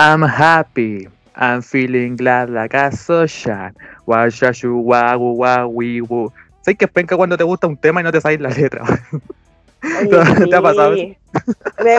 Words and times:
I'm 0.00 0.22
happy. 0.22 1.08
I'm 1.36 1.60
feeling 1.60 2.16
glad 2.16 2.48
like 2.48 2.72
a 2.72 2.90
sunshine. 2.90 3.74
Washashu 4.06 4.82
wagu 4.82 5.36
wagu 5.36 6.32
¿Sabes 6.62 6.78
que 6.78 6.86
es 6.86 6.90
penca 6.90 7.18
cuando 7.18 7.36
te 7.36 7.44
gusta 7.44 7.66
un 7.66 7.76
tema 7.76 8.00
y 8.00 8.04
no 8.04 8.10
te 8.10 8.18
sabes 8.18 8.40
la 8.40 8.48
letra? 8.48 8.82
¿Te 10.48 10.56
ha 10.56 10.62
pasado? 10.62 10.96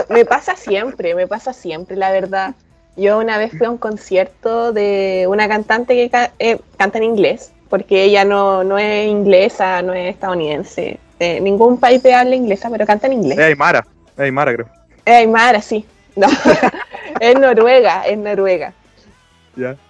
Me, 0.08 0.24
pasa 0.24 0.56
siempre, 0.56 1.14
me 1.14 1.28
pasa 1.28 1.52
siempre, 1.52 1.94
la 1.94 2.10
verdad. 2.10 2.56
Yo 2.96 3.20
una 3.20 3.38
vez 3.38 3.52
fui 3.56 3.66
a 3.66 3.70
un 3.70 3.78
concierto 3.78 4.72
de 4.72 5.26
una 5.28 5.46
cantante 5.46 5.94
que 5.94 6.30
eh, 6.40 6.58
canta 6.76 6.98
en 6.98 7.04
inglés, 7.04 7.52
porque 7.70 8.02
ella 8.02 8.24
no, 8.24 8.64
no 8.64 8.78
es 8.78 9.08
inglesa, 9.08 9.80
no 9.82 9.94
es 9.94 10.12
estadounidense. 10.12 10.98
De 11.20 11.40
ningún 11.40 11.78
país 11.78 12.02
te 12.02 12.12
habla 12.12 12.34
inglesa, 12.34 12.68
pero 12.68 12.84
canta 12.84 13.06
en 13.06 13.12
inglés. 13.12 13.38
Es 13.38 13.44
Aymara, 13.44 13.86
es 14.14 14.18
Aymara 14.18 14.54
creo. 14.54 14.66
Es 15.04 15.14
Aymara, 15.14 15.62
sí. 15.62 15.86
No, 16.16 16.26
es 17.22 17.38
Noruega, 17.38 18.04
es 18.04 18.18
Noruega. 18.18 18.72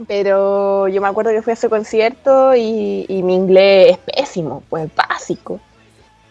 Pero 0.06 0.86
yo 0.88 1.00
me 1.00 1.08
acuerdo 1.08 1.30
que 1.30 1.40
fui 1.40 1.52
a 1.52 1.54
ese 1.54 1.70
concierto 1.70 2.54
y, 2.54 3.22
mi 3.24 3.34
inglés 3.34 3.92
es 3.92 3.98
pésimo, 4.14 4.62
pues 4.68 4.90
básico. 4.94 5.58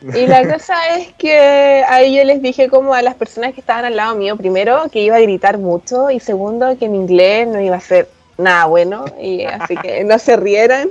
Y 0.01 0.27
la 0.27 0.47
cosa 0.53 0.95
es 0.95 1.11
que 1.13 1.83
ahí 1.87 2.15
yo 2.15 2.23
les 2.23 2.41
dije 2.41 2.69
como 2.69 2.93
a 2.93 3.01
las 3.01 3.15
personas 3.15 3.53
que 3.53 3.61
estaban 3.61 3.85
al 3.85 3.95
lado 3.95 4.15
mío, 4.15 4.37
primero 4.37 4.83
que 4.91 5.01
iba 5.01 5.15
a 5.15 5.21
gritar 5.21 5.57
mucho 5.57 6.11
y 6.11 6.19
segundo 6.19 6.77
que 6.77 6.87
mi 6.87 6.97
inglés 6.97 7.47
no 7.47 7.59
iba 7.59 7.77
a 7.77 7.81
ser 7.81 8.07
nada 8.37 8.65
bueno 8.65 9.05
y 9.19 9.43
así 9.45 9.75
que 9.77 10.03
no 10.03 10.19
se 10.19 10.37
rieran. 10.37 10.89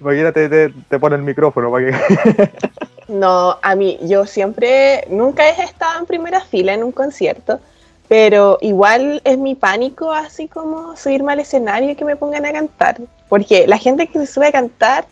Imagínate, 0.00 0.48
te, 0.48 0.68
te 0.88 0.98
pone 1.00 1.16
el 1.16 1.22
micrófono 1.22 1.72
para 1.72 1.86
que... 1.86 2.50
No, 3.12 3.58
a 3.60 3.74
mí, 3.74 3.98
yo 4.00 4.24
siempre, 4.24 5.04
nunca 5.10 5.46
he 5.46 5.62
estado 5.62 5.98
en 6.00 6.06
primera 6.06 6.40
fila 6.40 6.72
en 6.72 6.82
un 6.82 6.92
concierto, 6.92 7.60
pero 8.08 8.56
igual 8.62 9.20
es 9.24 9.36
mi 9.36 9.54
pánico 9.54 10.10
así 10.10 10.48
como 10.48 10.96
subirme 10.96 11.34
al 11.34 11.40
escenario 11.40 11.90
y 11.90 11.94
que 11.94 12.06
me 12.06 12.16
pongan 12.16 12.46
a 12.46 12.52
cantar, 12.52 12.96
porque 13.28 13.66
la 13.66 13.76
gente 13.76 14.06
que 14.06 14.18
se 14.18 14.26
sube 14.26 14.46
a 14.46 14.52
cantar 14.52 15.04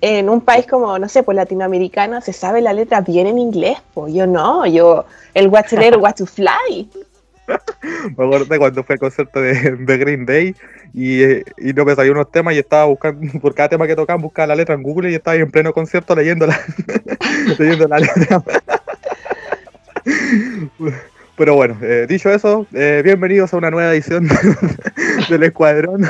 en 0.00 0.30
un 0.30 0.40
país 0.40 0.66
como, 0.66 0.98
no 0.98 1.06
sé, 1.06 1.22
pues 1.22 1.36
latinoamericano, 1.36 2.22
se 2.22 2.32
sabe 2.32 2.62
la 2.62 2.72
letra 2.72 3.02
bien 3.02 3.26
en 3.26 3.38
inglés, 3.38 3.76
pues 3.92 4.14
yo 4.14 4.26
no, 4.26 4.64
yo, 4.64 5.04
el 5.34 5.48
What's 5.48 5.72
What 6.00 6.14
to 6.14 6.24
Fly. 6.24 6.88
me 8.16 8.24
acuerdo 8.24 8.58
cuando 8.58 8.84
fue 8.84 8.94
el 8.94 9.00
concierto 9.00 9.40
de, 9.40 9.96
Green 9.98 10.26
Day 10.26 10.54
y, 10.92 11.22
no 11.72 11.84
me 11.84 11.94
salió 11.94 12.12
unos 12.12 12.30
temas 12.30 12.54
y 12.54 12.58
estaba 12.58 12.84
buscando, 12.84 13.20
por 13.40 13.54
cada 13.54 13.68
tema 13.68 13.86
que 13.86 13.96
tocaban, 13.96 14.22
buscaba 14.22 14.48
la 14.48 14.56
letra 14.56 14.74
en 14.74 14.82
Google 14.82 15.10
y 15.10 15.14
estaba 15.14 15.34
ahí 15.34 15.40
en 15.40 15.50
pleno 15.50 15.72
concierto 15.72 16.14
leyendo 16.14 16.46
la, 16.46 16.58
leyendo 17.58 17.88
la 17.88 17.98
letra. 17.98 18.42
Pero 21.36 21.54
bueno, 21.54 21.76
eh, 21.82 22.06
dicho 22.08 22.30
eso, 22.30 22.66
eh, 22.72 23.02
bienvenidos 23.04 23.52
a 23.52 23.56
una 23.56 23.70
nueva 23.70 23.92
edición 23.92 24.28
del 25.28 25.42
Escuadrón. 25.42 26.06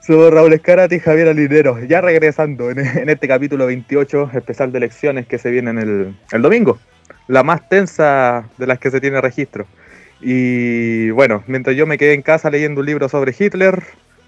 Soy 0.00 0.30
Raúl 0.30 0.52
Escarati 0.52 0.96
y 0.96 1.00
Javier 1.00 1.28
Alinero, 1.28 1.84
ya 1.84 2.00
regresando 2.00 2.70
en, 2.70 3.08
este 3.08 3.28
capítulo 3.28 3.66
28 3.66 4.30
especial 4.34 4.72
de 4.72 4.78
elecciones 4.78 5.26
que 5.26 5.38
se 5.38 5.50
viene 5.50 5.70
el, 5.70 6.16
el 6.32 6.42
domingo 6.42 6.78
la 7.30 7.44
más 7.44 7.68
tensa 7.68 8.44
de 8.58 8.66
las 8.66 8.80
que 8.80 8.90
se 8.90 9.00
tiene 9.00 9.20
registro. 9.20 9.66
Y 10.20 11.10
bueno, 11.10 11.44
mientras 11.46 11.76
yo 11.76 11.86
me 11.86 11.96
quedé 11.96 12.14
en 12.14 12.22
casa 12.22 12.50
leyendo 12.50 12.80
un 12.80 12.86
libro 12.86 13.08
sobre 13.08 13.34
Hitler, 13.38 13.82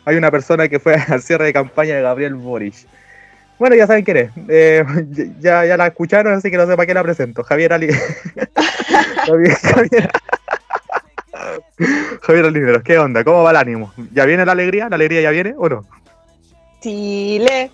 hay 0.04 0.16
una 0.16 0.30
persona 0.30 0.68
que 0.68 0.78
fue 0.78 0.94
al 1.08 1.20
cierre 1.20 1.46
de 1.46 1.52
campaña 1.52 1.96
de 1.96 2.02
Gabriel 2.02 2.36
Boric. 2.36 2.74
Bueno, 3.58 3.74
ya 3.74 3.86
saben 3.88 4.04
quién 4.04 4.16
es. 4.16 4.30
Eh, 4.48 4.84
ya, 5.40 5.66
ya 5.66 5.76
la 5.76 5.88
escucharon, 5.88 6.32
así 6.32 6.50
que 6.50 6.56
no 6.56 6.66
sé 6.66 6.76
para 6.76 6.86
qué 6.86 6.94
la 6.94 7.02
presento. 7.02 7.42
Javier 7.42 7.72
Ali. 7.72 7.88
Javier, 9.26 9.56
Javier... 9.56 10.10
Javier 12.22 12.82
¿qué 12.84 12.98
onda? 12.98 13.24
¿Cómo 13.24 13.42
va 13.42 13.50
el 13.50 13.56
ánimo? 13.56 13.92
¿Ya 14.12 14.24
viene 14.26 14.46
la 14.46 14.52
alegría? 14.52 14.88
¿La 14.88 14.94
alegría 14.94 15.22
ya 15.22 15.30
viene 15.30 15.54
o 15.58 15.68
no? 15.68 15.84
Chile, 16.80 17.70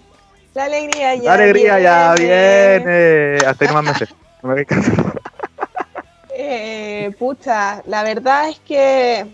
la 0.55 0.65
alegría 0.65 1.15
ya 1.17 1.21
viene. 1.21 1.27
La 1.27 1.35
alegría 1.35 1.81
ya 1.81 2.15
viene. 2.15 3.37
Hasta 3.47 3.65
ahí 3.65 3.69
nomás 3.69 3.85
me 3.85 4.07
sé. 4.07 4.15
Me 4.43 4.67
eh, 6.31 7.11
pucha, 7.19 7.83
la 7.87 8.05
verdad 8.05 8.49
es 8.49 8.61
que 8.61 9.27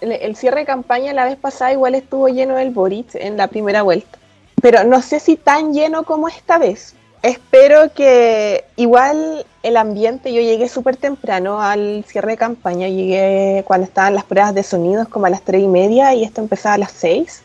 el 0.00 0.36
cierre 0.36 0.60
de 0.60 0.66
campaña 0.66 1.12
la 1.12 1.24
vez 1.24 1.36
pasada 1.36 1.72
igual 1.72 1.94
estuvo 1.94 2.28
lleno 2.28 2.56
del 2.56 2.70
Boric 2.70 3.14
en 3.14 3.36
la 3.36 3.48
primera 3.48 3.82
vuelta. 3.82 4.18
Pero 4.62 4.84
no 4.84 5.02
sé 5.02 5.20
si 5.20 5.36
tan 5.36 5.72
lleno 5.72 6.04
como 6.04 6.28
esta 6.28 6.58
vez. 6.58 6.94
Espero 7.22 7.92
que 7.92 8.64
igual 8.76 9.44
el 9.62 9.76
ambiente, 9.76 10.32
yo 10.32 10.40
llegué 10.40 10.68
súper 10.68 10.96
temprano 10.96 11.60
al 11.60 12.04
cierre 12.06 12.32
de 12.32 12.36
campaña, 12.36 12.88
llegué 12.88 13.64
cuando 13.66 13.86
estaban 13.86 14.14
las 14.14 14.24
pruebas 14.24 14.54
de 14.54 14.62
sonidos 14.62 15.08
como 15.08 15.26
a 15.26 15.30
las 15.30 15.42
tres 15.42 15.62
y 15.62 15.68
media 15.68 16.14
y 16.14 16.24
esto 16.24 16.40
empezaba 16.40 16.76
a 16.76 16.78
las 16.78 16.92
seis. 16.92 17.42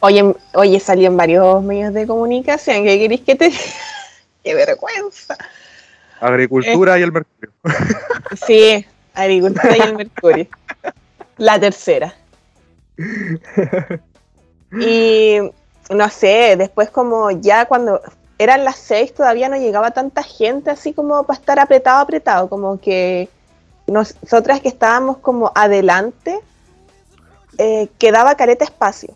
Oye, 0.00 0.34
oye 0.54 0.80
salí 0.80 1.04
en 1.04 1.16
varios 1.16 1.62
medios 1.62 1.92
de 1.92 2.06
comunicación, 2.06 2.84
¿qué 2.84 2.98
queréis 2.98 3.20
que 3.20 3.34
te 3.36 3.52
¡Qué 4.42 4.54
vergüenza! 4.54 5.36
Agricultura 6.20 6.98
y 6.98 7.02
el 7.02 7.12
mercurio. 7.12 7.52
Sí, 8.46 8.86
agricultura 9.14 9.76
y 9.76 9.80
el 9.80 9.96
mercurio. 9.96 10.46
La 11.36 11.58
tercera. 11.58 12.14
Y 14.80 15.38
no 15.90 16.08
sé, 16.10 16.54
después 16.56 16.90
como 16.90 17.30
ya 17.30 17.66
cuando 17.66 18.00
eran 18.38 18.64
las 18.64 18.76
seis 18.76 19.12
todavía 19.12 19.48
no 19.48 19.56
llegaba 19.56 19.90
tanta 19.90 20.22
gente 20.22 20.70
así 20.70 20.92
como 20.92 21.24
para 21.24 21.40
estar 21.40 21.58
apretado, 21.58 22.00
apretado, 22.00 22.48
como 22.48 22.78
que 22.80 23.28
nosotras 23.88 24.60
que 24.60 24.68
estábamos 24.68 25.18
como 25.18 25.50
adelante, 25.54 26.38
eh, 27.58 27.88
quedaba 27.98 28.36
careta 28.36 28.64
espacio. 28.64 29.14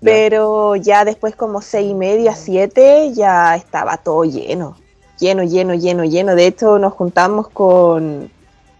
Pero 0.00 0.76
ya 0.76 1.04
después 1.04 1.34
como 1.34 1.60
seis 1.60 1.90
y 1.90 1.94
media, 1.94 2.34
siete, 2.34 3.12
ya 3.12 3.56
estaba 3.56 3.96
todo 3.96 4.24
lleno 4.24 4.76
lleno, 5.18 5.42
lleno, 5.42 5.74
lleno, 5.74 6.04
lleno. 6.04 6.34
De 6.34 6.46
hecho, 6.46 6.78
nos 6.78 6.92
juntamos 6.94 7.48
con, 7.48 8.30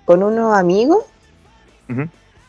unos 0.07 0.57
amigos 0.57 1.05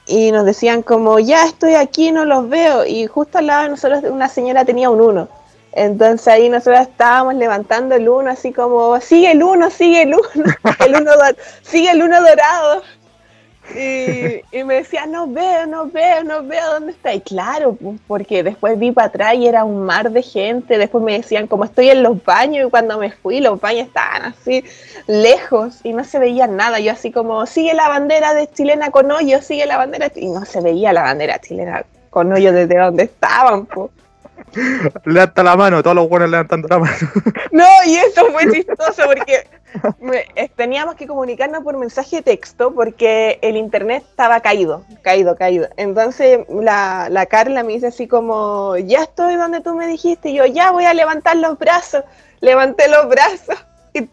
y 0.06 0.32
nos 0.32 0.46
decían 0.46 0.82
como, 0.82 1.20
ya 1.20 1.46
estoy 1.46 1.76
aquí, 1.76 2.12
no 2.12 2.26
los 2.26 2.50
veo. 2.50 2.86
Y 2.86 3.08
justo 3.08 3.38
al 3.38 3.48
lado 3.48 3.64
de 3.64 3.70
nosotros 3.70 4.04
una 4.10 4.30
señora 4.30 4.66
tenía 4.66 4.90
un 4.90 5.02
uno. 5.02 5.28
Entonces 5.72 6.28
ahí 6.28 6.50
nosotros 6.50 6.82
estábamos 6.82 7.36
levantando 7.36 7.96
el 7.96 8.10
uno, 8.10 8.32
así 8.32 8.52
como, 8.52 9.00
sigue 9.02 9.32
el 9.32 9.44
uno, 9.44 9.70
sigue 9.70 10.02
el 10.02 10.16
uno, 10.16 10.54
el 10.86 10.96
uno 10.96 11.12
sigue 11.62 11.92
el 11.92 12.02
uno 12.02 12.20
dorado. 12.22 12.82
Y, 13.76 14.64
me 14.64 14.76
decía, 14.76 15.06
no 15.06 15.28
veo, 15.28 15.66
no 15.66 15.88
veo, 15.88 16.24
no 16.24 16.44
veo 16.44 16.74
dónde 16.74 16.92
está. 16.92 17.14
Y 17.14 17.22
claro, 17.22 17.74
pues, 17.74 18.00
porque 18.08 18.44
después 18.44 18.78
vi 18.80 18.92
para 18.92 19.08
atrás 19.08 19.36
y 19.36 19.48
era 19.48 19.64
un 19.64 19.86
mar 19.86 20.12
de 20.12 20.22
gente. 20.22 20.78
Después 20.78 21.04
me 21.04 21.14
decían, 21.14 21.48
como 21.48 21.66
estoy 21.66 21.90
en 21.90 22.04
los 22.04 22.24
baños, 22.24 22.68
y 22.68 22.70
cuando 22.70 22.98
me 22.98 23.12
fui, 23.12 23.40
los 23.40 23.60
baños 23.60 23.88
estaban 23.88 24.24
así 24.24 24.64
lejos 25.08 25.80
y 25.84 25.94
no 25.94 26.04
se 26.04 26.20
veía 26.20 26.48
nada. 26.48 26.80
Yo, 26.80 26.92
así 26.92 27.12
como, 27.12 27.46
sigue 27.46 27.74
la 27.74 27.90
bandera 27.90 28.34
de 28.34 28.50
chilena 28.52 28.92
con 28.92 29.12
hoyo, 29.12 29.42
sigue 29.42 29.66
la 29.66 29.78
bandera. 29.78 30.12
Y 30.16 30.28
no 30.28 30.46
se 30.46 30.62
veía 30.62 30.94
la 30.94 31.04
bandera 31.04 31.40
chilena 31.40 31.86
con 32.10 32.32
hoyo 32.34 32.52
desde 32.52 32.78
donde 32.78 33.04
estaban, 33.04 33.66
pues. 33.66 33.92
Levanta 35.06 35.44
la 35.44 35.56
mano, 35.56 35.84
todos 35.84 35.96
los 35.96 36.10
buenos 36.10 36.30
levantando 36.30 36.68
la 36.68 36.80
mano. 36.80 36.98
No, 37.52 37.66
y 37.86 37.96
eso 37.96 38.26
fue 38.32 38.52
chistoso 38.52 39.04
porque 39.06 39.48
eh, 40.36 40.50
teníamos 40.56 40.96
que 40.96 41.08
comunicarnos 41.08 41.64
por 41.64 41.78
mensaje 41.78 42.18
de 42.18 42.22
texto 42.22 42.74
porque 42.74 43.40
el 43.42 43.58
internet 43.58 44.04
estaba 44.10 44.40
caído, 44.40 44.84
caído, 45.02 45.36
caído. 45.36 45.68
Entonces 45.78 46.40
la, 46.50 47.08
la 47.10 47.26
Carla 47.26 47.64
me 47.64 47.74
dice 47.74 47.88
así 47.88 48.08
como, 48.08 48.78
ya 48.78 49.04
estoy 49.04 49.36
donde 49.36 49.62
tú 49.62 49.74
me 49.76 49.88
dijiste, 49.88 50.30
y 50.30 50.36
yo 50.36 50.46
ya 50.46 50.72
voy 50.72 50.86
a 50.86 50.94
levantar 50.94 51.38
los 51.38 51.58
brazos, 51.58 52.04
levanté 52.42 52.88
los 52.88 53.10
brazos. 53.10 53.58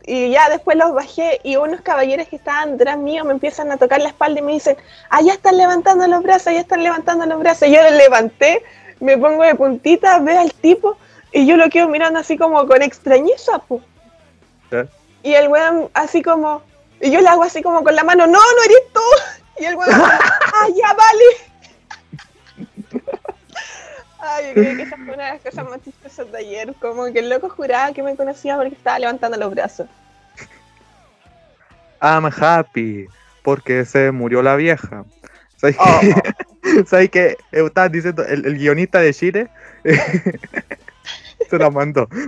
Y, 0.07 0.31
ya 0.31 0.49
después 0.49 0.77
los 0.77 0.95
bajé 0.95 1.39
y 1.43 1.57
unos 1.57 1.83
caballeros 1.83 2.29
que 2.29 2.37
estaban 2.37 2.79
detrás 2.79 2.97
mío 2.97 3.25
me 3.25 3.33
empiezan 3.33 3.71
a 3.71 3.77
tocar 3.77 4.01
la 4.01 4.09
espalda 4.09 4.41
y 4.41 4.43
me 4.43 4.53
dicen, 4.53 4.77
ah, 5.11 5.21
ya 5.23 5.35
están 5.35 5.57
levantando 5.57 6.07
los 6.07 6.23
brazos, 6.23 6.53
ya 6.53 6.61
están 6.61 6.83
levantando 6.83 7.27
los 7.27 7.39
brazos. 7.39 7.69
Y 7.69 7.73
yo 7.73 7.83
los 7.83 7.93
levanté, 7.93 8.63
me 9.01 9.19
pongo 9.19 9.43
de 9.43 9.55
puntita, 9.55 10.19
veo 10.21 10.41
al 10.41 10.53
tipo 10.53 10.97
y 11.33 11.47
yo 11.47 11.57
lo 11.57 11.69
quedo 11.69 11.89
mirando 11.89 12.19
así 12.19 12.37
como 12.37 12.67
con 12.67 12.83
extrañeza. 12.83 13.63
y 15.23 15.35
el 15.35 15.49
weón 15.49 15.91
así 15.95 16.23
como, 16.23 16.63
y 17.01 17.11
yo 17.11 17.21
le 17.21 17.29
hago 17.29 17.43
así 17.43 17.63
como 17.63 17.85
con 17.85 17.95
la 17.95 18.05
mano, 18.05 18.27
no, 18.27 18.39
no 18.39 18.63
eres 18.65 18.93
tú. 18.93 19.01
Y 19.59 19.65
el 19.65 19.77
weón, 19.77 19.91
ah, 19.93 20.69
ya 20.77 20.95
vale. 20.95 21.25
Ay, 24.19 24.47
yo 24.49 24.55
creo 24.55 24.77
que 24.77 24.83
esa 24.83 24.97
fue 24.97 25.15
una 25.15 25.25
de 25.27 25.33
las 25.33 25.41
cosas 25.43 25.69
más 25.69 25.83
chistosas 25.83 26.33
de 26.33 26.39
ayer, 26.39 26.75
como 26.81 27.05
que 27.13 27.21
el 27.21 27.29
loco 27.29 27.49
juraba 27.49 27.93
que 27.93 28.03
me 28.03 28.17
conocía 28.17 28.57
porque 28.57 28.75
estaba 28.75 28.99
levantando 28.99 29.37
los 29.37 29.51
brazos. 29.51 29.87
I'm 32.01 32.27
happy, 32.27 33.07
porque 33.43 33.85
se 33.85 34.11
murió 34.11 34.43
la 34.43 34.57
vieja. 34.57 35.05
¿Sabes 35.57 35.77
oh. 35.79 36.01
¿Sabes 36.87 37.11
diciendo, 37.91 38.25
el, 38.25 38.59
guionista 38.59 39.01
de 39.01 39.15
Chile. 39.15 39.49
Se 41.51 41.59
la 41.59 41.71
mandó? 41.71 42.09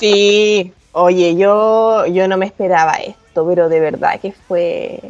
Sí, 0.00 0.72
Oye, 0.96 1.34
yo, 1.34 2.06
yo 2.06 2.28
no 2.28 2.36
me 2.36 2.46
esperaba 2.46 2.92
esto, 2.92 3.44
pero 3.48 3.68
de 3.68 3.80
verdad 3.80 4.20
que 4.20 4.30
fue, 4.30 5.00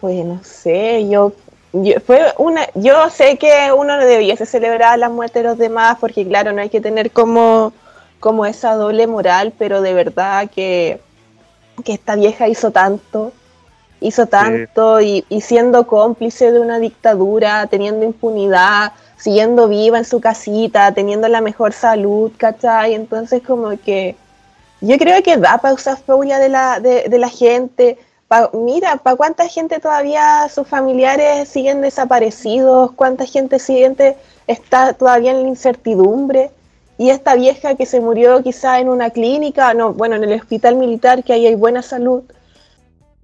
fue, 0.00 0.24
no 0.24 0.42
sé, 0.42 1.08
yo, 1.08 1.32
fue 2.04 2.34
una, 2.38 2.66
yo 2.74 3.08
sé 3.08 3.38
que 3.38 3.70
uno 3.72 3.96
no 3.96 4.04
debiese 4.04 4.46
celebrar 4.46 4.98
la 4.98 5.08
muerte 5.08 5.38
de 5.38 5.44
los 5.44 5.58
demás, 5.58 5.98
porque 6.00 6.26
claro, 6.26 6.52
no 6.52 6.60
hay 6.60 6.70
que 6.70 6.80
tener 6.80 7.12
como, 7.12 7.72
como 8.18 8.46
esa 8.46 8.74
doble 8.74 9.06
moral, 9.06 9.52
pero 9.56 9.80
de 9.80 9.94
verdad 9.94 10.50
que, 10.52 10.98
que 11.84 11.92
esta 11.92 12.16
vieja 12.16 12.48
hizo 12.48 12.72
tanto, 12.72 13.32
hizo 14.04 14.26
tanto 14.26 15.00
y, 15.00 15.24
y 15.30 15.40
siendo 15.40 15.86
cómplice 15.86 16.52
de 16.52 16.60
una 16.60 16.78
dictadura, 16.78 17.66
teniendo 17.68 18.04
impunidad, 18.04 18.92
siguiendo 19.16 19.66
viva 19.66 19.96
en 19.96 20.04
su 20.04 20.20
casita, 20.20 20.92
teniendo 20.92 21.26
la 21.28 21.40
mejor 21.40 21.72
salud, 21.72 22.30
¿cachai? 22.36 22.92
Entonces 22.94 23.42
como 23.42 23.70
que 23.78 24.14
yo 24.82 24.98
creo 24.98 25.22
que 25.22 25.38
da 25.38 25.56
para 25.56 25.74
usar 25.74 25.96
furia 25.96 26.38
de 26.38 26.50
la, 26.50 26.78
de, 26.80 27.08
de 27.08 27.18
la 27.18 27.30
gente. 27.30 27.96
mira, 28.52 28.96
¿para 28.96 29.16
cuánta 29.16 29.48
gente 29.48 29.80
todavía 29.80 30.46
sus 30.54 30.68
familiares 30.68 31.48
siguen 31.48 31.80
desaparecidos? 31.80 32.92
¿Cuánta 32.92 33.24
gente 33.24 33.58
siguiente 33.58 34.16
está 34.46 34.92
todavía 34.92 35.30
en 35.30 35.42
la 35.42 35.48
incertidumbre? 35.48 36.50
Y 36.98 37.08
esta 37.08 37.34
vieja 37.34 37.74
que 37.74 37.86
se 37.86 38.00
murió 38.00 38.42
quizá 38.42 38.78
en 38.78 38.90
una 38.90 39.08
clínica, 39.08 39.72
no, 39.72 39.94
bueno, 39.94 40.16
en 40.16 40.24
el 40.24 40.38
hospital 40.38 40.76
militar, 40.76 41.24
que 41.24 41.32
ahí 41.32 41.46
hay 41.46 41.54
buena 41.54 41.80
salud, 41.80 42.22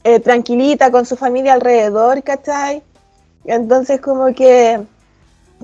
eh, 0.04 0.20
tranquilita, 0.20 0.90
con 0.90 1.06
su 1.06 1.16
familia 1.16 1.54
alrededor, 1.54 2.22
¿cachai? 2.22 2.82
Entonces 3.44 4.00
como 4.00 4.34
que 4.34 4.80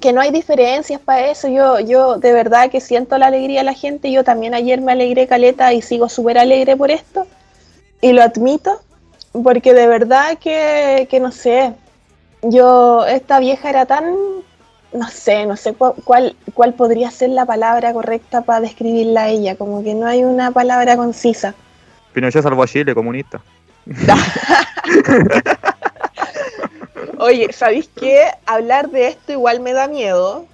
que 0.01 0.13
no 0.13 0.21
hay 0.21 0.31
diferencias 0.31 1.01
para 1.01 1.31
eso. 1.31 1.49
Yo, 1.49 1.81
yo 1.81 2.17
de 2.19 2.33
verdad 2.33 2.71
que 2.71 2.81
siento 2.81 3.17
la 3.19 3.27
alegría 3.27 3.61
de 3.61 3.65
la 3.65 3.75
gente. 3.75 4.13
Yo 4.13 4.25
también 4.25 4.55
ayer 4.55 4.81
me 4.81 4.93
alegré 4.93 5.27
caleta 5.27 5.73
y 5.73 5.83
sigo 5.83 6.09
súper 6.09 6.39
alegre 6.39 6.77
por 6.77 6.91
esto. 6.91 7.27
Y 8.03 8.13
lo 8.13 8.23
admito, 8.23 8.81
porque 9.43 9.73
de 9.73 9.87
verdad 9.87 10.39
que, 10.39 11.09
que, 11.11 11.21
no 11.21 11.33
sé. 11.33 11.73
Yo, 12.43 13.07
esta 13.07 13.41
vieja 13.41 13.71
era 13.71 13.87
tan, 13.87 14.15
no 14.93 15.09
sé, 15.09 15.47
no 15.47 15.57
sé 15.57 15.73
cuál, 15.73 16.37
cuál 16.53 16.75
podría 16.75 17.11
ser 17.11 17.31
la 17.31 17.47
palabra 17.47 17.93
correcta 17.93 18.43
para 18.43 18.61
describirla 18.61 19.23
a 19.23 19.29
ella. 19.29 19.57
Como 19.57 19.83
que 19.83 19.95
no 19.95 20.07
hay 20.07 20.25
una 20.25 20.51
palabra 20.51 20.97
concisa. 20.97 21.55
Pinochet 22.13 22.43
salvó 22.43 22.63
a 22.63 22.67
Chile, 22.67 22.95
comunista. 22.95 23.41
Oye, 27.19 27.53
¿sabéis 27.53 27.91
qué? 27.95 28.27
Hablar 28.45 28.91
de 28.91 29.07
esto 29.09 29.33
igual 29.33 29.61
me 29.61 29.73
da 29.73 29.89
miedo. 29.89 30.45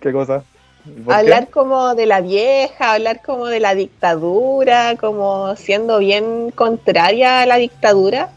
¿Qué 0.00 0.12
cosa? 0.12 0.42
Hablar 1.08 1.48
como 1.50 1.94
de 1.94 2.06
la 2.06 2.20
vieja, 2.20 2.92
hablar 2.92 3.20
como 3.24 3.46
de 3.46 3.60
la 3.60 3.74
dictadura, 3.74 4.96
como 4.96 5.56
siendo 5.56 5.98
bien 5.98 6.50
contraria 6.52 7.40
a 7.42 7.46
la 7.46 7.56
dictadura. 7.56 8.30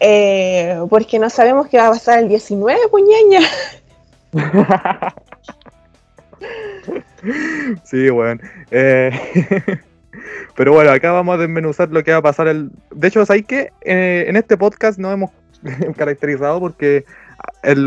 eh, 0.00 0.80
porque 0.88 1.18
no 1.18 1.28
sabemos 1.30 1.68
qué 1.68 1.78
va 1.78 1.88
a 1.88 1.90
pasar 1.90 2.20
el 2.20 2.28
19, 2.28 2.88
puñeña. 2.88 3.40
sí, 7.84 8.08
bueno. 8.10 8.40
Eh, 8.70 9.10
pero 10.56 10.72
bueno, 10.72 10.90
acá 10.90 11.12
vamos 11.12 11.34
a 11.34 11.38
desmenuzar 11.38 11.88
lo 11.90 12.02
que 12.02 12.12
va 12.12 12.18
a 12.18 12.22
pasar 12.22 12.48
el... 12.48 12.70
De 12.90 13.08
hecho, 13.08 13.24
¿sabéis 13.26 13.46
que 13.46 13.72
eh, 13.82 14.24
en 14.28 14.36
este 14.36 14.56
podcast 14.56 14.98
no 14.98 15.10
hemos 15.12 15.30
caracterizado 15.96 16.60
porque 16.60 17.04
en 17.62 17.84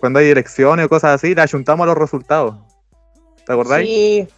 cuando 0.00 0.18
hay 0.18 0.30
elecciones 0.30 0.86
o 0.86 0.88
cosas 0.88 1.14
así, 1.14 1.34
le 1.34 1.42
ayuntamos 1.42 1.84
a 1.84 1.86
los 1.86 1.98
resultados. 1.98 2.56
¿Te 3.46 3.52
acordáis? 3.52 3.88
Sí, 3.88 4.28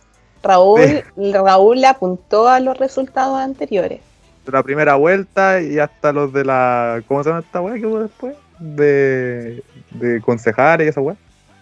Raúl, 0.42 1.02
Raúl 1.16 1.80
le 1.80 1.86
apuntó 1.86 2.48
a 2.48 2.60
los 2.60 2.76
resultados 2.76 3.38
anteriores. 3.38 4.00
De 4.44 4.52
la 4.52 4.62
primera 4.62 4.96
vuelta 4.96 5.62
y 5.62 5.78
hasta 5.78 6.12
los 6.12 6.32
de 6.34 6.44
la. 6.44 7.02
¿Cómo 7.08 7.22
se 7.22 7.30
llama 7.30 7.40
esta 7.40 7.62
weá 7.62 7.74
que 7.76 7.86
hubo 7.86 8.00
después? 8.00 8.36
De, 8.58 9.62
de 9.92 10.20
concejales 10.20 10.86
y 10.86 10.90
esa 10.90 11.00
weá. 11.00 11.16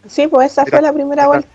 Sí, 0.08 0.26
pues 0.26 0.50
esa 0.50 0.67
fue 0.67 0.82
la 0.82 0.93
primera 0.93 1.28
vuelta. 1.28 1.49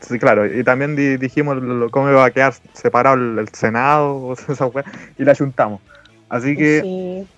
Sí, 0.00 0.18
claro, 0.18 0.46
y 0.46 0.64
también 0.64 0.96
dijimos 1.18 1.58
cómo 1.90 2.10
iba 2.10 2.24
a 2.24 2.30
quedar 2.30 2.54
separado 2.72 3.16
el, 3.16 3.48
Senado, 3.50 4.34
esa 4.48 4.70
y 5.18 5.24
la 5.24 5.32
ayuntamos. 5.32 5.80
Así 6.28 6.56
que 6.56 6.80
sí 6.80 7.28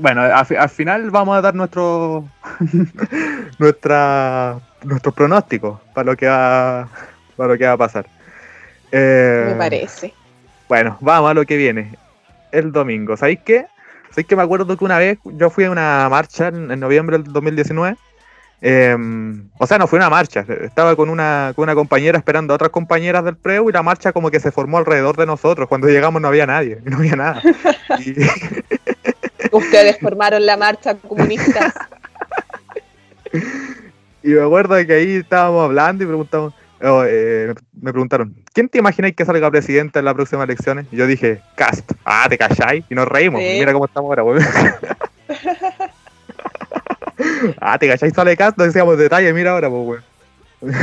bueno, 0.00 0.22
al, 0.22 0.68
final 0.70 1.10
vamos 1.10 1.36
a 1.36 1.42
dar 1.42 1.54
nuestro 1.54 2.24
nuestra 3.58 4.58
nuestros 4.82 5.14
pronósticos 5.14 5.78
para 5.94 6.06
lo 6.06 6.16
que 6.16 6.26
va 6.26 6.88
para 7.36 7.52
lo 7.52 7.58
que 7.58 7.66
va 7.66 7.72
a 7.72 7.76
pasar. 7.76 8.06
Eh, 8.92 9.44
me 9.48 9.54
parece. 9.56 10.14
Bueno, 10.68 10.96
vamos 11.00 11.30
a 11.30 11.34
lo 11.34 11.44
que 11.44 11.56
viene. 11.56 11.96
El 12.50 12.72
domingo. 12.72 13.16
¿Sabéis 13.16 13.40
qué? 13.44 13.66
¿Sabéis 14.10 14.26
que 14.26 14.36
me 14.36 14.42
acuerdo 14.42 14.76
que 14.76 14.84
una 14.84 14.98
vez 14.98 15.18
yo 15.24 15.50
fui 15.50 15.64
a 15.64 15.70
una 15.70 16.08
marcha 16.10 16.48
en, 16.48 16.80
noviembre 16.80 17.18
del 17.18 17.32
2019? 17.32 17.96
Em, 18.62 19.48
o 19.58 19.66
sea, 19.66 19.78
no 19.78 19.86
fue 19.86 19.98
una 19.98 20.10
marcha, 20.10 20.44
estaba 20.62 20.94
con 20.94 21.08
una, 21.08 21.52
con 21.56 21.62
una 21.62 21.74
compañera 21.74 22.18
esperando 22.18 22.52
a 22.52 22.56
otras 22.56 22.70
compañeras 22.70 23.24
del 23.24 23.36
preu 23.36 23.70
y 23.70 23.72
la 23.72 23.82
marcha 23.82 24.12
como 24.12 24.30
que 24.30 24.38
se 24.38 24.52
formó 24.52 24.76
alrededor 24.78 25.16
de 25.16 25.24
nosotros. 25.24 25.66
Cuando 25.68 25.88
llegamos 25.88 26.20
no 26.20 26.28
había 26.28 26.46
nadie, 26.46 26.78
no 26.84 26.98
había 26.98 27.16
nada. 27.16 27.42
Y, 27.98 28.14
Ustedes 29.52 29.98
formaron 29.98 30.44
la 30.44 30.56
marcha 30.56 30.94
comunista. 30.94 31.72
y 34.22 34.28
me 34.28 34.42
acuerdo 34.42 34.74
que 34.86 34.92
ahí 34.92 35.16
estábamos 35.16 35.64
hablando 35.64 36.04
y 36.04 36.06
preguntamos, 36.06 36.54
oh, 36.82 37.04
eh, 37.06 37.54
me 37.80 37.92
preguntaron, 37.92 38.34
¿quién 38.52 38.68
te 38.68 38.78
imagináis 38.78 39.16
que 39.16 39.24
salga 39.24 39.50
presidente 39.50 39.98
en 39.98 40.04
las 40.04 40.14
próximas 40.14 40.44
elecciones? 40.44 40.86
Y 40.92 40.96
yo 40.96 41.06
dije, 41.06 41.40
Cast. 41.56 41.90
Ah, 42.04 42.26
¿te 42.28 42.36
calláis? 42.36 42.84
Y 42.90 42.94
nos 42.94 43.08
reímos. 43.08 43.40
Mira 43.40 43.72
cómo 43.72 43.86
estamos 43.86 44.16
ahora, 44.16 44.22
ah, 47.60 47.78
¿te 47.78 47.88
calláis? 47.88 48.14
Sale 48.14 48.36
Cast. 48.36 48.58
No 48.58 48.64
decíamos 48.64 48.98
detalle, 48.98 49.32
mira 49.32 49.52
ahora, 49.52 49.68
pues, 49.70 50.02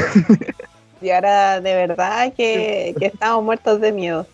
Y 1.01 1.11
ahora 1.11 1.61
de 1.61 1.75
verdad 1.75 2.33
que, 2.35 2.95
que 2.97 3.05
estamos 3.07 3.43
muertos 3.43 3.79
de 3.81 3.91
miedo. 3.91 4.25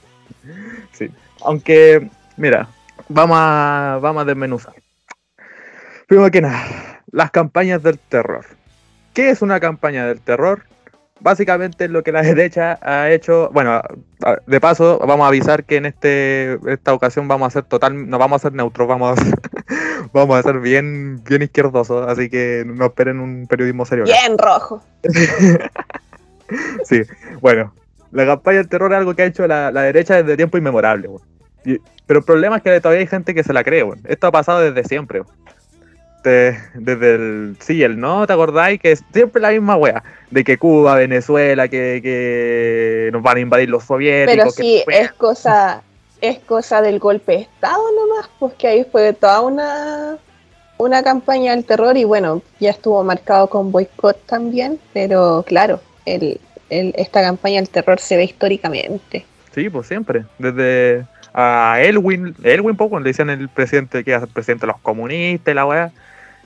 Sí. 0.94 1.10
Aunque, 1.42 2.10
mira, 2.38 2.70
vamos 3.10 3.38
a, 3.40 4.00
vamos 4.02 4.22
a 4.22 4.26
desmenuzar. 4.26 4.74
Primero 6.08 6.32
que 6.32 6.42
nada, 6.42 7.02
las 7.12 7.32
campañas 7.32 7.84
del 7.84 8.00
terror. 8.00 8.46
¿Qué 9.14 9.30
es 9.30 9.42
una 9.42 9.60
campaña 9.60 10.08
del 10.08 10.22
terror? 10.22 10.64
Básicamente 11.20 11.88
lo 11.88 12.04
que 12.04 12.12
la 12.12 12.22
derecha 12.24 12.80
ha 12.82 13.12
hecho, 13.12 13.50
bueno, 13.54 13.82
de 14.46 14.62
paso 14.62 15.00
vamos 15.00 15.26
a 15.26 15.28
avisar 15.28 15.66
que 15.66 15.78
en 15.78 15.86
este 15.86 16.60
esta 16.72 16.94
ocasión 16.94 17.28
vamos 17.28 17.48
a 17.48 17.52
ser 17.52 17.64
total, 17.64 18.10
no 18.10 18.18
vamos 18.18 18.42
a 18.42 18.48
ser 18.48 18.54
neutros, 18.54 18.88
vamos 18.88 19.18
a 19.18 19.24
vamos 20.14 20.38
a 20.38 20.44
ser 20.44 20.60
bien, 20.60 21.24
bien 21.24 21.42
izquierdosos, 21.42 22.08
así 22.08 22.30
que 22.30 22.64
no 22.66 22.86
esperen 22.86 23.20
un 23.20 23.48
periodismo 23.48 23.86
serio. 23.86 24.06
Bien 24.06 24.38
rojo. 24.38 24.84
sí, 26.84 27.02
bueno, 27.42 27.74
la 28.12 28.26
campaña 28.26 28.58
del 28.58 28.70
terror 28.70 28.92
es 28.92 28.98
algo 28.98 29.16
que 29.16 29.24
ha 29.24 29.26
hecho 29.26 29.48
la, 29.48 29.72
la 29.72 29.84
derecha 29.84 30.22
desde 30.22 30.38
tiempo 30.38 30.58
inmemorable. 30.58 31.10
Pero 32.06 32.20
el 32.20 32.26
problema 32.26 32.58
es 32.58 32.64
que 32.64 32.82
todavía 32.82 33.02
hay 33.02 33.08
gente 33.08 33.34
que 33.34 33.44
se 33.44 33.54
la 33.54 33.64
cree, 33.64 33.86
Esto 34.06 34.28
ha 34.28 34.32
pasado 34.32 34.60
desde 34.60 34.84
siempre, 34.88 35.24
desde 36.24 37.16
el 37.16 37.58
sí 37.60 37.76
y 37.76 37.84
el 37.84 38.00
no, 38.00 38.26
¿te 38.26 38.34
acordáis? 38.34 38.80
Que 38.80 38.94
es 38.94 39.04
siempre 39.14 39.42
la 39.42 39.52
misma 39.52 39.76
wea. 39.76 40.04
De 40.32 40.44
que 40.44 40.58
Cuba, 40.58 40.96
Venezuela, 40.96 41.68
que, 41.68 42.00
que 42.02 43.10
nos 43.12 43.22
van 43.22 43.38
a 43.38 43.40
invadir 43.42 43.70
los 43.70 43.84
soviéticos. 43.84 44.36
Pero 44.36 44.52
sí, 44.52 44.84
es 44.88 45.12
cosa, 45.14 45.82
es 46.24 46.40
cosa 46.40 46.82
del 46.82 47.00
golpe 47.00 47.34
de 47.34 47.38
Estado 47.40 47.84
nomás, 47.92 48.30
pues 48.40 48.54
que 48.54 48.68
ahí 48.68 48.86
fue 48.90 49.12
toda 49.12 49.42
una, 49.42 50.18
una 50.78 51.04
campaña 51.04 51.54
del 51.54 51.66
terror 51.66 51.98
y 51.98 52.06
bueno, 52.06 52.42
ya 52.62 52.70
estuvo 52.70 53.04
marcado 53.04 53.50
con 53.50 53.74
boicot 53.74 54.26
también, 54.26 54.80
pero 54.94 55.44
claro, 55.46 55.82
el, 56.06 56.40
el, 56.70 56.94
esta 56.98 57.22
campaña 57.22 57.58
del 57.58 57.68
terror 57.68 58.00
se 58.00 58.16
ve 58.16 58.24
históricamente. 58.24 59.26
Sí, 59.54 59.70
pues 59.70 59.86
siempre, 59.88 60.24
desde 60.40 61.06
a 61.34 61.80
Elwin, 61.82 62.34
Elwin 62.42 62.78
poco, 62.78 63.02
le 63.02 63.10
decían 63.10 63.30
el 63.30 63.50
presidente 63.50 64.06
que 64.06 64.12
iba 64.12 64.18
a 64.18 64.22
ser 64.22 64.30
presidente 64.30 64.66
de 64.66 64.72
los 64.72 64.80
comunistas 64.80 65.52
y 65.52 65.56
la 65.56 65.66
weá. 65.66 65.92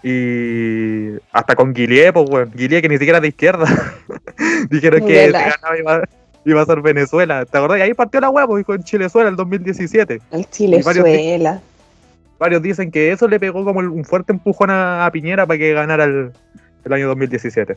Y 0.01 1.19
hasta 1.31 1.55
con 1.55 1.73
Guillier, 1.73 2.13
pues 2.13 2.27
weón, 2.27 2.51
Guillier 2.55 2.81
que 2.81 2.89
ni 2.89 2.97
siquiera 2.97 3.19
de 3.19 3.27
izquierda. 3.27 3.67
Dijeron 4.71 5.05
que 5.05 5.31
iba, 6.51 6.61
a 6.61 6.65
ser 6.65 6.81
Venezuela. 6.81 7.45
¿Te 7.45 7.57
acordás? 7.57 7.79
Y 7.79 7.81
ahí 7.81 7.93
partió 7.93 8.19
la 8.19 8.29
weá, 8.29 8.47
pues 8.47 8.65
con 8.65 8.83
Chilezuela 8.83 9.29
el 9.29 9.35
2017. 9.35 10.21
El 10.31 10.49
Chilezuela. 10.49 11.61
Varios, 12.39 12.61
dicen 12.61 12.91
que 12.91 13.11
eso 13.11 13.27
le 13.27 13.39
pegó 13.39 13.65
como 13.65 13.79
un 13.79 14.05
fuerte 14.05 14.31
empujón 14.31 14.69
a, 14.69 15.09
Piñera 15.11 15.45
para 15.45 15.57
que 15.57 15.73
ganara 15.73 16.03
el, 16.03 16.31
el 16.85 16.93
año 16.93 17.07
2017. 17.07 17.75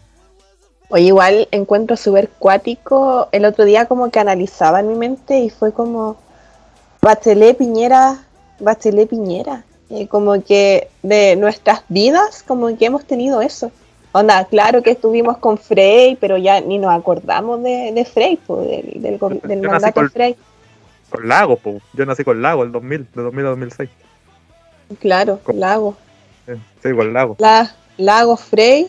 Oye, 0.91 1.05
igual 1.05 1.49
encuentro 1.51 1.97
súper 1.97 2.29
cuático. 2.29 3.29
El 3.33 3.45
otro 3.45 3.65
día 3.65 3.87
como 3.87 4.11
que 4.11 4.19
analizaba 4.19 4.81
en 4.81 4.89
mi 4.89 4.95
mente 4.97 5.39
y 5.39 5.49
fue 5.49 5.73
como 5.73 6.17
Bachelet 7.01 7.57
Piñera, 7.57 8.19
Bachelet 8.59 9.09
Piñera, 9.09 9.65
como 10.09 10.43
que 10.43 10.89
de 11.03 11.37
nuestras 11.37 11.83
vidas, 11.89 12.43
como 12.47 12.77
que 12.77 12.87
hemos 12.87 13.05
tenido 13.05 13.41
eso. 13.41 13.73
Onda, 14.13 14.45
claro 14.47 14.83
que 14.83 14.91
estuvimos 14.91 15.39
con 15.39 15.57
Frey, 15.57 16.17
pero 16.21 16.37
ya 16.37 16.61
ni 16.61 16.79
nos 16.79 16.93
acordamos 16.93 17.63
de, 17.63 17.93
de 17.93 18.05
Frey, 18.05 18.37
po, 18.37 18.61
del, 18.63 19.01
del, 19.01 19.19
del 19.43 19.63
Yo 19.63 19.71
mandato 19.71 19.95
con- 20.01 20.11
Frey. 20.11 20.37
Con 21.11 21.29
Lago, 21.29 21.57
po. 21.57 21.81
Yo 21.93 22.07
nací 22.07 22.25
con 22.25 22.41
Lago, 22.43 22.63
el 22.65 22.73
2000, 22.73 23.09
de 23.15 23.23
2000 23.23 23.47
a 23.47 23.49
2006. 23.51 23.91
Claro, 24.99 25.39
Con- 25.45 25.61
Lago. 25.61 25.97
Sí, 26.47 26.53
sí, 26.83 26.95
con 26.95 27.13
Lago. 27.13 27.37
La, 27.39 27.73
Lago 27.99 28.37
Frey. 28.37 28.89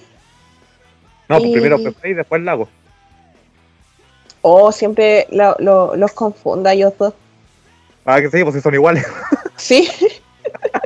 No, 1.30 1.38
pues 1.38 1.50
y- 1.50 1.54
primero 1.54 1.78
Frey 1.78 2.12
y 2.12 2.16
después 2.16 2.42
Lago. 2.42 2.68
Oh, 4.42 4.72
siempre 4.72 5.28
lo- 5.30 5.56
lo- 5.60 5.96
los 5.96 6.12
confunda 6.14 6.74
ellos 6.74 6.94
dos. 6.98 7.14
Ah, 8.06 8.20
que 8.20 8.32
sí, 8.32 8.42
pues 8.44 8.56
si 8.56 8.62
son 8.62 8.74
iguales. 8.74 9.06
Sí, 9.56 9.88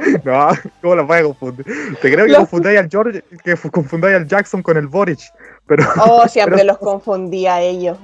no, 0.23 0.49
¿cómo 0.81 0.95
los 0.95 1.07
voy 1.07 1.17
a 1.17 1.23
confundir? 1.23 1.65
Te 2.01 2.11
creo 2.11 2.25
que 2.25 2.31
Los- 2.31 2.39
confundáis 2.39 2.79
al 2.79 2.89
George, 2.89 3.23
que 3.43 3.55
fu- 3.55 3.71
confundáis 3.71 4.15
al 4.15 4.27
Jackson 4.27 4.61
con 4.61 4.77
el 4.77 4.87
Boric. 4.87 5.19
Pero 5.67 5.83
oh, 6.05 6.27
siempre 6.27 6.55
Pero- 6.61 6.67
los 6.67 6.77
confundía 6.77 7.55
a 7.55 7.61
ellos. 7.61 7.97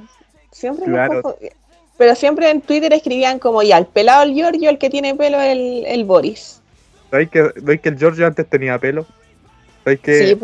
Siempre 0.51 0.85
los 0.87 0.93
Claro. 0.95 1.21
confundía. 1.21 1.51
Pero 1.97 2.15
siempre 2.15 2.49
en 2.49 2.61
Twitter 2.61 2.91
escribían 2.93 3.37
como 3.37 3.61
ya, 3.61 3.77
el 3.77 3.85
pelado 3.85 4.23
el 4.23 4.33
Giorgio, 4.33 4.69
el 4.69 4.77
que 4.79 4.89
tiene 4.89 5.13
pelo 5.15 5.39
el, 5.39 5.85
el 5.85 6.03
Boris. 6.05 6.59
¿sabéis 7.11 7.29
que, 7.29 7.49
¿sabéis 7.59 7.81
que 7.81 7.89
el 7.89 7.97
George 7.99 8.23
antes 8.25 8.47
tenía 8.49 8.79
pelo? 8.79 9.05
¿Sabéis 9.83 9.99
que 9.99 10.27
Sí, 10.29 10.39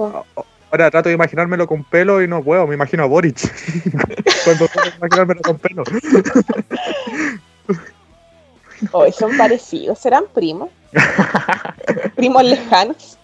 ahora 0.70 0.92
trato 0.92 1.10
de 1.10 1.16
imaginármelo 1.16 1.66
con 1.66 1.84
pelo 1.84 2.22
y 2.22 2.28
no 2.28 2.44
puedo? 2.44 2.68
Me 2.68 2.76
imagino 2.76 3.04
a 3.04 3.06
Boric. 3.08 3.38
Cuando 4.44 4.68
trato 4.68 4.90
de 4.92 4.96
imaginármelo 4.98 5.42
con 5.42 5.58
pelo. 5.58 5.84
Hoy 8.92 9.12
son 9.12 9.36
parecidos, 9.38 10.00
serán 10.00 10.26
primos. 10.34 10.70
primos 12.16 12.44
lejanos. 12.44 13.18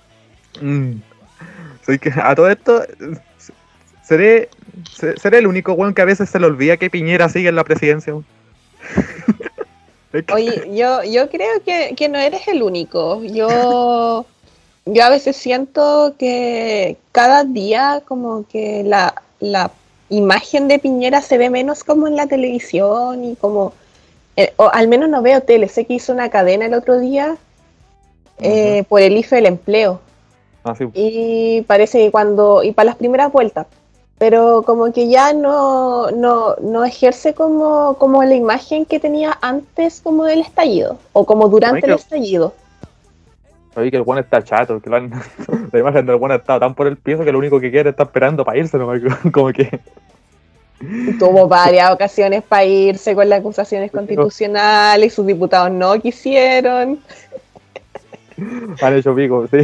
Mm. 0.61 0.93
Soy 1.85 1.99
que 1.99 2.11
a 2.15 2.33
todo 2.35 2.49
esto 2.49 2.83
seré 4.03 4.49
se- 4.91 5.17
seré 5.17 5.37
el 5.39 5.47
único 5.47 5.73
weón 5.73 5.93
que 5.93 6.01
a 6.01 6.05
veces 6.05 6.29
se 6.29 6.39
le 6.39 6.45
olvida 6.47 6.77
que 6.77 6.89
Piñera 6.89 7.29
sigue 7.29 7.49
en 7.49 7.55
la 7.55 7.63
presidencia. 7.63 8.13
Oye, 10.31 10.69
yo, 10.75 11.03
yo 11.03 11.29
creo 11.29 11.63
que, 11.65 11.95
que 11.95 12.07
no 12.07 12.19
eres 12.19 12.47
el 12.47 12.61
único. 12.61 13.23
Yo, 13.23 14.25
yo 14.85 15.03
a 15.03 15.09
veces 15.09 15.35
siento 15.35 16.13
que 16.19 16.97
cada 17.11 17.43
día 17.45 18.03
como 18.07 18.45
que 18.47 18.83
la, 18.85 19.23
la 19.39 19.71
imagen 20.09 20.67
de 20.67 20.77
Piñera 20.77 21.21
se 21.21 21.39
ve 21.39 21.49
menos 21.49 21.83
como 21.83 22.07
en 22.07 22.15
la 22.15 22.27
televisión 22.27 23.23
y 23.23 23.35
como, 23.37 23.73
eh, 24.35 24.53
o 24.57 24.69
al 24.71 24.87
menos 24.87 25.09
no 25.09 25.21
veo 25.21 25.41
tele. 25.41 25.67
Sé 25.67 25.85
que 25.85 25.93
hizo 25.95 26.13
una 26.13 26.29
cadena 26.29 26.65
el 26.65 26.73
otro 26.73 26.99
día 26.99 27.35
eh, 28.39 28.83
por 28.89 29.01
el 29.01 29.17
IFE 29.17 29.35
del 29.37 29.45
empleo. 29.47 29.99
Ah, 30.63 30.75
sí. 30.75 30.85
Y 30.93 31.61
parece 31.63 31.99
que 31.99 32.11
cuando, 32.11 32.63
y 32.63 32.71
para 32.71 32.85
las 32.87 32.95
primeras 32.95 33.31
vueltas, 33.31 33.67
pero 34.17 34.63
como 34.63 34.93
que 34.93 35.09
ya 35.09 35.33
no, 35.33 36.09
no, 36.11 36.55
no 36.61 36.85
ejerce 36.85 37.33
como, 37.33 37.95
como 37.99 38.23
la 38.23 38.35
imagen 38.35 38.85
que 38.85 38.99
tenía 38.99 39.37
antes 39.41 39.99
como 40.01 40.23
del 40.23 40.39
estallido, 40.41 40.97
o 41.11 41.25
como 41.25 41.49
durante 41.49 41.79
el 41.85 41.95
que- 41.95 42.01
estallido. 42.01 42.53
Oye, 43.75 43.89
que 43.89 43.97
el 43.97 44.03
weón 44.03 44.19
está 44.19 44.43
chato, 44.43 44.79
que 44.79 44.95
han- 44.95 45.11
la 45.71 45.79
imagen 45.79 46.05
del 46.05 46.15
weón 46.15 46.31
está 46.31 46.59
tan 46.59 46.73
por 46.75 46.87
el 46.87 46.95
piso 46.95 47.25
que 47.25 47.31
lo 47.31 47.39
único 47.39 47.59
que 47.59 47.71
quiere 47.71 47.89
es 47.89 47.93
estar 47.93 48.05
esperando 48.05 48.45
para 48.45 48.57
irse, 48.59 48.77
nomás, 48.77 49.01
como 49.33 49.51
que 49.51 49.79
Tuvo 51.19 51.47
varias 51.47 51.91
ocasiones 51.91 52.43
para 52.43 52.65
irse 52.65 53.15
con 53.15 53.29
las 53.29 53.39
acusaciones 53.39 53.91
constitucionales 53.91 55.07
y 55.07 55.15
sus 55.15 55.25
diputados 55.25 55.71
no 55.71 55.99
quisieron. 56.01 56.99
han 58.81 58.95
hecho 58.97 59.15
pico, 59.15 59.47
sí. 59.51 59.59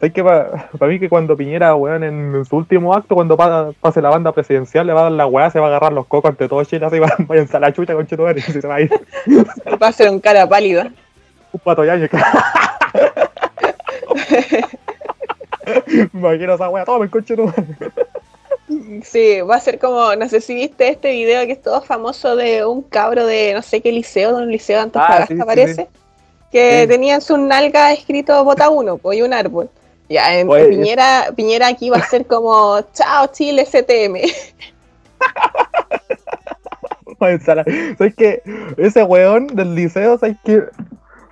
Es 0.00 0.12
que 0.14 0.24
para 0.24 0.66
mí 0.88 0.98
que 0.98 1.10
cuando 1.10 1.36
Piñera, 1.36 1.74
weón, 1.74 2.02
en 2.04 2.44
su 2.46 2.56
último 2.56 2.94
acto, 2.94 3.14
cuando 3.14 3.36
pa- 3.36 3.72
pase 3.80 4.00
la 4.00 4.08
banda 4.08 4.32
presidencial, 4.32 4.86
le 4.86 4.94
va 4.94 5.00
a 5.00 5.02
dar 5.04 5.12
la 5.12 5.26
weá, 5.26 5.50
se 5.50 5.58
va 5.60 5.66
a 5.66 5.68
agarrar 5.68 5.92
los 5.92 6.06
cocos 6.06 6.30
ante 6.30 6.48
todo 6.48 6.64
Chile, 6.64 6.86
así 6.86 6.98
va, 6.98 7.14
váyanse 7.18 7.56
a 7.56 7.60
la 7.60 7.70
chucha 7.72 7.92
con 7.94 8.06
Chetumare, 8.06 8.38
y 8.38 8.42
se 8.42 8.66
va 8.66 8.76
a 8.76 8.80
ir 8.80 8.90
Va 9.82 9.88
a 9.88 9.92
ser 9.92 10.08
un 10.10 10.18
cara 10.20 10.48
pálida. 10.48 10.90
un 11.52 11.60
pato 11.60 11.84
yaño. 11.84 12.08
Me 16.12 16.20
imagino 16.20 16.54
esa 16.54 16.68
weá, 16.70 16.84
toma 16.84 17.04
el 17.04 17.10
coche 17.10 17.36
tu 17.36 17.44
madre. 17.44 17.64
Sí, 19.02 19.40
va 19.40 19.56
a 19.56 19.60
ser 19.60 19.78
como, 19.78 20.14
no 20.14 20.28
sé 20.28 20.40
si 20.40 20.54
viste 20.54 20.88
este 20.88 21.10
video 21.10 21.44
que 21.46 21.52
es 21.52 21.62
todo 21.62 21.82
famoso 21.82 22.36
de 22.36 22.64
un 22.64 22.82
cabro 22.82 23.26
de 23.26 23.52
no 23.52 23.62
sé 23.62 23.80
qué 23.80 23.90
liceo, 23.90 24.36
de 24.36 24.42
un 24.44 24.52
liceo 24.52 24.76
de 24.76 24.82
Antofagasta 24.84 25.24
Ah, 25.24 25.26
sí, 25.26 25.34
sí, 25.36 25.42
parece, 25.42 25.88
que 26.52 26.86
tenía 26.86 27.16
en 27.16 27.20
su 27.20 27.36
nalga 27.36 27.92
escrito 27.92 28.44
bota 28.44 28.70
uno, 28.70 29.00
y 29.12 29.22
un 29.22 29.32
árbol. 29.32 29.68
Ya, 30.08 30.38
en 30.38 30.48
Oye, 30.48 30.68
Piñera, 30.68 31.32
Piñera 31.34 31.68
aquí 31.68 31.90
va 31.90 31.98
a 31.98 32.08
ser 32.08 32.26
como, 32.26 32.80
chao 32.92 33.26
Chile 33.28 33.64
CTM. 33.64 34.18
¿Sabes 37.44 38.14
qué? 38.16 38.42
Ese 38.76 39.02
weón 39.02 39.48
del 39.48 39.74
liceo, 39.74 40.16
¿sabes 40.18 40.36
qué? 40.44 40.64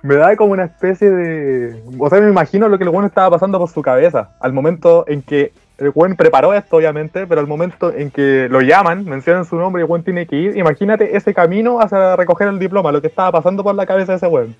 Me 0.01 0.15
da 0.15 0.35
como 0.35 0.53
una 0.53 0.65
especie 0.65 1.09
de. 1.09 1.81
O 1.97 2.09
sea, 2.09 2.21
me 2.21 2.29
imagino 2.29 2.69
lo 2.69 2.77
que 2.77 2.83
el 2.83 2.89
weón 2.89 3.05
estaba 3.05 3.31
pasando 3.31 3.59
por 3.59 3.69
su 3.69 3.81
cabeza. 3.81 4.31
Al 4.39 4.53
momento 4.53 5.03
en 5.07 5.21
que 5.21 5.51
el 5.79 5.91
weón 5.93 6.15
preparó 6.15 6.53
esto, 6.53 6.77
obviamente, 6.77 7.25
pero 7.27 7.41
al 7.41 7.47
momento 7.47 7.93
en 7.93 8.11
que 8.11 8.47
lo 8.49 8.61
llaman, 8.61 9.05
mencionan 9.05 9.45
su 9.45 9.55
nombre 9.55 9.81
y 9.81 9.83
el 9.83 9.89
weón 9.89 10.03
tiene 10.03 10.25
que 10.25 10.35
ir, 10.35 10.57
imagínate 10.57 11.15
ese 11.15 11.33
camino 11.33 11.79
hacia 11.81 12.15
recoger 12.15 12.47
el 12.47 12.59
diploma, 12.59 12.91
lo 12.91 13.01
que 13.01 13.07
estaba 13.07 13.31
pasando 13.31 13.63
por 13.63 13.75
la 13.75 13.85
cabeza 13.85 14.13
de 14.13 14.17
ese 14.17 14.27
weón. 14.27 14.55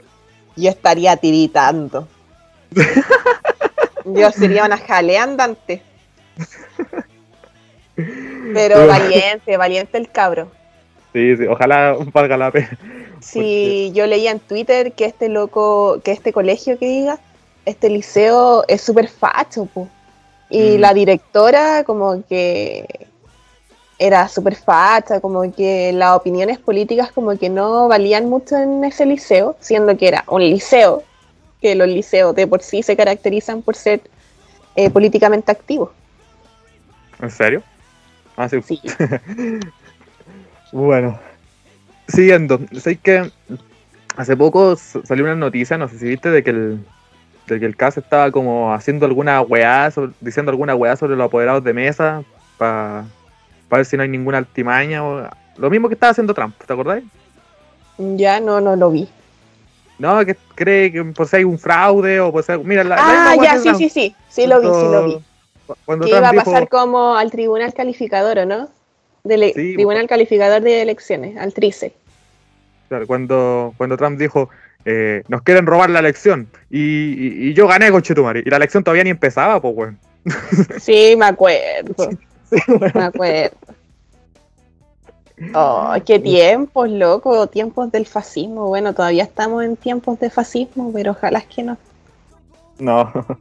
Yo 0.55 0.69
estaría 0.69 1.15
tiritando. 1.17 2.07
Yo 4.05 4.31
sería 4.31 4.65
una 4.65 4.77
jalea 4.77 5.23
andante. 5.23 5.81
Pero 8.53 8.87
valiente, 8.87 9.57
valiente 9.57 9.97
el 9.97 10.09
cabro. 10.09 10.49
Sí, 11.13 11.35
sí, 11.37 11.45
ojalá 11.47 11.95
valga 12.13 12.37
la 12.37 12.51
pena. 12.51 12.77
Si 13.19 13.91
yo 13.93 14.07
leía 14.07 14.31
en 14.31 14.39
Twitter 14.39 14.93
que 14.93 15.05
este 15.05 15.27
loco, 15.27 15.99
que 16.03 16.11
este 16.11 16.31
colegio 16.31 16.79
que 16.79 16.87
diga, 16.87 17.19
este 17.65 17.89
liceo 17.89 18.63
es 18.67 18.81
súper 18.81 19.09
facho, 19.09 19.65
po. 19.65 19.89
Y 20.49 20.77
Mm. 20.77 20.81
la 20.81 20.93
directora 20.93 21.83
como 21.83 22.23
que 22.27 22.85
era 23.97 24.27
súper 24.29 24.55
facha, 24.55 25.19
como 25.19 25.53
que 25.53 25.91
las 25.91 26.15
opiniones 26.15 26.57
políticas 26.57 27.11
como 27.11 27.37
que 27.37 27.49
no 27.49 27.87
valían 27.87 28.29
mucho 28.29 28.55
en 28.57 28.83
ese 28.85 29.05
liceo, 29.05 29.57
siendo 29.59 29.95
que 29.97 30.07
era 30.07 30.23
un 30.27 30.41
liceo, 30.41 31.03
que 31.61 31.75
los 31.75 31.87
liceos 31.87 32.33
de 32.35 32.47
por 32.47 32.61
sí 32.61 32.81
se 32.81 32.95
caracterizan 32.95 33.61
por 33.61 33.75
ser 33.75 34.01
eh, 34.75 34.89
políticamente 34.89 35.51
activos. 35.51 35.89
¿En 37.21 37.29
serio? 37.29 37.61
Ah, 38.37 38.47
sí. 38.47 38.61
Sí. 38.61 38.81
Bueno, 40.71 41.19
siguiendo, 42.07 42.59
sé 42.79 42.97
que 42.97 43.31
hace 44.15 44.37
poco 44.37 44.75
salió 44.75 45.23
una 45.23 45.33
noticia, 45.35 45.79
no 45.79 45.87
sé 45.87 45.97
si 45.97 46.05
viste, 46.05 46.29
de 46.29 46.43
que 46.43 46.51
el, 46.51 46.85
de 47.53 47.59
que 47.59 47.65
el 47.65 47.75
CAS 47.75 47.97
estaba 47.97 48.31
como 48.31 48.73
haciendo 48.73 49.05
alguna 49.05 49.41
weá, 49.41 49.89
sobre- 49.91 50.13
diciendo 50.21 50.51
alguna 50.51 50.75
weá 50.75 50.95
sobre 50.95 51.15
los 51.15 51.25
apoderados 51.25 51.63
de 51.63 51.73
mesa, 51.73 52.23
para 52.57 53.05
ver 53.69 53.85
si 53.85 53.97
no 53.97 54.03
hay 54.03 54.09
ninguna 54.09 54.37
altimaña, 54.39 55.03
o, 55.03 55.27
lo 55.57 55.69
mismo 55.69 55.87
que 55.87 55.93
estaba 55.95 56.11
haciendo 56.11 56.33
Trump, 56.33 56.55
¿te 56.65 56.71
acordáis? 56.71 57.03
Ya 57.97 58.39
no, 58.39 58.61
no 58.61 58.75
lo 58.75 58.91
vi. 58.91 59.09
No, 59.97 60.25
que 60.25 60.35
cree 60.55 60.91
que 60.91 61.03
por 61.03 61.27
si 61.27 61.37
hay 61.37 61.43
un 61.43 61.59
fraude 61.59 62.19
o 62.21 62.31
por 62.31 62.43
si 62.43 62.51
hay- 62.53 62.63
mira, 62.63 62.83
la, 62.83 62.95
Ah, 62.99 63.35
ya, 63.41 63.57
sí, 63.59 63.75
sí, 63.75 63.89
sí, 63.89 64.15
sí 64.29 64.47
lo 64.47 64.61
vi, 64.61 64.67
sí 64.67 64.87
lo 64.89 65.05
vi. 65.05 65.19
Cuando 65.85 66.05
que 66.05 66.11
Trump 66.11 66.23
iba 66.23 66.29
a 66.29 66.31
dijo- 66.31 66.45
pasar 66.45 66.69
como 66.69 67.15
al 67.15 67.29
tribunal 67.31 67.73
calificador, 67.73 68.39
¿o 68.39 68.45
no? 68.45 68.69
Del 69.23 69.51
Sí, 69.53 69.73
tribunal 69.73 70.07
calificador 70.07 70.61
de 70.61 70.81
elecciones, 70.81 71.35
al 71.37 71.53
TRICE. 71.53 71.93
Claro, 72.87 73.05
cuando, 73.05 73.73
cuando 73.77 73.97
Trump 73.97 74.17
dijo, 74.17 74.49
eh, 74.91 75.23
nos 75.27 75.41
quieren 75.43 75.65
robar 75.67 75.89
la 75.89 75.99
elección 75.99 76.47
y, 76.69 76.79
y- 76.79 77.49
y 77.49 77.53
yo 77.53 77.67
gané 77.67 77.91
con 77.91 78.01
Chetumari. 78.01 78.41
Y 78.45 78.49
la 78.49 78.57
elección 78.57 78.83
todavía 78.83 79.03
ni 79.03 79.11
empezaba, 79.11 79.61
pues, 79.61 79.73
weón. 79.75 79.99
Sí, 80.79 81.15
me 81.17 81.25
acuerdo, 81.25 82.09
Sí, 82.49 82.57
me 82.95 83.03
acuerdo. 83.03 83.55
Oh, 85.53 85.93
qué 86.05 86.19
tiempos, 86.19 86.89
loco, 86.89 87.47
tiempos 87.47 87.91
del 87.91 88.05
fascismo. 88.05 88.67
Bueno, 88.67 88.93
todavía 88.93 89.23
estamos 89.23 89.63
en 89.63 89.77
tiempos 89.77 90.19
de 90.19 90.29
fascismo, 90.29 90.91
pero 90.93 91.11
ojalá 91.11 91.39
es 91.39 91.45
que 91.45 91.63
no. 91.63 91.77
No. 92.79 93.11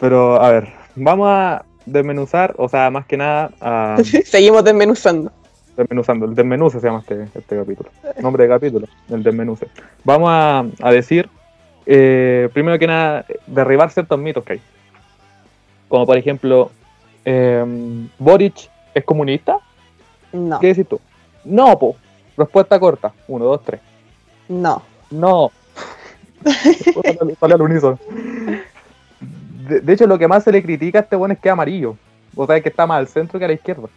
Pero, 0.00 0.40
a 0.42 0.50
ver, 0.50 0.72
vamos 0.96 1.28
a 1.30 1.64
desmenuzar, 1.86 2.54
o 2.58 2.68
sea, 2.68 2.90
más 2.90 3.06
que 3.06 3.16
nada, 3.16 3.50
a, 3.60 3.96
Seguimos 4.24 4.64
desmenuzando. 4.64 5.30
Desmenuzando. 5.76 6.26
El 6.26 6.34
desmenuce 6.34 6.80
se 6.80 6.86
llama 6.86 7.00
este, 7.00 7.28
este 7.34 7.56
capítulo. 7.56 7.90
Nombre 8.20 8.44
de 8.44 8.48
capítulo, 8.48 8.86
el 9.08 9.22
desmenuce. 9.22 9.68
Vamos 10.04 10.28
a, 10.30 10.64
a 10.80 10.92
decir, 10.92 11.28
eh, 11.86 12.48
primero 12.52 12.78
que 12.78 12.86
nada, 12.86 13.24
derribar 13.46 13.90
ciertos 13.90 14.18
mitos 14.18 14.44
que 14.44 14.54
hay. 14.54 14.60
Como 15.88 16.06
por 16.06 16.16
ejemplo, 16.16 16.70
eh, 17.24 17.64
Boric 18.18 18.70
es 18.94 19.04
comunista. 19.04 19.58
No, 20.32 20.58
¿Qué 20.60 20.68
decís 20.68 20.88
tú? 20.88 21.00
No, 21.44 21.78
po. 21.78 21.96
Respuesta 22.36 22.80
corta. 22.80 23.12
Uno, 23.28 23.44
dos, 23.44 23.62
tres. 23.64 23.80
no. 24.48 24.82
No. 25.10 25.50
Sale 27.38 27.54
al 27.54 27.62
unísono. 27.62 27.98
de, 29.68 29.80
de 29.80 29.92
hecho, 29.92 30.06
lo 30.06 30.18
que 30.18 30.26
más 30.26 30.42
se 30.42 30.50
le 30.50 30.62
critica 30.62 31.00
a 31.00 31.02
este 31.02 31.16
bueno 31.16 31.34
es 31.34 31.40
que 31.40 31.50
es 31.50 31.52
amarillo. 31.52 31.96
O 32.34 32.46
sea, 32.46 32.60
que 32.60 32.70
está 32.70 32.86
más 32.86 32.98
al 32.98 33.08
centro 33.08 33.38
que 33.38 33.44
a 33.44 33.48
la 33.48 33.54
izquierda. 33.54 33.88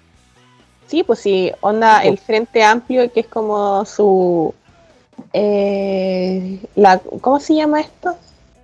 Sí, 0.87 1.03
pues 1.03 1.19
sí, 1.19 1.51
onda 1.61 2.03
el 2.03 2.17
Frente 2.17 2.63
Amplio, 2.63 3.11
que 3.11 3.21
es 3.21 3.27
como 3.27 3.83
su... 3.85 4.53
Eh, 5.33 6.59
la, 6.75 6.99
¿Cómo 7.21 7.39
se 7.39 7.55
llama 7.55 7.81
esto? 7.81 8.15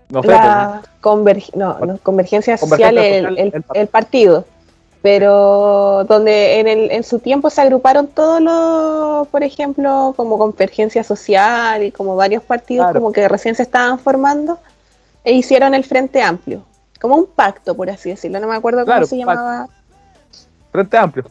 No 0.09 0.21
sé, 0.21 0.27
la 0.29 0.81
converg- 1.01 1.53
no, 1.55 1.79
no, 1.79 1.97
Convergencia 1.99 2.57
Social, 2.57 2.89
Convergencia 2.95 3.17
el, 3.17 3.25
Social, 3.27 3.37
el- 3.47 3.53
el- 3.71 3.77
el 3.81 3.87
partido. 3.87 4.45
Pero 5.01 6.03
donde 6.03 6.59
en, 6.59 6.67
el, 6.67 6.91
en 6.91 7.03
su 7.03 7.17
tiempo 7.19 7.49
se 7.49 7.61
agruparon 7.61 8.05
todos 8.07 8.39
los, 8.39 9.27
por 9.29 9.41
ejemplo, 9.43 10.13
como 10.15 10.37
Convergencia 10.37 11.03
Social 11.03 11.81
y 11.83 11.91
como 11.91 12.15
varios 12.15 12.43
partidos 12.43 12.85
Claro. 12.85 12.99
como 12.99 13.11
que 13.11 13.27
recién 13.27 13.55
se 13.55 13.63
estaban 13.63 13.97
formando 13.97 14.59
e 15.23 15.33
hicieron 15.33 15.73
el 15.73 15.83
Frente 15.85 16.21
Amplio. 16.21 16.61
Como 16.99 17.15
un 17.15 17.25
pacto, 17.25 17.73
por 17.75 17.89
así 17.89 18.09
decirlo. 18.11 18.39
No 18.39 18.47
me 18.47 18.55
acuerdo 18.55 18.85
Claro, 18.85 19.07
cómo 19.07 19.19
se 19.19 19.25
pacto. 19.25 19.41
llamaba. 19.41 19.69
Frente 20.71 20.97
amplio. 20.97 21.25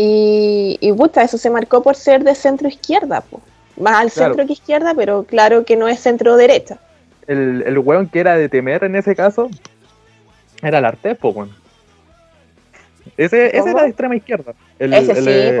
Y, 0.00 0.78
y 0.80 0.92
puta, 0.92 1.22
eso 1.24 1.36
se 1.38 1.50
marcó 1.50 1.82
por 1.82 1.96
ser 1.96 2.22
de 2.22 2.36
centro 2.36 2.68
izquierda, 2.68 3.20
po. 3.20 3.40
más 3.76 3.94
al 3.96 4.12
Claro. 4.12 4.30
centro 4.34 4.46
que 4.46 4.52
izquierda, 4.52 4.94
pero 4.94 5.24
claro 5.24 5.64
que 5.64 5.76
no 5.76 5.88
es 5.88 5.98
centro 5.98 6.36
derecha. 6.36 6.78
El, 7.26 7.64
el 7.66 7.78
weón 7.80 8.08
que 8.08 8.20
era 8.20 8.36
de 8.36 8.48
temer 8.48 8.84
en 8.84 8.94
ese 8.94 9.16
caso 9.16 9.50
era 10.62 10.78
el 10.78 10.84
Artés, 10.84 11.18
po, 11.18 11.30
weón. 11.30 11.50
Ese, 13.16 13.48
ese 13.48 13.58
¿Cómo? 13.58 13.70
era 13.72 13.82
de 13.82 13.88
extrema 13.88 14.14
izquierda. 14.14 14.52
El- 14.78 14.94
Ese 14.94 15.12
el, 15.12 15.24
sí, 15.24 15.30
eh. 15.30 15.60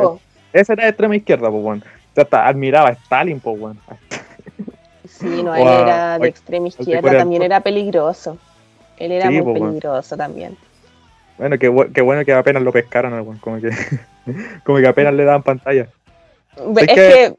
Ese 0.52 0.72
era 0.72 0.84
de 0.84 0.90
extrema 0.90 1.16
izquierda, 1.16 1.48
po, 1.50 1.56
weón. 1.56 1.80
O 1.82 2.14
sea, 2.14 2.22
hasta 2.22 2.46
admiraba 2.46 2.90
a 2.90 2.92
Stalin, 2.92 3.40
po, 3.40 3.50
weón. 3.52 3.78
Sí, 5.08 5.42
no, 5.42 5.52
él 5.56 5.66
era 5.66 6.16
de 6.20 6.28
extrema 6.28 6.68
izquierda, 6.68 7.10
también 7.18 7.42
era 7.42 7.60
peligroso. 7.60 8.38
Él 8.98 9.10
era 9.10 9.26
Sí, 9.28 9.40
muy 9.42 9.42
po, 9.42 9.64
peligroso 9.66 10.16
también. 10.16 10.56
Bueno, 11.38 11.58
qué, 11.58 11.70
bu- 11.70 11.92
qué 11.92 12.00
bueno 12.02 12.24
que 12.24 12.32
apenas 12.32 12.62
lo 12.62 12.72
pescaron, 12.72 13.12
weón. 13.14 13.38
Como 13.38 13.60
que, 13.60 13.70
como 14.64 14.78
que 14.78 14.86
apenas 14.88 15.14
le 15.14 15.24
daban 15.24 15.42
pantalla. 15.42 15.88
Es, 16.56 16.82
Es 16.82 16.86
que, 16.88 16.94
que- 16.94 17.34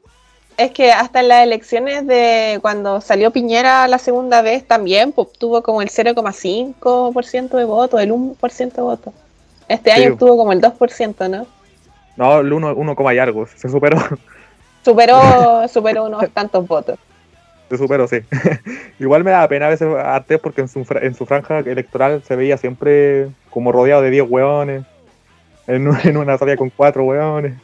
es 0.56 0.70
que 0.72 0.92
hasta 0.92 1.20
en 1.20 1.28
las 1.28 1.42
elecciones 1.44 2.06
de 2.06 2.58
cuando 2.60 3.00
salió 3.00 3.30
Piñera 3.30 3.88
la 3.88 3.96
segunda 3.98 4.42
vez 4.42 4.66
también 4.66 5.12
pues, 5.12 5.28
obtuvo 5.28 5.62
como 5.62 5.80
el 5.80 5.88
0,5% 5.88 7.56
de 7.56 7.64
votos, 7.64 8.00
el 8.00 8.12
1% 8.12 8.72
de 8.74 8.82
votos. 8.82 9.14
Este 9.68 9.90
Sí. 9.94 10.02
año 10.02 10.12
obtuvo 10.14 10.36
como 10.36 10.52
el 10.52 10.60
2%, 10.60 11.28
¿no? 11.30 11.46
No, 12.16 12.40
el 12.40 12.52
uno, 12.52 12.74
uno 12.74 12.94
coma 12.96 13.14
y 13.14 13.18
algo. 13.18 13.46
Se 13.46 13.68
superó. 13.68 13.98
Superó, 14.84 15.66
superó 15.72 16.04
unos 16.04 16.28
tantos 16.30 16.66
votos. 16.66 16.98
Se 17.70 17.78
superó, 17.78 18.06
sí. 18.08 18.18
Igual 18.98 19.22
me 19.24 19.30
da 19.30 19.46
pena 19.48 19.66
a 19.66 19.70
veces 19.70 19.88
a 19.94 20.16
Artés 20.16 20.40
porque 20.40 20.60
en 20.60 20.68
su, 20.68 20.84
en 21.00 21.14
su 21.14 21.24
franja 21.24 21.60
electoral 21.60 22.22
se 22.26 22.34
veía 22.36 22.56
siempre 22.58 23.28
como 23.48 23.70
rodeado 23.72 24.02
de 24.02 24.10
10 24.10 24.28
weones. 24.28 24.82
En, 25.66 25.86
un- 25.86 25.96
en 26.04 26.16
una 26.16 26.36
salida 26.36 26.56
con 26.56 26.70
4 26.70 27.04
weones. 27.04 27.54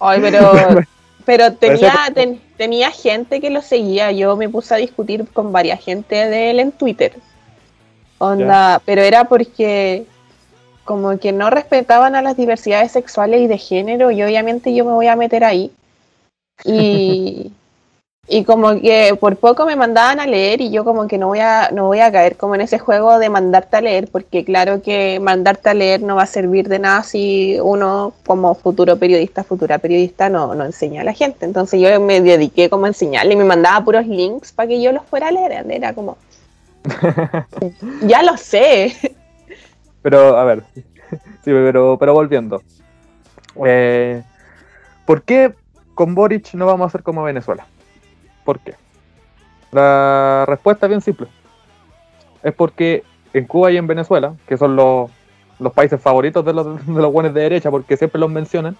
Ay, 0.00 0.20
pero, 0.22 0.52
pero 1.26 1.52
tenía, 1.54 1.92
ten- 2.14 2.40
tenía 2.56 2.90
gente 2.90 3.40
que 3.40 3.50
lo 3.50 3.60
seguía. 3.60 4.10
Yo 4.12 4.34
me 4.36 4.48
puse 4.48 4.72
a 4.74 4.78
discutir 4.78 5.26
con 5.32 5.52
varias 5.52 5.84
gente 5.84 6.16
de 6.16 6.50
él 6.50 6.60
en 6.60 6.72
Twitter. 6.72 7.12
Onda, 8.16 8.80
pero 8.84 9.02
era 9.02 9.24
porque 9.24 10.04
como 10.84 11.18
que 11.18 11.32
no 11.32 11.50
respetaban 11.50 12.14
a 12.16 12.22
las 12.22 12.36
diversidades 12.36 12.92
sexuales 12.92 13.42
y 13.42 13.46
de 13.46 13.58
género, 13.58 14.10
y 14.10 14.22
obviamente 14.22 14.74
yo 14.74 14.86
me 14.86 14.92
voy 14.92 15.06
a 15.06 15.16
meter 15.16 15.44
ahí. 15.44 15.70
Y, 16.64 17.52
y 18.30 18.44
como 18.44 18.78
que 18.78 19.16
por 19.18 19.36
poco 19.36 19.64
me 19.64 19.74
mandaban 19.74 20.20
a 20.20 20.26
leer 20.26 20.60
y 20.60 20.70
yo 20.70 20.84
como 20.84 21.08
que 21.08 21.16
no 21.16 21.28
voy 21.28 21.38
a, 21.38 21.70
no 21.72 21.86
voy 21.86 22.00
a 22.00 22.12
caer 22.12 22.36
como 22.36 22.54
en 22.54 22.60
ese 22.60 22.78
juego 22.78 23.18
de 23.18 23.30
mandarte 23.30 23.78
a 23.78 23.80
leer, 23.80 24.08
porque 24.12 24.44
claro 24.44 24.82
que 24.82 25.18
mandarte 25.18 25.70
a 25.70 25.74
leer 25.74 26.02
no 26.02 26.16
va 26.16 26.24
a 26.24 26.26
servir 26.26 26.68
de 26.68 26.78
nada 26.78 27.02
si 27.02 27.58
uno 27.62 28.12
como 28.26 28.54
futuro 28.54 28.98
periodista, 28.98 29.44
futura 29.44 29.78
periodista 29.78 30.28
no, 30.28 30.54
no 30.54 30.66
enseña 30.66 31.00
a 31.00 31.04
la 31.04 31.14
gente. 31.14 31.46
Entonces 31.46 31.80
yo 31.80 32.00
me 32.00 32.20
dediqué 32.20 32.68
como 32.68 32.84
a 32.84 32.88
enseñarle 32.88 33.32
y 33.32 33.36
me 33.36 33.44
mandaba 33.44 33.82
puros 33.82 34.06
links 34.06 34.52
para 34.52 34.68
que 34.68 34.82
yo 34.82 34.92
los 34.92 35.04
fuera 35.06 35.28
a 35.28 35.32
leer. 35.32 35.64
Era 35.70 35.94
como, 35.94 36.18
ya 38.02 38.22
lo 38.22 38.36
sé. 38.36 38.94
Pero, 40.02 40.36
a 40.36 40.44
ver. 40.44 40.62
Sí, 41.44 41.52
pero, 41.54 41.96
pero 41.98 42.12
volviendo. 42.12 42.62
Eh, 43.64 44.22
¿Por 45.06 45.22
qué 45.22 45.54
con 45.94 46.14
Boric 46.14 46.52
no 46.52 46.66
vamos 46.66 46.84
a 46.84 46.88
hacer 46.88 47.02
como 47.02 47.22
Venezuela? 47.22 47.66
¿Por 48.48 48.60
qué? 48.60 48.76
La 49.72 50.46
respuesta 50.48 50.86
es 50.86 50.88
bien 50.88 51.02
simple. 51.02 51.26
Es 52.42 52.54
porque 52.54 53.04
en 53.34 53.44
Cuba 53.44 53.70
y 53.70 53.76
en 53.76 53.86
Venezuela, 53.86 54.36
que 54.46 54.56
son 54.56 54.74
los, 54.74 55.10
los 55.58 55.70
países 55.74 56.00
favoritos 56.00 56.42
de 56.46 56.54
los, 56.54 56.86
de 56.86 57.02
los 57.02 57.12
buenos 57.12 57.34
de 57.34 57.42
derecha, 57.42 57.70
porque 57.70 57.98
siempre 57.98 58.18
los 58.18 58.30
mencionan, 58.30 58.74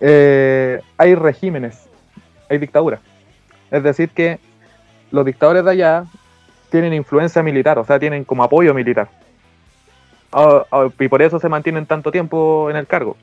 eh, 0.00 0.80
hay 0.96 1.14
regímenes, 1.14 1.90
hay 2.48 2.56
dictaduras. 2.56 3.00
Es 3.70 3.82
decir, 3.82 4.08
que 4.08 4.38
los 5.10 5.26
dictadores 5.26 5.62
de 5.66 5.72
allá 5.72 6.06
tienen 6.70 6.94
influencia 6.94 7.42
militar, 7.42 7.78
o 7.78 7.84
sea, 7.84 7.98
tienen 7.98 8.24
como 8.24 8.44
apoyo 8.44 8.72
militar. 8.72 9.10
Ah, 10.32 10.64
ah, 10.72 10.88
y 10.98 11.08
por 11.08 11.20
eso 11.20 11.38
se 11.38 11.50
mantienen 11.50 11.84
tanto 11.84 12.10
tiempo 12.10 12.70
en 12.70 12.76
el 12.76 12.86
cargo. 12.86 13.14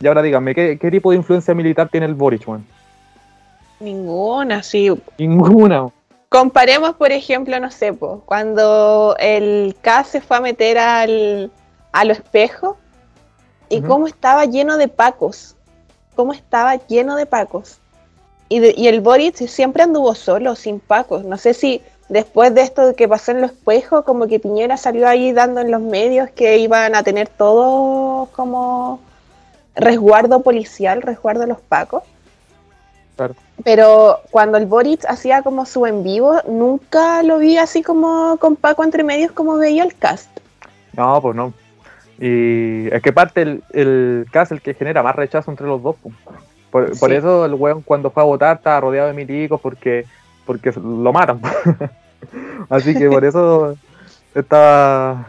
Y 0.00 0.06
ahora 0.06 0.22
díganme, 0.22 0.54
¿qué, 0.54 0.90
tipo 0.90 1.10
de 1.10 1.18
influencia 1.18 1.52
militar 1.52 1.90
tiene 1.90 2.06
el 2.06 2.14
Boric, 2.14 2.48
weón? 2.48 2.64
Ninguna, 3.82 4.62
sí. 4.62 4.88
Ninguna. 5.18 5.88
Comparemos, 6.28 6.94
por 6.94 7.12
ejemplo, 7.12 7.58
no 7.60 7.70
sé, 7.70 7.92
po, 7.92 8.22
cuando 8.24 9.14
el 9.18 9.76
K 9.82 10.04
se 10.04 10.20
fue 10.20 10.38
a 10.38 10.40
meter 10.40 10.78
al, 10.78 11.50
a 11.92 12.04
lo 12.04 12.12
espejo 12.12 12.78
y 13.68 13.80
cómo 13.82 14.06
estaba 14.06 14.44
lleno 14.46 14.76
de 14.78 14.88
pacos. 14.88 15.56
Cómo 16.14 16.32
estaba 16.32 16.76
lleno 16.86 17.16
de 17.16 17.26
pacos. 17.26 17.78
Y, 18.48 18.60
de- 18.60 18.74
y 18.76 18.86
el 18.88 19.00
Boric 19.00 19.36
siempre 19.46 19.82
anduvo 19.82 20.14
solo, 20.14 20.54
sin 20.56 20.78
pacos. 20.80 21.24
No 21.24 21.36
sé 21.38 21.54
si 21.54 21.82
después 22.08 22.54
de 22.54 22.62
esto 22.62 22.94
que 22.94 23.08
pasó 23.08 23.32
en 23.32 23.40
los 23.40 23.50
espejos, 23.52 24.04
como 24.04 24.26
que 24.26 24.38
Piñera 24.38 24.76
salió 24.76 25.08
ahí 25.08 25.32
dando 25.32 25.60
en 25.60 25.70
los 25.70 25.80
medios 25.80 26.30
que 26.30 26.58
iban 26.58 26.94
a 26.94 27.02
tener 27.02 27.28
todo 27.28 28.28
como 28.36 29.00
resguardo 29.74 30.40
policial, 30.40 31.00
resguardo 31.02 31.40
de 31.42 31.46
los 31.46 31.60
pacos. 31.60 32.02
Claro. 33.16 33.34
Pero 33.64 34.20
cuando 34.30 34.58
el 34.58 34.66
Boric 34.66 35.04
hacía 35.06 35.42
como 35.42 35.66
su 35.66 35.86
en 35.86 36.02
vivo, 36.02 36.40
nunca 36.48 37.22
lo 37.22 37.38
vi 37.38 37.58
así 37.58 37.82
como 37.82 38.36
con 38.38 38.56
Paco 38.56 38.84
entre 38.84 39.04
medios 39.04 39.32
como 39.32 39.56
veía 39.56 39.84
el 39.84 39.94
cast. 39.94 40.30
No, 40.94 41.20
pues 41.20 41.36
no. 41.36 41.52
Y 42.18 42.88
es 42.92 43.02
que 43.02 43.12
parte 43.12 43.42
el, 43.42 43.62
el 43.72 44.26
caso 44.30 44.54
el 44.54 44.62
que 44.62 44.74
genera 44.74 45.02
más 45.02 45.16
rechazo 45.16 45.50
entre 45.50 45.66
los 45.66 45.82
dos. 45.82 45.96
po. 45.96 46.10
Por, 46.70 46.98
por 46.98 47.12
eso 47.12 47.44
el 47.44 47.54
weón 47.54 47.82
cuando 47.82 48.10
fue 48.10 48.22
a 48.22 48.26
votar 48.26 48.56
estaba 48.56 48.80
rodeado 48.80 49.08
de 49.08 49.14
milicos 49.14 49.60
porque, 49.60 50.06
porque 50.46 50.72
lo 50.72 51.12
matan. 51.12 51.40
Así 52.70 52.94
que 52.94 53.08
por 53.10 53.24
eso 53.24 53.76
estaba 54.34 55.26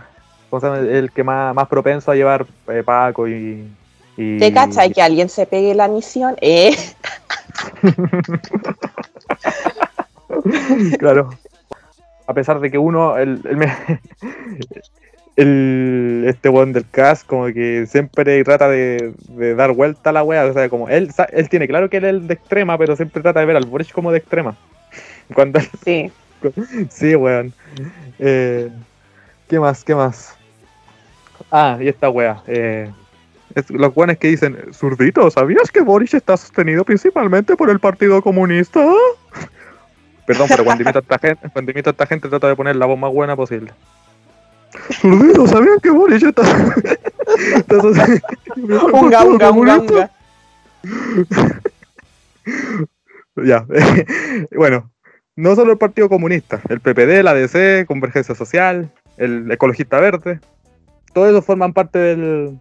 o 0.55 0.59
sea, 0.59 0.77
el 0.77 1.11
que 1.11 1.23
más, 1.23 1.55
más 1.55 1.67
propenso 1.67 2.11
a 2.11 2.15
llevar 2.15 2.45
eh, 2.67 2.83
Paco 2.85 3.27
y... 3.27 3.67
y 4.15 4.37
¿Te 4.37 4.53
cachai 4.53 4.93
que 4.93 5.01
alguien 5.01 5.27
se 5.27 5.47
pegue 5.47 5.73
la 5.73 5.87
misión? 5.87 6.35
Eh, 6.41 6.75
claro. 10.99 11.29
A 12.27 12.33
pesar 12.33 12.59
de 12.59 12.71
que 12.71 12.77
uno, 12.77 13.17
el, 13.17 13.41
el, 13.43 13.57
me- 13.57 13.75
el- 15.35 16.25
este 16.27 16.49
weón 16.49 16.73
del 16.73 16.87
cast, 16.89 17.25
como 17.25 17.45
que 17.47 17.85
siempre 17.87 18.43
trata 18.43 18.69
de, 18.69 19.13
de 19.29 19.55
dar 19.55 19.71
vuelta 19.73 20.11
a 20.11 20.13
la 20.13 20.23
wea. 20.23 20.45
O 20.45 20.53
sea, 20.53 20.69
como 20.69 20.87
él, 20.89 21.11
él 21.31 21.49
tiene 21.49 21.67
claro 21.67 21.89
que 21.89 21.97
él 21.97 22.05
es 22.05 22.09
el 22.11 22.27
de 22.27 22.33
extrema, 22.35 22.77
pero 22.77 22.95
siempre 22.95 23.21
trata 23.21 23.39
de 23.41 23.45
ver 23.45 23.57
al 23.57 23.65
Boric 23.65 23.91
como 23.91 24.11
de 24.11 24.19
extrema. 24.19 24.55
Cuando 25.33 25.59
sí. 25.83 26.11
sí, 26.89 27.15
weón. 27.15 27.53
Eh, 28.19 28.69
¿Qué 29.49 29.59
más? 29.59 29.83
¿Qué 29.83 29.95
más? 29.95 30.35
Ah, 31.51 31.77
y 31.79 31.87
esta 31.87 32.09
wea. 32.09 32.41
Eh, 32.47 32.89
es- 33.55 33.69
los 33.69 33.95
weones 33.95 34.17
que 34.17 34.27
dicen, 34.29 34.57
zurdito, 34.73 35.29
¿sabías 35.31 35.71
que 35.71 35.81
Boric 35.81 36.13
está 36.13 36.37
sostenido 36.37 36.83
principalmente 36.83 37.55
por 37.55 37.69
el 37.69 37.79
Partido 37.79 38.21
Comunista? 38.21 38.79
Perdón, 40.27 40.47
pero 40.49 40.63
cuando 40.63 40.83
imito 40.83 40.99
a 40.99 41.01
esta 41.01 41.19
gente, 41.19 41.49
cuando 41.51 41.71
imito 41.71 41.89
a 41.89 41.91
esta 41.91 42.05
gente 42.05 42.29
trato 42.29 42.47
de 42.47 42.55
poner 42.55 42.75
la 42.77 42.85
voz 42.85 42.97
más 42.97 43.11
buena 43.11 43.35
posible. 43.35 43.71
Zurdito, 45.01 45.45
¿sabían 45.47 45.79
que 45.81 45.89
Boric 45.91 46.23
está, 46.23 46.41
está 47.55 47.81
sostenido 47.81 48.87
Unga, 48.87 49.23
unga, 49.23 49.51
unga, 49.51 49.77
Comunista? 49.77 50.11
unga. 50.83 51.61
Ya, 53.35 53.65
bueno, 54.55 54.91
no 55.35 55.55
solo 55.55 55.71
el 55.71 55.77
Partido 55.79 56.07
Comunista, 56.07 56.61
el 56.69 56.81
PPD, 56.81 57.23
la 57.23 57.33
DC, 57.33 57.85
Convergencia 57.87 58.35
Social, 58.35 58.91
el 59.17 59.51
Ecologista 59.51 59.99
Verde, 59.99 60.39
todos 61.13 61.29
esos 61.29 61.43
forman 61.43 61.73
parte 61.73 61.97
del, 61.97 62.59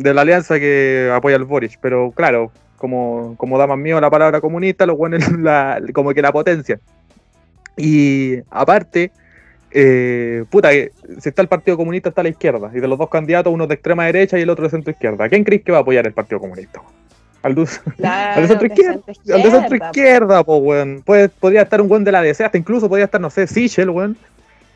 de 0.00 0.14
la 0.14 0.22
alianza 0.22 0.58
que 0.58 1.10
apoya 1.14 1.36
al 1.36 1.44
Boric, 1.44 1.78
pero 1.80 2.10
claro, 2.12 2.50
como, 2.76 3.34
como 3.36 3.58
da 3.58 3.66
más 3.66 3.78
miedo 3.78 4.00
la 4.00 4.10
palabra 4.10 4.40
comunista, 4.40 4.86
los 4.86 4.96
buenos 4.96 5.30
la, 5.38 5.80
como 5.92 6.14
que 6.14 6.22
la 6.22 6.32
potencia. 6.32 6.80
Y 7.76 8.38
aparte, 8.50 9.12
eh, 9.70 10.44
puta, 10.50 10.70
si 10.72 11.28
está 11.28 11.42
el 11.42 11.48
Partido 11.48 11.76
Comunista 11.76 12.08
está 12.08 12.22
a 12.22 12.24
la 12.24 12.30
izquierda, 12.30 12.70
y 12.74 12.80
de 12.80 12.88
los 12.88 12.98
dos 12.98 13.10
candidatos, 13.10 13.52
uno 13.52 13.66
de 13.66 13.74
extrema 13.74 14.06
derecha 14.06 14.38
y 14.38 14.42
el 14.42 14.50
otro 14.50 14.64
de 14.64 14.70
centro 14.70 14.90
izquierda. 14.90 15.28
¿Quién 15.28 15.44
crees 15.44 15.62
que 15.62 15.72
va 15.72 15.78
a 15.78 15.80
apoyar 15.82 16.06
el 16.06 16.14
Partido 16.14 16.40
Comunista? 16.40 16.80
Al, 17.42 17.54
de, 17.54 17.66
al 18.06 18.42
de 18.42 18.48
centro 18.48 18.66
izquierda, 18.66 19.00
al 19.34 19.42
de 19.42 19.50
centro 19.50 19.76
izquierda, 19.76 20.44
pues, 20.44 20.60
weón. 20.62 21.02
podría 21.38 21.62
estar 21.62 21.80
un 21.80 21.88
buen 21.88 22.04
de 22.04 22.12
la 22.12 22.22
DC, 22.22 22.42
hasta 22.44 22.56
incluso 22.56 22.88
podría 22.88 23.04
estar, 23.04 23.20
no 23.20 23.28
sé, 23.28 23.46
Sichel, 23.46 23.90
weón, 23.90 24.16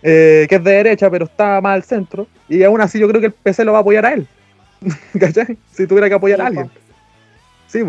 eh, 0.02 0.46
que 0.50 0.56
es 0.56 0.64
de 0.64 0.70
derecha, 0.70 1.10
pero 1.10 1.24
está 1.24 1.62
más 1.62 1.74
al 1.74 1.82
centro. 1.82 2.26
Y 2.46 2.62
aún 2.62 2.82
así 2.82 2.98
yo 2.98 3.08
creo 3.08 3.22
que 3.22 3.28
el 3.28 3.32
PC 3.32 3.64
lo 3.64 3.72
va 3.72 3.78
a 3.78 3.80
apoyar 3.80 4.04
a 4.04 4.12
él. 4.12 4.26
¿Cachai? 5.18 5.58
Si 5.72 5.86
tuviera 5.86 6.08
que 6.08 6.14
apoyar 6.14 6.40
a 6.40 6.46
alguien. 6.46 6.70
Sí. 7.68 7.82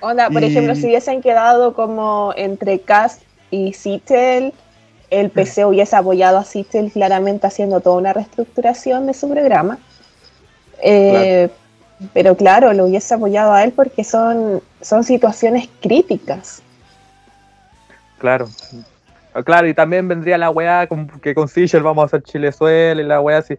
Onda, 0.00 0.30
por 0.30 0.44
ejemplo, 0.44 0.74
si 0.74 0.86
hubiesen 0.86 1.20
quedado 1.20 1.74
como 1.74 2.32
entre 2.36 2.80
Cast 2.80 3.22
y 3.50 3.72
Sichel 3.72 4.52
el 5.10 5.30
PC 5.30 5.64
hubiese 5.64 5.96
apoyado 5.96 6.38
a 6.38 6.44
Sistel 6.44 6.90
claramente 6.90 7.46
haciendo 7.46 7.80
toda 7.80 7.96
una 7.96 8.12
reestructuración 8.12 9.06
de 9.06 9.14
su 9.14 9.28
programa. 9.28 9.78
Eh, 10.82 11.48
pero 12.14 12.36
claro, 12.36 12.72
lo 12.72 12.86
hubiese 12.86 13.12
apoyado 13.12 13.52
a 13.52 13.64
él 13.64 13.72
porque 13.72 14.04
son, 14.04 14.62
son 14.80 15.04
situaciones 15.04 15.68
críticas. 15.82 16.62
Claro. 18.18 18.48
Ah, 19.34 19.42
claro, 19.42 19.68
y 19.68 19.74
también 19.74 20.08
vendría 20.08 20.38
la 20.38 20.50
weá 20.50 20.88
que 21.22 21.34
con 21.34 21.48
Sichel 21.48 21.82
vamos 21.82 22.02
a 22.02 22.06
hacer 22.06 22.22
Chilezuela 22.22 23.02
y 23.02 23.04
la 23.04 23.20
weá. 23.20 23.42
Si, 23.42 23.56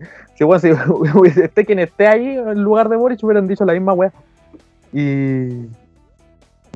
si, 0.60 0.72
bueno, 0.88 1.34
si 1.34 1.42
esté 1.42 1.66
quien 1.66 1.80
esté 1.80 2.08
ahí 2.08 2.38
en 2.38 2.64
lugar 2.64 2.90
de 2.90 2.96
Boric 2.96 3.24
hubieran 3.24 3.48
dicho 3.48 3.66
la 3.66 3.74
misma 3.74 3.94
weá. 3.94 4.12
Y. 4.94 5.68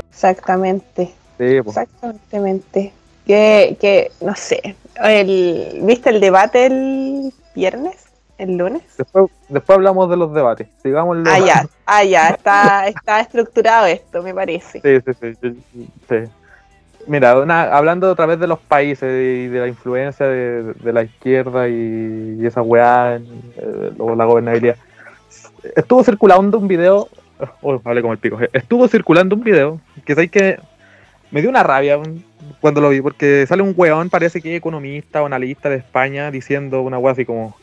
Exactamente. 0.09 1.13
Sí, 1.37 1.61
pues. 1.61 1.77
Exactamente. 1.77 2.93
Que, 3.25 3.75
que 3.81 4.11
no 4.21 4.35
sé, 4.35 4.75
el, 5.03 5.79
¿viste 5.81 6.11
el 6.11 6.19
debate 6.19 6.67
el 6.67 7.33
viernes? 7.55 8.05
¿El 8.37 8.57
lunes? 8.57 8.83
Después, 8.97 9.31
después 9.49 9.75
hablamos 9.75 10.09
de 10.09 10.17
los 10.17 10.33
debates. 10.33 10.67
Sigamos 10.83 11.17
ah, 11.25 11.39
ya, 11.39 11.67
ah, 11.85 12.03
ya, 12.03 12.29
está, 12.37 12.87
está 12.87 13.21
estructurado 13.21 13.87
esto, 13.87 14.21
me 14.21 14.33
parece. 14.33 14.81
Sí, 14.81 15.13
sí, 15.19 15.35
sí. 15.41 15.63
sí. 16.07 16.31
Mira, 17.07 17.31
hablando 17.31 18.11
otra 18.11 18.25
vez 18.25 18.39
de 18.39 18.47
los 18.47 18.59
países 18.59 19.03
y 19.03 19.47
de 19.47 19.59
la 19.59 19.67
influencia 19.67 20.25
de, 20.25 20.93
la 20.93 21.03
izquierda 21.03 21.69
y, 21.69 22.43
esa 22.43 22.61
weá, 22.61 23.17
eh, 23.17 23.91
la 23.97 24.25
gobernabilidad. 24.25 24.75
Estuvo 25.75 26.03
circulando 26.03 26.57
un 26.57 26.67
video, 26.67 27.07
oh, 27.61 27.81
hablé 27.83 28.01
como 28.01 28.13
el 28.13 28.19
pico, 28.19 28.39
estuvo 28.53 28.87
circulando 28.87 29.35
un 29.35 29.43
video 29.43 29.79
que 30.03 30.13
sabéis 30.13 30.31
que 30.31 30.59
me 31.31 31.41
dio 31.41 31.49
una 31.49 31.63
rabia, 31.63 31.99
cuando 32.61 32.81
lo 32.81 32.89
vi, 32.89 33.01
porque 33.01 33.45
sale 33.47 33.61
un 33.61 33.73
weón, 33.75 34.09
parece 34.09 34.41
que 34.41 34.55
economista 34.55 35.21
o 35.21 35.25
analista 35.25 35.69
de 35.69 35.77
España, 35.77 36.31
diciendo 36.31 36.81
una 36.81 36.97
weá 36.97 37.13
así 37.13 37.25
como, 37.25 37.55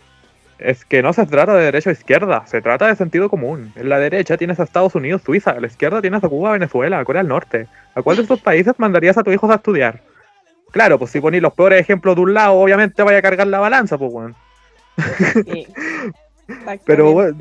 es 0.58 0.84
que 0.84 1.02
no 1.02 1.12
se 1.12 1.26
trata 1.26 1.54
de 1.54 1.64
derecha 1.64 1.90
o 1.90 1.92
izquierda, 1.92 2.46
se 2.46 2.60
trata 2.62 2.86
de 2.86 2.96
sentido 2.96 3.28
común. 3.28 3.72
En 3.76 3.88
la 3.88 3.98
derecha 3.98 4.36
tienes 4.36 4.60
a 4.60 4.64
Estados 4.64 4.94
Unidos, 4.94 5.22
Suiza, 5.24 5.52
a 5.52 5.60
la 5.60 5.66
izquierda 5.66 6.00
tienes 6.00 6.22
a 6.22 6.28
Cuba, 6.28 6.52
Venezuela, 6.52 7.04
Corea 7.04 7.22
del 7.22 7.28
Norte. 7.28 7.66
¿A 7.94 8.02
cuál 8.02 8.16
de 8.16 8.22
estos 8.22 8.40
países 8.40 8.74
mandarías 8.78 9.18
a 9.18 9.22
tus 9.22 9.34
hijos 9.34 9.50
a 9.50 9.56
estudiar? 9.56 10.02
Claro, 10.70 10.98
pues 10.98 11.10
si 11.10 11.20
ponéis 11.20 11.42
los 11.42 11.52
peores 11.52 11.80
ejemplos 11.80 12.16
de 12.16 12.22
un 12.22 12.34
lado, 12.34 12.54
obviamente 12.54 13.02
vaya 13.02 13.18
a 13.18 13.22
cargar 13.22 13.46
la 13.46 13.60
balanza, 13.60 13.98
pues 13.98 14.12
weón. 14.12 14.34
Sí, 15.44 15.66
pero 16.86 17.34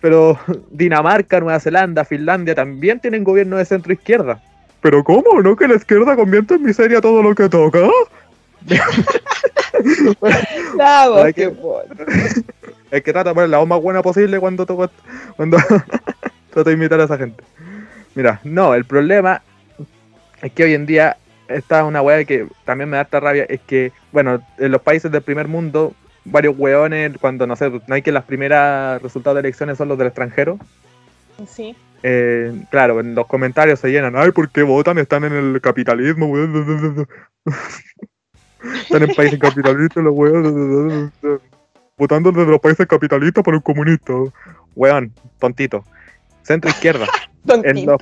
pero 0.00 0.38
Dinamarca, 0.70 1.40
Nueva 1.40 1.60
Zelanda, 1.60 2.04
Finlandia 2.04 2.54
también 2.54 3.00
tienen 3.00 3.24
gobierno 3.24 3.56
de 3.56 3.64
centro 3.64 3.92
izquierda. 3.92 4.40
Pero 4.80 5.02
¿cómo? 5.02 5.40
¿No 5.42 5.56
que 5.56 5.68
la 5.68 5.76
izquierda 5.76 6.16
convierte 6.16 6.54
en 6.54 6.62
miseria 6.62 7.00
todo 7.00 7.22
lo 7.22 7.34
que 7.34 7.48
toca? 7.48 7.80
No, 10.76 11.26
es, 11.26 11.34
que, 11.34 11.52
es 12.90 13.02
que 13.04 13.12
trata 13.12 13.30
de 13.30 13.34
poner 13.34 13.50
la 13.50 13.58
voz 13.58 13.68
más 13.68 13.82
buena 13.82 14.02
posible 14.02 14.40
cuando 14.40 14.64
toco, 14.66 14.90
cuando 15.36 15.58
trato 16.50 16.70
de 16.70 16.72
imitar 16.72 17.00
a 17.00 17.04
esa 17.04 17.18
gente. 17.18 17.44
Mira, 18.14 18.40
no, 18.44 18.74
el 18.74 18.84
problema 18.84 19.42
es 20.42 20.52
que 20.52 20.64
hoy 20.64 20.74
en 20.74 20.86
día 20.86 21.16
está 21.48 21.84
una 21.84 22.00
weá 22.00 22.24
que 22.24 22.46
también 22.64 22.88
me 22.88 22.96
da 22.96 23.02
esta 23.02 23.20
rabia, 23.20 23.44
es 23.48 23.60
que, 23.60 23.92
bueno, 24.12 24.40
en 24.58 24.72
los 24.72 24.80
países 24.82 25.10
del 25.10 25.22
primer 25.22 25.48
mundo, 25.48 25.94
varios 26.24 26.56
weones, 26.56 27.12
cuando 27.20 27.46
no 27.46 27.56
sé, 27.56 27.70
no 27.70 27.94
hay 27.94 28.02
que 28.02 28.12
las 28.12 28.24
primeras 28.24 29.02
resultados 29.02 29.36
de 29.36 29.40
elecciones 29.40 29.76
son 29.76 29.88
los 29.88 29.98
del 29.98 30.06
extranjero. 30.06 30.58
Sí. 31.46 31.76
Eh, 32.02 32.52
claro, 32.70 33.00
en 33.00 33.14
los 33.14 33.26
comentarios 33.26 33.80
se 33.80 33.90
llenan, 33.90 34.14
ay, 34.16 34.30
¿por 34.30 34.50
qué 34.50 34.62
votan? 34.62 34.98
Están 34.98 35.24
en 35.24 35.32
el 35.32 35.60
capitalismo, 35.60 36.34
Están 38.82 39.02
en 39.02 39.14
países 39.14 39.38
capitalistas, 39.38 40.02
los 40.02 40.14
weón. 40.14 41.12
Votando 41.96 42.32
desde 42.32 42.50
los 42.50 42.60
países 42.60 42.86
capitalistas 42.86 43.44
por 43.44 43.54
el 43.54 43.62
comunista. 43.62 44.12
Weón, 44.74 45.12
tontito. 45.38 45.84
Centro 46.42 46.70
izquierda. 46.70 47.06
en, 47.48 47.86
los 47.86 48.00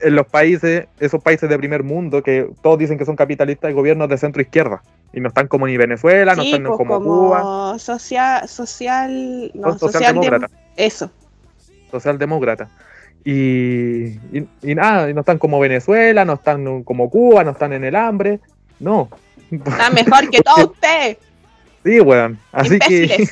en 0.00 0.14
los 0.14 0.26
países, 0.26 0.86
esos 0.98 1.22
países 1.22 1.48
de 1.48 1.58
primer 1.58 1.82
mundo 1.82 2.22
que 2.22 2.50
todos 2.62 2.78
dicen 2.78 2.98
que 2.98 3.04
son 3.04 3.16
capitalistas, 3.16 3.68
el 3.68 3.74
gobierno 3.74 4.04
es 4.04 4.10
de 4.10 4.18
centro 4.18 4.42
izquierda. 4.42 4.82
Y 5.12 5.20
no 5.20 5.28
están 5.28 5.48
como 5.48 5.66
ni 5.66 5.76
Venezuela, 5.76 6.34
no 6.34 6.42
están 6.42 6.62
pues 6.64 6.76
como, 6.76 7.00
Cuba. 7.02 7.78
Social, 7.78 8.48
social, 8.48 9.50
no, 9.54 9.76
socialdemócrata. 9.76 10.48
eso. 10.76 11.10
Socialdemócrata. 11.90 12.70
Y, 13.24 14.18
y, 14.32 14.74
nada, 14.74 15.12
no 15.12 15.20
están 15.20 15.38
como 15.38 15.60
Venezuela, 15.60 16.24
no 16.24 16.34
están 16.34 16.84
como 16.84 17.10
Cuba, 17.10 17.44
no 17.44 17.50
están 17.50 17.72
en 17.72 17.84
el 17.84 17.96
hambre. 17.96 18.40
No. 18.78 19.10
Está 19.50 19.90
mejor 19.90 20.30
que 20.30 20.40
todo 20.42 20.66
usted. 20.72 21.18
Sí, 21.84 22.00
weón. 22.00 22.38
Así 22.52 22.78
que. 22.78 23.26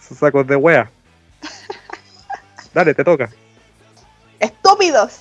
Sus 0.00 0.18
sacos 0.18 0.46
de 0.46 0.56
wea. 0.56 0.90
Dale, 2.72 2.94
te 2.94 3.04
toca. 3.04 3.28
Estúpidos. 4.38 5.20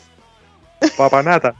Papanata. 0.95 1.55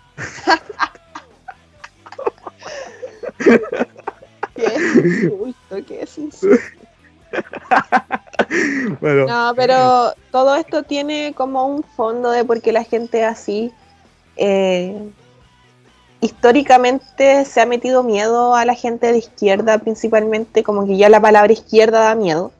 qué 4.56 4.74
insulto, 5.04 5.86
qué 5.88 6.08
insulto. 6.18 6.58
No, 9.02 9.54
pero 9.56 10.14
todo 10.32 10.56
esto 10.56 10.82
tiene 10.82 11.34
como 11.36 11.68
un 11.68 11.84
fondo 11.84 12.32
de 12.32 12.44
por 12.44 12.62
qué 12.62 12.72
la 12.72 12.84
gente 12.84 13.24
así. 13.24 13.72
Eh, 14.38 15.12
históricamente 16.22 17.46
se 17.46 17.62
ha 17.62 17.66
metido 17.66 18.04
miedo 18.04 18.56
a 18.56 18.66
la 18.66 18.74
gente 18.74 19.12
de 19.12 19.18
izquierda, 19.18 19.78
principalmente, 19.78 20.64
como 20.64 20.86
que 20.86 20.98
ya 20.98 21.10
la 21.10 21.22
palabra 21.22 21.54
izquierda 21.54 22.02
da 22.02 22.16
miedo. 22.16 22.52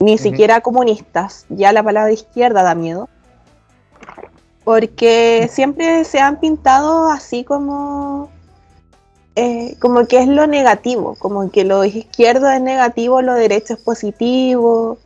Ni 0.00 0.16
siquiera 0.16 0.60
comunistas, 0.60 1.44
ya 1.48 1.72
la 1.72 1.82
palabra 1.82 2.12
izquierda 2.12 2.62
da 2.62 2.74
miedo. 2.74 3.08
Porque 4.64 5.48
siempre 5.50 6.04
se 6.04 6.20
han 6.20 6.38
pintado 6.38 7.10
así 7.10 7.42
como 7.42 8.30
eh, 9.40 9.76
como 9.78 10.04
que 10.08 10.18
es 10.18 10.26
lo 10.26 10.48
negativo, 10.48 11.14
como 11.16 11.48
que 11.52 11.64
lo 11.64 11.84
izquierdo 11.84 12.50
es 12.50 12.60
negativo, 12.60 13.22
lo 13.22 13.34
derecho 13.34 13.74
es 13.74 13.80
positivo. 13.80 14.98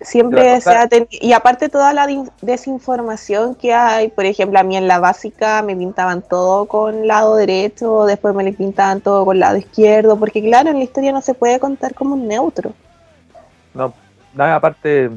Siempre 0.00 0.60
se 0.60 0.70
ha 0.70 0.86
tenido, 0.86 1.08
y 1.10 1.32
aparte 1.32 1.68
toda 1.68 1.92
la 1.94 2.06
desinformación 2.42 3.54
que 3.54 3.72
hay, 3.72 4.08
por 4.08 4.26
ejemplo, 4.26 4.58
a 4.58 4.62
mí 4.62 4.76
en 4.76 4.86
la 4.86 4.98
básica 4.98 5.62
me 5.62 5.74
pintaban 5.74 6.20
todo 6.20 6.66
con 6.66 7.06
lado 7.06 7.36
derecho, 7.36 8.04
después 8.04 8.34
me 8.34 8.44
le 8.44 8.52
pintaban 8.52 9.00
todo 9.00 9.24
con 9.24 9.38
lado 9.38 9.56
izquierdo, 9.56 10.18
porque 10.18 10.42
claro, 10.42 10.70
en 10.70 10.78
la 10.78 10.84
historia 10.84 11.12
no 11.12 11.22
se 11.22 11.34
puede 11.34 11.58
contar 11.58 11.94
como 11.94 12.14
un 12.14 12.28
neutro. 12.28 12.72
No, 13.72 13.94
nada, 14.34 14.56
aparte, 14.56 15.10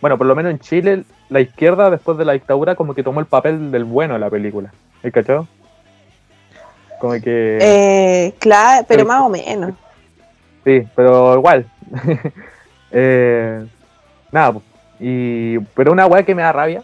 bueno, 0.00 0.18
por 0.18 0.26
lo 0.26 0.34
menos 0.34 0.52
en 0.52 0.58
Chile, 0.58 1.04
la 1.30 1.40
izquierda 1.40 1.88
después 1.88 2.18
de 2.18 2.24
la 2.24 2.32
dictadura 2.32 2.74
como 2.74 2.94
que 2.94 3.02
tomó 3.02 3.20
el 3.20 3.26
papel 3.26 3.70
del 3.70 3.84
bueno 3.84 4.14
de 4.14 4.20
la 4.20 4.28
película, 4.28 4.72
¿el 5.02 5.12
cachado? 5.12 5.46
Como 7.00 7.14
que. 7.14 7.58
Eh, 7.60 8.34
claro, 8.38 8.84
pero 8.86 9.06
más 9.06 9.22
o 9.22 9.30
menos. 9.30 9.72
Sí, 10.64 10.86
pero 10.94 11.34
igual. 11.36 11.66
eh, 12.90 13.66
nada, 14.32 14.60
y, 14.98 15.58
pero 15.74 15.92
una 15.92 16.06
weá 16.06 16.22
que 16.22 16.34
me 16.34 16.42
da 16.42 16.52
rabia 16.52 16.82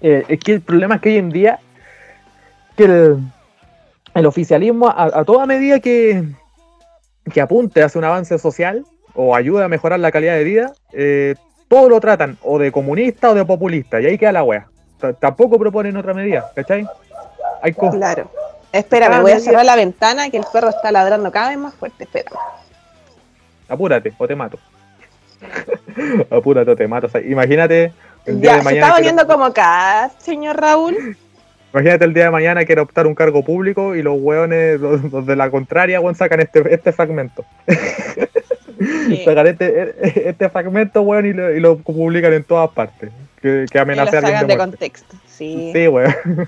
eh, 0.00 0.24
es 0.28 0.40
que 0.40 0.52
el 0.52 0.60
problema 0.60 0.96
es 0.96 1.00
que 1.00 1.10
hoy 1.10 1.16
en 1.16 1.30
día 1.30 1.60
que 2.76 2.84
el, 2.84 4.26
oficialismo, 4.26 4.88
a, 4.88 5.24
toda 5.24 5.46
medida 5.46 5.80
que, 5.80 6.24
que 7.32 7.40
apunte 7.40 7.82
hacia 7.82 7.98
un 7.98 8.04
avance 8.04 8.38
social 8.38 8.84
o 9.14 9.34
ayude 9.34 9.64
a 9.64 9.68
mejorar 9.68 9.98
la 10.00 10.12
calidad 10.12 10.34
de 10.34 10.44
vida, 10.44 10.72
eh, 10.92 11.34
todo 11.68 11.88
lo 11.88 12.00
tratan 12.00 12.38
o 12.42 12.58
de 12.58 12.70
comunista 12.70 13.30
o 13.30 13.34
de 13.34 13.44
populista, 13.44 14.00
y 14.00 14.06
ahí 14.06 14.18
queda 14.18 14.32
la 14.32 14.44
wea. 14.44 14.68
tampoco 15.20 15.58
proponen 15.58 15.96
otra 15.96 16.14
medida, 16.14 16.50
¿cachai? 16.54 16.86
Hay 17.62 17.72
claro. 17.72 18.30
Espera, 18.72 19.08
me 19.08 19.20
voy 19.20 19.32
a 19.32 19.40
cerrar 19.40 19.64
la 19.64 19.76
ventana 19.76 20.28
que 20.28 20.36
el 20.36 20.44
perro 20.52 20.68
está 20.68 20.92
ladrando 20.92 21.32
cada 21.32 21.48
vez 21.48 21.58
más 21.58 21.74
fuerte. 21.74 22.04
Espera. 22.04 22.30
Apúrate 23.68 24.12
o 24.18 24.28
te 24.28 24.36
mato. 24.36 24.58
Apúrate 26.30 26.70
o 26.70 26.76
te 26.76 26.88
mato. 26.88 27.08
imagínate. 27.20 27.92
ya, 28.26 28.62
se 28.62 28.74
está 28.74 28.94
volviendo 28.94 29.26
como 29.26 29.44
acá, 29.44 30.10
señor 30.18 30.60
Raúl. 30.60 31.16
Imagínate 31.72 32.04
el 32.06 32.14
día 32.14 32.24
de 32.24 32.30
mañana 32.30 32.64
quiere 32.64 32.80
optar 32.80 33.06
un 33.06 33.14
cargo 33.14 33.44
público 33.44 33.94
y 33.94 34.02
los 34.02 34.18
hueones, 34.18 34.80
los, 34.80 35.26
de 35.26 35.36
la 35.36 35.50
contraria, 35.50 36.00
weón, 36.00 36.14
sacan 36.14 36.40
este, 36.40 36.62
este 36.72 36.92
fragmento. 36.92 37.44
sacan 39.24 39.46
este, 39.46 40.28
este 40.28 40.48
fragmento, 40.48 41.02
weón, 41.02 41.26
y 41.26 41.32
lo, 41.32 41.52
y 41.52 41.60
lo 41.60 41.76
publican 41.78 42.32
en 42.32 42.44
todas 42.44 42.70
partes. 42.70 43.10
Que, 43.42 43.66
que 43.70 43.78
amenaza 43.78 44.16
a 44.16 44.18
alguien. 44.20 44.46
De, 44.46 44.54
de 44.54 44.56
contexto, 44.56 45.16
sí. 45.26 45.70
Sí, 45.74 45.88
weón. 45.88 46.14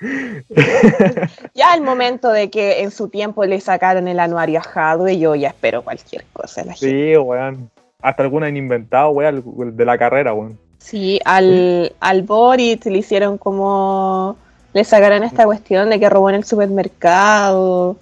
ya 1.54 1.74
el 1.74 1.82
momento 1.82 2.30
de 2.30 2.50
que 2.50 2.82
en 2.82 2.90
su 2.90 3.08
tiempo 3.08 3.44
le 3.44 3.60
sacaron 3.60 4.08
el 4.08 4.20
anuario 4.20 4.60
a 4.60 4.92
Hadwe, 4.92 5.18
yo 5.18 5.34
ya 5.34 5.48
espero 5.48 5.82
cualquier 5.82 6.24
cosa. 6.32 6.64
La 6.64 6.74
sí, 6.74 7.16
weón. 7.16 7.70
Hasta 8.00 8.22
alguna 8.22 8.46
han 8.46 8.56
inventado, 8.56 9.10
weón, 9.10 9.42
de 9.76 9.84
la 9.84 9.98
carrera, 9.98 10.32
weón. 10.32 10.58
Sí, 10.78 11.20
al, 11.24 11.92
al 12.00 12.22
Boris 12.22 12.84
le 12.86 12.98
hicieron 12.98 13.38
como. 13.38 14.36
Le 14.72 14.84
sacaron 14.84 15.24
esta 15.24 15.44
cuestión 15.44 15.90
de 15.90 15.98
que 15.98 16.08
robó 16.08 16.30
en 16.30 16.36
el 16.36 16.44
supermercado. 16.44 17.96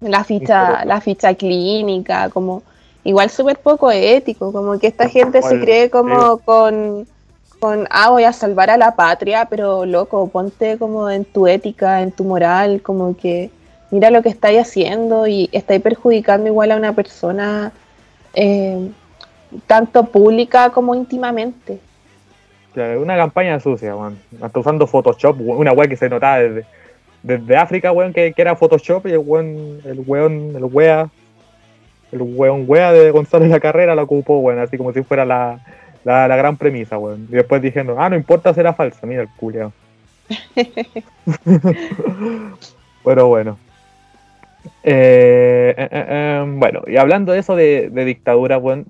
La 0.00 0.22
ficha, 0.24 0.84
la 0.84 1.00
ficha 1.00 1.34
clínica, 1.34 2.28
como. 2.28 2.62
Igual 3.04 3.30
súper 3.30 3.58
poco 3.58 3.90
ético, 3.90 4.52
como 4.52 4.78
que 4.78 4.88
esta 4.88 5.08
gente 5.08 5.40
se 5.40 5.58
cree 5.60 5.88
como 5.88 6.38
con 6.38 7.06
con, 7.58 7.86
ah, 7.90 8.10
voy 8.10 8.24
a 8.24 8.32
salvar 8.32 8.70
a 8.70 8.76
la 8.76 8.94
patria, 8.94 9.46
pero 9.50 9.84
loco, 9.84 10.28
ponte 10.28 10.78
como 10.78 11.10
en 11.10 11.24
tu 11.24 11.46
ética, 11.46 12.02
en 12.02 12.12
tu 12.12 12.24
moral, 12.24 12.82
como 12.82 13.16
que 13.16 13.50
mira 13.90 14.10
lo 14.10 14.22
que 14.22 14.28
estáis 14.28 14.60
haciendo 14.60 15.26
y 15.26 15.48
estáis 15.52 15.80
perjudicando 15.82 16.46
igual 16.46 16.72
a 16.72 16.76
una 16.76 16.92
persona 16.92 17.72
eh, 18.34 18.90
tanto 19.66 20.04
pública 20.04 20.70
como 20.70 20.94
íntimamente. 20.94 21.80
una 22.74 23.16
campaña 23.16 23.58
sucia, 23.60 23.96
weón. 23.96 24.18
Hasta 24.40 24.60
usando 24.60 24.86
Photoshop, 24.86 25.40
una 25.40 25.72
weá 25.72 25.88
que 25.88 25.96
se 25.96 26.08
notaba 26.08 26.38
desde, 26.38 26.66
desde 27.22 27.56
África, 27.56 27.92
weón, 27.92 28.12
que, 28.12 28.32
era 28.36 28.56
Photoshop 28.56 29.06
y 29.06 29.12
el 29.12 29.18
weón, 29.18 29.80
el 29.84 30.02
weón, 30.06 30.54
el 30.54 30.64
wea, 30.64 31.08
el 32.12 32.22
weón 32.22 32.64
wea 32.66 32.92
de 32.92 33.10
González 33.10 33.50
la 33.50 33.60
carrera 33.60 33.94
lo 33.94 34.02
ocupó, 34.02 34.38
weón, 34.38 34.60
así 34.60 34.76
como 34.76 34.92
si 34.92 35.02
fuera 35.02 35.24
la, 35.24 35.60
la, 36.08 36.36
gran 36.36 36.56
premisa, 36.56 36.98
weón. 36.98 37.26
Y 37.28 37.32
después 37.32 37.60
diciendo, 37.60 37.96
ah, 37.98 38.08
no 38.08 38.16
importa 38.16 38.54
si 38.54 38.60
era 38.60 38.72
falsa, 38.72 39.06
mira 39.06 39.22
el 39.22 39.28
culiao. 39.36 39.72
Pero 43.04 43.28
bueno. 43.28 43.58
Eh, 44.82 45.74
eh, 45.76 45.88
eh, 45.90 46.44
bueno, 46.46 46.82
y 46.86 46.96
hablando 46.96 47.32
de 47.32 47.38
eso 47.38 47.56
de, 47.56 47.90
dictadura, 47.90 48.58
weón. 48.58 48.86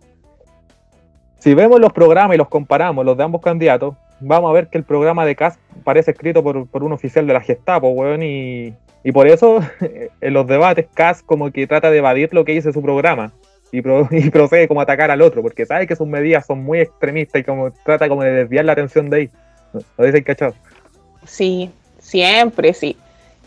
Si 1.38 1.54
vemos 1.54 1.80
los 1.80 1.92
programas 1.92 2.34
y 2.34 2.38
los 2.38 2.48
comparamos, 2.48 3.04
los 3.04 3.16
de 3.16 3.22
ambos 3.22 3.42
candidatos, 3.42 3.94
vamos 4.18 4.50
a 4.50 4.52
ver 4.52 4.66
que 4.68 4.78
el 4.78 4.84
programa 4.84 5.24
de 5.24 5.36
Kass 5.36 5.56
parece 5.84 6.10
escrito 6.10 6.42
por, 6.42 6.82
un 6.82 6.92
oficial 6.92 7.28
de 7.28 7.32
la 7.32 7.40
Gestapo, 7.40 7.90
weón, 7.90 8.24
y, 8.24 8.74
y 9.04 9.12
por 9.12 9.28
eso 9.28 9.60
en 10.20 10.34
los 10.34 10.48
debates 10.48 10.88
Kass 10.94 11.22
como 11.22 11.52
que 11.52 11.68
trata 11.68 11.92
de 11.92 11.98
evadir 11.98 12.30
lo 12.32 12.44
que 12.44 12.52
dice 12.52 12.72
su 12.72 12.82
programa 12.82 13.32
y, 13.72 14.30
procede 14.30 14.68
como 14.68 14.80
a 14.80 14.84
atacar 14.84 15.10
al 15.10 15.22
otro, 15.22 15.42
porque 15.42 15.66
sabe 15.66 15.86
que 15.86 15.96
sus 15.96 16.06
medidas 16.06 16.46
son 16.46 16.62
muy 16.62 16.80
extremistas 16.80 17.40
y 17.40 17.44
como 17.44 17.70
trata 17.70 18.08
como 18.08 18.22
de 18.22 18.30
desviar 18.30 18.64
la 18.64 18.72
atención 18.72 19.10
de 19.10 19.16
ahí. 19.16 19.30
¿Lo 19.96 20.04
dicen 20.04 20.24
cachado? 20.24 20.54
Sí, 21.26 21.70
siempre, 21.98 22.72
sí. 22.72 22.96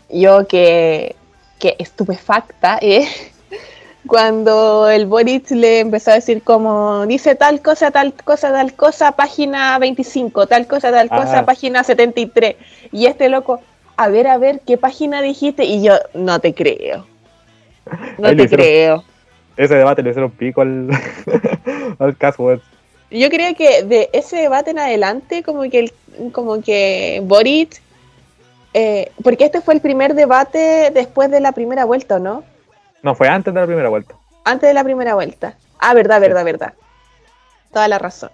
Yo 0.08 0.46
que, 0.46 1.16
que 1.58 1.74
estupefacta 1.78 2.78
eh, 2.80 3.08
cuando 4.06 4.88
el 4.88 5.06
Boric 5.06 5.50
le 5.50 5.80
empezó 5.80 6.12
a 6.12 6.14
decir 6.14 6.42
como 6.42 7.06
dice 7.06 7.34
tal 7.34 7.60
cosa, 7.60 7.90
tal 7.90 8.12
cosa, 8.12 8.52
tal 8.52 8.74
cosa, 8.74 9.12
página 9.12 9.78
25, 9.78 10.46
tal 10.46 10.66
cosa, 10.66 10.92
tal 10.92 11.08
cosa, 11.08 11.44
página 11.44 11.82
73. 11.82 12.56
Y 12.92 13.06
este 13.06 13.28
loco, 13.28 13.60
a 13.96 14.08
ver, 14.08 14.28
a 14.28 14.38
ver, 14.38 14.60
¿qué 14.64 14.76
página 14.76 15.22
dijiste? 15.22 15.64
Y 15.64 15.82
yo, 15.82 15.94
no 16.14 16.38
te 16.38 16.54
creo. 16.54 17.06
No 18.18 18.36
te 18.36 18.48
creo 18.48 19.02
ese 19.56 19.74
debate 19.74 20.02
le 20.02 20.10
hicieron 20.10 20.30
pico 20.30 20.62
al, 20.62 20.90
al 21.98 22.16
caso. 22.16 22.60
Yo 23.10 23.28
creo 23.28 23.54
que 23.54 23.82
de 23.82 24.08
ese 24.12 24.36
debate 24.36 24.70
en 24.70 24.78
adelante, 24.78 25.42
como 25.42 25.62
que 25.62 25.78
el, 25.80 26.32
como 26.32 26.62
que 26.62 27.20
Boric, 27.24 27.80
eh, 28.74 29.12
porque 29.22 29.44
este 29.44 29.60
fue 29.60 29.74
el 29.74 29.80
primer 29.80 30.14
debate 30.14 30.90
después 30.94 31.30
de 31.30 31.40
la 31.40 31.52
primera 31.52 31.84
vuelta, 31.84 32.18
¿no? 32.18 32.42
No, 33.02 33.14
fue 33.14 33.28
antes 33.28 33.52
de 33.52 33.60
la 33.60 33.66
primera 33.66 33.88
vuelta. 33.88 34.14
Antes 34.44 34.68
de 34.68 34.74
la 34.74 34.84
primera 34.84 35.14
vuelta. 35.14 35.56
Ah, 35.78 35.94
verdad, 35.94 36.20
verdad, 36.20 36.44
verdad. 36.44 36.72
Toda 37.72 37.88
la 37.88 37.98
razón. 37.98 38.30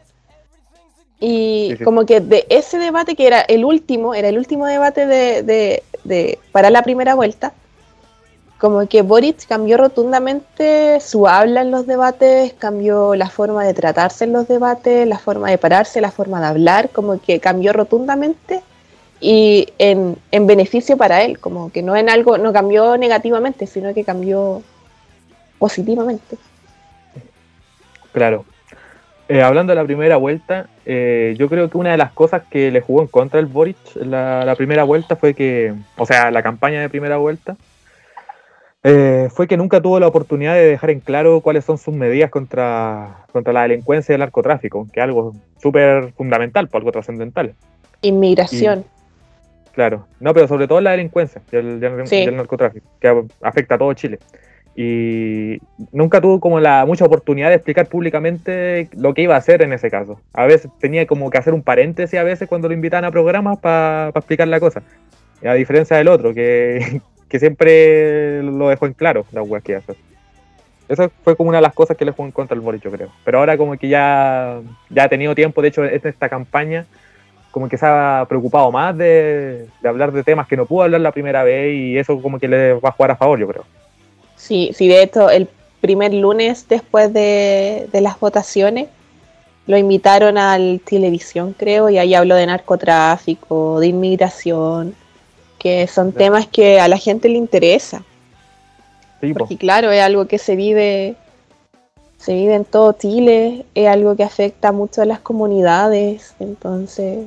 Y 1.20 1.76
como 1.82 2.06
que 2.06 2.20
de 2.20 2.46
ese 2.48 2.78
debate 2.78 3.16
que 3.16 3.26
era 3.26 3.40
el 3.40 3.64
último, 3.64 4.14
era 4.14 4.28
el 4.28 4.38
último 4.38 4.66
debate 4.66 5.06
de, 5.06 5.42
de, 5.42 5.82
de 6.04 6.38
para 6.52 6.70
la 6.70 6.82
primera 6.82 7.16
vuelta, 7.16 7.52
como 8.58 8.88
que 8.88 9.02
Boric 9.02 9.46
cambió 9.46 9.76
rotundamente 9.76 10.98
su 11.00 11.28
habla 11.28 11.62
en 11.62 11.70
los 11.70 11.86
debates, 11.86 12.52
cambió 12.54 13.14
la 13.14 13.30
forma 13.30 13.64
de 13.64 13.72
tratarse 13.72 14.24
en 14.24 14.32
los 14.32 14.48
debates, 14.48 15.06
la 15.06 15.18
forma 15.18 15.48
de 15.48 15.58
pararse, 15.58 16.00
la 16.00 16.10
forma 16.10 16.40
de 16.40 16.48
hablar, 16.48 16.90
como 16.90 17.20
que 17.20 17.38
cambió 17.38 17.72
rotundamente 17.72 18.62
y 19.20 19.68
en, 19.78 20.16
beneficio 20.32 20.96
para 20.96 21.22
él, 21.22 21.38
como 21.38 21.70
que 21.70 21.82
no 21.82 21.96
en 21.96 22.10
algo, 22.10 22.36
no 22.36 22.52
cambió 22.52 22.96
negativamente, 22.96 23.66
sino 23.68 23.94
que 23.94 24.02
cambió 24.02 24.62
positivamente. 25.58 26.36
Claro. 28.12 28.44
Eh, 29.28 29.42
hablando 29.42 29.72
de 29.72 29.76
la 29.76 29.84
primera 29.84 30.16
vuelta, 30.16 30.68
eh, 30.84 31.36
yo 31.38 31.48
creo 31.48 31.68
que 31.68 31.76
una 31.76 31.90
de 31.92 31.98
las 31.98 32.10
cosas 32.12 32.42
que 32.50 32.72
le 32.72 32.80
jugó 32.80 33.02
en 33.02 33.08
contra 33.08 33.38
el 33.38 33.46
Boric 33.46 33.76
la, 33.94 34.44
la 34.44 34.56
primera 34.56 34.84
vuelta 34.84 35.16
fue 35.16 35.34
que, 35.34 35.74
o 35.96 36.06
sea, 36.06 36.30
la 36.30 36.42
campaña 36.42 36.80
de 36.80 36.88
primera 36.88 37.18
vuelta, 37.18 37.56
eh, 38.84 39.28
fue 39.30 39.48
que 39.48 39.56
nunca 39.56 39.80
tuvo 39.80 39.98
la 39.98 40.06
oportunidad 40.06 40.54
de 40.54 40.64
dejar 40.66 40.90
en 40.90 41.00
claro 41.00 41.40
cuáles 41.40 41.64
son 41.64 41.78
sus 41.78 41.94
medidas 41.94 42.30
contra, 42.30 43.26
contra 43.32 43.52
la 43.52 43.62
delincuencia 43.62 44.12
y 44.12 44.14
el 44.14 44.20
narcotráfico, 44.20 44.86
que 44.92 45.00
es 45.00 45.04
algo 45.04 45.34
súper 45.60 46.12
fundamental, 46.12 46.68
por 46.68 46.80
algo 46.80 46.92
trascendental. 46.92 47.54
Inmigración. 48.02 48.84
claro, 49.72 50.06
no, 50.20 50.32
pero 50.32 50.46
sobre 50.46 50.68
todo 50.68 50.80
la 50.80 50.92
delincuencia 50.92 51.42
y 51.50 51.56
el, 51.56 51.80
narcotráfico, 52.36 52.86
que 53.00 53.24
afecta 53.42 53.74
a 53.74 53.78
todo 53.78 53.92
Chile. 53.94 54.20
Y 54.76 55.58
nunca 55.90 56.20
tuvo 56.20 56.38
como 56.38 56.60
la 56.60 56.86
mucha 56.86 57.04
oportunidad 57.04 57.48
de 57.48 57.56
explicar 57.56 57.88
públicamente 57.88 58.88
lo 58.96 59.12
que 59.12 59.22
iba 59.22 59.34
a 59.34 59.38
hacer 59.38 59.60
en 59.62 59.72
ese 59.72 59.90
caso. 59.90 60.20
A 60.32 60.46
veces 60.46 60.70
tenía 60.78 61.04
como 61.04 61.30
que 61.30 61.38
hacer 61.38 61.52
un 61.52 61.62
paréntesis 61.62 62.16
a 62.16 62.22
veces 62.22 62.48
cuando 62.48 62.68
lo 62.68 62.74
invitaban 62.74 63.04
a 63.04 63.10
programas 63.10 63.58
para 63.58 64.10
explicar 64.10 64.46
la 64.46 64.60
cosa. 64.60 64.84
A 65.44 65.54
diferencia 65.54 65.96
del 65.96 66.06
otro, 66.06 66.32
que, 66.32 67.00
que 67.28 67.38
siempre 67.38 68.42
lo 68.42 68.68
dejó 68.68 68.86
en 68.86 68.94
claro 68.94 69.26
la 69.32 69.42
weas 69.42 69.62
que. 69.62 69.80
Eso 70.88 71.10
fue 71.22 71.36
como 71.36 71.50
una 71.50 71.58
de 71.58 71.62
las 71.62 71.74
cosas 71.74 71.96
que 71.96 72.04
le 72.04 72.12
jugó 72.12 72.24
en 72.24 72.32
contra 72.32 72.54
al 72.54 72.62
Boris, 72.62 72.80
yo 72.80 72.90
creo. 72.90 73.10
Pero 73.24 73.38
ahora 73.38 73.58
como 73.58 73.76
que 73.76 73.88
ya, 73.88 74.60
ya 74.88 75.04
ha 75.04 75.08
tenido 75.08 75.34
tiempo, 75.34 75.60
de 75.60 75.68
hecho, 75.68 75.84
en 75.84 76.00
esta 76.02 76.30
campaña, 76.30 76.86
como 77.50 77.68
que 77.68 77.76
se 77.76 77.84
ha 77.84 78.24
preocupado 78.26 78.72
más 78.72 78.96
de, 78.96 79.66
hablar 79.84 80.12
de 80.12 80.24
temas 80.24 80.48
que 80.48 80.56
no 80.56 80.64
pudo 80.64 80.84
hablar 80.84 81.02
la 81.02 81.12
primera 81.12 81.42
vez 81.42 81.74
y 81.74 81.98
eso 81.98 82.20
como 82.22 82.38
que 82.38 82.48
le 82.48 82.72
va 82.74 82.88
a 82.88 82.92
jugar 82.92 83.10
a 83.10 83.16
favor, 83.16 83.38
yo 83.38 83.46
creo. 83.46 83.64
Sí, 84.36 84.70
sí, 84.74 84.88
de 84.88 85.02
hecho, 85.02 85.28
el 85.28 85.48
primer 85.82 86.14
lunes 86.14 86.66
después 86.68 87.12
de, 87.12 87.88
de 87.92 88.00
las 88.00 88.18
votaciones, 88.18 88.88
lo 89.66 89.76
invitaron 89.76 90.38
al 90.38 90.80
televisión, 90.82 91.54
creo, 91.56 91.90
y 91.90 91.98
ahí 91.98 92.14
habló 92.14 92.34
de 92.36 92.46
narcotráfico, 92.46 93.78
de 93.80 93.88
inmigración, 93.88 94.94
que 95.58 95.86
son 95.86 96.12
temas 96.12 96.46
que 96.46 96.80
a 96.80 96.88
la 96.88 96.98
gente 96.98 97.28
le 97.28 97.36
interesa. 97.36 98.04
Porque 99.36 99.56
claro, 99.56 99.90
es 99.90 100.00
algo 100.00 100.26
que 100.26 100.38
se 100.38 100.54
vive, 100.54 101.16
se 102.18 102.34
vive 102.34 102.54
en 102.54 102.64
todo 102.64 102.92
Chile, 102.92 103.66
es 103.74 103.88
algo 103.88 104.14
que 104.14 104.22
afecta 104.22 104.70
mucho 104.70 105.02
a 105.02 105.06
las 105.06 105.18
comunidades, 105.20 106.34
entonces 106.38 107.26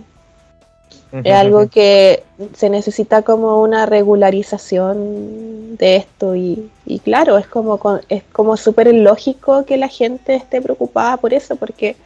es 1.12 1.34
algo 1.34 1.68
que 1.68 2.24
se 2.56 2.70
necesita 2.70 3.22
como 3.22 3.62
una 3.62 3.86
regularización 3.86 5.76
de 5.76 5.98
esto 5.98 6.36
y, 6.36 6.70
claro, 7.04 7.38
es 7.38 7.48
como 7.48 7.80
es 8.08 8.24
como 8.32 8.56
súper 8.56 8.94
lógico 8.94 9.66
que 9.66 9.76
la 9.76 9.90
gente 9.90 10.36
esté 10.36 10.62
preocupada 10.62 11.18
por 11.18 11.34
eso, 11.34 11.58
porque 11.58 11.98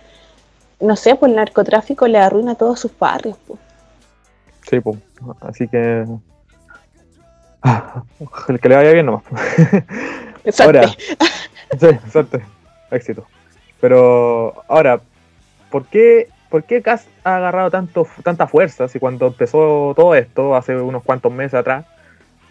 no 0.80 0.96
sé, 0.96 1.16
pues 1.16 1.30
el 1.30 1.36
narcotráfico 1.36 2.08
le 2.08 2.18
arruina 2.18 2.56
todos 2.56 2.80
sus 2.80 2.98
barrios. 2.98 3.38
Pues. 3.48 3.60
Sí, 4.70 4.80
pues. 4.80 4.98
Así 5.42 5.68
que. 5.68 6.06
el 8.48 8.60
que 8.60 8.70
le 8.70 8.76
vaya 8.76 8.92
bien 8.92 9.06
nomás. 9.06 9.24
Exacto. 10.44 10.80
Ahora, 10.80 10.88
sí, 11.80 11.88
Éxito. 12.92 13.26
Pero 13.82 14.64
ahora, 14.68 15.02
¿por 15.70 15.86
qué, 15.86 16.30
por 16.50 16.64
qué 16.64 16.82
Cass 16.82 17.08
ha 17.24 17.38
agarrado 17.38 17.72
tanto, 17.72 18.08
tanta 18.24 18.48
fuerza? 18.48 18.88
Si 18.88 19.00
cuando 19.00 19.28
empezó 19.28 19.94
todo 19.96 20.16
esto, 20.16 20.56
hace 20.56 20.76
unos 20.76 21.04
cuantos 21.04 21.32
meses 21.32 21.56
atrás, 21.56 21.86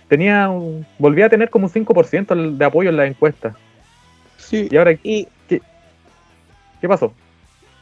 tenía 0.09 0.51
volvía 0.99 1.27
a 1.27 1.31
tener 1.31 1.51
como 1.51 1.67
un 1.67 1.73
5% 1.73 2.57
de 2.57 2.65
apoyo 2.65 2.91
en 2.91 2.97
la 2.97 3.07
encuesta. 3.07 3.55
Sí. 4.37 4.69
Y 4.71 4.77
ahora, 4.77 4.95
¿qué, 4.95 5.29
¿qué 5.49 6.89
pasó? 6.89 7.13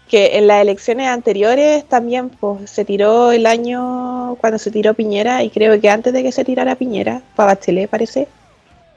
Que 0.08 0.36
en 0.36 0.46
las 0.46 0.60
elecciones 0.60 1.08
anteriores 1.08 1.84
también 1.86 2.28
pues, 2.28 2.70
se 2.70 2.84
tiró 2.84 3.32
el 3.32 3.46
año 3.46 4.36
cuando 4.40 4.58
se 4.58 4.70
tiró 4.70 4.94
Piñera 4.94 5.42
y 5.42 5.50
creo 5.50 5.80
que 5.80 5.88
antes 5.88 6.12
de 6.12 6.22
que 6.22 6.32
se 6.32 6.44
tirara 6.44 6.76
Piñera, 6.76 7.22
para 7.34 7.54
Bachelet 7.54 7.88
parece. 7.88 8.28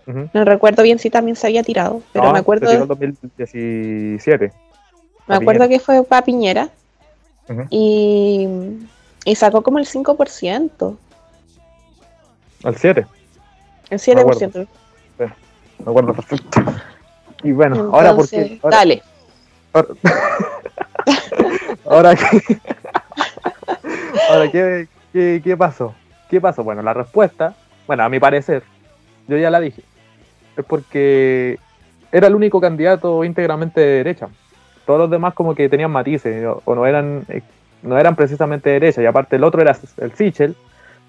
No 0.05 0.45
recuerdo 0.45 0.83
bien 0.83 0.99
si 0.99 1.09
también 1.09 1.35
se 1.35 1.47
había 1.47 1.63
tirado, 1.63 2.03
pero 2.13 2.31
me 2.31 2.37
acuerdo... 2.37 2.67
Se 2.67 2.73
tiró 2.73 2.83
en 2.83 2.87
2017. 2.89 4.51
Me 5.27 5.35
acuerdo 5.35 5.67
que 5.67 5.79
fue 5.79 6.03
para 6.03 6.23
Piñera 6.23 6.69
y, 7.69 8.47
y, 9.25 9.35
sacó 9.35 9.63
como 9.63 9.79
el 9.79 9.87
5%. 9.87 10.97
¿Al 12.63 12.75
7? 12.75 13.05
El 13.89 13.99
7%. 13.99 14.67
Me 15.17 15.91
acuerdo, 15.91 16.13
perfecto. 16.13 16.63
Y 17.43 17.51
bueno, 17.51 17.89
ahora 17.93 18.15
porque... 18.15 18.59
dale. 18.69 19.01
Ahora, 19.73 19.89
¿qué, 21.05 21.87
ahora 21.89 22.15
¿qué, 24.51 25.41
qué, 25.43 25.57
pasó? 25.57 25.93
¿Qué 26.29 26.41
pasó? 26.41 26.63
Bueno, 26.63 26.81
la 26.81 26.93
respuesta, 26.93 27.55
bueno, 27.87 28.03
a 28.03 28.09
mi 28.09 28.19
parecer, 28.19 28.63
yo 29.27 29.37
ya 29.37 29.49
la 29.49 29.59
dije, 29.59 29.83
es 30.57 30.65
porque 30.65 31.59
era 32.11 32.27
el 32.27 32.35
único 32.35 32.59
candidato 32.61 33.23
íntegramente 33.23 33.81
de 33.81 33.87
derecha. 33.97 34.27
Todos 34.85 34.99
los 34.99 35.09
demás 35.09 35.33
como 35.33 35.55
que 35.55 35.69
tenían 35.69 35.91
matices 35.91 36.45
o, 36.65 36.75
no 36.75 36.85
eran 36.85 37.25
eh, 37.29 37.41
no 37.81 37.97
eran 37.97 38.15
precisamente 38.15 38.69
de 38.69 38.79
derecha 38.79 39.01
y 39.01 39.05
aparte 39.05 39.35
el 39.35 39.43
otro 39.43 39.61
era 39.61 39.75
el 39.97 40.13
Sichel, 40.13 40.55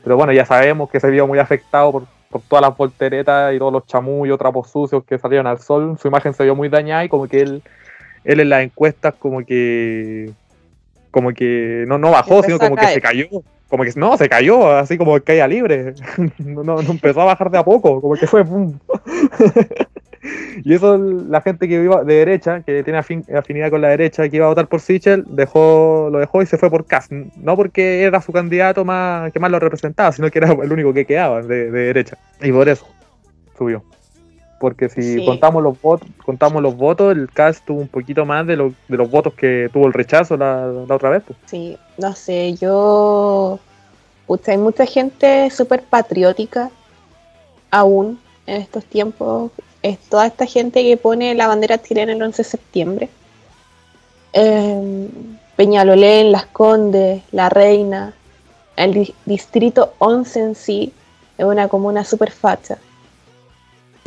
pero 0.02 0.16
bueno, 0.16 0.32
ya 0.32 0.44
sabemos 0.44 0.90
que 0.90 1.00
se 1.00 1.10
vio 1.10 1.26
muy 1.26 1.38
afectado 1.38 1.92
por, 1.92 2.04
por 2.30 2.42
todas 2.42 2.62
las 2.62 2.76
volteretas 2.76 3.54
y 3.54 3.58
todos 3.58 3.72
los 3.72 3.86
chamullos, 3.86 4.38
trapos 4.38 4.70
sucios 4.70 5.04
que 5.04 5.18
salieron 5.18 5.46
al 5.46 5.58
sol, 5.58 5.96
su 6.00 6.08
imagen 6.08 6.34
se 6.34 6.44
vio 6.44 6.54
muy 6.54 6.68
dañada 6.68 7.04
y 7.04 7.08
como 7.08 7.26
que 7.28 7.40
él 7.40 7.62
él 8.26 8.40
en 8.40 8.50
las 8.50 8.62
encuestas 8.62 9.14
como 9.14 9.44
que 9.44 10.30
como 11.10 11.32
que 11.32 11.84
no, 11.88 11.96
no 11.96 12.10
bajó, 12.10 12.42
sino 12.42 12.58
como 12.58 12.76
que 12.76 12.88
se 12.88 13.00
cayó. 13.00 13.26
Como 13.68 13.84
que 13.84 13.92
no, 13.96 14.18
se 14.18 14.28
cayó, 14.28 14.76
así 14.76 14.98
como 14.98 15.14
que 15.14 15.22
caía 15.22 15.48
libre. 15.48 15.94
No, 16.38 16.62
no, 16.62 16.80
empezó 16.80 17.22
a 17.22 17.24
bajar 17.24 17.50
de 17.50 17.58
a 17.58 17.64
poco, 17.64 18.00
como 18.00 18.14
que 18.14 18.26
fue 18.26 18.44
y 20.64 20.74
eso 20.74 20.98
la 20.98 21.40
gente 21.40 21.68
que 21.68 21.82
iba 21.82 22.04
de 22.04 22.14
derecha, 22.14 22.62
que 22.62 22.82
tiene 22.82 22.98
afinidad 22.98 23.70
con 23.70 23.80
la 23.80 23.88
derecha, 23.88 24.28
que 24.28 24.36
iba 24.36 24.46
a 24.46 24.50
votar 24.50 24.66
por 24.66 24.80
Sichel, 24.80 25.24
dejó, 25.28 26.08
lo 26.10 26.18
dejó 26.18 26.42
y 26.42 26.46
se 26.46 26.58
fue 26.58 26.70
por 26.70 26.86
Kass. 26.86 27.08
No 27.10 27.56
porque 27.56 28.02
era 28.02 28.20
su 28.20 28.32
candidato 28.32 28.84
más 28.84 29.32
que 29.32 29.40
más 29.40 29.50
lo 29.50 29.58
representaba, 29.58 30.12
sino 30.12 30.30
que 30.30 30.38
era 30.38 30.52
el 30.52 30.72
único 30.72 30.92
que 30.92 31.06
quedaba 31.06 31.42
de 31.42 31.70
derecha. 31.70 32.18
Y 32.42 32.52
por 32.52 32.68
eso 32.68 32.86
subió 33.56 33.82
porque 34.58 34.88
si 34.88 35.24
contamos 35.24 35.62
los 35.62 35.80
votos, 35.80 36.08
contamos 36.24 36.62
los 36.62 36.76
votos, 36.76 37.16
el 37.16 37.30
cast 37.30 37.64
tuvo 37.64 37.80
un 37.80 37.88
poquito 37.88 38.24
más 38.24 38.46
de, 38.46 38.56
de 38.56 38.96
los 38.96 39.10
votos 39.10 39.34
que 39.34 39.68
tuvo 39.72 39.86
el 39.86 39.92
rechazo 39.92 40.36
la, 40.36 40.66
otra 40.88 41.10
vez. 41.10 41.22
Pues. 41.26 41.38
Sí, 41.46 41.76
no 41.98 42.14
sé, 42.14 42.54
yo 42.54 43.60
Usted, 44.28 44.52
hay 44.52 44.58
mucha 44.58 44.86
gente 44.86 45.50
súper 45.50 45.82
patriótica 45.82 46.70
aún 47.70 48.18
en 48.46 48.60
estos 48.62 48.84
tiempos. 48.84 49.52
Es 49.82 49.98
toda 49.98 50.26
esta 50.26 50.46
gente 50.46 50.82
que 50.82 50.96
pone 50.96 51.34
la 51.34 51.46
bandera 51.46 51.80
chilena 51.80 52.12
el 52.12 52.22
11 52.22 52.38
de 52.38 52.48
septiembre. 52.48 53.08
Eh, 54.32 55.08
Peñalolén, 55.54 56.32
Las 56.32 56.46
Condes, 56.46 57.22
La 57.30 57.48
Reina, 57.48 58.14
el 58.76 59.14
distrito 59.24 59.94
11 59.98 60.40
en 60.40 60.54
sí 60.54 60.92
es 61.38 61.44
una 61.44 61.68
comuna 61.68 62.04
súper 62.04 62.30
facha 62.30 62.78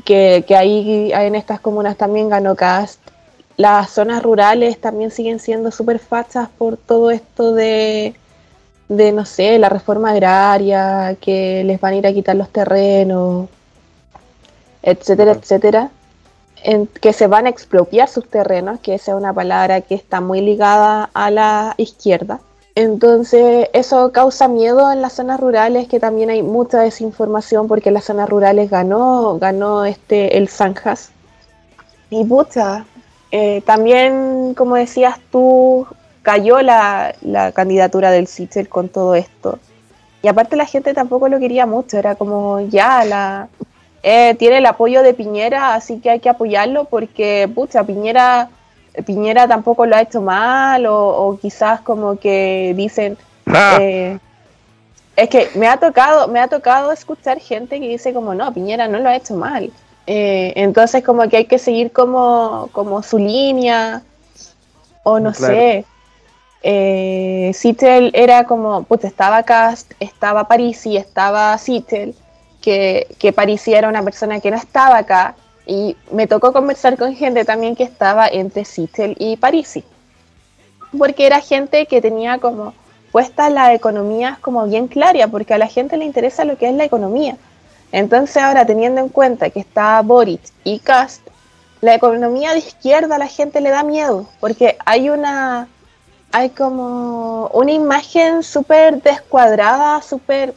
que, 0.09 0.55
ahí 0.55 1.11
en 1.13 1.35
estas 1.35 1.59
comunas 1.59 1.95
también 1.95 2.29
ganó 2.29 2.55
Cast. 2.55 2.99
Las 3.57 3.91
zonas 3.91 4.23
rurales 4.23 4.81
también 4.81 5.11
siguen 5.11 5.39
siendo 5.39 5.69
súper 5.69 5.99
fachas 5.99 6.49
por 6.57 6.77
todo 6.77 7.11
esto 7.11 7.53
de, 7.53 8.15
de, 8.87 9.11
no 9.11 9.25
sé, 9.25 9.59
la 9.59 9.69
reforma 9.69 10.11
agraria, 10.11 11.15
que 11.21 11.63
les 11.63 11.79
van 11.79 11.93
a 11.93 11.97
ir 11.97 12.07
a 12.07 12.13
quitar 12.13 12.35
los 12.35 12.49
terrenos, 12.49 13.49
etcétera, 14.81 15.33
etcétera. 15.33 15.91
En, 16.63 16.87
que 16.87 17.13
se 17.13 17.27
van 17.27 17.45
a 17.45 17.49
expropiar 17.49 18.09
sus 18.09 18.27
terrenos, 18.27 18.79
que 18.79 18.95
esa 18.95 19.11
es 19.11 19.17
una 19.17 19.33
palabra 19.33 19.81
que 19.81 19.93
está 19.93 20.21
muy 20.21 20.41
ligada 20.41 21.09
a 21.13 21.29
la 21.29 21.75
izquierda. 21.77 22.39
Entonces, 22.75 23.67
eso 23.73 24.12
causa 24.12 24.47
miedo 24.47 24.91
en 24.91 25.01
las 25.01 25.13
zonas 25.13 25.39
rurales, 25.39 25.88
que 25.88 25.99
también 25.99 26.29
hay 26.29 26.43
mucha 26.43 26.79
desinformación 26.79 27.67
porque 27.67 27.91
las 27.91 28.05
zonas 28.05 28.29
rurales 28.29 28.69
ganó, 28.69 29.38
ganó 29.39 29.86
este 29.86 30.38
el 30.38 30.47
Zanjas. 30.49 31.12
Y 32.10 32.23
pucha, 32.25 32.86
eh, 33.32 33.62
también, 33.65 34.53
como 34.55 34.75
decías 34.75 35.19
tú, 35.32 35.86
cayó 36.21 36.62
la, 36.62 37.13
candidatura 37.53 38.12
del 38.12 38.27
Sichel 38.27 38.69
con 38.69 38.89
todo 38.89 39.15
esto. 39.15 39.60
Y 40.21 40.27
aparte 40.27 40.55
la 40.55 40.65
gente 40.65 40.93
tampoco 40.93 41.29
lo 41.29 41.39
quería 41.39 41.65
mucho, 41.65 41.97
era 41.97 42.15
como 42.15 42.60
ya 42.62 43.05
la 43.05 43.47
eh, 44.03 44.36
tiene 44.36 44.60
el 44.60 44.65
apoyo 44.65 45.01
de 45.03 45.13
Piñera, 45.13 45.73
así 45.75 45.99
que 45.99 46.10
hay 46.10 46.19
que 46.19 46.29
apoyarlo 46.29 46.86
porque 46.86 47.49
pucha, 47.53 47.84
Piñera 47.84 48.49
Piñera 49.03 49.47
tampoco 49.47 49.85
lo 49.85 49.95
ha 49.95 50.01
hecho 50.01 50.21
mal 50.21 50.85
o, 50.88 51.38
quizás 51.41 51.81
como 51.81 52.17
que 52.17 52.73
dicen 52.75 53.17
ah. 53.47 53.77
eh, 53.79 54.19
es 55.15 55.29
que 55.29 55.49
me 55.55 55.67
ha 55.67 55.77
tocado 55.77 56.27
me 56.27 56.39
ha 56.39 56.47
tocado 56.47 56.91
escuchar 56.91 57.39
gente 57.39 57.79
que 57.79 57.88
dice 57.88 58.13
como 58.13 58.33
no 58.33 58.53
Piñera 58.53 58.88
no 58.88 58.99
lo 58.99 59.09
ha 59.09 59.15
hecho 59.15 59.35
mal 59.35 59.71
eh, 60.07 60.53
entonces 60.55 61.03
como 61.03 61.27
que 61.29 61.38
hay 61.38 61.45
que 61.45 61.59
seguir 61.59 61.91
como 61.91 62.69
como 62.71 63.03
su 63.03 63.17
línea 63.17 64.01
o 65.03 65.19
no 65.19 65.33
sé. 65.33 65.85
Eh, 66.62 67.53
era 68.13 68.43
como 68.43 68.83
pues 68.83 69.05
estaba 69.05 69.43
Cast 69.43 69.93
estaba 69.99 70.47
Parisi 70.47 70.97
estaba 70.97 71.57
Sittel 71.57 72.13
que, 72.62 73.07
que 73.17 73.31
Parisi 73.31 73.73
era 73.73 73.88
una 73.88 74.03
persona 74.03 74.41
que 74.41 74.51
no 74.51 74.57
estaba 74.57 74.97
acá 74.97 75.35
y 75.69 75.95
me 76.12 76.25
tocó 76.25 76.51
conversar 76.51 76.97
con 76.97 77.15
gente 77.15 77.45
también 77.45 77.75
que 77.75 77.84
estaba 77.84 78.27
entre 78.27 78.65
Sittel 78.65 79.15
y 79.19 79.38
Parisi. 79.38 79.84
Porque 80.97 81.27
era 81.27 81.41
gente 81.41 81.86
que 81.86 82.01
tenía 82.01 82.39
como 82.39 82.73
puestas 83.12 83.51
las 83.51 83.75
economías 83.75 84.39
como 84.39 84.65
bien 84.65 84.88
claras, 84.88 85.29
porque 85.29 85.53
a 85.53 85.60
la 85.60 85.67
gente 85.67 85.95
le 85.95 86.05
interesa 86.05 86.43
lo 86.43 86.58
que 86.58 86.67
es 86.67 86.73
la 86.73 86.86
economía. 86.86 87.38
Entonces 87.91 88.38
ahora 88.38 88.65
teniendo 88.65 88.99
en 88.99 89.10
cuenta 89.10 89.51
que 89.51 89.60
está 89.60 90.01
Boric 90.01 90.41
y 90.63 90.79
Cast, 90.79 91.21
la 91.82 91.93
economía 91.93 92.53
de 92.53 92.60
izquierda 92.60 93.17
a 93.17 93.19
la 93.19 93.27
gente 93.27 93.62
le 93.62 93.69
da 93.69 93.84
miedo, 93.84 94.27
porque 94.39 94.75
hay 94.86 95.12
una 95.12 95.67
hay 96.32 96.49
como 96.49 97.47
una 97.53 97.71
imagen 97.71 98.41
súper 98.41 99.03
descuadrada, 99.03 100.01
súper 100.01 100.55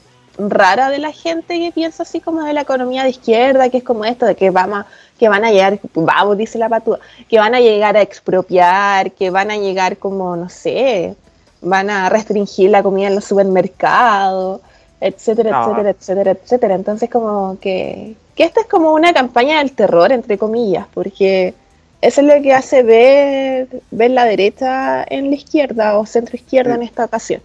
rara 0.51 0.91
de 0.91 0.99
la 0.99 1.13
gente 1.13 1.59
que 1.59 1.73
piensa 1.73 2.03
así 2.03 2.21
como 2.21 2.43
de 2.43 2.53
la 2.53 2.63
economía 2.63 3.05
de 3.05 3.11
izquierda, 3.11 3.69
que 3.69 3.79
es 3.79 3.85
como 3.85 4.05
esto, 4.05 4.27
de 4.27 4.35
que 4.35 4.51
vamos, 4.51 4.85
que 5.19 5.29
van 5.29 5.45
a 5.45 5.51
llegar, 5.51 5.79
vamos, 5.95 6.37
dice 6.37 6.59
la 6.59 6.69
patúa, 6.69 6.99
que 7.29 7.39
van 7.39 7.55
a 7.55 7.61
llegar 7.61 7.97
a 7.97 8.03
expropiar, 8.03 9.13
que 9.13 9.31
van 9.31 9.51
a 9.51 9.57
llegar 9.57 9.99
como, 9.99 10.37
no 10.37 10.49
sé, 10.49 11.15
van 11.61 11.91
a 11.91 12.09
restringir 12.09 12.71
la 12.71 12.83
comida 12.83 13.09
en 13.09 13.15
los 13.15 13.25
supermercados, 13.25 14.61
etcétera, 15.01 15.61
etcétera, 15.61 15.91
etcétera, 15.91 16.31
etcétera. 16.33 16.75
Entonces 16.75 17.11
como 17.11 17.59
que, 17.61 18.15
que 18.35 18.45
esta 18.45 18.63
es 18.63 18.67
como 18.67 18.93
una 18.93 19.13
campaña 19.13 19.59
del 19.59 19.73
terror, 19.73 20.13
entre 20.13 20.39
comillas, 20.39 20.87
porque 20.93 21.55
eso 22.01 22.21
es 22.21 22.27
lo 22.27 22.43
que 22.43 22.53
hace 22.53 22.83
ver, 22.83 23.69
ver 23.91 24.11
la 24.11 24.25
derecha 24.25 25.05
en 25.09 25.31
la 25.31 25.37
izquierda 25.37 25.99
o 25.99 26.07
centro 26.07 26.37
izquierda 26.37 26.75
en 26.75 26.83
esta 26.83 27.05
ocasión. 27.05 27.43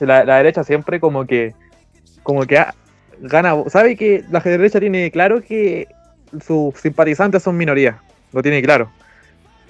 la 0.00 0.24
derecha 0.24 0.64
siempre 0.64 0.98
como 0.98 1.26
que 1.26 1.54
como 2.28 2.44
que 2.44 2.62
gana, 3.20 3.54
sabe 3.70 3.96
que 3.96 4.22
la 4.30 4.40
derecha 4.40 4.78
tiene 4.78 5.10
claro 5.10 5.40
que 5.40 5.88
sus 6.46 6.74
simpatizantes 6.78 7.42
son 7.42 7.56
minorías, 7.56 7.96
lo 8.34 8.42
tiene 8.42 8.60
claro. 8.60 8.90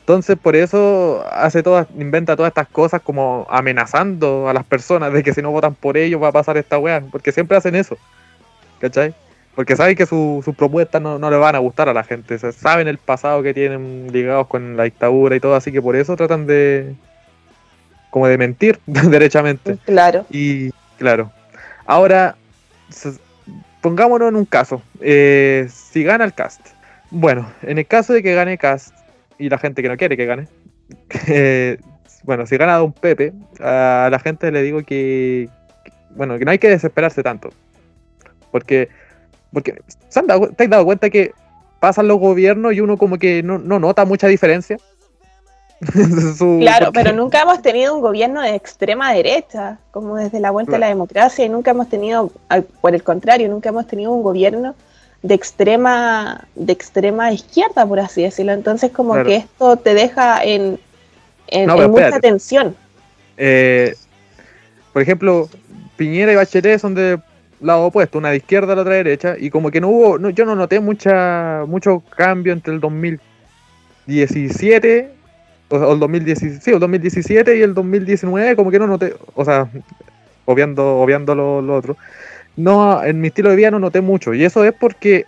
Entonces 0.00 0.36
por 0.36 0.56
eso 0.56 1.24
hace 1.30 1.62
todas, 1.62 1.86
inventa 1.96 2.34
todas 2.34 2.50
estas 2.50 2.66
cosas 2.66 3.00
como 3.00 3.46
amenazando 3.48 4.48
a 4.48 4.52
las 4.52 4.64
personas 4.64 5.12
de 5.12 5.22
que 5.22 5.32
si 5.32 5.40
no 5.40 5.52
votan 5.52 5.76
por 5.76 5.96
ellos 5.96 6.20
va 6.20 6.30
a 6.30 6.32
pasar 6.32 6.56
esta 6.56 6.78
weá, 6.78 7.00
porque 7.00 7.30
siempre 7.30 7.56
hacen 7.56 7.76
eso, 7.76 7.96
¿cachai? 8.80 9.14
Porque 9.54 9.76
saben 9.76 9.94
que 9.94 10.06
sus 10.06 10.44
propuestas 10.56 11.00
no, 11.00 11.16
no 11.20 11.30
le 11.30 11.36
van 11.36 11.54
a 11.54 11.60
gustar 11.60 11.88
a 11.88 11.94
la 11.94 12.02
gente, 12.02 12.40
saben 12.40 12.88
el 12.88 12.98
pasado 12.98 13.40
que 13.44 13.54
tienen 13.54 14.08
ligados 14.10 14.48
con 14.48 14.76
la 14.76 14.82
dictadura 14.82 15.36
y 15.36 15.40
todo, 15.40 15.54
así 15.54 15.70
que 15.70 15.80
por 15.80 15.94
eso 15.94 16.16
tratan 16.16 16.48
de 16.48 16.96
como 18.10 18.26
de 18.26 18.36
mentir 18.36 18.80
derechamente. 18.86 19.78
Claro. 19.84 20.26
Y 20.28 20.72
claro. 20.98 21.30
Ahora, 21.88 22.36
pongámonos 23.80 24.28
en 24.28 24.36
un 24.36 24.44
caso. 24.44 24.82
Eh, 25.00 25.68
si 25.72 26.02
gana 26.02 26.24
el 26.24 26.34
cast. 26.34 26.60
Bueno, 27.10 27.50
en 27.62 27.78
el 27.78 27.86
caso 27.86 28.12
de 28.12 28.22
que 28.22 28.34
gane 28.34 28.58
cast 28.58 28.94
y 29.38 29.48
la 29.48 29.58
gente 29.58 29.82
que 29.82 29.88
no 29.88 29.96
quiere 29.96 30.16
que 30.16 30.26
gane. 30.26 30.48
Eh, 31.28 31.78
bueno, 32.24 32.46
si 32.46 32.56
gana 32.56 32.76
Don 32.76 32.92
Pepe, 32.92 33.32
a 33.60 34.08
la 34.10 34.18
gente 34.18 34.50
le 34.50 34.62
digo 34.62 34.82
que, 34.82 35.48
bueno, 36.10 36.38
que 36.38 36.44
no 36.44 36.50
hay 36.50 36.58
que 36.58 36.68
desesperarse 36.68 37.22
tanto. 37.22 37.50
Porque, 38.50 38.88
porque 39.52 39.80
¿se 40.08 40.18
han 40.18 40.26
dado, 40.26 40.48
¿te 40.48 40.64
has 40.64 40.70
dado 40.70 40.84
cuenta 40.84 41.10
que 41.10 41.32
pasan 41.80 42.08
los 42.08 42.18
gobiernos 42.18 42.72
y 42.72 42.80
uno 42.80 42.96
como 42.96 43.18
que 43.18 43.42
no, 43.42 43.58
no 43.58 43.78
nota 43.78 44.04
mucha 44.04 44.26
diferencia? 44.26 44.78
claro, 46.58 46.92
pero 46.92 47.12
nunca 47.12 47.42
hemos 47.42 47.62
tenido 47.62 47.94
un 47.94 48.00
gobierno 48.00 48.42
de 48.42 48.54
extrema 48.54 49.12
derecha, 49.12 49.78
como 49.90 50.16
desde 50.16 50.40
la 50.40 50.50
vuelta 50.50 50.76
a 50.76 50.78
la 50.78 50.88
democracia, 50.88 51.44
y 51.44 51.48
nunca 51.48 51.70
hemos 51.70 51.88
tenido, 51.88 52.32
por 52.80 52.94
el 52.94 53.02
contrario, 53.02 53.48
nunca 53.48 53.68
hemos 53.68 53.86
tenido 53.86 54.12
un 54.12 54.22
gobierno 54.22 54.74
de 55.22 55.34
extrema, 55.34 56.46
de 56.54 56.72
extrema 56.72 57.32
izquierda, 57.32 57.86
por 57.86 58.00
así 58.00 58.22
decirlo. 58.22 58.52
Entonces, 58.52 58.90
como 58.90 59.22
que 59.24 59.36
esto 59.36 59.76
te 59.76 59.94
deja 59.94 60.42
en, 60.42 60.80
en, 61.46 61.90
mucha 61.90 62.18
tensión. 62.20 62.74
Eh, 63.36 63.94
por 64.92 65.02
ejemplo, 65.02 65.48
Piñera 65.96 66.32
y 66.32 66.36
Bachelet 66.36 66.80
son 66.80 66.94
de 66.94 67.20
lado 67.60 67.86
opuesto, 67.86 68.18
una 68.18 68.30
de 68.30 68.38
izquierda 68.38 68.72
a 68.72 68.76
la 68.76 68.82
otra 68.82 68.94
derecha, 68.94 69.36
y 69.38 69.50
como 69.50 69.70
que 69.70 69.80
no 69.80 69.88
hubo, 69.88 70.18
yo 70.30 70.44
no 70.44 70.56
noté 70.56 70.80
mucha, 70.80 71.64
mucho 71.66 72.02
cambio 72.16 72.52
entre 72.52 72.74
el 72.74 72.80
2017, 72.80 75.17
o, 75.68 75.92
el 75.92 75.98
2017, 76.00 76.72
el 76.72 76.80
2017 76.80 77.58
y 77.58 77.62
el 77.62 77.74
2019, 77.74 78.56
como 78.56 78.70
que 78.70 78.78
no 78.78 78.86
noté, 78.86 79.14
o 79.34 79.44
sea, 79.44 79.68
obviando, 80.44 80.96
obviando 80.98 81.34
lo, 81.34 81.62
lo 81.62 81.76
otro 81.76 81.96
no, 82.58 83.04
en 83.04 83.20
mi 83.20 83.28
estilo 83.28 83.50
de 83.50 83.56
vida 83.56 83.70
no 83.70 83.78
noté 83.78 84.00
mucho. 84.00 84.34
Y 84.34 84.44
eso 84.44 84.64
es 84.64 84.72
porque, 84.72 85.24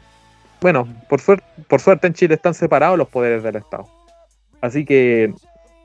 bueno, 0.60 0.88
por, 1.08 1.20
suerte, 1.20 1.46
por 1.68 1.80
suerte 1.80 2.08
en 2.08 2.14
Chile 2.14 2.34
están 2.34 2.54
separados 2.54 2.98
los 2.98 3.08
poderes 3.08 3.42
del 3.44 3.56
Estado. 3.56 3.86
Así 4.60 4.84
que 4.84 5.32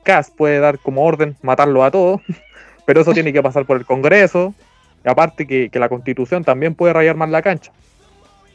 Cas 0.02 0.30
puede 0.30 0.58
dar 0.58 0.78
como 0.80 1.04
orden 1.04 1.36
matarlo 1.42 1.84
a 1.84 1.90
todos, 1.92 2.20
pero 2.84 3.00
eso 3.00 3.12
tiene 3.12 3.32
que 3.32 3.42
pasar 3.42 3.64
por 3.64 3.76
el 3.76 3.86
Congreso. 3.86 4.54
Y 5.04 5.08
aparte 5.08 5.46
que, 5.46 5.70
la 5.72 5.88
Constitución 5.88 6.42
también 6.42 6.74
puede 6.74 6.92
rayar 6.92 7.14
más 7.14 7.30
la 7.30 7.42
cancha. 7.42 7.70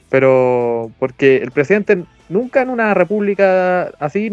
Pero 0.09 0.91
porque 0.99 1.37
el 1.37 1.51
presidente 1.51 2.03
nunca 2.27 2.61
en 2.61 2.69
una 2.69 2.93
república 2.93 3.83
así, 3.99 4.29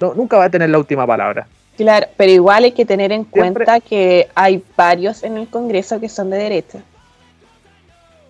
nunca 0.00 0.36
va 0.36 0.44
a 0.44 0.50
tener 0.50 0.70
la 0.70 0.78
última 0.78 1.06
palabra. 1.06 1.46
Claro, 1.76 2.06
pero 2.16 2.30
igual 2.30 2.64
hay 2.64 2.72
que 2.72 2.84
tener 2.84 3.12
en 3.12 3.24
cuenta 3.24 3.80
que 3.80 4.28
hay 4.34 4.62
varios 4.76 5.22
en 5.22 5.38
el 5.38 5.48
Congreso 5.48 5.98
que 6.00 6.08
son 6.08 6.30
de 6.30 6.36
derecha 6.36 6.80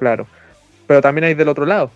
claro. 0.03 0.27
Pero 0.89 1.01
también 1.01 1.25
hay 1.25 1.35
del 1.35 1.49
otro 1.49 1.65
lado. 1.65 1.91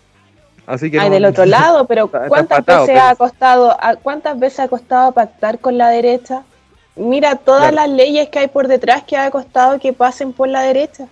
Así 0.65 0.89
que 0.89 0.97
hay 0.97 1.09
del 1.09 1.25
otro 1.25 1.45
lado, 1.57 1.85
pero 1.85 2.09
¿cuántas 2.09 2.65
veces 2.65 2.97
ha 2.97 3.15
costado, 3.15 3.75
cuántas 4.01 4.39
veces 4.39 4.61
ha 4.61 4.67
costado 4.69 5.11
pactar 5.11 5.59
con 5.59 5.77
la 5.77 5.89
derecha? 5.89 6.43
Mira 6.95 7.35
todas 7.35 7.73
las 7.73 7.89
leyes 7.89 8.29
que 8.29 8.39
hay 8.39 8.47
por 8.47 8.67
detrás 8.67 9.03
que 9.03 9.17
ha 9.17 9.29
costado 9.29 9.77
que 9.79 9.91
pasen 9.91 10.31
por 10.31 10.47
la 10.47 10.61
derecha. 10.61 11.07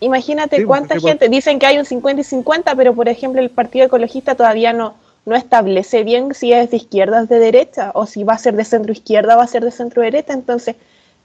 Imagínate 0.00 0.56
pues, 0.56 0.66
cuánta 0.66 0.98
gente, 0.98 1.28
dicen 1.28 1.58
que 1.58 1.66
hay 1.66 1.78
un 1.78 1.86
50 1.86 2.20
y 2.20 2.24
50, 2.24 2.74
pero 2.74 2.92
por 2.92 3.08
ejemplo 3.08 3.40
el 3.40 3.48
Partido 3.48 3.86
Ecologista 3.86 4.34
todavía 4.34 4.72
no, 4.72 4.94
no 5.26 5.36
establece 5.36 6.04
bien 6.04 6.32
si 6.34 6.52
es 6.52 6.70
de 6.70 6.78
izquierda 6.78 7.22
o 7.22 7.26
de 7.26 7.38
derecha, 7.38 7.90
o 7.94 8.06
si 8.06 8.24
va 8.24 8.34
a 8.34 8.38
ser 8.38 8.54
de 8.54 8.64
centro 8.64 8.92
izquierda 8.92 9.34
o 9.34 9.38
va 9.38 9.44
a 9.44 9.48
ser 9.48 9.62
de 9.64 9.70
centro 9.70 10.02
derecha, 10.02 10.32
entonces 10.32 10.76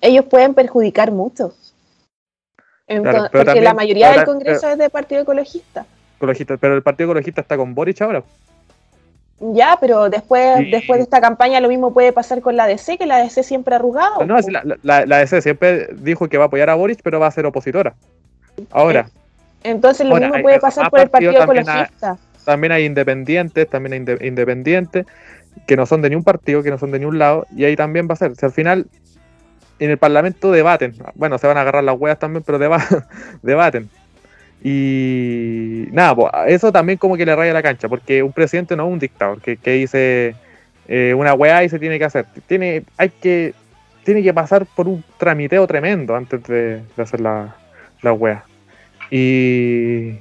ellos 0.01 0.25
pueden 0.25 0.53
perjudicar 0.53 1.11
mucho 1.11 1.53
porque 3.31 3.61
la 3.61 3.73
mayoría 3.73 4.11
del 4.11 4.25
Congreso 4.25 4.69
es 4.69 4.77
de 4.77 4.89
Partido 4.89 5.21
Ecologista. 5.21 5.85
Ecologista, 6.17 6.57
pero 6.57 6.75
el 6.75 6.83
Partido 6.83 7.09
Ecologista 7.09 7.41
está 7.41 7.57
con 7.57 7.73
Boric 7.73 8.01
ahora. 8.01 8.23
Ya, 9.39 9.77
pero 9.81 10.09
después, 10.09 10.59
después 10.69 10.99
de 10.99 11.03
esta 11.03 11.19
campaña 11.19 11.59
lo 11.61 11.67
mismo 11.67 11.93
puede 11.93 12.13
pasar 12.13 12.41
con 12.41 12.55
la 12.55 12.67
DC, 12.67 12.99
que 12.99 13.07
la 13.07 13.17
DC 13.17 13.41
siempre 13.41 13.73
ha 13.73 13.79
arrugado. 13.79 14.23
No, 14.25 14.37
la, 14.83 15.05
la, 15.05 15.17
DC 15.17 15.41
siempre 15.41 15.87
dijo 15.93 16.27
que 16.29 16.37
va 16.37 16.43
a 16.43 16.47
apoyar 16.47 16.69
a 16.69 16.75
Boric, 16.75 16.99
pero 17.01 17.19
va 17.19 17.27
a 17.27 17.31
ser 17.31 17.45
opositora. 17.45 17.95
Ahora. 18.69 19.09
Entonces 19.63 20.05
lo 20.05 20.15
mismo 20.17 20.41
puede 20.41 20.59
pasar 20.59 20.91
por 20.91 20.99
el 20.99 21.09
Partido 21.09 21.31
Ecologista. 21.43 22.17
También 22.51 22.73
hay 22.73 22.85
independientes, 22.85 23.69
también 23.69 23.93
hay 23.93 24.27
independientes, 24.27 25.05
que 25.65 25.77
no 25.77 25.85
son 25.85 26.01
de 26.01 26.09
ni 26.09 26.15
un 26.15 26.23
partido, 26.23 26.61
que 26.63 26.69
no 26.69 26.77
son 26.77 26.91
de 26.91 26.99
ni 26.99 27.05
un 27.05 27.17
lado, 27.17 27.47
y 27.55 27.63
ahí 27.63 27.77
también 27.77 28.07
va 28.09 28.13
a 28.13 28.17
ser. 28.17 28.35
Si 28.35 28.45
al 28.45 28.51
final 28.51 28.87
en 29.79 29.89
el 29.89 29.97
Parlamento 29.97 30.51
debaten. 30.51 30.93
Bueno, 31.15 31.37
se 31.37 31.47
van 31.47 31.57
a 31.57 31.61
agarrar 31.61 31.83
las 31.83 31.97
huevas 31.97 32.19
también, 32.19 32.43
pero 32.45 32.59
debaten. 33.41 33.89
Y 34.63 35.87
nada, 35.91 36.45
eso 36.47 36.71
también 36.71 36.99
como 36.99 37.17
que 37.17 37.25
le 37.25 37.35
raya 37.35 37.53
la 37.53 37.63
cancha, 37.63 37.89
porque 37.89 38.21
un 38.21 38.33
presidente 38.33 38.75
no 38.75 38.85
es 38.85 38.93
un 38.93 38.99
dictador 38.99 39.41
que, 39.41 39.57
dice 39.71 40.35
eh, 40.87 41.15
una 41.17 41.33
hueá 41.33 41.63
y 41.63 41.69
se 41.69 41.79
tiene 41.79 41.97
que 41.97 42.05
hacer. 42.05 42.25
Tiene, 42.47 42.83
hay 42.97 43.09
que, 43.09 43.53
tiene 44.03 44.21
que 44.21 44.33
pasar 44.33 44.67
por 44.67 44.87
un 44.87 45.03
tramiteo 45.17 45.65
tremendo 45.65 46.15
antes 46.15 46.43
de, 46.43 46.81
hacer 46.97 47.21
la, 47.21 47.55
la 48.03 48.43
Y, 49.09 50.17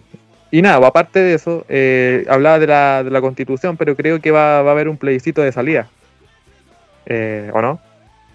y 0.51 0.63
nada, 0.63 0.79
pues, 0.79 0.89
aparte 0.89 1.21
de 1.21 1.35
eso, 1.35 1.65
eh, 1.69 2.25
hablaba 2.29 2.59
de 2.59 2.67
la, 2.67 3.05
de 3.05 3.11
la 3.11 3.21
constitución, 3.21 3.77
pero 3.77 3.97
creo 3.97 4.21
que 4.21 4.31
va, 4.31 4.63
va 4.63 4.71
a 4.71 4.73
haber 4.73 4.89
un 4.89 4.97
plebiscito 4.97 5.43
de 5.43 5.53
salida. 5.53 5.89
Eh, 7.07 7.51
¿O 7.55 7.61
no? 7.63 7.81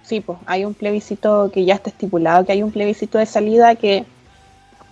Sí, 0.03 0.22
pues 0.22 0.38
hay 0.45 0.66
un 0.66 0.74
plebiscito 0.74 1.49
que 1.53 1.66
ya 1.66 1.76
está 1.76 1.89
estipulado, 1.89 2.45
que 2.45 2.51
hay 2.51 2.63
un 2.63 2.72
plebiscito 2.72 3.18
de 3.18 3.26
salida 3.26 3.76
que 3.76 4.05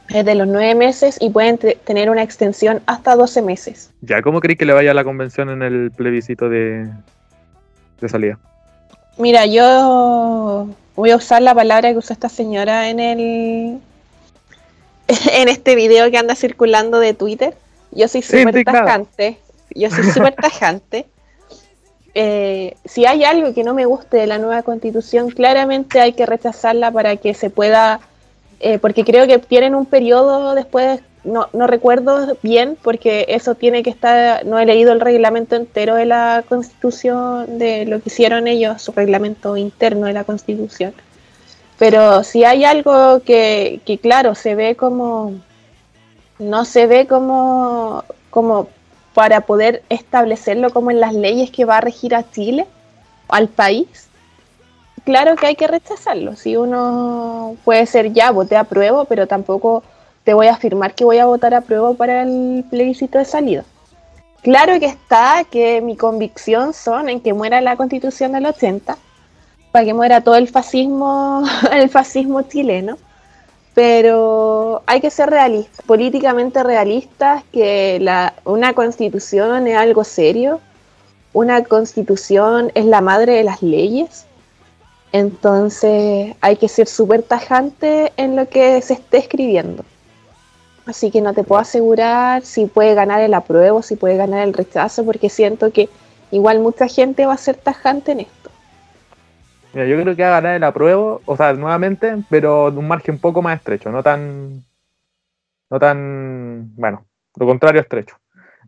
es 0.09 0.25
de 0.25 0.35
los 0.35 0.47
nueve 0.47 0.75
meses 0.75 1.17
y 1.21 1.29
pueden 1.29 1.57
tener 1.57 2.09
una 2.09 2.23
extensión 2.23 2.81
hasta 2.87 3.15
12 3.15 3.41
meses. 3.41 3.91
¿Ya 4.01 4.21
cómo 4.21 4.41
crees 4.41 4.57
que 4.57 4.65
le 4.65 4.73
vaya 4.73 4.91
a 4.91 4.93
la 4.93 5.03
convención 5.03 5.49
en 5.49 5.61
el 5.61 5.91
plebiscito 5.91 6.49
de, 6.49 6.89
de 8.01 8.09
salida? 8.09 8.37
Mira, 9.17 9.45
yo 9.45 10.67
voy 10.95 11.11
a 11.11 11.15
usar 11.15 11.41
la 11.41 11.53
palabra 11.53 11.91
que 11.91 11.97
usó 11.97 12.13
esta 12.13 12.29
señora 12.29 12.89
en 12.89 12.99
el 12.99 13.79
en 15.33 15.49
este 15.49 15.75
video 15.75 16.09
que 16.11 16.17
anda 16.17 16.35
circulando 16.35 16.99
de 16.99 17.13
Twitter. 17.13 17.55
Yo 17.91 18.07
soy 18.07 18.21
súper 18.21 18.63
tajante. 18.63 19.37
Yo 19.75 19.89
soy 19.89 20.03
súper 20.05 20.35
tajante. 20.35 21.05
Eh, 22.15 22.75
si 22.85 23.05
hay 23.05 23.23
algo 23.23 23.53
que 23.53 23.63
no 23.63 23.73
me 23.73 23.85
guste 23.85 24.17
de 24.17 24.27
la 24.27 24.37
nueva 24.37 24.61
constitución, 24.61 25.29
claramente 25.31 25.99
hay 25.99 26.13
que 26.13 26.25
rechazarla 26.25 26.91
para 26.91 27.17
que 27.17 27.33
se 27.33 27.49
pueda, 27.49 27.99
eh, 28.59 28.77
porque 28.77 29.03
creo 29.03 29.25
que 29.25 29.39
tienen 29.39 29.73
un 29.73 29.87
periodo 29.87 30.53
después, 30.53 31.01
no, 31.23 31.47
no 31.53 31.65
recuerdo 31.65 32.37
bien, 32.43 32.77
porque 32.81 33.25
eso 33.29 33.55
tiene 33.55 33.81
que 33.81 33.89
estar, 33.89 34.45
no 34.45 34.59
he 34.59 34.65
leído 34.65 34.91
el 34.91 34.99
reglamento 34.99 35.55
entero 35.55 35.95
de 35.95 36.05
la 36.05 36.43
constitución, 36.47 37.57
de 37.57 37.85
lo 37.85 37.99
que 37.99 38.09
hicieron 38.09 38.47
ellos, 38.47 38.81
su 38.81 38.91
reglamento 38.91 39.57
interno 39.57 40.05
de 40.05 40.13
la 40.13 40.23
constitución. 40.23 40.93
Pero 41.77 42.23
si 42.23 42.43
hay 42.43 42.63
algo 42.63 43.21
que, 43.23 43.81
claro, 44.01 44.35
se 44.35 44.55
ve 44.55 44.75
como, 44.75 45.33
no 46.39 46.65
se 46.65 46.87
ve 46.87 47.07
como, 47.07 48.03
como 48.29 48.67
para 49.13 49.41
poder 49.41 49.83
establecerlo 49.89 50.71
como 50.71 50.91
en 50.91 50.99
las 50.99 51.13
leyes 51.13 51.51
que 51.51 51.65
va 51.65 51.77
a 51.77 51.81
regir 51.81 52.15
a 52.15 52.29
Chile, 52.31 52.67
al 53.27 53.47
país, 53.47 54.07
claro 55.03 55.35
que 55.35 55.47
hay 55.47 55.55
que 55.55 55.67
rechazarlo. 55.67 56.35
Si 56.35 56.55
uno 56.55 57.55
puede 57.63 57.85
ser 57.85 58.13
ya, 58.13 58.31
voté 58.31 58.55
a 58.55 58.63
prueba, 58.63 59.05
pero 59.05 59.27
tampoco 59.27 59.83
te 60.23 60.33
voy 60.33 60.47
a 60.47 60.53
afirmar 60.53 60.93
que 60.93 61.05
voy 61.05 61.17
a 61.17 61.25
votar 61.25 61.53
a 61.53 61.61
prueba 61.61 61.93
para 61.93 62.23
el 62.23 62.63
plebiscito 62.69 63.17
de 63.17 63.25
salida. 63.25 63.65
Claro 64.41 64.79
que 64.79 64.87
está 64.87 65.45
que 65.49 65.81
mi 65.81 65.95
convicción 65.95 66.73
son 66.73 67.09
en 67.09 67.21
que 67.21 67.33
muera 67.33 67.61
la 67.61 67.77
constitución 67.77 68.33
del 68.33 68.45
80, 68.45 68.97
para 69.73 69.83
que 69.83 69.93
muera 69.93 70.21
todo 70.21 70.35
el 70.35 70.47
fascismo, 70.47 71.43
el 71.73 71.89
fascismo 71.89 72.43
chileno 72.43 72.97
pero 73.73 74.83
hay 74.85 75.01
que 75.01 75.09
ser 75.09 75.29
realistas, 75.29 75.83
políticamente 75.85 76.63
realistas, 76.63 77.43
que 77.51 77.99
una 78.45 78.73
constitución 78.73 79.67
es 79.67 79.77
algo 79.77 80.03
serio, 80.03 80.59
una 81.33 81.63
constitución 81.63 82.71
es 82.75 82.85
la 82.85 83.01
madre 83.01 83.33
de 83.33 83.43
las 83.43 83.63
leyes, 83.63 84.25
entonces 85.11 86.35
hay 86.41 86.55
que 86.57 86.67
ser 86.67 86.87
súper 86.87 87.23
tajante 87.23 88.13
en 88.17 88.35
lo 88.35 88.47
que 88.47 88.81
se 88.81 88.93
esté 88.93 89.17
escribiendo. 89.17 89.83
Así 90.85 91.11
que 91.11 91.21
no 91.21 91.33
te 91.33 91.43
puedo 91.43 91.61
asegurar 91.61 92.43
si 92.45 92.65
puede 92.65 92.93
ganar 92.93 93.21
el 93.21 93.33
apruebo, 93.33 93.81
si 93.81 93.95
puede 93.95 94.17
ganar 94.17 94.45
el 94.47 94.53
rechazo, 94.53 95.05
porque 95.05 95.29
siento 95.29 95.71
que 95.71 95.89
igual 96.29 96.59
mucha 96.59 96.87
gente 96.87 97.25
va 97.25 97.33
a 97.33 97.37
ser 97.37 97.55
tajante 97.55 98.11
en 98.11 98.19
esto. 98.21 98.43
Mira, 99.73 99.87
yo 99.87 99.99
creo 99.99 100.15
que 100.15 100.21
va 100.21 100.29
a 100.29 100.41
ganar 100.41 100.55
el 100.55 100.63
apruebo, 100.63 101.21
o 101.25 101.35
sea, 101.35 101.53
nuevamente, 101.53 102.15
pero 102.29 102.69
de 102.69 102.77
un 102.77 102.87
margen 102.87 103.15
un 103.15 103.21
poco 103.21 103.41
más 103.41 103.57
estrecho, 103.57 103.91
no 103.91 104.03
tan. 104.03 104.63
No 105.69 105.79
tan. 105.79 106.75
Bueno, 106.75 107.05
lo 107.37 107.47
contrario 107.47 107.81
estrecho. 107.81 108.15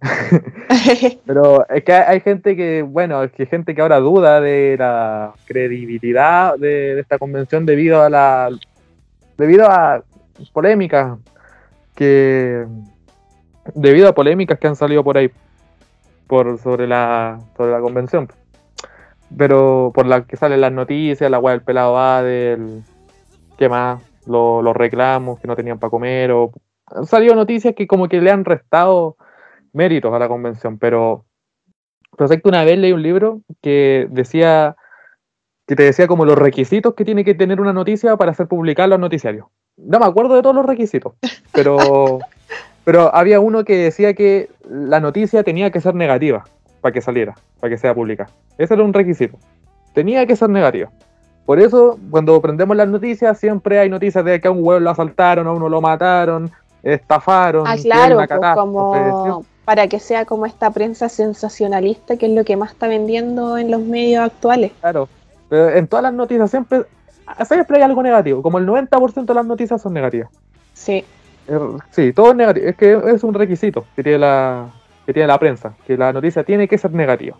pero 1.26 1.68
es 1.70 1.84
que 1.84 1.93
hay, 1.93 2.20
gente 2.22 2.56
que, 2.56 2.82
bueno, 2.82 3.24
es 3.24 3.32
que 3.32 3.45
gente 3.45 3.76
que 3.76 3.82
ahora 3.82 3.99
duda 3.99 4.41
de 4.41 4.76
la 4.78 5.34
credibilidad 5.45 6.58
de, 6.58 6.99
esta 6.99 7.20
convención 7.20 7.66
debido 7.68 8.01
a 8.01 8.10
la. 8.10 8.49
debido 9.38 9.70
a 9.70 10.03
polémicas 10.53 11.20
que. 11.93 12.66
debido 13.76 14.10
a 14.10 14.16
polémicas 14.16 14.58
que 14.58 14.68
han 14.68 14.76
salido 14.76 15.03
por 15.03 15.18
ahí 15.20 15.30
por 16.26 16.58
sobre 16.58 16.88
la 16.88 17.39
sobre 17.56 17.72
la 17.72 17.80
convención 17.80 18.28
pero 19.36 19.91
por 19.93 20.05
la 20.05 20.26
que 20.26 20.38
salen 20.38 20.61
las 20.61 20.71
noticias, 20.71 21.30
la 21.30 21.39
weá 21.39 21.53
del 21.53 21.63
pelado 21.63 21.93
va 21.93 22.23
del. 22.23 22.84
¿Qué 23.57 23.69
más? 23.69 24.01
Los, 24.26 24.76
reclamos 24.76 25.39
que 25.39 25.47
no 25.47 25.55
tenían 25.55 25.80
para 25.80 25.91
comer. 25.91 26.32
O, 26.32 26.51
han 26.88 27.05
salido 27.05 27.36
noticias 27.36 27.73
que 27.76 27.88
como 27.88 28.07
que 28.07 28.21
le 28.21 28.32
han 28.32 28.45
restado 28.45 29.17
méritos 29.73 30.13
a 30.13 30.19
la 30.19 30.28
convención, 30.28 30.78
pero. 30.78 31.26
Pero 32.17 32.28
sé 32.30 32.41
que 32.41 32.47
una 32.47 32.63
vez 32.63 32.78
leí 32.78 32.93
un 32.93 33.01
libro 33.01 33.41
que 33.61 34.07
decía 34.09 34.76
que 35.67 35.76
te 35.76 35.84
decía 35.84 36.07
como 36.07 36.26
los 36.26 36.38
requisitos 36.38 36.93
que 36.93 37.03
tiene 37.03 37.26
que 37.26 37.34
tener 37.34 37.59
una 37.59 37.73
noticia 37.73 38.15
para 38.15 38.34
ser 38.34 38.47
publicada 38.47 38.86
en 38.86 38.89
los 38.91 38.99
noticiarios. 38.99 39.47
No 39.76 39.99
me 39.99 40.05
acuerdo 40.05 40.36
de 40.36 40.41
todos 40.41 40.55
los 40.55 40.65
requisitos, 40.65 41.15
pero, 41.51 42.19
pero 42.86 43.13
había 43.13 43.39
uno 43.41 43.65
que 43.65 43.76
decía 43.76 44.13
que 44.13 44.49
la 44.69 45.01
noticia 45.01 45.43
tenía 45.43 45.71
que 45.71 45.82
ser 45.82 45.95
negativa 45.95 46.45
para 46.86 46.93
que 46.93 47.01
saliera, 47.01 47.33
para 47.59 47.71
que 47.71 47.79
sea 47.79 47.95
pública. 47.95 48.29
Ese 48.59 48.75
era 48.75 48.83
un 48.83 48.93
requisito. 48.93 49.39
Tenía 49.95 50.23
que 50.27 50.36
ser 50.36 50.51
negativa. 50.51 50.91
Por 51.43 51.59
eso, 51.59 51.97
cuando 52.11 52.39
prendemos 52.39 52.77
las 52.77 52.88
noticias, 52.88 53.39
siempre 53.39 53.79
hay 53.79 53.89
noticias 53.89 54.23
de 54.23 54.39
que 54.39 54.47
a 54.47 54.51
un 54.51 54.59
huevo 54.59 54.79
lo 54.79 54.91
asaltaron, 54.91 55.47
a 55.47 55.51
uno 55.51 55.67
lo 55.67 55.81
mataron, 55.81 56.51
estafaron. 56.83 57.65
Ah, 57.65 57.75
claro, 57.81 58.17
pues, 58.17 58.39
como 58.53 59.43
para 59.65 59.88
que 59.88 59.99
sea 59.99 60.25
como 60.25 60.45
esta 60.45 60.69
prensa 60.69 61.09
sensacionalista, 61.09 62.17
que 62.17 62.27
es 62.27 62.33
lo 62.33 62.43
que 62.43 62.55
más 62.55 62.73
está 62.73 62.88
vendiendo 62.88 63.57
en 63.57 63.71
los 63.71 63.81
medios 63.81 64.23
actuales. 64.23 64.71
Claro, 64.79 65.09
pero 65.49 65.71
en 65.71 65.88
todas 65.88 66.03
las 66.03 66.13
noticias 66.13 66.51
siempre, 66.51 66.83
siempre 67.47 67.77
hay 67.77 67.83
algo 67.83 68.03
negativo, 68.03 68.43
como 68.43 68.59
el 68.59 68.67
90% 68.67 69.25
de 69.25 69.33
las 69.33 69.45
noticias 69.47 69.81
son 69.81 69.91
negativas. 69.91 70.29
Sí. 70.75 71.03
Eh, 71.47 71.59
sí, 71.89 72.13
todo 72.13 72.29
es 72.29 72.36
negativo, 72.36 72.67
es 72.67 72.75
que 72.75 73.01
es 73.07 73.23
un 73.23 73.33
requisito 73.33 73.86
que 73.95 74.03
tiene 74.03 74.19
la, 74.19 74.69
que 75.06 75.14
tiene 75.14 75.28
la 75.28 75.39
prensa, 75.39 75.76
que 75.86 75.97
la 75.97 76.12
noticia 76.12 76.43
tiene 76.43 76.68
que 76.68 76.78
ser 76.78 76.91
negativa. 76.91 77.36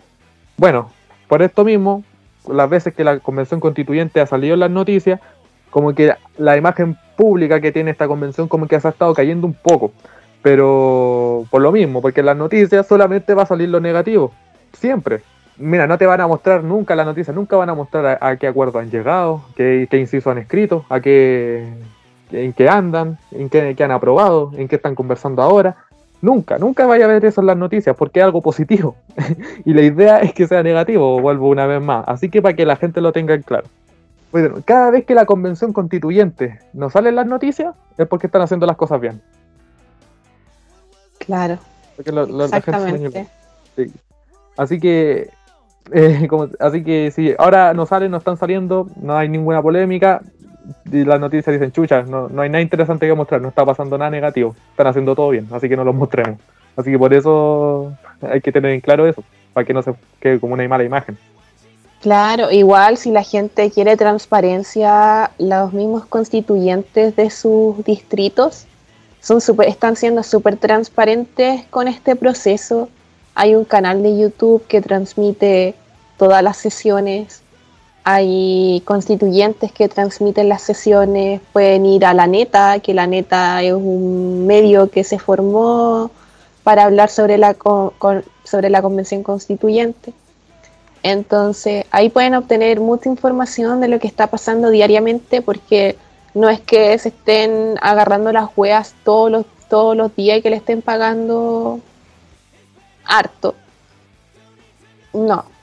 Bueno, 0.58 0.90
por 1.28 1.42
esto 1.42 1.66
mismo, 1.66 2.04
las 2.48 2.70
veces 2.70 2.94
que 2.94 3.04
la 3.04 3.20
convención 3.20 3.60
constituyente 3.60 4.22
ha 4.22 4.26
salido 4.26 4.54
en 4.54 4.60
las 4.60 4.72
noticias, 4.72 5.20
como 5.70 5.94
que 5.94 6.14
la 6.38 6.58
imagen 6.58 6.98
pública 7.18 7.60
que 7.60 7.72
tiene 7.72 7.92
esta 7.92 8.08
convención 8.08 8.48
como 8.48 8.68
que 8.68 8.80
se 8.80 8.88
ha 8.88 8.92
estado 8.92 9.14
cayendo 9.14 9.48
un 9.48 9.54
poco. 9.54 9.92
Pero 10.42 11.46
por 11.50 11.62
lo 11.62 11.72
mismo, 11.72 12.02
porque 12.02 12.20
en 12.20 12.28
las 12.28 12.38
noticias 12.38 12.88
solamente 12.88 13.34
va 13.34 13.44
a 13.44 13.48
salir 13.48 13.70
lo 13.70 13.80
negativo. 13.80 14.32
Siempre. 14.74 15.22
Mira, 15.58 15.88
no 15.88 15.98
te 15.98 16.06
van 16.06 16.22
a 16.22 16.28
mostrar 16.28 16.64
nunca 16.64 16.96
las 16.96 17.06
noticias, 17.06 17.36
nunca 17.36 17.56
van 17.56 17.70
a 17.70 17.74
mostrar 17.74 18.20
a, 18.22 18.36
qué 18.38 18.48
acuerdo 18.48 18.78
han 18.80 18.92
llegado, 18.92 19.42
qué, 19.56 19.88
inciso 19.94 20.30
han 20.30 20.38
escrito, 20.38 20.86
a 20.90 21.00
qué, 21.00 21.66
en 22.32 22.54
qué 22.54 22.68
andan, 22.68 23.18
en 23.32 23.50
qué 23.50 23.84
han 23.84 23.92
aprobado, 23.92 24.52
en 24.58 24.68
qué 24.68 24.76
están 24.76 24.96
conversando 24.96 25.42
ahora. 25.42 25.85
Nunca, 26.26 26.58
nunca 26.58 26.88
vaya 26.88 27.06
a 27.06 27.08
ver 27.08 27.24
eso 27.24 27.42
en 27.42 27.46
las 27.46 27.56
noticias 27.56 27.96
porque 27.96 28.20
es 28.20 28.26
algo 28.26 28.42
positivo. 28.42 28.96
y 29.64 29.76
la 29.76 29.84
idea 29.84 30.18
es 30.18 30.34
que 30.34 30.48
sea 30.48 30.64
negativo, 30.64 31.22
vuelvo 31.22 31.50
una 31.50 31.68
vez 31.68 31.80
más. 31.80 32.04
Así 32.08 32.30
que 32.30 32.42
para 32.42 32.56
que 32.56 32.66
la 32.66 32.76
gente 32.78 33.00
lo 33.00 33.12
tenga 33.12 33.36
en 33.36 33.44
claro. 33.44 33.68
Bueno, 34.32 34.56
cada 34.66 34.90
vez 34.90 35.06
que 35.06 35.14
la 35.14 35.28
convención 35.28 35.72
constituyente 35.72 36.58
no 36.74 36.90
sale 36.90 37.10
en 37.10 37.16
las 37.16 37.28
noticias 37.28 37.76
es 38.00 38.08
porque 38.08 38.26
están 38.26 38.42
haciendo 38.42 38.66
las 38.66 38.76
cosas 38.76 39.00
bien. 39.00 39.22
Claro. 41.20 41.60
Exactamente. 42.00 43.28
Así 44.58 44.80
que, 44.80 45.30
eh, 45.92 46.28
así 46.60 46.84
que 46.84 47.12
si 47.12 47.36
ahora 47.38 47.76
no 47.76 47.86
salen, 47.86 48.10
no 48.10 48.18
están 48.18 48.38
saliendo, 48.38 48.88
no 49.00 49.16
hay 49.16 49.30
ninguna 49.30 49.62
polémica. 49.62 50.24
Las 50.92 51.20
noticias 51.20 51.54
dicen, 51.54 51.72
chucha, 51.72 52.04
no, 52.04 52.30
no 52.30 52.42
hay 52.42 52.50
nada 52.50 52.62
interesante 52.62 53.08
que 53.08 53.14
mostrar, 53.14 53.42
no 53.42 53.50
está 53.50 53.66
pasando 53.66 53.98
nada 53.98 54.12
negativo, 54.12 54.56
están 54.72 54.88
haciendo 54.88 55.16
todo 55.16 55.30
bien, 55.30 55.48
así 55.52 55.70
que 55.70 55.76
no 55.76 55.84
lo 55.84 55.94
mostremos. 55.94 56.40
Así 56.76 56.92
que 56.92 57.00
por 57.00 57.14
eso 57.14 57.94
hay 58.22 58.42
que 58.42 58.52
tener 58.52 58.72
en 58.72 58.82
claro 58.82 59.08
eso, 59.08 59.24
para 59.54 59.66
que 59.66 59.74
no 59.74 59.82
se 59.82 59.94
quede 60.20 60.40
como 60.40 60.54
una 60.54 60.68
mala 60.68 60.84
imagen. 60.84 61.18
Claro, 62.02 62.52
igual 62.52 62.98
si 62.98 63.12
la 63.12 63.24
gente 63.24 63.72
quiere 63.72 63.98
transparencia, 63.98 65.32
los 65.40 65.74
mismos 65.74 66.06
constituyentes 66.06 67.16
de 67.16 67.30
sus 67.32 67.84
distritos 67.84 68.68
son 69.22 69.42
super, 69.42 69.68
están 69.68 69.96
siendo 69.96 70.22
súper 70.22 70.58
transparentes 70.58 71.64
con 71.72 71.88
este 71.88 72.16
proceso. 72.16 72.90
Hay 73.34 73.56
un 73.56 73.66
canal 73.66 74.04
de 74.04 74.20
YouTube 74.20 74.64
que 74.68 74.82
transmite 74.82 75.74
todas 76.18 76.44
las 76.44 76.58
sesiones. 76.58 77.42
Hay 78.06 78.84
constituyentes 78.86 79.72
que 79.72 79.90
transmiten 79.90 80.48
las 80.48 80.62
sesiones. 80.62 81.42
Pueden 81.52 81.86
ir 81.88 82.06
a 82.06 82.14
la 82.14 82.28
neta, 82.28 82.80
que 82.80 82.94
la 82.94 83.08
neta 83.08 83.62
es 83.64 83.74
un 83.74 84.46
medio 84.46 84.92
que 84.92 85.04
se 85.04 85.20
formó 85.20 86.12
para 86.64 86.84
hablar 86.84 87.10
sobre 87.10 87.38
la, 87.40 87.56
sobre 88.44 88.70
la 88.70 88.82
convención 88.82 89.24
constituyente. 89.24 90.14
Entonces 91.02 91.86
ahí 91.92 92.10
pueden 92.10 92.36
obtener 92.36 92.80
mucha 92.80 93.10
información 93.10 93.82
de 93.82 93.88
lo 93.88 94.00
que 94.00 94.08
está 94.08 94.28
pasando 94.28 94.70
diariamente 94.70 95.42
porque 95.42 95.98
no 96.36 96.50
es 96.50 96.60
que 96.60 96.98
se 97.00 97.10
estén 97.10 97.76
agarrando 97.82 98.32
las 98.32 98.50
hueas 98.56 98.94
todos 99.04 99.32
los, 99.32 99.46
todos 99.70 99.96
los 99.96 100.16
días 100.16 100.40
y 100.40 100.42
que 100.44 100.50
le 100.52 100.58
estén 100.58 100.82
pagando 100.82 101.80
harto. 103.06 103.56
No. 105.14 105.55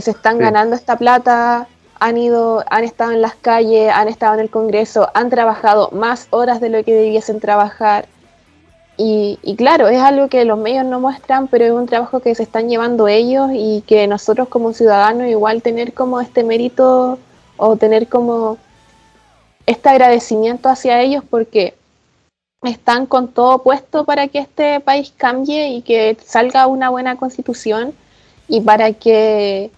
Se 0.00 0.10
están 0.10 0.38
ganando 0.38 0.76
esta 0.76 0.96
plata, 0.96 1.66
han 2.00 2.16
ido, 2.16 2.64
han 2.70 2.84
estado 2.84 3.12
en 3.12 3.22
las 3.22 3.34
calles, 3.34 3.90
han 3.92 4.08
estado 4.08 4.34
en 4.34 4.40
el 4.40 4.50
Congreso, 4.50 5.08
han 5.14 5.30
trabajado 5.30 5.90
más 5.92 6.28
horas 6.30 6.60
de 6.60 6.68
lo 6.68 6.84
que 6.84 6.94
debiesen 6.94 7.40
trabajar. 7.40 8.06
Y, 8.96 9.38
y, 9.42 9.56
claro, 9.56 9.88
es 9.88 10.00
algo 10.00 10.28
que 10.28 10.44
los 10.44 10.58
medios 10.58 10.84
no 10.84 11.00
muestran, 11.00 11.46
pero 11.48 11.64
es 11.64 11.70
un 11.70 11.86
trabajo 11.86 12.20
que 12.20 12.34
se 12.34 12.42
están 12.42 12.68
llevando 12.68 13.06
ellos 13.06 13.50
y 13.52 13.82
que 13.86 14.06
nosotros 14.08 14.48
como 14.48 14.72
ciudadanos 14.72 15.28
igual 15.28 15.62
tener 15.62 15.94
como 15.94 16.20
este 16.20 16.42
mérito 16.42 17.18
o 17.56 17.76
tener 17.76 18.08
como 18.08 18.58
este 19.66 19.88
agradecimiento 19.88 20.68
hacia 20.68 21.00
ellos 21.02 21.22
porque 21.28 21.74
están 22.62 23.06
con 23.06 23.28
todo 23.28 23.62
puesto 23.62 24.04
para 24.04 24.26
que 24.28 24.38
este 24.38 24.80
país 24.80 25.12
cambie 25.16 25.68
y 25.68 25.82
que 25.82 26.16
salga 26.24 26.66
una 26.66 26.88
buena 26.88 27.16
constitución 27.16 27.94
y 28.48 28.62
para 28.62 28.92
que 28.94 29.70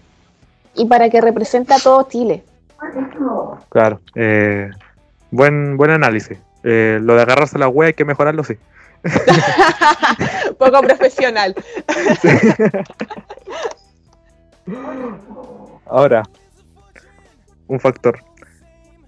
y 0.75 0.85
para 0.85 1.09
que 1.09 1.21
represente 1.21 1.73
a 1.73 1.79
todo 1.79 2.07
Chile. 2.09 2.43
Claro, 3.69 3.99
eh, 4.15 4.69
buen 5.29 5.77
buen 5.77 5.91
análisis. 5.91 6.37
Eh, 6.63 6.99
lo 7.01 7.15
de 7.15 7.21
agarrarse 7.21 7.57
la 7.57 7.67
wea 7.67 7.87
hay 7.87 7.93
que 7.93 8.05
mejorarlo, 8.05 8.43
sí. 8.43 8.55
Poco 10.57 10.81
profesional. 10.81 11.55
Ahora, 15.87 16.23
un 17.67 17.79
factor. 17.79 18.19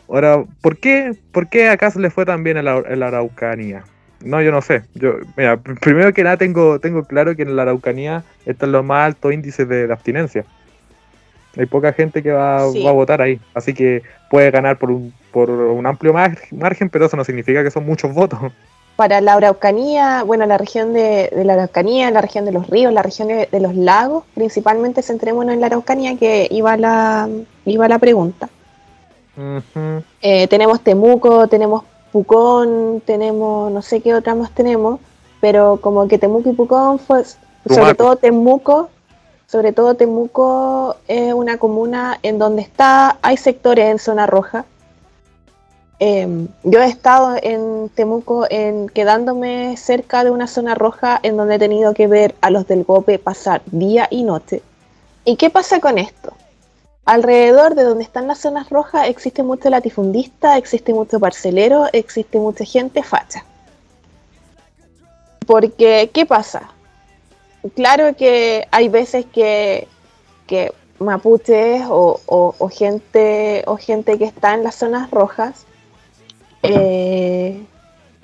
Ahora, 0.10 0.44
¿por 0.62 0.78
qué, 0.78 1.16
¿por 1.32 1.48
qué 1.48 1.70
acá 1.70 1.92
se 1.92 2.00
le 2.00 2.10
fue 2.10 2.26
tan 2.26 2.44
bien 2.44 2.58
en 2.58 2.66
la, 2.66 3.08
Araucanía? 3.08 3.84
No, 4.22 4.42
yo 4.42 4.52
no 4.52 4.62
sé. 4.62 4.84
Yo, 4.94 5.16
mira, 5.38 5.58
primero 5.58 6.14
que 6.14 6.24
nada 6.24 6.38
tengo, 6.38 6.80
tengo 6.80 7.04
claro 7.04 7.36
que 7.36 7.44
en 7.44 7.56
la 7.56 7.64
Araucanía 7.64 8.24
están 8.46 8.72
los 8.72 8.84
más 8.84 9.06
altos 9.08 9.34
índices 9.34 9.68
de, 9.68 9.92
abstinencia. 9.92 10.46
Hay 11.58 11.68
poca 11.68 11.94
gente 11.94 12.24
que 12.24 12.32
va, 12.32 12.64
a 12.64 12.92
votar 12.92 13.22
ahí. 13.22 13.40
Así 13.54 13.74
que 13.74 14.02
puede 14.30 14.50
ganar 14.50 14.80
por 14.80 14.90
un, 14.92 15.14
por 15.32 15.50
un 15.50 15.86
amplio 15.86 16.14
margen, 16.14 16.90
pero 16.90 17.06
eso 17.06 17.18
no 17.18 17.24
significa 17.24 17.64
que 17.64 17.72
son 17.72 17.86
muchos 17.86 18.14
votos. 18.14 18.40
Para 18.96 19.22
la 19.22 19.34
Araucanía, 19.34 20.24
bueno, 20.24 20.46
la 20.46 20.58
región 20.58 20.94
de, 20.94 21.32
la 21.44 21.54
Araucanía, 21.54 22.12
la 22.12 22.22
región 22.22 22.46
de 22.46 22.52
los 22.52 22.68
ríos, 22.68 22.94
la 22.94 23.02
región 23.02 23.28
de, 23.28 23.60
los 23.60 23.76
lagos, 23.76 24.24
principalmente 24.34 25.02
centrémonos 25.02 25.54
en 25.54 25.62
la 25.62 25.68
Araucanía, 25.68 26.18
que 26.18 26.48
iba 26.52 26.78
la, 26.78 27.28
iba 27.66 27.88
la 27.88 28.00
pregunta. 28.00 28.50
Eh, 30.22 30.48
tenemos 30.48 30.82
Temuco, 30.82 31.48
tenemos 31.48 31.84
Pucón, 32.12 33.02
tenemos 33.04 33.72
no 33.72 33.82
sé 33.82 34.02
qué 34.02 34.14
otra 34.14 34.36
más 34.36 34.52
tenemos, 34.52 35.00
pero 35.42 35.78
como 35.82 36.08
que 36.08 36.20
Temuco 36.20 36.52
y 36.52 36.54
Pucón 36.54 37.00
fue, 37.00 37.24
sobre 37.68 37.96
todo 37.96 38.16
Temuco, 38.16 38.90
sobre 39.48 39.72
todo 39.72 39.96
Temuco 39.96 40.96
es 41.08 41.34
una 41.34 41.58
comuna 41.58 42.20
en 42.24 42.40
donde 42.40 42.62
está, 42.62 43.18
hay 43.22 43.38
sectores 43.38 43.90
en 43.90 44.00
zona 44.00 44.26
roja. 44.26 44.66
Em, 46.00 46.48
yo 46.64 46.82
he 46.82 46.88
estado 46.88 47.36
en 47.42 47.90
Temuco 47.90 48.48
en 48.50 48.90
quedándome 48.90 49.78
cerca 49.78 50.24
de 50.24 50.32
una 50.32 50.48
zona 50.48 50.76
roja 50.76 51.20
en 51.24 51.38
donde 51.38 51.56
he 51.56 51.60
tenido 51.60 51.94
que 51.94 52.08
ver 52.08 52.36
a 52.42 52.50
los 52.50 52.68
del 52.68 52.84
GOPE 52.84 53.20
pasar 53.20 53.62
día 53.68 54.08
y 54.10 54.24
noche. 54.24 54.62
¿Y 55.24 55.36
qué 55.38 55.50
pasa 55.50 55.80
con 55.80 55.98
esto? 55.98 56.34
Alrededor 57.06 57.76
de 57.76 57.84
donde 57.84 58.04
están 58.04 58.28
las 58.28 58.40
zonas 58.40 58.70
rojas 58.70 59.08
existe 59.08 59.44
mucho 59.44 59.70
latifundista, 59.70 60.58
existe 60.58 60.94
mucho 60.94 61.20
parcelero, 61.20 61.88
existe 61.92 62.40
mucha 62.40 62.64
gente 62.66 63.04
facha. 63.04 63.46
Porque, 65.46 66.10
¿qué 66.14 66.26
pasa? 66.26 66.72
Claro 67.76 68.16
que 68.16 68.68
hay 68.72 68.90
veces 68.90 69.26
que, 69.26 69.88
mapuches 71.00 71.84
o, 71.90 72.70
gente, 72.72 73.64
o 73.66 73.78
gente 73.78 74.18
que 74.18 74.26
está 74.26 74.54
en 74.54 74.64
las 74.64 74.76
zonas 74.76 75.10
rojas 75.12 75.66
eh, 76.62 77.66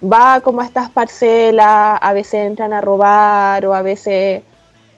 va 0.01 0.41
como 0.41 0.61
a 0.61 0.65
estas 0.65 0.89
parcelas, 0.89 1.99
a 2.01 2.13
veces 2.13 2.45
entran 2.45 2.73
a 2.73 2.81
robar 2.81 3.65
o 3.65 3.73
a 3.73 3.81
veces 3.81 4.43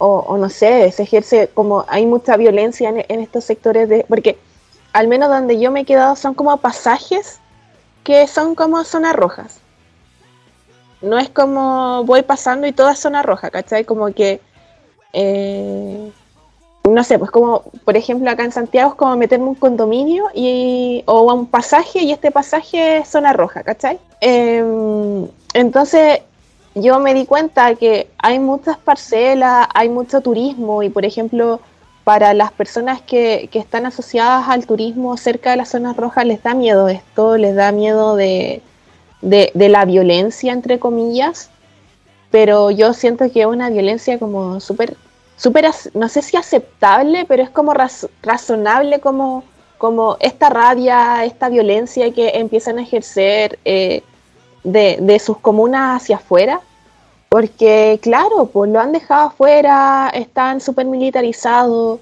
o, 0.03 0.35
no 0.37 0.49
sé, 0.49 0.91
se 0.91 1.03
ejerce 1.03 1.49
como 1.53 1.85
hay 1.87 2.07
mucha 2.07 2.35
violencia 2.35 2.89
en, 2.89 3.19
estos 3.19 3.43
sectores 3.43 3.87
de, 3.87 4.03
porque 4.09 4.39
al 4.93 5.07
menos 5.07 5.29
donde 5.29 5.59
yo 5.59 5.69
me 5.69 5.81
he 5.81 5.85
quedado 5.85 6.15
son 6.15 6.33
como 6.33 6.57
pasajes 6.57 7.39
que 8.03 8.25
son 8.25 8.55
como 8.55 8.83
zonas 8.83 9.15
rojas. 9.15 9.60
No 11.01 11.17
es 11.17 11.29
como 11.29 12.03
voy 12.05 12.21
pasando 12.21 12.67
y 12.67 12.71
toda 12.71 12.95
zona 12.95 13.23
roja, 13.23 13.49
¿cachai? 13.49 13.85
Como 13.85 14.13
que 14.13 14.39
eh, 15.13 16.11
no 16.89 17.03
sé, 17.03 17.19
pues 17.19 17.31
como, 17.31 17.63
por 17.85 17.95
ejemplo, 17.95 18.29
acá 18.29 18.43
en 18.43 18.51
Santiago 18.51 18.91
es 18.91 18.95
como 18.95 19.15
meterme 19.15 19.45
un 19.45 19.55
condominio 19.55 20.25
y, 20.33 21.03
o 21.05 21.31
un 21.33 21.45
pasaje 21.45 21.99
y 22.03 22.11
este 22.11 22.31
pasaje 22.31 22.97
es 22.97 23.07
zona 23.07 23.33
roja, 23.33 23.63
¿cachai? 23.63 23.99
Em, 24.19 25.27
entonces 25.53 26.21
yo 26.73 26.99
me 26.99 27.13
di 27.13 27.25
cuenta 27.25 27.75
que 27.75 28.09
hay 28.17 28.39
muchas 28.39 28.77
parcelas, 28.77 29.67
hay 29.73 29.89
mucho 29.89 30.21
turismo 30.21 30.81
y, 30.83 30.89
por 30.89 31.05
ejemplo, 31.05 31.59
para 32.03 32.33
las 32.33 32.51
personas 32.51 33.01
que, 33.01 33.47
que 33.51 33.59
están 33.59 33.85
asociadas 33.85 34.49
al 34.49 34.65
turismo 34.65 35.17
cerca 35.17 35.51
de 35.51 35.57
la 35.57 35.65
zona 35.65 35.93
roja 35.93 36.23
les 36.23 36.41
da 36.41 36.55
miedo 36.55 36.87
esto, 36.89 37.37
les 37.37 37.55
da 37.55 37.71
miedo 37.71 38.15
de, 38.15 38.63
de, 39.21 39.51
de 39.53 39.69
la 39.69 39.85
violencia, 39.85 40.53
entre 40.53 40.79
comillas, 40.79 41.49
pero 42.29 42.71
yo 42.71 42.93
siento 42.93 43.31
que 43.31 43.41
es 43.41 43.47
una 43.47 43.69
violencia 43.69 44.17
como 44.19 44.59
súper 44.59 44.95
súper, 45.41 45.65
no 45.95 46.07
sé 46.07 46.21
si 46.21 46.37
aceptable, 46.37 47.25
pero 47.27 47.41
es 47.41 47.49
como 47.49 47.73
razonable 48.21 48.99
como, 48.99 49.43
como 49.79 50.15
esta 50.19 50.49
rabia, 50.51 51.25
esta 51.25 51.49
violencia 51.49 52.13
que 52.13 52.29
empiezan 52.35 52.77
a 52.77 52.83
ejercer 52.83 53.57
eh, 53.65 54.03
de, 54.63 55.19
sus 55.19 55.37
comunas 55.39 56.03
hacia 56.03 56.17
afuera. 56.17 56.61
Porque 57.27 57.99
claro, 58.03 58.49
pues 58.53 58.69
lo 58.69 58.79
han 58.79 58.91
dejado 58.91 59.29
afuera, 59.29 60.11
están 60.13 60.61
súper 60.61 60.85
militarizados, 60.85 61.99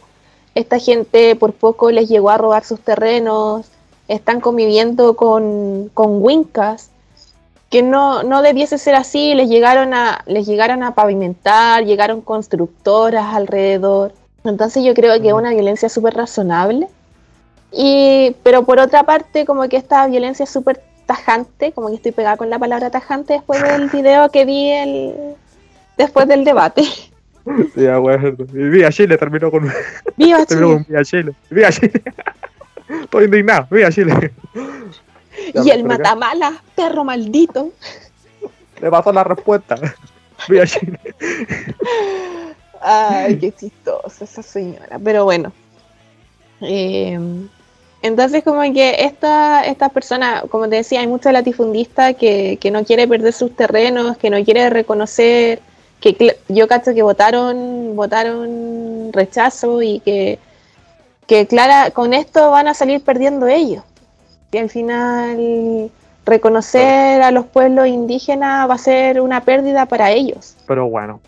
esta 0.54 0.78
gente 0.80 1.36
por 1.36 1.54
poco 1.54 1.92
les 1.92 2.10
llegó 2.10 2.32
a 2.32 2.38
robar 2.38 2.66
sus 2.66 2.82
terrenos, 2.82 3.68
están 4.10 4.42
conviviendo 4.42 5.16
con, 5.16 5.92
con 5.94 6.22
wincas 6.22 6.90
que 7.70 7.84
no, 7.84 8.24
no 8.24 8.42
debiese 8.42 8.78
ser 8.78 8.96
así, 8.96 9.36
les 9.36 9.48
llegaron 9.48 9.94
a, 9.94 10.24
les 10.26 10.48
llegaron 10.48 10.82
a 10.84 10.96
pavimentar, 10.96 11.86
llegaron 11.86 12.22
constructoras 12.22 13.36
alrededor. 13.36 14.14
Entonces 14.44 14.84
yo 14.84 14.94
creo 14.94 15.22
que 15.22 15.28
es 15.28 15.34
una 15.34 15.52
violencia 15.52 15.88
súper 15.88 16.16
razonable. 16.16 16.88
Y, 17.72 18.36
pero 18.42 18.64
por 18.64 18.80
otra 18.80 19.04
parte, 19.04 19.46
como 19.46 19.70
que 19.70 19.78
esta 19.78 20.08
violencia 20.08 20.44
es 20.44 20.50
súper 20.50 20.82
tajante, 21.06 21.72
como 21.72 21.90
que 21.90 21.96
estoy 21.96 22.12
pegada 22.12 22.38
con 22.38 22.50
la 22.50 22.58
palabra 22.58 22.90
tajante 22.90 23.34
después 23.34 23.62
del 23.62 23.90
video 23.90 24.30
que 24.30 24.46
vi 24.46 24.72
el, 24.72 25.14
después 25.98 26.28
del 26.28 26.44
debate. 26.44 26.84
Sí, 27.74 27.88
acuerdo. 27.88 28.46
Viva 28.52 28.92
Chile 28.92 29.18
terminó 29.18 29.50
con. 29.50 29.72
Viva 30.18 30.46
Chile. 30.46 30.62
Con 30.62 30.86
Viva 30.88 31.04
Chile. 31.04 31.34
Viva 31.50 31.72
Chile. 31.72 32.04
Estoy 33.04 33.26
indignado. 33.26 33.66
Viva 33.72 33.90
Chile 33.90 34.32
y 35.64 35.70
el 35.70 35.84
matamala, 35.84 36.62
perro 36.76 37.04
maldito. 37.04 37.72
Le 38.82 38.90
pasó 38.90 39.12
la 39.12 39.24
respuesta. 39.24 39.76
Ay, 42.82 43.38
qué 43.40 43.52
chistosa 43.52 44.24
esa 44.24 44.42
señora. 44.42 44.98
Pero 45.04 45.26
bueno. 45.26 45.52
Em, 46.62 47.50
entonces, 48.02 48.44
como 48.44 48.62
que 48.74 49.04
esta, 49.04 49.66
esta 49.66 49.90
persona, 49.90 50.44
como 50.50 50.70
te 50.70 50.78
decía, 50.78 51.02
hay 51.02 51.08
mucha 51.08 51.34
latifundista 51.34 52.14
que, 52.14 52.58
que 52.62 52.72
no 52.72 52.86
quiere 52.86 53.08
perder 53.08 53.34
sus 53.34 53.54
terrenos, 53.56 54.18
que 54.18 54.30
no 54.30 54.42
quiere 54.46 54.70
reconocer, 54.70 55.62
que 56.00 56.38
yo 56.48 56.68
cacho 56.70 56.94
que 56.94 57.04
votaron, 57.04 57.96
votaron 57.96 59.12
rechazo 59.12 59.82
y 59.82 60.00
que, 60.00 60.40
que 61.28 61.46
clara, 61.48 61.92
con 61.92 62.14
esto 62.14 62.52
van 62.52 62.70
a 62.70 62.74
salir 62.74 63.04
perdiendo 63.04 63.48
ellos 63.48 63.84
y 64.52 64.58
al 64.58 64.70
final 64.70 65.92
reconocer 66.26 67.22
a 67.22 67.32
los 67.32 67.46
pueblos 67.46 67.88
indígenas 67.88 68.70
va 68.70 68.76
a 68.76 68.78
ser 68.78 69.20
una 69.20 69.42
pérdida 69.42 69.86
para 69.86 70.12
ellos. 70.12 70.56
Pero 70.68 70.90
bueno, 70.90 71.22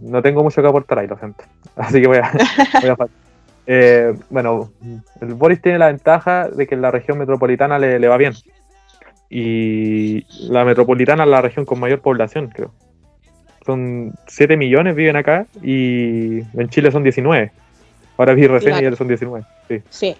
no 0.00 0.22
tengo 0.22 0.42
mucho 0.42 0.62
que 0.62 0.68
aportar 0.68 1.00
ahí, 1.00 1.06
lo 1.06 1.18
siento. 1.18 1.44
Así 1.76 2.00
que 2.00 2.06
voy 2.06 2.18
a... 2.18 2.30
Eh, 3.70 4.14
bueno, 4.30 4.70
el 5.20 5.34
Boris 5.34 5.60
tiene 5.60 5.78
la 5.78 5.88
ventaja 5.88 6.48
de 6.48 6.66
que 6.66 6.74
en 6.74 6.80
la 6.80 6.90
región 6.90 7.18
metropolitana 7.18 7.78
le, 7.78 7.98
le 7.98 8.08
va 8.08 8.16
bien. 8.16 8.32
Y 9.28 10.24
la 10.50 10.64
metropolitana 10.64 11.24
es 11.24 11.28
la 11.28 11.42
región 11.42 11.66
con 11.66 11.78
mayor 11.78 12.00
población, 12.00 12.48
creo. 12.48 12.72
Son 13.66 14.14
7 14.26 14.56
millones 14.56 14.96
viven 14.96 15.16
acá 15.16 15.44
y 15.62 16.38
en 16.38 16.68
Chile 16.70 16.90
son 16.90 17.02
19. 17.02 17.52
Ahora 18.16 18.32
vi 18.32 18.46
recién 18.46 18.78
y 18.78 18.82
ya 18.84 18.96
son 18.96 19.06
19. 19.06 19.44
Sí. 19.68 19.82
sí. 19.90 20.16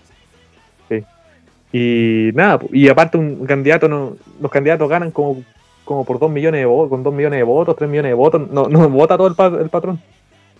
Y 1.72 2.30
nada, 2.34 2.60
y 2.72 2.88
aparte 2.88 3.18
un 3.18 3.44
candidato, 3.46 3.88
no, 3.88 4.16
los 4.40 4.50
candidatos 4.50 4.88
ganan 4.88 5.10
como, 5.10 5.42
como 5.84 6.04
por 6.04 6.18
2 6.18 6.30
millones 6.30 6.60
de 6.60 6.66
votos, 6.66 6.90
con 6.90 7.02
2 7.02 7.12
millones 7.12 7.38
de 7.38 7.44
votos, 7.44 7.76
3 7.76 7.90
millones 7.90 8.10
de 8.10 8.14
votos, 8.14 8.48
no, 8.50 8.68
no 8.68 8.88
vota 8.90 9.16
todo 9.16 9.26
el, 9.26 9.60
el 9.60 9.68
patrón. 9.68 10.00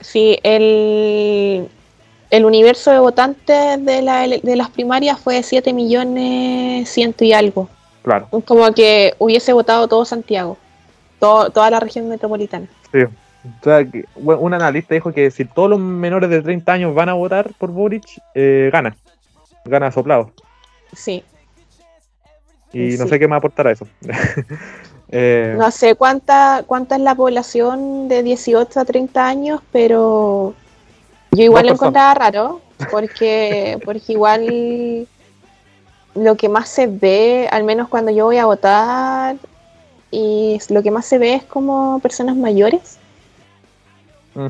Sí, 0.00 0.38
el, 0.42 1.68
el 2.30 2.44
universo 2.44 2.90
de 2.90 2.98
votantes 2.98 3.84
de, 3.84 4.02
la, 4.02 4.28
de 4.28 4.56
las 4.56 4.70
primarias 4.70 5.18
fue 5.18 5.42
7 5.42 5.72
millones 5.72 6.88
ciento 6.88 7.24
y 7.24 7.32
algo. 7.32 7.68
Claro. 8.02 8.28
Como 8.44 8.72
que 8.72 9.14
hubiese 9.18 9.52
votado 9.52 9.88
todo 9.88 10.04
Santiago, 10.04 10.56
todo, 11.18 11.50
toda 11.50 11.70
la 11.70 11.80
región 11.80 12.08
metropolitana. 12.08 12.66
Sí. 12.92 13.00
O 13.02 13.64
sea, 13.64 13.86
un 14.16 14.52
analista 14.52 14.94
dijo 14.94 15.12
que 15.12 15.30
si 15.30 15.44
todos 15.44 15.70
los 15.70 15.78
menores 15.78 16.28
de 16.28 16.42
30 16.42 16.72
años 16.72 16.94
van 16.94 17.08
a 17.08 17.14
votar 17.14 17.50
por 17.58 17.70
Boric, 17.70 18.04
eh, 18.34 18.68
gana. 18.72 18.96
Gana 19.64 19.90
soplado. 19.90 20.32
Sí. 20.94 21.22
Y 22.72 22.96
no 22.96 23.06
sé 23.06 23.18
qué 23.18 23.28
me 23.28 23.36
aportará 23.36 23.72
eso. 23.72 23.86
Eh, 25.10 25.54
no 25.56 25.70
sé 25.70 25.94
cuánta, 25.94 26.64
cuánta 26.66 26.96
es 26.96 27.00
la 27.00 27.14
población 27.14 28.08
de 28.08 28.22
18 28.22 28.78
a 28.78 28.84
30 28.84 29.26
años, 29.26 29.62
pero 29.72 30.52
yo 31.30 31.44
igual 31.44 31.64
lo 31.64 31.72
encontraba 31.72 32.12
raro, 32.12 32.60
porque, 32.90 33.78
porque 33.86 34.12
igual 34.12 35.08
lo 36.14 36.36
que 36.36 36.50
más 36.50 36.68
se 36.68 36.88
ve, 36.88 37.48
al 37.50 37.64
menos 37.64 37.88
cuando 37.88 38.10
yo 38.10 38.26
voy 38.26 38.36
a 38.36 38.44
votar, 38.44 39.36
y 40.10 40.58
lo 40.68 40.82
que 40.82 40.90
más 40.90 41.06
se 41.06 41.18
ve 41.18 41.34
es 41.34 41.44
como 41.44 42.00
personas 42.00 42.36
mayores. 42.36 42.98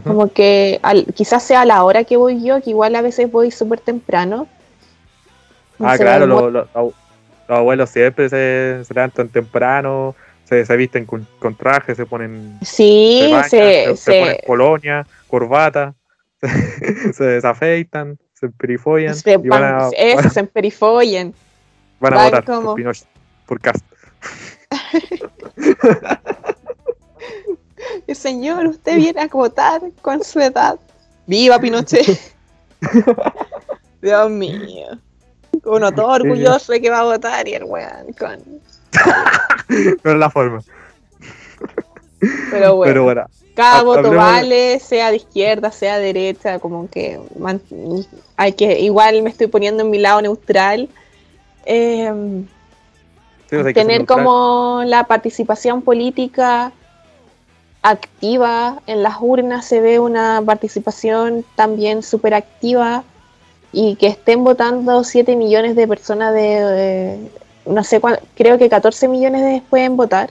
Como 0.05 0.29
que 0.29 0.81
quizás 1.15 1.43
sea 1.43 1.65
la 1.65 1.83
hora 1.83 2.05
que 2.05 2.19
voy 2.19 2.43
yo, 2.43 2.61
que 2.61 2.71
igual 2.71 2.95
a 2.95 3.01
veces 3.01 3.33
voy 3.33 3.51
súper 3.51 3.81
temprano, 3.81 4.47
ah, 5.81 5.97
claro, 5.97 6.27
los, 6.27 6.69
abuelos 7.49 7.91
siempre 7.91 8.29
se, 8.29 8.83
levantan 8.95 9.29
temprano, 9.29 10.15
se, 10.45 10.65
visten 10.77 11.05
con, 11.05 11.27
trajes, 11.57 11.97
se 11.97 12.07
ponen. 12.07 12.59
Sí, 12.63 13.33
se, 13.49 13.97
se, 13.97 14.21
ponen 14.21 14.37
colonia, 14.47 15.07
corbata, 15.29 15.95
se, 17.13 17.25
desafeitan, 17.25 18.19
se 18.35 18.47
emperifollan. 18.47 19.15
Se, 19.15 19.33
y 19.33 19.49
van 19.49 19.65
a, 19.65 19.89
eso, 19.97 20.31
se 20.31 20.41
emperifollan. 20.41 21.35
Van 22.01 22.15
a 22.15 22.25
votar 22.25 22.45
por 22.45 22.77
Pinochet, 22.77 23.09
por 23.47 23.61
Cast. 23.61 23.85
Señor, 28.13 28.67
usted 28.67 28.97
viene 28.97 29.21
a 29.21 29.27
votar 29.27 29.83
con 30.03 30.25
su 30.25 30.41
edad. 30.41 30.79
¡Viva 31.27 31.59
Pinochet! 31.59 32.19
Dios 34.01 34.31
mío. 34.31 34.99
Uno 35.65 35.93
todo 35.95 36.09
orgulloso 36.09 36.73
de 36.73 36.81
que 36.81 36.91
va 36.91 37.01
a 37.01 37.05
votar 37.05 37.47
y 37.49 37.55
el 37.55 37.65
weón 37.65 38.13
con. 38.19 38.41
Pero 40.03 40.19
la 40.19 40.31
forma. 40.31 40.61
Pero 42.21 42.77
bueno. 42.77 43.27
cada 43.55 43.83
voto 43.83 44.11
vale, 44.13 44.81
sea 44.81 45.11
de 45.11 45.17
izquierda, 45.17 45.71
sea 45.71 45.99
de 45.99 46.13
derecha, 46.13 46.59
como 46.59 46.89
que 46.89 47.21
hay 48.37 48.53
que, 48.53 48.81
igual 48.81 49.23
me 49.23 49.31
estoy 49.31 49.47
poniendo 49.47 49.83
en 49.83 49.91
mi 49.91 49.99
lado 49.99 50.23
neutral. 50.23 50.89
Em, 51.65 52.47
tener 53.49 54.07
como 54.07 54.83
la 54.85 55.05
participación 55.05 55.83
política 55.83 56.73
activa 57.83 58.81
en 58.87 59.03
las 59.03 59.17
urnas 59.21 59.65
se 59.65 59.81
ve 59.81 59.99
una 59.99 60.43
participación 60.45 61.45
también 61.55 62.03
súper 62.03 62.35
activa 62.35 63.05
y 63.73 63.97
que 63.97 64.09
estén 64.09 64.45
votando 64.45 65.05
7 65.05 65.37
millones 65.37 65.77
de 65.77 65.87
personas 65.87 66.33
de, 66.35 67.19
no 67.67 67.85
sé 67.85 68.01
cuánto, 68.01 68.23
creo 68.35 68.59
que 68.59 68.69
14 68.69 69.09
millones 69.09 69.63
pueden 69.69 69.97
votar. 69.97 70.31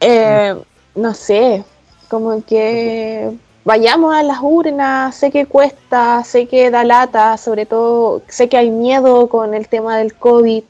Eh, 0.00 0.54
no 0.94 1.14
sé, 1.14 1.64
como 2.08 2.44
que 2.44 3.32
vayamos 3.64 4.14
a 4.14 4.22
las 4.22 4.38
urnas, 4.40 5.14
sé 5.14 5.30
que 5.30 5.46
cuesta, 5.46 6.22
sé 6.24 6.46
que 6.46 6.70
da 6.70 6.84
lata, 6.84 7.36
sobre 7.36 7.66
todo 7.66 8.22
sé 8.28 8.48
que 8.48 8.56
hay 8.56 8.70
miedo 8.70 9.28
con 9.28 9.54
el 9.54 9.68
tema 9.68 9.98
del 9.98 10.14
COVID, 10.14 10.64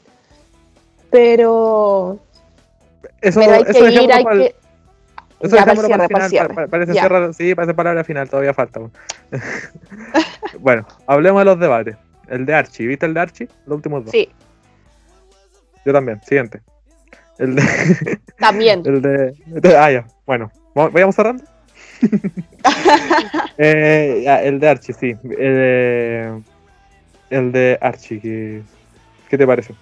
pero, 1.09 2.17
eso, 3.21 3.39
hay 3.39 3.63
que 3.63 3.91
ir, 3.91 4.13
hay 4.13 4.25
que... 4.25 4.55
Eso 5.39 5.55
ya, 5.55 5.65
para 5.65 5.81
cierre, 5.81 6.09
para 6.09 6.29
cierre. 6.29 6.67
Parece 6.67 6.93
cerrar, 6.93 7.33
sí, 7.33 7.55
parece 7.55 7.73
palabra 7.73 8.03
final, 8.03 8.29
todavía 8.29 8.53
falta. 8.53 8.81
bueno, 10.59 10.85
hablemos 11.07 11.41
de 11.41 11.45
los 11.45 11.59
debates. 11.59 11.95
El 12.27 12.45
de 12.45 12.53
Archie, 12.53 12.87
¿viste 12.87 13.05
el 13.05 13.13
de 13.13 13.19
Archie? 13.19 13.47
Los 13.65 13.77
últimos 13.77 14.03
dos. 14.05 14.11
Sí. 14.11 14.29
Yo 15.85 15.93
también, 15.93 16.21
siguiente. 16.23 16.61
El 17.37 17.55
de. 17.55 17.63
También. 18.37 18.83
el 18.85 19.01
de, 19.01 19.77
Ah, 19.77 19.91
ya. 19.91 20.05
Bueno, 20.25 20.51
¿vayamos 20.75 21.15
cerrando? 21.15 21.43
Eh, 23.57 24.23
el 24.43 24.59
de 24.59 24.69
Archie, 24.69 24.93
sí. 24.93 25.15
El 27.29 27.51
de, 27.51 27.77
Archie, 27.81 28.21
¿qué, 28.21 28.61
¿qué 29.29 29.37
te 29.37 29.45
parece? 29.45 29.73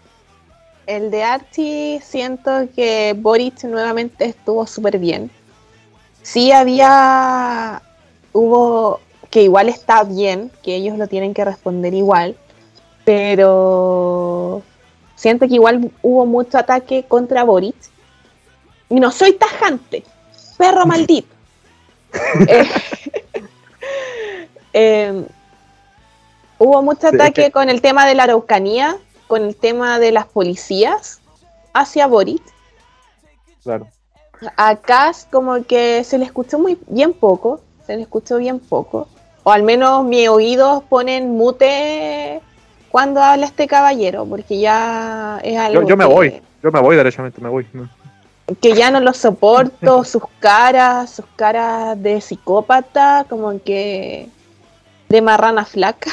El 0.88 1.12
de 1.12 1.24
Archie 1.24 2.00
siento 2.02 2.68
que 2.76 3.14
Boric 3.16 3.64
nuevamente 3.66 4.26
estuvo 4.26 4.66
súper 4.66 4.98
bien. 4.98 5.30
Sí 6.28 6.52
había, 6.52 7.82
hubo, 8.34 9.00
que 9.30 9.44
igual 9.44 9.70
está 9.70 10.04
bien, 10.04 10.52
que 10.62 10.76
ellos 10.76 10.98
lo 10.98 11.08
tienen 11.08 11.34
que 11.34 11.46
responder 11.46 11.94
igual, 11.94 12.36
pero 13.06 14.62
siento 15.16 15.48
que 15.48 15.54
igual 15.54 15.90
hubo 16.02 16.26
mucho 16.26 16.58
ataque 16.58 17.06
contra 17.08 17.46
Boric. 17.46 17.78
Y 18.90 19.00
no 19.00 19.10
soy 19.10 19.36
tajante, 19.36 20.04
perro 20.58 20.86
maldito. 20.86 21.34
Eh, 22.46 22.70
eh, 24.74 25.26
hubo 26.58 26.82
mucho 26.82 27.08
ataque 27.08 27.52
con 27.52 27.70
el 27.70 27.80
tema 27.80 28.06
de 28.06 28.16
la 28.16 28.24
Araucanía, 28.24 28.98
con 29.28 29.44
el 29.44 29.56
tema 29.56 29.98
de 29.98 30.12
las 30.12 30.26
policías 30.26 31.22
hacia 31.74 32.06
Boric. 32.06 32.44
Claro. 33.64 33.88
Acá 34.56 35.12
como 35.32 35.64
que 35.64 36.04
se 36.04 36.18
le 36.18 36.26
escuchó 36.26 36.60
muy 36.60 36.78
bien 36.88 37.14
poco, 37.14 37.62
se 37.86 37.96
le 37.96 38.04
escuchó 38.04 38.38
bien 38.38 38.60
poco. 38.60 39.08
O 39.44 39.52
al 39.52 39.64
menos 39.64 40.04
mis 40.04 40.28
oídos 40.30 40.84
ponen 40.84 41.38
mute 41.38 42.42
cuando 42.90 43.22
habla 43.22 43.46
este 43.46 43.68
caballero, 43.68 44.26
porque 44.26 44.60
ya 44.60 45.40
es 45.44 45.58
algo. 45.58 45.88
Yo, 45.88 45.98
me 45.98 46.06
voy, 46.06 46.42
yo 46.62 46.72
me 46.72 46.80
voy 46.82 46.96
derechamente, 46.96 47.42
me 47.42 47.50
voy. 47.50 47.66
Que 48.62 48.74
ya 48.74 48.92
no 48.92 49.00
lo 49.00 49.14
soporto, 49.14 50.04
sus 50.04 50.24
caras, 50.40 51.12
sus 51.12 51.26
caras 51.36 52.02
de 52.02 52.22
psicópata, 52.22 53.26
como 53.30 53.62
que 53.64 54.30
de 55.10 55.22
marrana 55.22 55.66
flaca. 55.66 56.12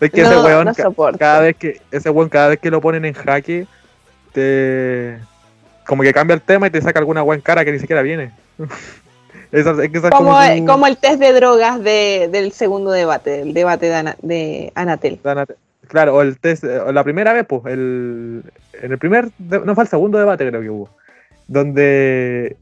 Es 0.00 0.10
que 0.10 0.22
ese 0.22 0.36
weón, 0.36 0.72
cada 1.18 1.40
vez 1.40 1.56
que 1.56 1.80
ese 1.90 2.10
weón, 2.10 2.28
cada 2.28 2.48
vez 2.48 2.60
que 2.60 2.70
lo 2.70 2.80
ponen 2.80 3.04
en 3.04 3.14
jaque, 3.14 3.66
te 4.32 5.18
como 5.90 6.04
que 6.04 6.12
cambia 6.12 6.34
el 6.34 6.40
tema 6.40 6.68
y 6.68 6.70
te 6.70 6.80
saca 6.80 7.00
alguna 7.00 7.22
buena 7.22 7.42
cara 7.42 7.64
que 7.64 7.72
ni 7.72 7.80
siquiera 7.80 8.02
viene. 8.02 8.30
como, 10.64 10.86
el 10.86 10.96
test 10.96 11.18
de 11.18 11.32
drogas 11.32 11.82
del 11.82 12.52
segundo 12.52 12.92
debate, 12.92 13.40
el 13.42 13.54
debate 13.54 13.86
de, 14.22 14.72
Anatel. 14.76 15.18
Claro, 15.88 16.14
o 16.14 16.22
el 16.22 16.38
test, 16.38 16.62
la 16.62 17.02
primera 17.02 17.32
vez, 17.32 17.44
pues, 17.44 17.66
el, 17.66 18.44
en 18.80 18.92
el 18.92 18.98
primer, 18.98 19.30
no 19.40 19.74
fue 19.74 19.82
el 19.82 19.90
segundo 19.90 20.16
debate 20.16 20.48
creo 20.48 20.60
que 20.60 20.70
hubo, 20.70 20.90
donde, 21.48 22.56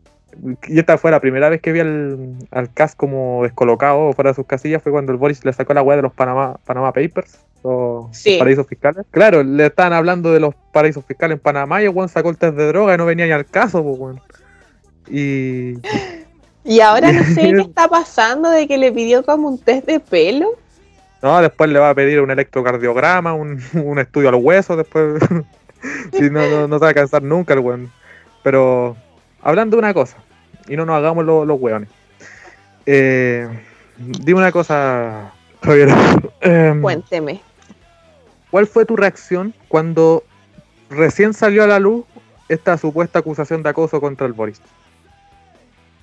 y 0.66 0.78
esta 0.78 0.96
fue 0.96 1.10
la 1.10 1.20
primera 1.20 1.50
vez 1.50 1.60
que 1.60 1.72
vi 1.72 1.80
al, 1.80 2.34
al 2.50 2.72
CAS 2.72 2.94
como 2.94 3.42
descolocado 3.42 4.14
fuera 4.14 4.30
de 4.30 4.36
sus 4.36 4.46
casillas, 4.46 4.82
fue 4.82 4.90
cuando 4.90 5.12
el 5.12 5.18
Boris 5.18 5.44
le 5.44 5.52
sacó 5.52 5.74
la 5.74 5.82
weá 5.82 5.96
de 5.96 6.02
los 6.02 6.14
Panama, 6.14 6.56
Panama 6.64 6.94
Papers, 6.94 7.40
o 7.62 8.10
paraísos 8.38 8.66
fiscales. 8.66 9.04
Claro, 9.10 9.42
le 9.42 9.66
estaban 9.66 9.92
hablando 9.92 10.32
de 10.32 10.40
los 10.40 10.54
paraísos 10.72 11.04
fiscales 11.04 11.36
en 11.36 11.40
Panamá 11.40 11.82
y 11.82 11.86
el 11.86 11.92
Juan 11.92 12.08
sacó 12.08 12.30
el 12.30 12.38
test 12.38 12.56
de 12.56 12.66
droga 12.68 12.94
y 12.94 12.98
no 12.98 13.06
venía 13.06 13.26
ni 13.26 13.32
al 13.32 13.46
caso, 13.46 13.82
pues, 13.82 14.16
Y. 15.08 15.78
Y 16.64 16.80
ahora 16.80 17.12
no 17.12 17.24
sé 17.34 17.52
qué 17.52 17.60
está 17.60 17.88
pasando 17.88 18.50
de 18.50 18.68
que 18.68 18.76
le 18.78 18.92
pidió 18.92 19.24
como 19.24 19.48
un 19.48 19.58
test 19.58 19.86
de 19.86 20.00
pelo. 20.00 20.50
No, 21.22 21.40
después 21.40 21.68
le 21.70 21.78
va 21.78 21.90
a 21.90 21.94
pedir 21.94 22.20
un 22.20 22.30
electrocardiograma, 22.30 23.32
un, 23.34 23.60
un 23.74 23.98
estudio 23.98 24.28
al 24.28 24.36
hueso, 24.36 24.76
después. 24.76 25.22
si 26.12 26.30
no, 26.30 26.68
no, 26.68 26.78
se 26.78 26.84
va 26.84 26.90
a 26.90 26.94
cansar 26.94 27.22
nunca 27.22 27.54
el 27.54 27.60
weón. 27.60 27.90
Pero, 28.42 28.96
hablando 29.42 29.76
de 29.76 29.80
una 29.80 29.94
cosa, 29.94 30.16
y 30.68 30.76
no 30.76 30.84
nos 30.84 30.96
hagamos 30.96 31.24
los, 31.24 31.46
los 31.46 31.60
weones. 31.60 31.88
Eh, 32.86 33.48
dime 33.96 34.38
una 34.38 34.52
cosa, 34.52 35.32
Javier. 35.62 35.88
Em, 36.40 36.80
Cuénteme. 36.80 37.40
¿Cuál 38.50 38.66
fue 38.66 38.84
tu 38.84 38.96
reacción 38.96 39.54
cuando 39.68 40.24
recién 40.88 41.34
salió 41.34 41.64
a 41.64 41.66
la 41.66 41.78
luz 41.78 42.04
esta 42.48 42.78
supuesta 42.78 43.18
acusación 43.18 43.62
de 43.62 43.70
acoso 43.70 44.00
contra 44.00 44.26
el 44.26 44.32
Boris? 44.32 44.60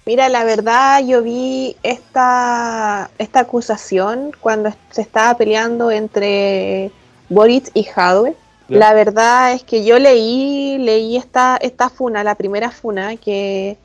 Mira, 0.05 0.29
la 0.29 0.43
verdad 0.43 1.03
yo 1.03 1.23
vi 1.23 1.75
esta, 1.81 3.09
esta 3.17 3.39
acusación 3.39 4.31
cuando 4.39 4.71
se 4.91 5.01
estaba 5.01 5.35
peleando 5.35 5.89
entre 5.89 6.91
Boris 7.29 7.71
y 7.73 7.87
Hadwe. 7.95 8.35
La 8.67 8.93
verdad 8.93 9.53
es 9.53 9.63
que 9.63 9.83
yo 9.83 9.99
leí, 9.99 10.77
leí 10.79 11.17
esta, 11.17 11.57
esta 11.57 11.89
funa, 11.89 12.23
la 12.23 12.33
primera 12.33 12.71
funa, 12.71 13.15
que, 13.15 13.77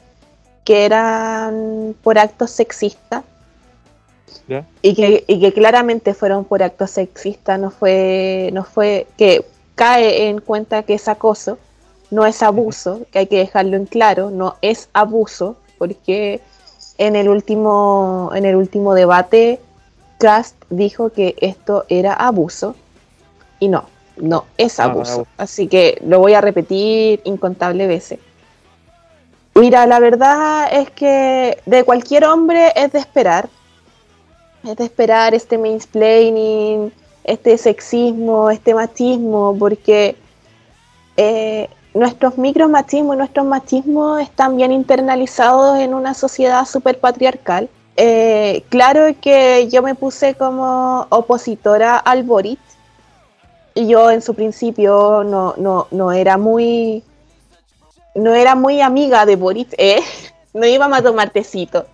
que 0.64 0.86
eran 0.86 1.94
por 2.02 2.18
actos 2.18 2.50
sexistas. 2.50 3.24
Y, 4.82 4.94
que, 4.94 5.24
y 5.26 5.40
que 5.40 5.52
claramente 5.52 6.14
fueron 6.14 6.44
por 6.44 6.62
actos 6.62 6.90
sexistas, 6.90 7.58
no 7.58 7.70
fue, 7.70 8.50
no 8.52 8.64
fue 8.64 9.06
que 9.16 9.44
cae 9.74 10.28
en 10.28 10.40
cuenta 10.40 10.82
que 10.82 10.94
es 10.94 11.08
acoso, 11.08 11.58
no 12.10 12.26
es 12.26 12.42
abuso, 12.42 13.02
que 13.12 13.20
hay 13.20 13.26
que 13.26 13.38
dejarlo 13.38 13.76
en 13.76 13.86
claro, 13.86 14.30
no 14.30 14.56
es 14.60 14.88
abuso, 14.92 15.56
porque 15.78 16.40
en 16.98 17.16
el 17.16 17.28
último, 17.28 18.30
en 18.34 18.44
el 18.44 18.56
último 18.56 18.94
debate 18.94 19.60
Cast 20.18 20.54
dijo 20.68 21.10
que 21.10 21.34
esto 21.40 21.86
era 21.88 22.12
abuso 22.12 22.74
y 23.58 23.68
no, 23.68 23.84
no 24.16 24.44
es 24.58 24.78
ah, 24.78 24.84
abuso. 24.84 25.26
Así 25.38 25.66
que 25.66 26.00
lo 26.04 26.18
voy 26.18 26.34
a 26.34 26.40
repetir 26.40 27.20
incontables 27.24 27.88
veces. 27.88 28.18
Mira, 29.54 29.86
la 29.86 29.98
verdad 29.98 30.68
es 30.72 30.90
que 30.90 31.58
de 31.66 31.84
cualquier 31.84 32.24
hombre 32.24 32.72
es 32.76 32.92
de 32.92 32.98
esperar. 32.98 33.48
Es 34.64 34.76
de 34.76 34.84
esperar 34.84 35.34
este 35.34 35.56
mansplaining, 35.56 36.92
este 37.24 37.56
sexismo, 37.56 38.50
este 38.50 38.74
machismo, 38.74 39.56
porque 39.58 40.16
eh, 41.16 41.68
nuestros 41.94 42.38
micromachismos 42.38 43.14
y 43.14 43.18
nuestros 43.18 43.46
machismos 43.46 44.20
están 44.20 44.56
bien 44.56 44.72
internalizados 44.72 45.78
en 45.78 45.94
una 45.94 46.14
sociedad 46.14 46.64
súper 46.66 47.00
patriarcal. 47.00 47.68
Eh, 47.96 48.64
claro 48.68 49.06
que 49.20 49.68
yo 49.70 49.82
me 49.82 49.94
puse 49.94 50.34
como 50.34 51.06
opositora 51.08 51.96
al 51.96 52.22
Boric. 52.22 52.58
Y 53.74 53.86
yo 53.86 54.10
en 54.10 54.20
su 54.20 54.34
principio 54.34 55.22
no, 55.24 55.54
no, 55.56 55.86
no 55.90 56.10
era 56.10 56.36
muy 56.36 57.04
no 58.14 58.34
era 58.34 58.56
muy 58.56 58.80
amiga 58.80 59.24
de 59.26 59.36
Boric, 59.36 59.74
¿eh? 59.78 60.00
No 60.52 60.66
íbamos 60.66 60.98
a 60.98 61.02
tomar 61.02 61.30
tecito. 61.30 61.86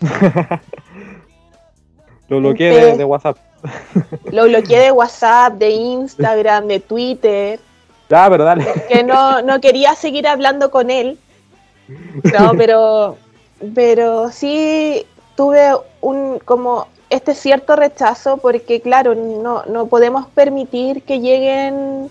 lo 2.28 2.38
bloqueé 2.38 2.96
de, 2.96 3.04
WhatsApp. 3.04 3.36
lo 4.30 4.44
bloqueé 4.44 4.80
de 4.80 4.92
WhatsApp, 4.92 5.54
de 5.54 5.70
Instagram, 5.70 6.66
de 6.66 6.80
Twitter. 6.80 7.60
Ya, 8.08 8.28
pero 8.30 8.44
dale. 8.44 8.66
Que 8.88 9.02
no, 9.02 9.42
no 9.42 9.60
quería 9.60 9.94
seguir 9.94 10.26
hablando 10.26 10.70
con 10.70 10.90
él. 10.90 11.18
No, 11.88 12.52
pero, 12.56 13.16
pero 13.74 14.30
sí 14.30 15.06
tuve 15.36 15.74
un 16.00 16.38
como 16.44 16.86
este 17.10 17.34
cierto 17.34 17.76
rechazo 17.76 18.38
porque 18.38 18.80
claro, 18.80 19.14
no, 19.14 19.64
no 19.66 19.86
podemos 19.86 20.26
permitir 20.26 21.02
que 21.02 21.20
lleguen, 21.20 22.10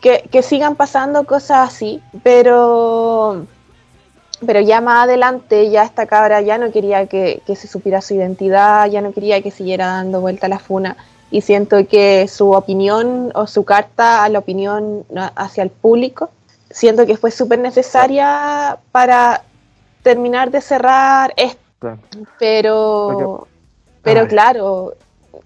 que, 0.00 0.28
que 0.30 0.42
sigan 0.42 0.76
pasando 0.76 1.24
cosas 1.24 1.68
así, 1.68 2.02
pero 2.22 3.46
pero 4.44 4.60
ya 4.60 4.80
más 4.80 5.04
adelante, 5.04 5.70
ya 5.70 5.84
esta 5.84 6.06
cabra 6.06 6.40
ya 6.40 6.58
no 6.58 6.72
quería 6.72 7.06
que, 7.06 7.42
que, 7.46 7.56
se 7.56 7.68
supiera 7.68 8.00
su 8.00 8.14
identidad, 8.14 8.86
ya 8.86 9.00
no 9.00 9.12
quería 9.12 9.42
que 9.42 9.50
siguiera 9.50 9.86
dando 9.86 10.20
vuelta 10.20 10.46
a 10.46 10.50
la 10.50 10.58
funa. 10.58 10.96
Y 11.30 11.42
siento 11.42 11.86
que 11.86 12.26
su 12.28 12.50
opinión 12.50 13.30
o 13.34 13.46
su 13.46 13.64
carta 13.64 14.24
a 14.24 14.28
la 14.28 14.40
opinión 14.40 15.04
hacia 15.36 15.62
el 15.62 15.70
público, 15.70 16.30
siento 16.70 17.06
que 17.06 17.16
fue 17.16 17.30
súper 17.30 17.58
necesaria 17.58 18.78
para 18.90 19.42
terminar 20.02 20.50
de 20.50 20.60
cerrar 20.60 21.32
esto. 21.36 21.98
Pero, 22.38 23.46
pero 24.02 24.26
claro, 24.28 24.94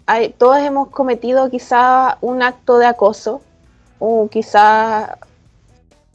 hay, 0.07 0.31
todos 0.31 0.59
hemos 0.59 0.89
cometido 0.89 1.51
quizá 1.51 2.19
un 2.21 2.43
acto 2.43 2.79
de 2.79 2.87
acoso, 2.87 3.41
o 3.99 4.29
quizá 4.29 5.19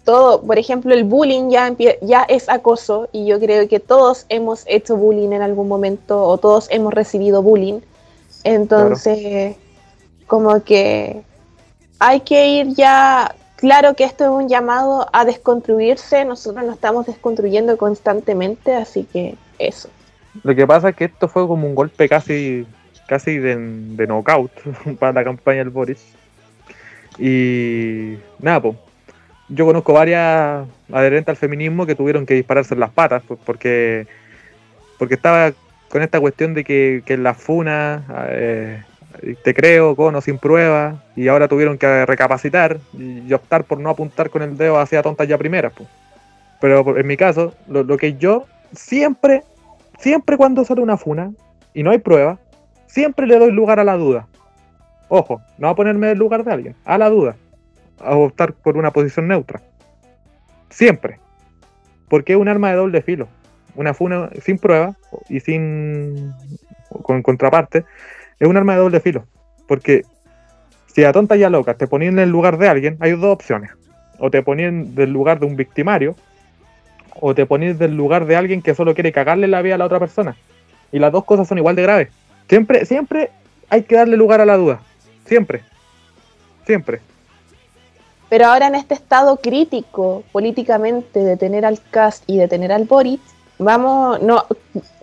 todo, 0.09 0.41
por 0.41 0.57
ejemplo, 0.57 0.91
el 0.91 1.03
bullying 1.03 1.51
ya, 1.51 2.23
es 2.27 2.49
acoso 2.49 3.09
y 3.11 3.27
yo 3.27 3.39
creo 3.39 3.67
que 3.67 3.79
todos 3.79 4.25
hemos 4.29 4.63
hecho 4.65 4.95
bullying 4.97 5.33
en 5.33 5.43
algún 5.43 5.67
momento 5.67 6.23
o 6.23 6.39
todos 6.39 6.65
hemos 6.71 6.95
recibido 6.95 7.43
bullying 7.43 7.81
entonces, 8.43 9.55
como 10.25 10.63
que 10.63 11.21
hay 11.99 12.21
que 12.21 12.47
ir 12.47 12.69
ya, 12.73 13.35
claro 13.57 13.93
que 13.93 14.03
esto 14.03 14.23
es 14.23 14.31
un 14.31 14.49
llamado 14.49 15.07
a 15.13 15.25
desconstruirse, 15.25 16.25
nosotros 16.25 16.65
nos 16.65 16.73
estamos 16.73 17.05
desconstruyendo 17.05 17.77
constantemente, 17.77 18.73
así 18.73 19.03
que 19.03 19.35
eso. 19.59 19.89
Lo 20.41 20.55
que 20.55 20.65
pasa 20.65 20.89
es 20.89 20.95
que 20.95 21.05
esto 21.05 21.27
fue 21.27 21.47
como 21.47 21.67
un 21.67 21.75
golpe 21.75 22.09
casi 22.09 22.65
casi 23.07 23.37
de, 23.37 23.57
de 23.57 24.07
knockout 24.07 24.51
para 24.99 25.13
la 25.13 25.23
campaña 25.23 25.59
del 25.59 25.69
Boris. 25.69 26.03
Y 27.19 28.17
nada, 28.39 28.59
pues, 28.59 28.75
yo 29.49 29.65
conozco 29.65 29.93
varias 29.93 30.67
adherentes 30.91 31.29
al 31.29 31.37
feminismo 31.37 31.85
que 31.85 31.95
tuvieron 31.95 32.25
que 32.25 32.35
dispararse 32.35 32.73
en 32.75 32.79
las 32.79 32.91
patas, 32.91 33.23
pues, 33.27 33.39
porque 33.43 34.07
porque 34.97 35.15
estaba 35.15 35.53
con 35.89 36.03
esta 36.03 36.19
cuestión 36.19 36.53
de 36.53 36.63
que, 36.63 37.03
en 37.07 37.23
las 37.23 37.37
funas 37.37 38.03
eh, 38.29 38.83
te 39.43 39.53
creo 39.53 39.95
con 39.95 40.13
o 40.15 40.21
sin 40.21 40.37
prueba 40.37 41.03
y 41.15 41.29
ahora 41.29 41.47
tuvieron 41.47 41.77
que 41.77 42.05
recapacitar 42.05 42.79
y, 42.93 43.31
optar 43.33 43.63
por 43.63 43.79
no 43.79 43.89
apuntar 43.89 44.29
con 44.29 44.43
el 44.43 44.57
dedo 44.57 44.77
hacia 44.77 45.01
tontas 45.01 45.27
ya 45.27 45.37
primeras. 45.37 45.73
Pues. 45.73 45.89
Pero 46.61 46.97
en 46.97 47.07
mi 47.07 47.17
caso, 47.17 47.55
lo, 47.67 47.83
lo, 47.83 47.97
que 47.97 48.15
yo 48.15 48.45
siempre, 48.73 49.43
siempre 49.97 50.37
cuando 50.37 50.63
sale 50.65 50.81
una 50.81 50.97
funa 50.97 51.31
y 51.73 51.81
no 51.81 51.91
hay 51.91 51.99
prueba, 51.99 52.37
siempre 52.85 53.25
le 53.25 53.39
doy 53.39 53.51
lugar 53.51 53.79
a 53.79 53.83
la 53.83 53.95
duda. 53.95 54.27
Ojo, 55.07 55.41
no 55.57 55.69
a 55.69 55.75
ponerme 55.75 56.07
en 56.07 56.13
el 56.13 56.19
lugar 56.19 56.43
de 56.43 56.51
alguien, 56.51 56.75
a 56.85 56.97
la 56.97 57.09
duda. 57.09 57.35
A 57.99 58.15
optar 58.15 58.53
por 58.53 58.77
una 58.77 58.91
posición 58.91 59.27
neutra. 59.27 59.61
Siempre. 60.69 61.19
Porque 62.07 62.33
es 62.33 62.39
un 62.39 62.47
arma 62.47 62.69
de 62.69 62.75
doble 62.75 63.01
filo. 63.01 63.27
Una 63.75 63.93
funa 63.93 64.29
sin 64.43 64.57
prueba 64.57 64.95
y 65.29 65.39
sin 65.39 66.33
con 67.03 67.21
contraparte 67.21 67.85
es 68.39 68.47
un 68.47 68.57
arma 68.57 68.73
de 68.73 68.79
doble 68.79 68.99
filo. 68.99 69.25
Porque 69.67 70.03
si 70.87 71.03
a 71.03 71.11
tonta 71.11 71.35
ya 71.35 71.49
loca 71.49 71.75
te 71.75 71.87
ponían 71.87 72.13
en 72.13 72.19
el 72.19 72.29
lugar 72.29 72.57
de 72.57 72.67
alguien, 72.67 72.97
hay 72.99 73.11
dos 73.11 73.33
opciones. 73.33 73.71
O 74.17 74.31
te 74.31 74.41
ponían 74.41 74.95
del 74.95 75.11
lugar 75.11 75.39
de 75.39 75.45
un 75.45 75.55
victimario, 75.55 76.15
o 77.19 77.35
te 77.35 77.45
ponían 77.45 77.77
del 77.77 77.95
lugar 77.95 78.25
de 78.25 78.35
alguien 78.35 78.61
que 78.61 78.75
solo 78.75 78.93
quiere 78.93 79.11
cagarle 79.11 79.47
la 79.47 79.61
vida 79.61 79.75
a 79.75 79.77
la 79.77 79.85
otra 79.85 79.99
persona. 79.99 80.35
Y 80.91 80.99
las 80.99 81.11
dos 81.11 81.25
cosas 81.25 81.47
son 81.47 81.57
igual 81.57 81.75
de 81.75 81.83
graves. 81.83 82.09
Siempre, 82.47 82.85
siempre 82.85 83.29
hay 83.69 83.83
que 83.83 83.95
darle 83.95 84.17
lugar 84.17 84.41
a 84.41 84.45
la 84.45 84.57
duda. 84.57 84.81
Siempre. 85.25 85.61
Siempre. 86.65 86.99
Pero 88.29 88.45
ahora 88.45 88.67
en 88.67 88.75
este 88.75 88.93
estado 88.93 89.37
crítico 89.37 90.23
políticamente 90.31 91.19
de 91.19 91.35
tener 91.35 91.65
al 91.65 91.81
Cast 91.89 92.23
y 92.27 92.37
de 92.37 92.47
tener 92.47 92.71
al 92.71 92.85
Boric, 92.85 93.19
vamos, 93.57 94.21
no, 94.21 94.45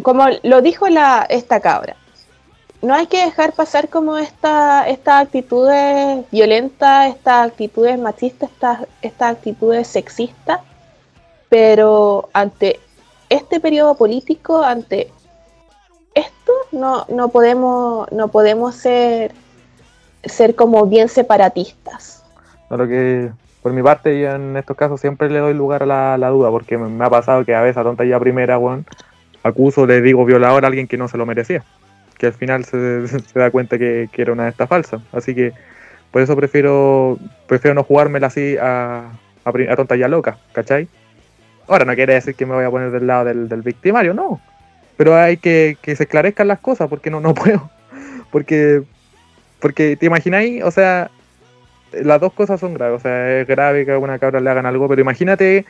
como 0.02 0.26
lo 0.44 0.62
dijo 0.62 0.86
esta 1.28 1.60
cabra, 1.60 1.96
no 2.82 2.94
hay 2.94 3.08
que 3.08 3.24
dejar 3.24 3.52
pasar 3.52 3.88
como 3.88 4.16
esta, 4.16 4.88
estas 4.88 5.24
actitudes 5.24 6.24
violentas, 6.30 7.08
estas 7.08 7.48
actitudes 7.48 7.98
machistas, 7.98 8.50
estas, 8.50 8.86
estas 9.02 9.32
actitudes 9.32 9.88
sexistas, 9.88 10.60
pero 11.48 12.28
ante 12.32 12.78
este 13.28 13.58
periodo 13.58 13.96
político, 13.96 14.62
ante 14.62 15.10
esto, 16.14 16.52
no, 16.70 17.06
no 17.08 17.28
podemos, 17.28 18.10
no 18.12 18.28
podemos 18.28 18.76
ser, 18.76 19.34
ser 20.22 20.54
como 20.54 20.86
bien 20.86 21.08
separatistas 21.08 22.15
que 22.68 23.30
por 23.66 23.72
mi 23.72 23.82
parte 23.82 24.20
yo 24.20 24.32
en 24.32 24.56
estos 24.56 24.76
casos 24.76 25.00
siempre 25.00 25.28
le 25.28 25.40
doy 25.40 25.52
lugar 25.52 25.82
a 25.82 26.16
la, 26.16 26.28
duda, 26.28 26.50
porque 26.50 26.78
me, 26.78 27.04
ha 27.04 27.10
pasado 27.10 27.44
que 27.44 27.52
a 27.52 27.62
veces 27.62 27.78
a 27.78 27.82
tonta 27.82 28.04
ya 28.04 28.20
primera, 28.20 28.58
Juan, 28.58 28.86
acuso, 29.42 29.86
le 29.86 30.00
digo 30.00 30.24
violador 30.24 30.64
a 30.64 30.68
alguien 30.68 30.86
que 30.86 30.96
no 30.96 31.08
se 31.08 31.18
lo 31.18 31.26
merecía, 31.26 31.64
que 32.16 32.26
al 32.26 32.32
final 32.32 32.64
se, 32.64 33.02
da 33.34 33.50
cuenta 33.50 33.76
que, 33.76 34.08
era 34.16 34.32
una 34.32 34.44
de 34.44 34.50
estas 34.50 34.68
falsas. 34.68 35.02
Así 35.10 35.34
que 35.34 35.52
por 36.12 36.22
eso 36.22 36.36
prefiero 36.36 37.18
prefiero 37.48 37.74
no 37.74 37.82
jugármela 37.82 38.28
así 38.28 38.56
a, 38.56 39.10
a, 39.44 39.76
tonta 39.76 39.96
ya 39.96 40.06
loca, 40.06 40.38
¿cachai? 40.52 40.88
Ahora 41.66 41.84
no 41.84 41.94
quiere 41.96 42.14
decir 42.14 42.36
que 42.36 42.46
me 42.46 42.54
voy 42.54 42.64
a 42.64 42.70
poner 42.70 42.92
del 42.92 43.08
lado 43.08 43.24
del, 43.24 43.62
victimario, 43.62 44.14
no. 44.14 44.40
Pero 44.96 45.16
hay 45.16 45.38
que 45.38 45.76
que 45.82 45.96
se 45.96 46.04
esclarezcan 46.04 46.46
las 46.46 46.60
cosas, 46.60 46.88
porque 46.88 47.10
no, 47.10 47.20
no 47.20 47.34
puedo. 47.34 47.68
Porque, 48.30 48.84
porque 49.58 49.96
te 49.96 50.06
imagináis, 50.06 50.62
o 50.62 50.70
sea, 50.70 51.10
las 51.92 52.20
dos 52.20 52.32
cosas 52.32 52.60
son 52.60 52.74
graves. 52.74 53.00
O 53.00 53.02
sea, 53.02 53.40
es 53.40 53.46
grave 53.46 53.84
que 53.84 53.92
a 53.92 53.98
una 53.98 54.18
cabra 54.18 54.40
le 54.40 54.50
hagan 54.50 54.66
algo, 54.66 54.88
pero 54.88 55.00
imagínate 55.00 55.64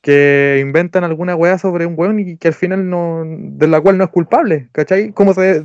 que 0.00 0.58
inventan 0.60 1.02
alguna 1.02 1.34
weá 1.34 1.58
sobre 1.58 1.84
un 1.84 1.94
weón 1.96 2.20
y 2.20 2.36
que 2.36 2.48
al 2.48 2.54
final 2.54 2.88
no, 2.88 3.24
de 3.26 3.66
la 3.66 3.80
cual 3.80 3.98
no 3.98 4.04
es 4.04 4.10
culpable, 4.10 4.68
¿cachai? 4.70 5.10
¿Cómo 5.10 5.34
se 5.34 5.64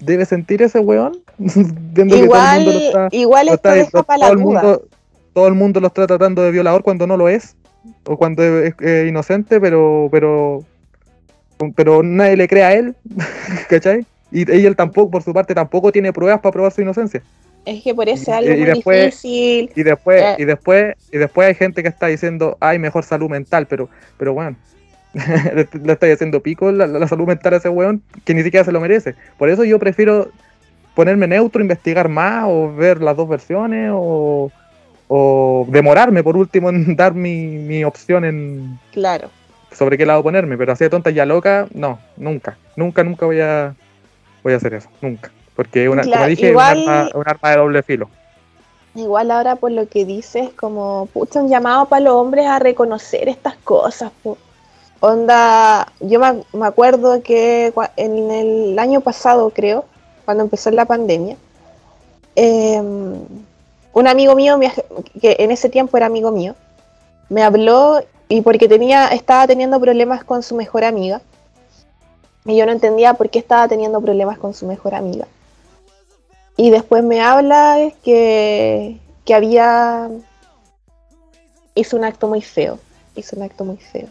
debe 0.00 0.24
sentir 0.24 0.62
ese 0.62 0.78
weón? 0.78 1.18
Viendo 1.38 2.16
igual, 2.16 2.64
que 2.64 2.64
todo 2.64 2.64
el 2.64 2.64
mundo 2.64 2.72
lo 2.72 2.78
está, 2.78 3.08
igual 3.12 3.48
esto 3.48 3.70
deja 3.70 4.02
para 4.04 4.20
todo 4.20 4.32
el 4.32 4.38
mundo, 4.38 4.88
todo 5.34 5.48
el 5.48 5.54
mundo 5.54 5.80
lo 5.80 5.88
está 5.88 6.06
tratando 6.06 6.42
de 6.42 6.50
violador 6.50 6.82
cuando 6.82 7.06
no 7.06 7.18
lo 7.18 7.28
es, 7.28 7.56
o 8.04 8.16
cuando 8.16 8.42
es, 8.42 8.74
inocente, 9.06 9.60
pero, 9.60 10.08
pero, 10.10 10.64
pero 11.76 12.02
nadie 12.02 12.36
le 12.38 12.48
cree 12.48 12.64
a 12.64 12.72
él, 12.72 12.96
¿cachai? 13.68 14.06
Y, 14.30 14.50
y 14.50 14.64
él 14.64 14.76
tampoco, 14.76 15.10
por 15.10 15.22
su 15.22 15.34
parte, 15.34 15.54
tampoco 15.54 15.92
tiene 15.92 16.12
pruebas 16.12 16.40
para 16.40 16.52
probar 16.52 16.72
su 16.72 16.80
inocencia. 16.80 17.22
Es 17.68 17.82
que 17.82 17.94
por 17.94 18.08
eso 18.08 18.22
es 18.22 18.28
algo 18.30 18.50
muy 18.50 18.64
difícil. 18.64 19.70
Y 19.76 19.82
después, 19.82 20.22
eh. 20.22 20.36
y 20.38 20.44
después, 20.46 20.94
y 21.12 21.18
después 21.18 21.48
hay 21.48 21.54
gente 21.54 21.82
que 21.82 21.90
está 21.90 22.06
diciendo, 22.06 22.56
hay 22.60 22.78
mejor 22.78 23.04
salud 23.04 23.28
mental, 23.28 23.66
pero, 23.66 23.90
pero 24.16 24.32
bueno, 24.32 24.56
le, 25.12 25.92
está 25.92 26.10
haciendo 26.10 26.40
pico 26.40 26.72
la, 26.72 27.06
salud 27.06 27.26
mental 27.26 27.52
a 27.52 27.56
ese 27.58 27.68
weón 27.68 28.00
que 28.24 28.32
ni 28.32 28.42
siquiera 28.42 28.64
se 28.64 28.72
lo 28.72 28.80
merece. 28.80 29.16
Por 29.36 29.50
eso 29.50 29.64
yo 29.64 29.78
prefiero 29.78 30.30
ponerme 30.94 31.26
neutro, 31.26 31.60
investigar 31.60 32.08
más, 32.08 32.46
o 32.48 32.74
ver 32.74 33.02
las 33.02 33.14
dos 33.18 33.28
versiones, 33.28 33.90
o, 33.92 34.50
o 35.08 35.66
demorarme 35.68 36.22
por 36.22 36.38
último 36.38 36.70
en 36.70 36.96
dar 36.96 37.12
mi, 37.12 37.58
mi 37.58 37.84
opción 37.84 38.24
en 38.24 38.78
claro 38.92 39.28
sobre 39.72 39.98
qué 39.98 40.06
lado 40.06 40.22
ponerme, 40.22 40.56
pero 40.56 40.72
así 40.72 40.84
de 40.84 40.90
tonta 40.90 41.10
ya 41.10 41.26
loca, 41.26 41.68
no, 41.74 41.98
nunca, 42.16 42.56
nunca, 42.76 43.04
nunca 43.04 43.26
voy 43.26 43.40
a 43.40 43.74
voy 44.42 44.54
a 44.54 44.56
hacer 44.56 44.72
eso, 44.72 44.88
nunca. 45.02 45.30
Porque, 45.58 45.88
una, 45.88 46.04
como 46.04 46.24
dije, 46.26 46.50
igual, 46.50 47.10
un, 47.12 47.24
arma, 47.26 47.50
de 47.50 47.56
doble 47.56 47.82
filo. 47.82 48.08
Igual 48.94 49.32
ahora 49.32 49.56
por 49.56 49.72
lo 49.72 49.88
que 49.88 50.04
dices, 50.04 50.50
como, 50.50 51.08
pucha, 51.12 51.42
un 51.42 51.48
llamado 51.48 51.86
para 51.86 52.04
los 52.04 52.14
hombres 52.14 52.46
a 52.46 52.60
reconocer 52.60 53.28
estas 53.28 53.56
cosas. 53.64 54.12
Onda, 55.00 55.88
yo 55.98 56.20
me, 56.20 56.64
acuerdo 56.64 57.24
que 57.24 57.72
en 57.96 58.30
el 58.30 58.78
año 58.78 59.00
pasado, 59.00 59.50
creo, 59.50 59.84
cuando 60.24 60.44
empezó 60.44 60.70
la 60.70 60.84
pandemia, 60.84 61.36
em, 62.36 63.16
un 63.94 64.06
amigo 64.06 64.36
mío, 64.36 64.60
que 65.20 65.34
en 65.40 65.50
ese 65.50 65.68
tiempo 65.68 65.96
era 65.96 66.06
amigo 66.06 66.30
mío, 66.30 66.54
me 67.30 67.42
habló 67.42 68.00
y 68.28 68.42
porque 68.42 68.68
tenía, 68.68 69.08
estaba 69.08 69.48
teniendo 69.48 69.80
problemas 69.80 70.22
con 70.22 70.44
su 70.44 70.54
mejor 70.54 70.84
amiga. 70.84 71.20
Y 72.44 72.56
yo 72.56 72.64
no 72.64 72.70
entendía 72.70 73.14
por 73.14 73.28
qué 73.28 73.40
estaba 73.40 73.66
teniendo 73.66 74.00
problemas 74.00 74.38
con 74.38 74.54
su 74.54 74.64
mejor 74.64 74.94
amiga. 74.94 75.26
Y 76.58 76.70
después 76.70 77.02
me 77.04 77.22
habla 77.22 77.92
que, 78.02 78.98
que 79.24 79.34
había... 79.34 80.10
Hizo 81.74 81.96
un 81.96 82.04
acto 82.04 82.26
muy 82.26 82.42
feo. 82.42 82.78
Hizo 83.14 83.36
un 83.36 83.42
acto 83.42 83.64
muy 83.64 83.76
feo. 83.76 84.08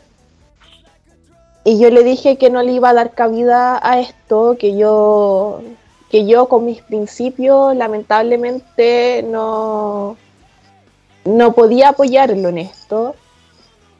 Y 1.65 1.77
yo 1.77 1.89
le 1.89 2.05
dije 2.05 2.37
que 2.37 2.49
no 2.49 2.63
le 2.63 2.71
iba 2.71 2.89
a 2.89 2.93
dar 2.93 3.11
cabida 3.11 3.77
a 3.83 3.99
esto, 3.99 4.55
que 4.57 4.77
yo, 4.77 5.61
que 6.09 6.25
yo 6.25 6.47
con 6.47 6.63
mis 6.63 6.81
principios 6.81 7.75
lamentablemente 7.75 9.25
no, 9.27 10.15
no 11.25 11.51
podía 11.51 11.89
apoyarlo 11.89 12.47
en 12.47 12.59
esto 12.59 13.15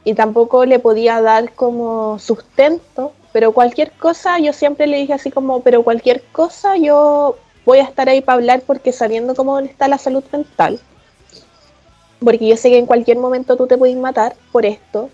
y 0.06 0.14
tampoco 0.14 0.64
le 0.64 0.80
podía 0.80 1.20
dar 1.20 1.52
como 1.52 2.20
sustento, 2.20 3.12
pero 3.34 3.52
cualquier 3.52 3.92
cosa, 3.92 4.40
yo 4.40 4.54
siempre 4.54 4.88
le 4.88 5.00
dije 5.00 5.12
así 5.12 5.30
como, 5.30 5.60
pero 5.60 5.84
cualquier 5.84 6.24
cosa 6.32 6.78
yo 6.78 7.36
voy 7.68 7.80
a 7.80 7.84
estar 7.84 8.08
ahí 8.08 8.22
para 8.22 8.38
hablar 8.38 8.62
porque 8.66 8.94
sabiendo 8.94 9.36
cómo 9.36 9.60
está 9.60 9.90
la 9.90 9.98
salud 9.98 10.24
mental, 10.32 10.80
porque 12.24 12.48
yo 12.48 12.56
sé 12.56 12.70
que 12.70 12.78
en 12.78 12.86
cualquier 12.86 13.18
momento 13.18 13.58
tú 13.58 13.68
te 13.68 13.78
puedes 13.78 13.98
matar 13.98 14.38
por 14.54 14.66
esto. 14.66 15.10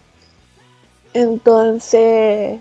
Entonces, 1.16 2.60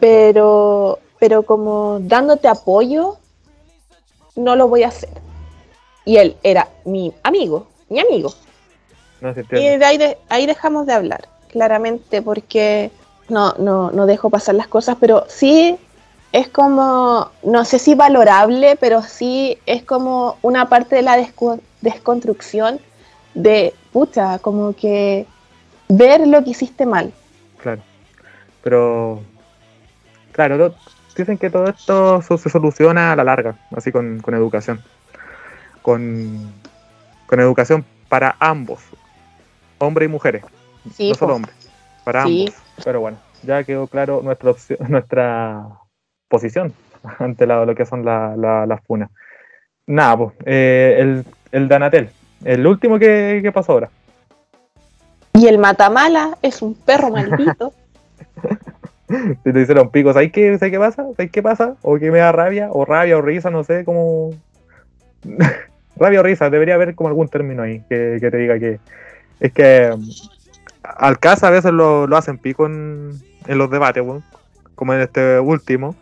pero, 0.00 0.98
pero 1.20 1.44
como 1.44 2.00
dándote 2.00 2.48
apoyo, 2.48 3.18
no 4.34 4.56
lo 4.56 4.66
voy 4.66 4.82
a 4.82 4.88
hacer. 4.88 5.10
Y 6.04 6.16
él 6.16 6.36
era 6.42 6.68
mi 6.84 7.14
amigo, 7.22 7.68
mi 7.88 8.00
amigo. 8.00 8.34
y 9.52 9.76
de 9.78 9.84
ahí, 9.84 10.16
ahí 10.28 10.46
dejamos 10.46 10.86
de 10.86 10.92
hablar, 10.92 11.28
claramente, 11.52 12.20
porque 12.20 12.90
no, 13.28 13.52
no, 13.58 13.92
no 13.92 14.06
dejo 14.06 14.28
pasar 14.28 14.56
las 14.56 14.66
cosas, 14.66 14.96
pero 14.98 15.24
sí 15.28 15.78
es 16.34 16.48
como, 16.48 17.30
no 17.44 17.64
sé 17.64 17.78
si 17.78 17.94
valorable, 17.94 18.76
pero 18.80 19.02
sí 19.02 19.56
es 19.66 19.84
como 19.84 20.36
una 20.42 20.68
parte 20.68 20.96
de 20.96 21.02
la 21.02 21.16
desconstrucción 21.80 22.80
de, 23.34 23.72
pucha, 23.92 24.40
como 24.40 24.74
que 24.74 25.26
ver 25.88 26.26
lo 26.26 26.42
que 26.42 26.50
hiciste 26.50 26.86
mal. 26.86 27.12
Claro, 27.62 27.82
pero, 28.64 29.22
claro, 30.32 30.74
dicen 31.16 31.38
que 31.38 31.50
todo 31.50 31.68
esto 31.68 32.20
se 32.20 32.50
soluciona 32.50 33.12
a 33.12 33.16
la 33.16 33.22
larga, 33.22 33.54
así 33.70 33.92
con, 33.92 34.20
educación, 34.26 34.82
con, 35.82 36.52
educación 37.30 37.84
para 38.08 38.34
ambos, 38.40 38.80
hombres 39.78 40.08
y 40.08 40.10
mujeres, 40.10 40.42
no 40.98 41.14
solo 41.14 41.36
hombres, 41.36 41.54
para 42.02 42.24
ambos. 42.24 42.50
Pero 42.82 42.98
bueno, 42.98 43.18
ya 43.44 43.62
quedó 43.62 43.86
claro 43.86 44.20
nuestra 44.20 44.50
opción, 44.50 44.78
nuestra 44.88 45.83
posición 46.34 46.72
ante 47.18 47.46
lo 47.46 47.74
que 47.74 47.86
son 47.86 48.04
las 48.04 48.80
funas. 48.86 49.10
Nada, 49.86 50.16
pues, 50.16 50.32
eh, 50.46 50.96
el, 50.98 51.24
el 51.52 51.68
Danatel, 51.68 52.08
el 52.44 52.66
último 52.66 52.98
que, 52.98 53.50
pasó 53.54 53.72
ahora. 53.72 53.90
Y 55.34 55.46
el 55.46 55.58
Matamala 55.58 56.36
es 56.42 56.62
un 56.62 56.74
perro 56.74 57.10
maldito. 57.10 57.72
si 59.44 59.52
te 59.52 59.60
hicieron 59.60 59.90
pico, 59.90 60.12
¿sabes 60.12 60.32
qué, 60.32 60.58
¿sabes 60.58 60.72
qué 60.72 60.78
pasa? 60.78 61.04
¿Sabes 61.16 61.30
qué 61.30 61.42
pasa? 61.42 61.76
O 61.82 61.98
que 61.98 62.10
me 62.10 62.18
da 62.18 62.32
rabia, 62.32 62.68
o 62.72 62.84
rabia, 62.84 63.18
o 63.18 63.22
risa, 63.22 63.50
no 63.50 63.62
sé, 63.62 63.84
como... 63.84 64.30
rabia 65.96 66.20
o 66.20 66.22
risa, 66.22 66.50
debería 66.50 66.74
haber 66.74 66.94
como 66.94 67.08
algún 67.08 67.28
término 67.28 67.62
ahí 67.62 67.82
que, 67.88 68.18
que 68.20 68.30
te 68.30 68.36
diga 68.36 68.58
que... 68.58 68.80
Es 69.40 69.52
que 69.52 69.94
al 70.82 71.18
casa 71.18 71.48
a 71.48 71.50
veces 71.50 71.72
lo, 71.72 72.06
lo 72.06 72.16
hacen 72.16 72.38
pico 72.38 72.66
en, 72.66 73.12
en 73.46 73.58
los 73.58 73.70
debates, 73.70 74.02
weón, 74.02 74.24
como 74.74 74.94
en 74.94 75.00
este 75.00 75.38
último, 75.40 75.94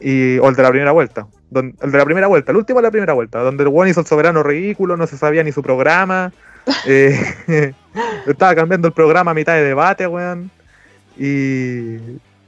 y, 0.00 0.38
o 0.38 0.48
el 0.48 0.54
de 0.54 0.62
la 0.62 0.70
primera 0.70 0.92
vuelta. 0.92 1.26
Don- 1.50 1.74
el 1.82 1.90
de 1.92 1.98
la 1.98 2.04
primera 2.04 2.26
vuelta, 2.26 2.52
el 2.52 2.58
último 2.58 2.78
de 2.80 2.82
la 2.84 2.90
primera 2.90 3.12
vuelta, 3.14 3.40
donde 3.40 3.62
el 3.62 3.68
weón 3.68 3.88
hizo 3.88 4.00
el 4.00 4.06
soberano 4.06 4.42
ridículo, 4.42 4.96
no 4.96 5.06
se 5.06 5.16
sabía 5.16 5.42
ni 5.42 5.52
su 5.52 5.62
programa, 5.62 6.32
eh, 6.86 7.18
estaba 8.26 8.54
cambiando 8.54 8.88
el 8.88 8.94
programa 8.94 9.30
a 9.30 9.34
mitad 9.34 9.54
de 9.54 9.62
debate, 9.64 10.06
weón. 10.06 10.50
Y, 11.16 11.96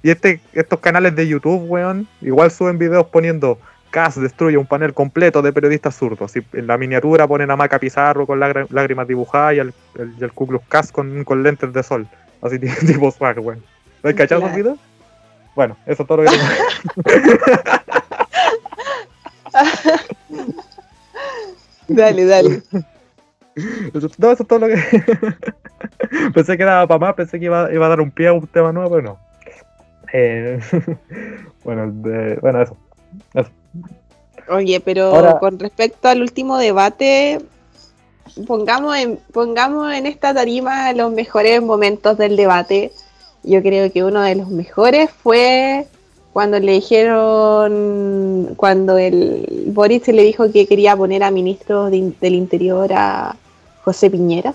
y 0.02 0.10
este, 0.10 0.40
estos 0.52 0.80
canales 0.80 1.16
de 1.16 1.26
YouTube, 1.26 1.64
weón, 1.68 2.06
igual 2.20 2.50
suben 2.50 2.78
videos 2.78 3.06
poniendo 3.06 3.58
Cas 3.90 4.20
destruye 4.20 4.56
un 4.56 4.66
panel 4.66 4.94
completo 4.94 5.42
de 5.42 5.52
periodistas 5.52 5.96
zurdos. 5.96 6.30
Así, 6.30 6.40
en 6.52 6.68
la 6.68 6.78
miniatura 6.78 7.26
ponen 7.26 7.50
a 7.50 7.56
Maca 7.56 7.80
Pizarro 7.80 8.24
con 8.24 8.38
lágr- 8.38 8.68
lágrimas 8.70 9.08
dibujadas 9.08 9.54
y 9.54 9.58
al, 9.58 9.74
el, 9.98 10.12
y 10.20 10.22
al 10.22 10.32
Ku 10.32 10.46
Klux 10.46 10.64
Klan 10.68 10.84
con, 10.92 11.24
con 11.24 11.42
lentes 11.42 11.72
de 11.72 11.82
sol. 11.82 12.06
Así 12.40 12.58
tipo 12.86 13.10
swag, 13.10 13.40
weón. 13.40 13.60
¿Lo 14.04 14.10
has 14.10 14.14
cachado 14.14 14.42
esos 14.42 14.52
Claro. 14.52 14.62
videos? 14.62 14.78
Bueno, 15.60 15.76
eso 15.84 16.04
es 16.04 16.08
todo 16.08 16.22
lo 16.22 16.30
que 16.30 16.38
tengo. 16.38 16.46
Dale, 21.88 22.24
dale. 22.24 22.62
No, 23.92 23.98
eso 23.98 24.06
es 24.42 24.48
todo 24.48 24.58
lo 24.60 24.68
que. 24.68 24.76
pensé 26.34 26.56
que 26.56 26.62
era 26.62 26.86
para 26.86 26.98
más, 26.98 27.14
pensé 27.14 27.38
que 27.38 27.44
iba, 27.44 27.70
iba 27.74 27.84
a 27.84 27.88
dar 27.90 28.00
un 28.00 28.10
pie 28.10 28.28
a 28.28 28.32
un 28.32 28.46
tema 28.46 28.72
nuevo, 28.72 28.88
pero 28.88 29.02
no. 29.02 29.18
Eh, 30.14 30.60
bueno, 31.62 31.90
de- 31.92 32.36
bueno, 32.36 32.62
eso. 32.62 32.74
Oye, 34.48 34.80
pero 34.80 35.14
Ahora- 35.14 35.38
con 35.40 35.58
respecto 35.58 36.08
al 36.08 36.22
último 36.22 36.56
debate, 36.56 37.42
pongamos 38.46 38.96
en, 38.96 39.18
pongamos 39.30 39.92
en 39.92 40.06
esta 40.06 40.32
tarima 40.32 40.90
los 40.94 41.12
mejores 41.12 41.60
momentos 41.60 42.16
del 42.16 42.34
debate. 42.38 42.92
Yo 43.42 43.62
creo 43.62 43.90
que 43.92 44.04
uno 44.04 44.20
de 44.22 44.34
los 44.34 44.48
mejores 44.48 45.10
fue 45.10 45.86
cuando 46.32 46.58
le 46.60 46.72
dijeron, 46.72 48.54
cuando 48.56 48.98
el 48.98 49.64
Boris 49.68 50.06
le 50.08 50.22
dijo 50.22 50.50
que 50.52 50.66
quería 50.66 50.96
poner 50.96 51.22
a 51.22 51.30
ministro 51.30 51.90
de 51.90 51.96
in- 51.96 52.16
del 52.20 52.34
Interior 52.34 52.92
a 52.92 53.34
José 53.82 54.10
Piñera 54.10 54.54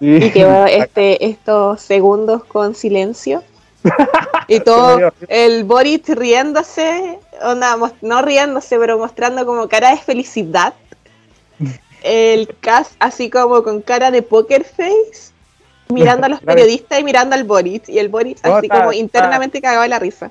y 0.00 0.30
quedó 0.30 0.66
este, 0.66 1.24
estos 1.26 1.80
segundos 1.80 2.44
con 2.44 2.74
silencio. 2.74 3.42
Y 4.48 4.60
todo 4.60 4.98
el 5.28 5.64
Boris 5.64 6.02
riéndose, 6.06 7.18
onda, 7.42 7.76
no 8.00 8.22
riéndose, 8.22 8.78
pero 8.78 8.96
mostrando 8.96 9.44
como 9.44 9.68
cara 9.68 9.90
de 9.90 9.96
felicidad. 9.96 10.74
El 12.04 12.48
Cas 12.60 12.90
así 13.00 13.28
como 13.30 13.64
con 13.64 13.80
cara 13.82 14.12
de 14.12 14.22
poker 14.22 14.62
face, 14.62 15.32
mirando 15.88 16.26
a 16.26 16.28
los 16.28 16.40
periodistas 16.40 17.00
y 17.00 17.04
mirando 17.04 17.34
al 17.34 17.44
Boris. 17.44 17.88
Y 17.88 17.98
el 17.98 18.08
Boris 18.08 18.42
No, 18.44 18.56
así 18.56 18.66
está- 18.66 18.78
como 18.78 18.90
está- 18.92 19.00
internamente 19.00 19.60
cagado 19.60 19.82
de 19.82 19.88
la 19.88 19.98
risa. 19.98 20.30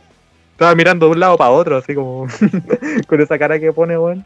Estaba 0.51 0.74
mirando 0.76 1.08
de 1.08 1.12
un 1.14 1.20
lado 1.20 1.38
para 1.38 1.51
otro, 1.51 1.78
así 1.78 1.93
como. 1.95 2.28
con 3.08 3.22
esa 3.22 3.38
cara 3.38 3.60
que 3.60 3.74
pone, 3.74 3.97
weón. 3.97 4.26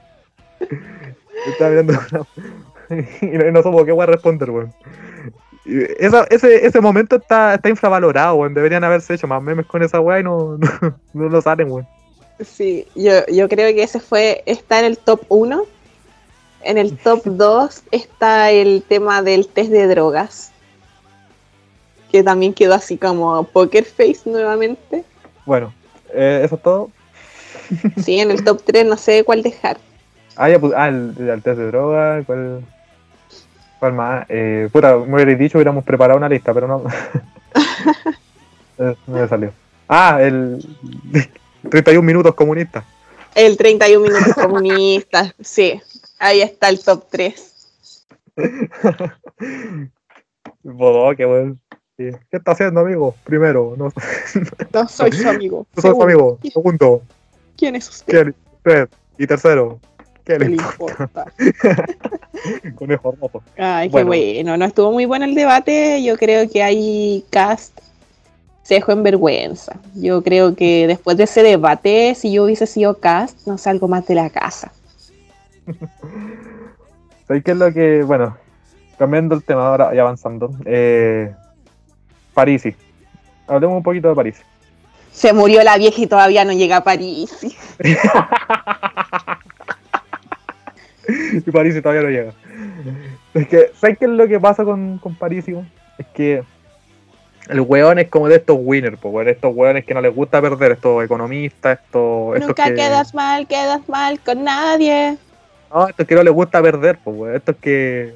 Estaba 1.47 1.71
mirando 1.71 1.93
de 1.93 1.99
un 1.99 2.05
lado. 2.11 2.27
y 3.21 3.51
no, 3.51 3.63
supo 3.63 3.85
qué 3.85 3.91
voy 3.91 4.03
a 4.03 4.07
responder, 4.07 4.49
weón. 4.51 4.73
Esa- 5.65 6.25
ese, 6.29 6.65
ese 6.65 6.81
momento 6.81 7.15
está, 7.17 7.55
está 7.55 7.69
infravalorado, 7.69 8.35
weón. 8.35 8.53
Deberían 8.53 8.83
haberse 8.83 9.13
hecho 9.13 9.27
más 9.27 9.41
memes 9.41 9.65
con 9.65 9.81
esa 9.83 9.99
weá 9.99 10.19
y 10.19 10.23
no, 10.23 10.57
no, 10.57 10.95
no 11.13 11.29
lo 11.29 11.41
salen, 11.41 11.71
weón. 11.71 11.87
Sí, 12.43 12.87
yo, 12.95 13.25
yo 13.27 13.49
creo 13.49 13.73
que 13.73 13.83
ese 13.83 13.99
fue, 13.99 14.43
está 14.45 14.79
en 14.79 14.85
el 14.85 14.97
top 14.97 15.21
1. 15.29 15.63
En 16.61 16.77
el 16.77 16.97
top 16.97 17.21
2 17.25 17.83
está 17.91 18.51
el 18.51 18.83
tema 18.87 19.21
del 19.21 19.47
test 19.47 19.71
de 19.71 19.87
drogas. 19.87 20.51
Que 22.11 22.23
también 22.23 22.53
quedó 22.53 22.73
así 22.73 22.97
como 22.97 23.43
poker 23.43 23.85
face 23.85 24.21
nuevamente. 24.25 25.03
Bueno, 25.45 25.73
eh, 26.13 26.41
eso 26.43 26.55
es 26.55 26.61
todo. 26.61 26.91
Sí, 28.03 28.19
en 28.19 28.31
el 28.31 28.43
top 28.43 28.63
3 28.65 28.85
no 28.85 28.97
sé 28.97 29.23
cuál 29.23 29.43
dejar. 29.43 29.77
Ah, 30.35 30.49
ya, 30.49 30.59
pues, 30.59 30.73
ah, 30.75 30.87
el, 30.87 31.13
el 31.17 31.41
test 31.43 31.59
de 31.59 31.67
droga, 31.67 32.23
¿cuál, 32.25 32.65
cuál 33.79 33.93
más? 33.93 34.25
Eh, 34.29 34.69
puta, 34.71 34.97
me 34.97 35.15
hubierais 35.15 35.37
dicho, 35.37 35.57
hubiéramos 35.57 35.83
preparado 35.83 36.17
una 36.17 36.29
lista, 36.29 36.53
pero 36.53 36.67
no. 36.67 36.83
Eh, 38.81 38.95
no 39.07 39.17
me 39.17 39.27
salió. 39.27 39.51
Ah, 39.89 40.19
el 40.21 40.65
31 41.69 42.01
minutos 42.01 42.33
comunistas. 42.33 42.85
El 43.35 43.57
31 43.57 44.01
minutos 44.01 44.33
comunistas, 44.35 45.35
sí. 45.41 45.81
Ahí 46.17 46.41
está 46.41 46.69
el 46.69 46.81
top 46.81 47.03
3. 47.09 47.53
Bodoque, 50.63 51.25
weón. 51.25 51.59
Sí. 51.99 52.11
¿Qué 52.31 52.37
está 52.37 52.53
haciendo, 52.53 52.79
amigo? 52.79 53.13
Primero, 53.25 53.75
no 53.77 53.91
No 54.73 54.87
soy 54.87 55.11
su 55.11 55.27
amigo. 55.27 55.67
no 55.75 55.81
soy 55.81 55.91
su 55.95 56.01
amigo. 56.01 56.39
Segundo, 56.49 57.01
¿Quién 57.57 57.75
es 57.75 57.89
usted? 57.89 58.13
¿qué 58.13 58.23
le- 58.23 58.35
usted? 58.55 58.89
Y 59.17 59.27
tercero, 59.27 59.81
¿qué 60.23 60.37
¿Qué 60.37 60.39
le 60.39 60.45
le 60.45 60.55
importa? 60.55 61.25
Conejo 62.75 63.17
rojo. 63.19 63.43
Ay, 63.57 63.89
qué 63.89 64.01
Bueno. 64.05 64.55
No 64.55 64.63
estuvo 64.63 64.93
muy 64.93 65.03
bueno 65.03 65.25
el 65.25 65.35
debate. 65.35 66.01
Yo 66.01 66.15
creo 66.17 66.49
que 66.49 66.63
hay 66.63 67.25
cast 67.29 67.77
se 68.63 68.75
dejó 68.75 68.93
en 68.93 69.03
vergüenza. 69.03 69.77
Yo 69.95 70.23
creo 70.23 70.55
que 70.55 70.87
después 70.87 71.17
de 71.17 71.25
ese 71.25 71.43
debate, 71.43 72.15
si 72.15 72.31
yo 72.31 72.45
hubiese 72.45 72.65
sido 72.65 72.97
cast, 72.97 73.45
no 73.45 73.57
salgo 73.57 73.89
más 73.89 74.07
de 74.07 74.15
la 74.15 74.29
casa. 74.29 74.71
¿Sabes 77.27 77.43
qué 77.43 77.51
es 77.51 77.57
lo 77.57 77.73
que, 77.73 78.03
bueno, 78.03 78.37
cambiando 78.97 79.35
el 79.35 79.43
tema 79.43 79.67
ahora 79.67 79.93
y 79.93 79.99
avanzando? 79.99 80.51
Eh, 80.65 81.33
Parisi. 82.39 82.73
Hablemos 83.47 83.75
un 83.75 83.83
poquito 83.83 84.07
de 84.07 84.15
Parisi. 84.15 84.41
Se 85.11 85.33
murió 85.33 85.61
la 85.61 85.77
vieja 85.77 86.01
y 86.01 86.07
todavía 86.07 86.45
no 86.45 86.53
llega 86.53 86.77
a 86.77 86.83
París. 86.85 87.37
y 91.33 91.41
Parisi 91.51 91.81
todavía 91.81 92.03
no 92.03 92.09
llega. 92.09 92.31
Es 93.33 93.45
que, 93.49 93.71
¿sabes 93.77 93.97
qué 93.97 94.05
es 94.05 94.11
lo 94.11 94.25
que 94.25 94.39
pasa 94.39 94.63
con, 94.63 94.99
con 94.99 95.15
Parisi? 95.15 95.51
weón? 95.51 95.69
Es 95.97 96.05
que 96.13 96.43
el 97.49 97.59
weón 97.59 97.99
es 97.99 98.07
como 98.07 98.29
de 98.29 98.37
estos 98.37 98.55
winners, 98.57 98.97
pues, 99.01 99.27
estos 99.27 99.53
weones 99.53 99.83
que 99.83 99.93
no 99.93 99.99
les 99.99 100.15
gusta 100.15 100.41
perder, 100.41 100.71
estos 100.71 101.03
economistas, 101.03 101.77
estos, 101.77 102.35
estos 102.35 102.47
Nunca 102.47 102.63
que... 102.65 102.75
quedas 102.75 103.13
mal, 103.13 103.47
quedas 103.47 103.89
mal 103.89 104.17
con 104.21 104.45
nadie. 104.45 105.17
No, 105.73 105.89
estos 105.89 106.07
que 106.07 106.15
no 106.15 106.23
les 106.23 106.33
gusta 106.33 106.61
perder, 106.61 106.99
pues. 107.03 107.35
Estos 107.35 107.57
que. 107.57 108.13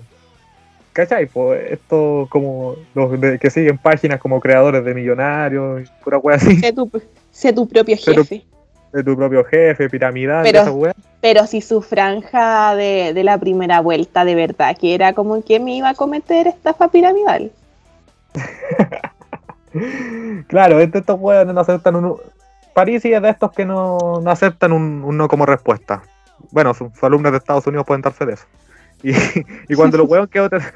¿Cachai? 0.93 1.25
Pues 1.25 1.71
estos 1.71 2.29
como 2.29 2.75
los 2.93 3.19
de- 3.19 3.39
que 3.39 3.49
siguen 3.49 3.77
páginas 3.79 4.19
como 4.19 4.39
creadores 4.39 4.85
de 4.85 4.93
millonarios 4.93 5.81
y 5.81 6.03
pura 6.03 6.19
wea 6.19 6.35
así. 6.37 6.57
Sé 6.59 6.71
tu, 6.71 6.89
sé 7.31 7.51
tu 7.51 7.67
propio 7.67 7.97
Sé 7.97 8.13
tu- 8.13 8.21
jefe. 8.21 8.45
De 8.93 9.03
tu 9.03 9.15
propio 9.17 9.43
jefe, 9.43 9.89
piramidal, 9.89 10.43
Pero- 10.43 10.61
esa 10.61 10.71
wea. 10.71 10.93
Pero 11.19 11.47
si 11.47 11.61
su 11.61 11.81
franja 11.81 12.75
de, 12.75 13.13
de 13.13 13.23
la 13.23 13.37
primera 13.39 13.79
vuelta 13.81 14.23
de 14.25 14.35
verdad 14.35 14.77
que 14.77 14.93
era 14.93 15.13
como 15.13 15.41
que 15.43 15.59
me 15.59 15.75
iba 15.75 15.89
a 15.89 15.93
cometer 15.95 16.47
estafa 16.47 16.89
piramidal. 16.89 17.51
Claro, 20.47 20.79
este- 20.79 20.99
estos 20.99 21.19
weones 21.19 21.53
no 21.53 21.61
aceptan 21.61 21.95
un. 21.95 22.17
Parisi 22.75 23.11
es 23.13 23.21
de 23.21 23.29
estos 23.29 23.51
que 23.51 23.65
no, 23.65 24.19
no 24.21 24.29
aceptan 24.31 24.71
un, 24.71 25.03
un 25.03 25.17
no 25.17 25.27
como 25.27 25.45
respuesta. 25.45 26.03
Bueno, 26.51 26.73
sus 26.73 26.91
alumnos 27.03 27.31
de 27.31 27.39
Estados 27.39 27.65
Unidos 27.65 27.85
pueden 27.85 28.01
darse 28.01 28.25
de 28.25 28.33
eso. 28.33 28.45
Y, 29.69 29.75
cuando 29.75 29.97
el 29.97 30.07
weón 30.07 30.27
quedó 30.27 30.49
ter- 30.49 30.73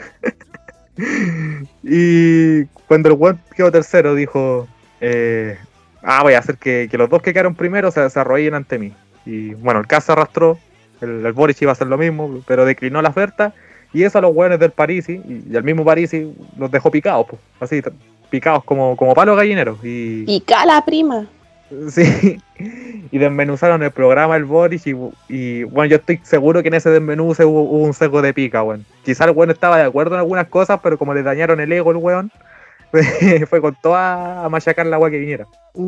Y 1.83 2.65
cuando 2.87 3.09
el 3.09 3.15
weón 3.15 3.39
quedó 3.55 3.71
tercero 3.71 4.15
dijo 4.15 4.67
eh, 4.99 5.57
Ah, 6.09 6.23
voy 6.23 6.35
a 6.35 6.39
hacer 6.39 6.57
que, 6.57 6.87
que 6.89 6.97
los 6.97 7.09
dos 7.09 7.21
que 7.21 7.33
quedaron 7.33 7.53
primero 7.53 7.91
se, 7.91 7.99
arrodillen 7.99 8.53
ante 8.53 8.79
mí. 8.79 8.93
Y 9.25 9.53
bueno, 9.55 9.81
el 9.81 9.87
caso 9.87 10.13
arrastró, 10.13 10.57
el, 11.01 11.25
el 11.25 11.33
Boris 11.33 11.61
iba 11.61 11.71
a 11.71 11.73
hacer 11.73 11.87
lo 11.87 11.97
mismo, 11.97 12.41
pero 12.47 12.63
declinó 12.63 13.01
la 13.01 13.09
oferta. 13.09 13.53
Y 13.93 14.03
eso 14.03 14.17
a 14.17 14.21
los 14.21 14.33
weones 14.33 14.57
del 14.59 14.71
Parisi, 14.71 15.21
y, 15.27 15.55
al 15.55 15.65
mismo 15.65 15.83
Parisi 15.83 16.33
los 16.57 16.71
dejó 16.71 16.91
picados, 16.91 17.27
pues, 17.29 17.41
así, 17.59 17.81
picados 18.29 18.63
como, 18.63 18.95
como 18.95 19.13
palos 19.13 19.35
gallineros. 19.35 19.79
Y, 19.83 20.23
Y 20.27 20.41
cala 20.41 20.83
prima. 20.85 21.27
Sí, 21.89 22.41
y 23.11 23.17
desmenuzaron 23.17 23.83
el 23.83 23.91
programa 23.91 24.35
el 24.35 24.45
Boris 24.45 24.87
y, 24.87 24.95
y, 25.27 25.63
bueno, 25.63 25.89
yo 25.89 25.97
estoy 25.97 26.19
seguro 26.23 26.61
que 26.61 26.69
en 26.69 26.75
ese 26.75 26.89
desmenuce 26.89 27.45
hubo, 27.45 27.63
hubo 27.63 27.83
un 27.83 27.93
seco 27.93 28.21
de 28.21 28.33
pica, 28.33 28.63
weón. 28.63 28.85
Quizá 29.03 29.25
el 29.25 29.31
weón 29.31 29.51
estaba 29.51 29.77
de 29.77 29.83
acuerdo 29.83 30.15
en 30.15 30.19
algunas 30.19 30.47
cosas, 30.47 30.79
pero 30.81 30.97
como 30.97 31.13
le 31.13 31.23
dañaron 31.23 31.59
el 31.59 31.71
ego 31.71 31.91
el 31.91 31.97
weón, 31.97 32.31
fue 33.49 33.61
con 33.61 33.75
toda 33.81 34.45
a 34.45 34.49
machacar 34.49 34.85
la 34.85 34.97
weá 34.97 35.11
que 35.11 35.19
viniera. 35.19 35.45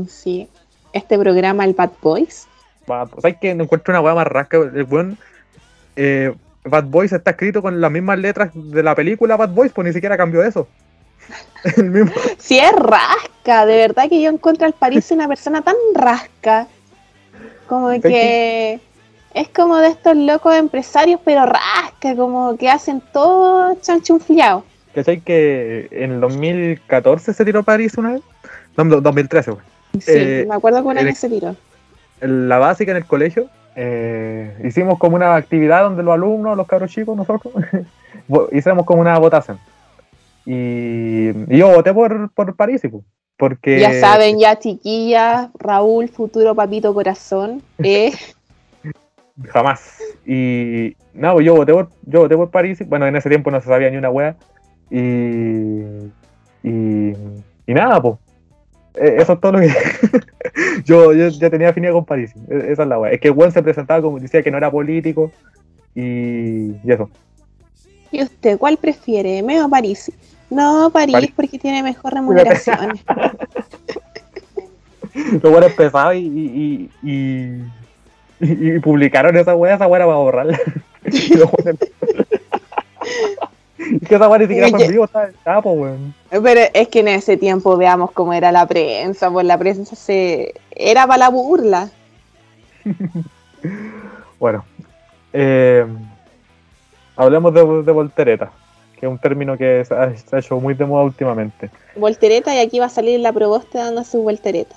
Sí. 0.08 0.48
Este 0.94 1.18
programa, 1.18 1.66
el 1.66 1.74
Bad 1.74 1.92
Boys. 2.02 2.48
Pues, 2.86 3.10
¿Sabes 3.22 3.38
que 3.40 3.52
encuentro 3.52 3.92
una 3.92 4.02
weá 4.02 4.16
más 4.16 4.28
rasca? 4.28 4.58
El 4.58 4.84
weón, 4.84 5.18
eh, 5.96 6.34
Bad 6.64 6.86
Boys 6.86 7.14
está 7.14 7.32
escrito 7.32 7.62
con 7.62 7.80
las 7.80 7.92
mismas 7.92 8.20
letras 8.20 8.52
de 8.54 8.84
la 8.84 8.96
película 8.96 9.38
Bad 9.38 9.50
Boys, 9.50 9.72
pues 9.72 9.88
ni 9.88 9.94
siquiera 9.94 10.18
cambió 10.18 10.44
eso. 10.44 10.68
El 11.76 11.92
mismo. 11.92 12.12
Sí, 12.38 12.58
es 12.58 12.72
rasca, 12.74 13.66
de 13.66 13.78
verdad 13.78 14.10
que 14.10 14.22
yo 14.22 14.30
encuentro 14.30 14.66
al 14.66 14.74
París 14.74 15.12
una 15.12 15.28
persona 15.28 15.62
tan 15.62 15.76
rasca. 15.94 16.68
Como 17.68 17.90
que 18.02 18.80
es 19.34 19.50
como 19.50 19.78
de 19.78 19.90
estos 19.90 20.16
locos 20.16 20.56
empresarios, 20.56 21.20
pero 21.24 21.46
rasca, 21.46 22.16
como 22.16 22.58
que 22.58 22.70
hacen 22.70 23.02
todo 23.14 23.76
chanchunfliado. 23.82 24.64
¿Cachai 24.94 25.22
que 25.22 25.88
en 25.92 26.14
el 26.14 26.22
2014 26.22 27.34
se 27.34 27.46
tiró 27.46 27.64
París 27.64 27.96
una 27.98 28.14
vez? 28.14 28.22
No, 28.76 29.02
2013, 29.02 29.52
güey. 29.52 29.64
Sí, 30.00 30.12
eh, 30.14 30.46
me 30.48 30.56
acuerdo 30.56 30.82
que 30.82 30.88
una 30.88 31.04
vez 31.04 31.18
se 31.18 31.30
tiró. 31.30 31.56
La 32.22 32.58
básica 32.58 32.92
en 32.92 32.98
el 32.98 33.06
colegio, 33.06 33.50
eh, 33.76 34.58
hicimos 34.64 34.98
como 34.98 35.16
una 35.16 35.36
actividad 35.36 35.84
donde 35.84 36.04
los 36.04 36.14
alumnos, 36.14 36.58
los 36.58 36.68
cabros 36.68 36.92
chicos, 36.92 37.16
nosotros, 37.16 37.54
hicimos 38.52 38.86
como 38.86 39.02
una 39.02 39.18
votación. 39.20 39.60
Y, 40.52 41.58
yo 41.58 41.76
voté 41.76 41.94
por, 41.94 42.32
por 42.32 42.56
París, 42.56 42.82
porque... 43.38 43.80
Ya 43.80 43.94
saben, 44.00 44.40
ya 44.40 44.58
chiquillas, 44.58 45.50
Raúl, 45.60 46.10
futuro 46.10 46.56
papito 46.56 46.92
corazón, 46.92 47.62
eh. 47.78 48.12
Jamás. 49.50 50.00
Y 50.26 50.96
no, 51.14 51.40
yo 51.40 51.56
voté 51.56 51.72
por, 51.72 51.90
yo 52.02 52.22
voté 52.22 52.36
por 52.36 52.50
París. 52.50 52.80
Bueno, 52.88 53.06
en 53.06 53.16
ese 53.16 53.30
tiempo 53.30 53.52
no 53.52 53.62
se 53.62 53.68
sabía 53.68 53.92
ni 53.92 53.98
una 53.98 54.10
wea. 54.10 54.36
Y, 54.90 55.02
y, 56.64 57.14
y 57.68 57.74
nada, 57.74 58.02
pues. 58.02 58.16
Eso 58.96 59.34
es 59.34 59.40
todo 59.40 59.52
lo 59.52 59.60
que. 59.60 59.72
yo, 60.84 61.14
yo 61.14 61.28
ya 61.28 61.50
tenía 61.52 61.70
afinidad 61.70 61.94
con 61.94 62.06
París. 62.06 62.34
E, 62.50 62.72
esa 62.72 62.84
es 62.84 62.90
la 62.90 63.00
wea. 63.00 63.12
Es 63.12 63.22
que 63.22 63.30
Juan 63.30 63.52
se 63.52 63.62
presentaba 63.62 64.02
como 64.02 64.20
decía 64.20 64.42
que 64.42 64.50
no 64.50 64.58
era 64.58 64.72
político. 64.72 65.32
Y, 65.94 66.72
y 66.84 66.92
eso. 66.92 67.08
¿Y 68.12 68.24
usted 68.24 68.58
cuál 68.58 68.78
prefiere? 68.78 69.44
¿Me 69.44 69.62
o 69.62 69.70
París? 69.70 70.12
No, 70.50 70.90
París, 70.90 71.32
porque 71.36 71.60
tiene 71.60 71.84
mejor 71.84 72.14
remuneración. 72.20 73.00
Lo 75.42 75.52
bueno 75.52 75.68
es 75.68 75.74
pesado 75.74 76.14
y, 76.14 76.90
y, 77.02 77.64
y, 78.42 78.80
publicaron 78.80 79.36
esa 79.36 79.54
wea, 79.56 79.76
esa 79.76 79.88
wea 79.88 80.06
para 80.06 80.16
borrarla. 80.16 80.58
que 81.04 81.34
esa 84.16 84.30
wea 84.30 84.40
ni 84.40 84.48
siquiera 84.48 84.70
fue 84.70 84.86
en 84.86 84.92
vivo, 84.92 85.06
estaba 85.06 85.60
weón. 85.60 86.14
Pero 86.30 86.62
es 86.74 86.88
que 86.88 87.02
en 87.02 87.10
ese 87.10 87.38
tiempo 87.38 87.76
veamos 87.76 88.12
cómo 88.12 88.34
era 88.34 88.52
la 88.52 88.66
prensa, 88.66 89.30
pues 89.30 89.46
la 89.46 89.58
prensa 89.58 89.96
se 89.96 90.54
era 90.72 91.06
para 91.06 91.18
la 91.18 91.30
burla. 91.30 91.90
bueno, 94.40 94.64
eh, 95.34 95.86
hablemos 97.18 97.54
de, 97.54 97.84
de 97.84 97.92
voltereta 97.92 98.52
que 99.00 99.06
es 99.06 99.12
un 99.12 99.18
término 99.18 99.58
que 99.58 99.84
se 99.86 99.94
ha, 99.94 100.14
hecho 100.38 100.60
muy 100.60 100.74
de 100.74 100.86
moda 100.86 101.04
últimamente. 101.04 101.70
Voltereta 101.96 102.54
y 102.54 102.60
aquí 102.60 102.80
va 102.80 102.86
a 102.86 102.90
salir 102.90 103.20
la 103.20 103.32
proboste 103.32 103.78
dando 103.78 104.04
su 104.04 104.22
voltereta. 104.22 104.76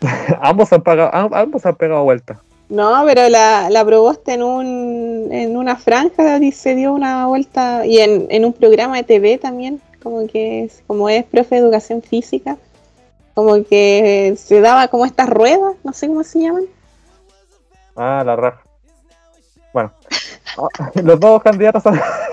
ambos, 0.40 0.72
han 0.72 0.82
pagado, 0.82 1.10
ambos 1.34 1.64
han 1.64 1.74
pegado 1.74 2.04
vuelta. 2.04 2.40
No, 2.68 3.04
pero 3.06 3.28
la, 3.28 3.68
la 3.70 3.84
proboste 3.84 4.34
en, 4.34 4.42
un, 4.42 5.28
en 5.30 5.56
una 5.56 5.76
franja 5.76 6.38
se 6.52 6.74
dio 6.74 6.92
una 6.92 7.26
vuelta 7.26 7.86
y 7.86 7.98
en, 7.98 8.26
en 8.30 8.44
un 8.44 8.52
programa 8.52 8.96
de 8.96 9.04
TV 9.04 9.38
también, 9.38 9.80
como 10.02 10.26
que 10.26 10.70
como 10.86 11.08
es 11.08 11.24
profe 11.24 11.56
de 11.56 11.60
educación 11.62 12.02
física, 12.02 12.56
como 13.34 13.64
que 13.64 14.34
se 14.38 14.60
daba 14.60 14.88
como 14.88 15.04
estas 15.04 15.28
ruedas, 15.28 15.74
no 15.82 15.92
sé 15.92 16.08
cómo 16.08 16.24
se 16.24 16.40
llaman. 16.40 16.64
Ah, 17.96 18.22
la 18.24 18.36
raja. 18.36 18.62
Bueno, 19.72 19.92
los 21.02 21.20
dos 21.20 21.42
candidatos 21.42 21.82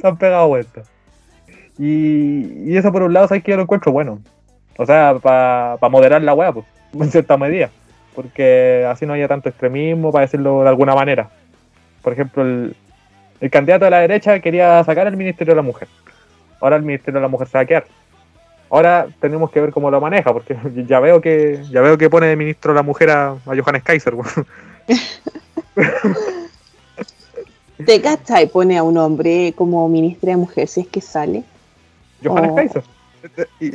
han 0.06 0.16
pegado 0.16 0.48
vueltas. 0.48 0.88
Y, 1.78 2.76
eso 2.76 2.92
por 2.92 3.02
un 3.02 3.14
lado, 3.14 3.26
sabes 3.26 3.42
que 3.42 3.52
yo 3.52 3.56
lo 3.56 3.62
encuentro 3.62 3.90
bueno. 3.90 4.20
O 4.76 4.84
sea, 4.84 5.18
para 5.20 5.88
moderar 5.88 6.22
la 6.22 6.34
weá, 6.34 6.52
pues, 6.52 6.66
en 6.92 7.10
cierta 7.10 7.36
medida. 7.36 7.70
Porque 8.14 8.86
así 8.88 9.06
no 9.06 9.14
haya 9.14 9.28
tanto 9.28 9.48
extremismo, 9.48 10.12
para 10.12 10.26
decirlo 10.26 10.62
de 10.62 10.68
alguna 10.68 10.94
manera. 10.94 11.30
Por 12.02 12.12
ejemplo, 12.12 12.42
el, 12.42 12.74
candidato 13.50 13.86
de 13.86 13.90
la 13.90 14.00
derecha 14.00 14.40
quería 14.40 14.84
sacar 14.84 15.06
el 15.06 15.16
Ministerio 15.16 15.52
de 15.52 15.56
la 15.56 15.62
Mujer. 15.62 15.88
Ahora 16.60 16.76
el 16.76 16.82
Ministerio 16.82 17.20
de 17.20 17.22
la 17.22 17.28
Mujer 17.28 17.48
se 17.48 17.56
va 17.56 17.62
a 17.62 17.66
quedar. 17.66 17.84
Ahora 18.68 19.08
tenemos 19.20 19.50
que 19.50 19.60
ver 19.60 19.70
cómo 19.70 19.90
lo 19.90 20.00
maneja, 20.00 20.32
porque 20.32 20.56
ya 20.86 21.00
veo 21.00 21.20
que 21.20 21.62
ya 21.70 21.80
veo 21.80 21.96
que 21.96 22.10
pone 22.10 22.26
de 22.26 22.36
ministro 22.36 22.74
la 22.74 22.82
mujer 22.82 23.10
a, 23.10 23.30
a 23.30 23.36
Johannes 23.44 23.82
Kaiser. 23.82 24.14
¿Te 27.86 28.00
cachai? 28.00 28.48
Pone 28.48 28.78
a 28.78 28.82
un 28.82 28.96
hombre 28.98 29.52
como 29.56 29.88
ministra 29.88 30.30
de 30.30 30.36
mujer 30.36 30.68
si 30.68 30.80
es 30.80 30.88
que 30.88 31.00
sale. 31.00 31.44
Johannes 32.22 32.52
Kaiser. 32.54 32.82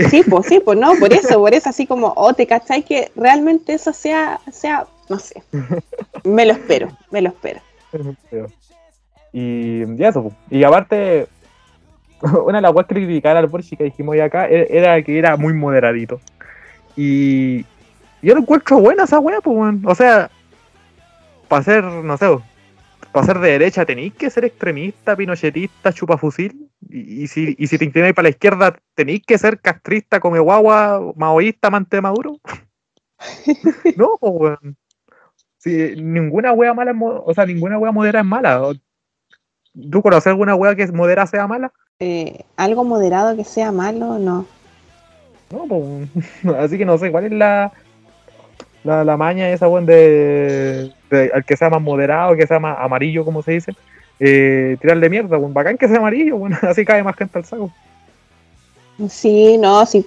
Sí, 0.09 0.23
pues 0.29 0.47
sí, 0.47 0.59
pues 0.63 0.77
no, 0.77 0.95
por 0.95 1.13
eso, 1.13 1.39
por 1.39 1.53
eso, 1.53 1.69
así 1.69 1.85
como, 1.85 2.13
oh, 2.15 2.33
te 2.33 2.47
cachai 2.47 2.83
que 2.83 3.11
realmente 3.15 3.73
eso 3.73 3.93
sea, 3.93 4.39
sea, 4.51 4.87
no 5.09 5.19
sé. 5.19 5.43
Me 6.23 6.45
lo 6.45 6.53
espero, 6.53 6.89
me 7.11 7.21
lo 7.21 7.29
espero. 7.29 7.61
Y, 9.31 9.95
ya 9.97 10.09
eso, 10.09 10.31
y 10.49 10.63
aparte, 10.63 11.27
una 12.45 12.57
de 12.57 12.61
las 12.61 12.71
cosas 12.71 12.87
que 12.87 12.95
criticar 12.95 13.37
al 13.37 13.47
Boris 13.47 13.69
que 13.77 13.83
dijimos 13.83 14.13
hoy 14.13 14.21
acá 14.21 14.49
e, 14.49 14.67
era 14.69 15.01
que 15.03 15.17
era 15.17 15.37
muy 15.37 15.53
moderadito. 15.53 16.19
Y 16.95 17.63
yo 18.21 18.33
lo 18.33 18.39
encuentro 18.39 18.79
buena 18.79 19.03
esa 19.03 19.19
wea, 19.19 19.41
pues, 19.41 19.75
o 19.85 19.95
sea, 19.95 20.31
para 21.47 21.63
ser, 21.63 21.83
no 21.83 22.17
sé, 22.17 22.27
para 23.15 23.27
ser 23.27 23.39
de 23.39 23.51
derecha 23.51 23.85
tenéis 23.85 24.13
que 24.13 24.29
ser 24.29 24.43
extremista, 24.43 25.15
pinochetista, 25.15 25.93
chupafusil. 25.93 26.69
Y, 26.89 27.23
y, 27.23 27.27
si, 27.27 27.55
y 27.57 27.67
si 27.67 27.77
te 27.77 27.85
inclináis 27.85 28.13
para 28.13 28.23
la 28.23 28.31
izquierda, 28.31 28.77
tenéis 28.93 29.21
que 29.25 29.37
ser 29.37 29.61
castrista, 29.61 30.19
come 30.19 30.37
guagua, 30.37 31.13
maoísta, 31.15 31.69
amante 31.69 31.95
de 31.95 32.01
Maduro. 32.01 32.41
no, 33.95 34.17
pues, 34.19 34.57
Si, 35.59 35.95
ninguna 35.95 36.51
wea 36.51 36.73
mala, 36.73 36.93
o 36.99 37.33
sea, 37.33 37.45
ninguna 37.45 37.79
wea 37.79 37.93
modera 37.93 38.19
es 38.19 38.25
mala. 38.25 38.73
¿Tú 39.89 40.01
conoces 40.01 40.27
alguna 40.27 40.55
wea 40.55 40.75
que 40.75 40.85
modera 40.87 41.25
sea 41.25 41.47
mala? 41.47 41.71
Eh, 42.01 42.43
algo 42.57 42.83
moderado 42.83 43.33
que 43.37 43.45
sea 43.45 43.71
malo, 43.71 44.19
no. 44.19 44.45
No, 45.51 45.65
pues, 45.69 46.09
así 46.59 46.77
que 46.77 46.83
no 46.83 46.97
sé, 46.97 47.11
¿cuál 47.11 47.27
es 47.27 47.31
la, 47.31 47.71
la, 48.85 49.03
la 49.03 49.17
maña 49.17 49.49
esa, 49.49 49.67
weón, 49.67 49.85
de, 49.85 50.93
al 51.33 51.43
que 51.43 51.57
sea 51.57 51.69
más 51.69 51.81
moderado, 51.81 52.35
que 52.35 52.47
sea 52.47 52.59
más 52.59 52.77
amarillo, 52.79 53.25
como 53.25 53.41
se 53.41 53.53
dice, 53.53 53.75
eh, 54.19 54.77
tirarle 54.79 55.09
mierda, 55.09 55.37
weón. 55.37 55.53
Bacán 55.53 55.77
que 55.77 55.87
sea 55.87 55.97
amarillo, 55.97 56.37
bueno, 56.37 56.57
así 56.61 56.85
cae 56.85 57.03
más 57.03 57.15
gente 57.15 57.39
al 57.39 57.45
saco. 57.45 57.71
Sí, 59.09 59.57
no, 59.57 59.85
sí. 59.85 60.05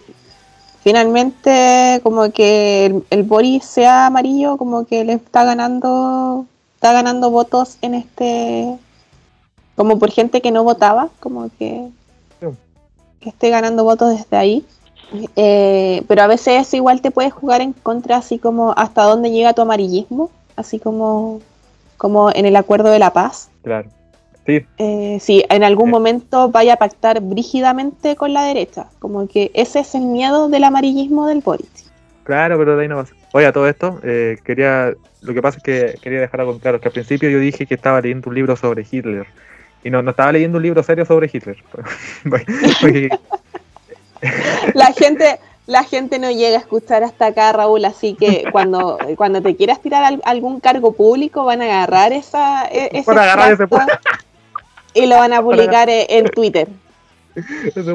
Finalmente, 0.83 2.01
como 2.03 2.31
que 2.31 2.87
el, 2.87 3.05
el 3.11 3.25
Boris 3.25 3.65
sea 3.65 4.07
amarillo, 4.07 4.57
como 4.57 4.87
que 4.87 5.05
le 5.05 5.15
está 5.15 5.45
ganando, 5.45 6.47
está 6.77 6.93
ganando 6.93 7.31
votos 7.31 7.77
en 7.83 7.95
este, 7.95 8.79
como 9.75 9.99
por 9.99 10.11
gente 10.13 10.41
que 10.41 10.53
no 10.53 10.63
votaba, 10.65 11.09
como 11.21 11.51
que, 11.59 11.89
que 13.21 13.29
esté 13.29 13.51
ganando 13.51 13.85
votos 13.85 14.17
desde 14.17 14.37
ahí. 14.37 14.65
Eh, 15.37 16.03
pero 16.07 16.23
a 16.23 16.27
veces 16.27 16.61
eso 16.61 16.77
igual 16.77 17.01
te 17.01 17.11
puede 17.11 17.31
jugar 17.31 17.61
en 17.61 17.73
contra, 17.73 18.17
así 18.17 18.39
como 18.39 18.75
hasta 18.77 19.03
dónde 19.03 19.31
llega 19.31 19.55
tu 19.55 19.63
amarillismo, 19.63 20.31
así 20.57 20.79
como, 20.79 21.41
como 21.97 22.31
en 22.31 22.47
el 22.47 22.57
acuerdo 22.57 22.91
de 22.91 22.99
la 22.99 23.13
paz. 23.13 23.51
Claro. 23.63 23.89
Sí. 24.47 24.65
Eh, 24.79 25.19
sí, 25.21 25.45
en 25.51 25.63
algún 25.63 25.91
momento 25.91 26.49
vaya 26.49 26.75
a 26.75 26.77
pactar 26.77 27.21
brígidamente 27.21 28.17
con 28.17 28.33
la 28.33 28.45
derecha. 28.45 28.87
Como 28.99 29.29
que 29.29 29.51
ese 29.53 29.81
es 29.81 29.95
el 29.95 30.03
miedo 30.03 30.49
del 30.49 30.65
amarillismo 30.65 31.27
del 31.27 31.41
Boric. 31.41 31.69
Claro, 32.25 32.59
pero 32.59 32.77
de 32.77 32.83
ahí 32.83 32.89
no 32.89 32.97
pasa. 32.97 33.15
Oye, 33.33 33.47
a 33.47 33.53
todo 33.53 33.69
esto, 33.69 34.01
eh, 34.03 34.39
quería. 34.45 34.93
Lo 35.21 35.35
que 35.35 35.43
pasa 35.43 35.59
es 35.59 35.63
que 35.63 35.95
quería 36.01 36.21
dejar 36.21 36.41
algo 36.41 36.59
claro: 36.59 36.81
que 36.81 36.89
al 36.89 36.93
principio 36.93 37.29
yo 37.29 37.39
dije 37.39 37.67
que 37.67 37.75
estaba 37.75 38.01
leyendo 38.01 38.29
un 38.29 38.35
libro 38.35 38.57
sobre 38.57 38.87
Hitler. 38.91 39.27
Y 39.85 39.91
no, 39.91 40.03
no 40.03 40.11
estaba 40.11 40.33
leyendo 40.33 40.57
un 40.57 40.63
libro 40.63 40.83
serio 40.83 41.05
sobre 41.05 41.31
Hitler. 41.33 41.57
la 44.75 44.93
gente, 44.93 45.39
la 45.67 45.85
gente 45.85 46.19
no 46.19 46.31
llega 46.31 46.57
a 46.57 46.61
escuchar 46.61 47.05
hasta 47.05 47.27
acá, 47.27 47.53
Raúl, 47.53 47.85
así 47.85 48.15
que 48.15 48.45
cuando, 48.53 48.99
cuando 49.17 49.43
te 49.43 49.57
quieras 49.57 49.81
tirar 49.81 50.19
algún 50.25 50.61
cargo 50.61 50.93
público 50.93 51.45
van 51.45 51.63
a 51.63 51.65
agarrar 51.65 52.13
esa, 52.13 52.67
e, 52.67 52.91
ese 52.93 53.13
y 54.95 55.07
lo 55.07 55.17
van 55.17 55.33
a 55.33 55.43
publicar 55.43 55.89
en 55.91 56.27
Twitter. 56.31 56.69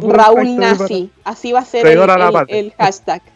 Raúl 0.01 0.55
Nazi, 0.55 1.09
así 1.23 1.51
va 1.51 1.59
a 1.59 1.65
ser 1.65 1.85
el, 2.47 2.73
hashtag. 2.77 3.21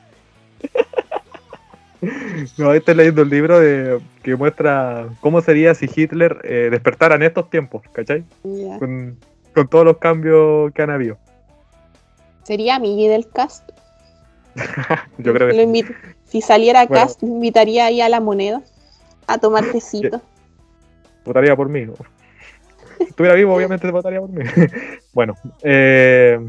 No, 2.57 2.73
estoy 2.73 2.93
leyendo 2.93 3.23
un 3.23 3.29
libro 3.29 3.59
de, 3.59 3.99
que 4.21 4.35
muestra 4.35 5.07
cómo 5.19 5.41
sería 5.41 5.73
si 5.73 5.89
Hitler 5.93 6.37
eh, 6.43 6.67
despertara 6.69 7.15
en 7.15 7.23
estos 7.23 7.49
tiempos, 7.49 7.81
¿cachai? 7.91 8.23
Con, 8.43 9.17
con 9.55 9.67
todos 9.67 9.83
los 9.83 9.97
cambios 9.97 10.71
que 10.73 10.83
han 10.83 10.91
habido. 10.91 11.17
¿Sería 12.47 12.75
amigo 12.75 13.11
del 13.11 13.27
cast? 13.27 13.69
Yo 15.17 15.33
creo 15.33 15.49
que 15.49 15.83
Si 16.23 16.39
saliera 16.39 16.87
cast, 16.87 17.21
me 17.21 17.27
invitaría 17.27 17.87
ahí 17.87 17.99
a 17.99 18.07
la 18.07 18.21
moneda 18.21 18.61
a 19.27 19.37
tomar 19.37 19.65
tecito. 19.73 20.21
Votaría 21.25 21.57
por 21.57 21.67
mí. 21.67 21.85
Si 22.99 23.03
estuviera 23.03 23.35
vivo, 23.35 23.53
obviamente 23.53 23.91
votaría 23.91 24.21
por 24.21 24.29
mí. 24.29 24.45
bueno, 25.13 25.35
eh, 25.61 26.39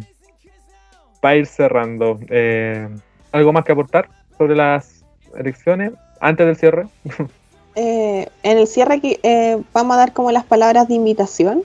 para 1.21 1.35
ir 1.35 1.47
cerrando, 1.47 2.21
eh, 2.29 2.89
¿algo 3.33 3.53
más 3.53 3.65
que 3.65 3.73
aportar 3.73 4.09
sobre 4.39 4.55
las 4.55 5.05
elecciones 5.37 5.95
antes 6.21 6.47
del 6.47 6.55
cierre? 6.55 6.87
Eh, 7.75 8.29
en 8.45 8.59
el 8.59 8.69
cierre 8.69 9.01
eh, 9.03 9.61
vamos 9.73 9.97
a 9.97 9.99
dar 9.99 10.13
como 10.13 10.31
las 10.31 10.45
palabras 10.45 10.87
de 10.87 10.95
invitación. 10.95 11.65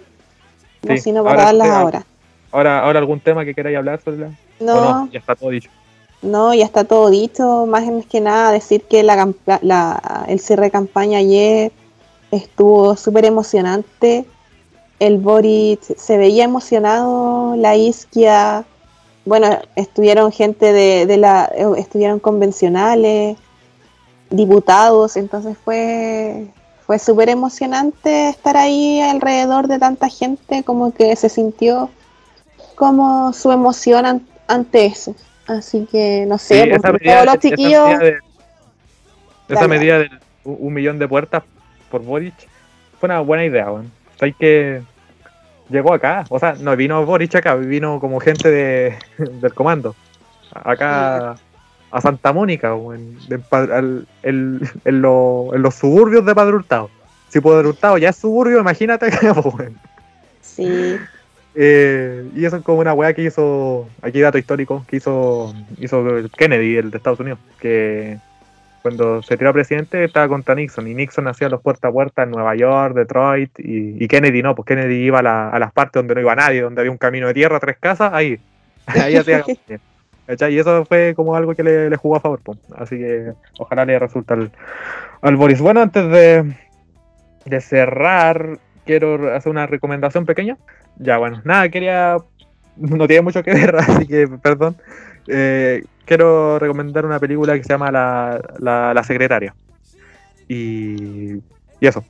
Sí, 0.88 0.97
si 0.97 1.11
no, 1.11 1.23
para 1.23 1.43
darlas 1.43 1.69
ahora. 1.69 2.05
Ahora, 2.54 2.84
ahora 2.86 3.00
algún 3.00 3.20
tema 3.20 3.44
que 3.44 3.54
queráis 3.54 3.76
hablar 3.78 4.00
sobre 4.02 4.20
la... 4.20 4.28
¿O 4.28 4.64
No, 4.64 5.10
ya 5.12 5.20
está 5.20 5.36
todo 5.36 5.50
dicho. 5.50 5.70
no, 6.22 6.54
ya 6.54 6.64
está 6.66 6.84
todo 6.86 7.10
dicho. 7.10 7.66
Más 7.66 7.84
que 8.10 8.22
nada 8.22 8.52
decir 8.52 8.84
que 8.84 9.04
la- 9.04 10.26
el 10.28 10.40
cierre 10.40 10.66
de 10.66 10.72
campaña 10.72 11.18
ayer 11.18 11.72
estuvo 12.32 12.96
súper 12.96 13.26
emocionante. 13.26 14.26
El 15.00 15.18
Boric 15.18 15.82
se 15.82 16.18
veía 16.18 16.46
emocionado, 16.46 17.56
la 17.58 17.76
Isquia, 17.76 18.64
bueno, 19.26 19.48
estuvieron 19.76 20.32
gente 20.32 20.72
de, 20.72 21.06
de 21.08 21.18
la, 21.18 21.52
eh, 21.56 21.66
estuvieron 21.78 22.20
convencionales, 22.20 23.36
diputados, 24.30 25.18
entonces 25.18 25.58
fue, 25.64 26.48
fue 26.86 27.00
súper 27.00 27.30
emocionante 27.30 28.30
estar 28.30 28.58
ahí 28.58 29.02
alrededor 29.02 29.68
de 29.68 29.80
tanta 29.80 30.08
gente, 30.10 30.64
como 30.64 30.94
que 30.94 31.16
se 31.16 31.30
sintió 31.30 31.90
como 32.84 33.34
su 33.34 33.51
emoción 33.51 34.05
an- 34.05 34.27
ante 34.47 34.85
eso. 34.85 35.15
Así 35.47 35.88
que 35.91 36.26
no 36.27 36.38
sé, 36.38 36.64
Sí, 36.64 36.69
pues, 36.69 36.81
todos 36.81 36.93
medida- 37.01 37.26
los 37.26 37.34
esa 37.35 37.41
chiquillos, 37.41 37.85
medida 37.88 37.99
de- 37.99 38.18
esa 39.49 39.68
medida 39.68 39.99
de 39.99 40.10
un, 40.45 40.57
un 40.60 40.73
millón 40.73 40.99
de 40.99 41.07
puertas 41.07 41.43
por 41.91 42.01
Boric 42.01 42.34
fue 42.99 43.07
una 43.07 43.19
buena 43.19 43.43
idea, 43.45 43.72
weón. 43.72 43.91
O 44.15 44.19
sea, 44.19 44.31
que 44.31 44.81
llegó 45.69 45.93
acá, 45.93 46.26
o 46.30 46.39
sea, 46.39 46.53
no 46.60 46.76
vino 46.76 47.05
Boric 47.05 47.35
acá, 47.35 47.55
vino 47.55 47.99
como 47.99 48.19
gente 48.19 48.49
de, 48.49 48.95
del 49.18 49.53
comando. 49.53 49.95
Acá 50.53 51.35
a 51.91 52.01
Santa 52.01 52.31
Mónica, 52.34 52.73
al- 53.51 54.07
el- 54.23 54.69
en, 54.85 55.01
lo- 55.01 55.51
en 55.53 55.61
los 55.61 55.76
suburbios 55.76 56.26
de 56.26 56.34
Padre 56.35 56.55
Hurtado. 56.55 56.89
Si 57.30 57.39
Padre 57.41 57.68
Hurtado 57.68 57.97
ya 57.97 58.10
es 58.10 58.15
suburbio, 58.15 58.60
imagínate 58.60 59.10
pues, 59.10 59.45
weón. 59.55 59.77
sí, 60.41 60.97
Eh, 61.56 62.30
y 62.36 62.46
eso 62.46 62.58
es 62.58 62.64
como 62.64 62.80
una 62.80 62.94
weá 62.94 63.14
que 63.14 63.24
hizo, 63.24 63.88
aquí 64.02 64.20
dato 64.22 64.38
histórico, 64.38 64.84
que 64.88 64.98
hizo, 64.98 65.54
hizo 65.80 66.04
Kennedy, 66.38 66.78
el 66.78 66.90
de 66.92 66.98
Estados 66.98 67.20
Unidos, 67.20 67.40
que 67.60 68.18
cuando 68.82 69.22
se 69.22 69.38
tiró 69.38 69.52
a 69.52 69.54
presidente 69.54 70.04
estaba 70.04 70.28
contra 70.28 70.56
Nixon, 70.56 70.88
y 70.88 70.94
Nixon 70.96 71.28
hacía 71.28 71.48
los 71.50 71.62
puerta 71.62 71.88
a 71.88 71.92
puerta 71.92 72.24
en 72.24 72.32
Nueva 72.32 72.56
York, 72.56 72.96
Detroit, 72.96 73.52
y, 73.60 74.04
y 74.04 74.08
Kennedy 74.08 74.42
no, 74.42 74.56
pues 74.56 74.66
Kennedy 74.66 74.96
iba 75.06 75.20
a, 75.20 75.24
la- 75.24 75.50
a 75.50 75.60
las 75.60 75.72
partes 75.72 76.00
donde 76.00 76.16
no 76.16 76.22
iba 76.22 76.36
nadie, 76.36 76.62
donde 76.62 76.82
había 76.82 76.92
un 76.92 76.98
camino 76.98 77.28
de 77.28 77.34
tierra, 77.34 77.60
tres 77.60 77.78
casas, 77.80 78.12
ahí, 78.14 78.40
ahí 78.88 79.16
hacía. 79.16 79.46
Y 80.50 80.58
eso 80.58 80.86
fue 80.86 81.14
como 81.16 81.36
algo 81.36 81.54
que 81.54 81.64
le, 81.64 81.90
le 81.90 81.96
jugó 81.98 82.16
a 82.16 82.20
favor, 82.22 82.40
pues. 82.44 82.58
así 82.78 82.98
que 82.98 83.34
ojalá 83.60 83.86
le 83.86 84.00
resulte 84.00 84.34
al, 84.34 84.52
al 85.22 85.36
Boris. 85.36 85.60
Bueno, 85.62 85.82
antes 85.82 86.10
de, 86.10 86.54
de 87.46 87.62
cerrar, 87.62 88.58
quiero 88.85 89.35
hacer 89.35 89.51
una 89.51 89.68
recomendación 89.68 90.26
pequeña. 90.26 90.57
Ya, 90.97 91.18
bueno, 91.18 91.41
nada, 91.43 91.69
quería. 91.69 92.18
No 92.76 93.07
tiene 93.07 93.22
mucho 93.22 93.43
que 93.43 93.53
ver, 93.53 93.76
así 93.77 94.07
que 94.07 94.27
perdón. 94.27 94.76
Eh, 95.27 95.84
quiero 96.05 96.60
recomendar 96.60 97.05
una 97.05 97.19
película 97.19 97.55
que 97.55 97.64
se 97.64 97.69
llama 97.69 97.91
La, 97.91 98.41
la, 98.60 98.93
La 98.93 99.03
Secretaria. 99.03 99.55
Y, 100.47 101.35
y 101.80 101.88
eso. 101.88 102.03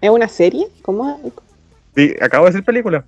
es 0.00 0.10
una 0.10 0.28
serie, 0.28 0.66
¿cómo? 0.82 1.20
Y 1.96 2.22
acabo 2.22 2.44
de 2.44 2.52
decir 2.52 2.64
película. 2.64 3.04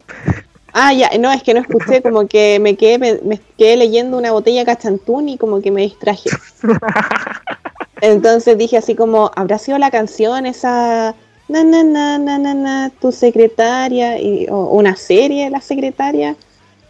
Ah, 0.73 0.95
ya, 0.95 1.11
no, 1.19 1.31
es 1.31 1.43
que 1.43 1.53
no 1.53 1.61
escuché, 1.61 2.01
como 2.01 2.27
que 2.27 2.59
me 2.59 2.77
quedé, 2.77 2.99
me, 2.99 3.19
me 3.23 3.39
quedé 3.59 3.77
leyendo 3.77 4.17
una 4.17 4.33
botella 4.33 4.65
cachantún 4.65 5.29
y 5.29 5.37
como 5.37 5.61
que 5.61 5.71
me 5.71 5.83
distraje. 5.83 6.31
Entonces 8.01 8.57
dije 8.57 8.79
así 8.79 8.95
como, 8.95 9.31
¿habrá 9.37 9.59
sido 9.59 9.79
la 9.79 9.91
canción 9.91 10.47
esa 10.47 11.15
na 11.53 11.63
na 11.63 11.83
na 11.83 12.19
na 12.19 12.39
na 12.39 12.55
na 12.55 12.91
tu 13.01 13.13
secretaria 13.13 14.19
y, 14.19 14.47
o 14.49 14.71
una 14.71 14.97
serie 14.97 15.45
de 15.45 15.51
la 15.51 15.61
secretaria 15.61 16.35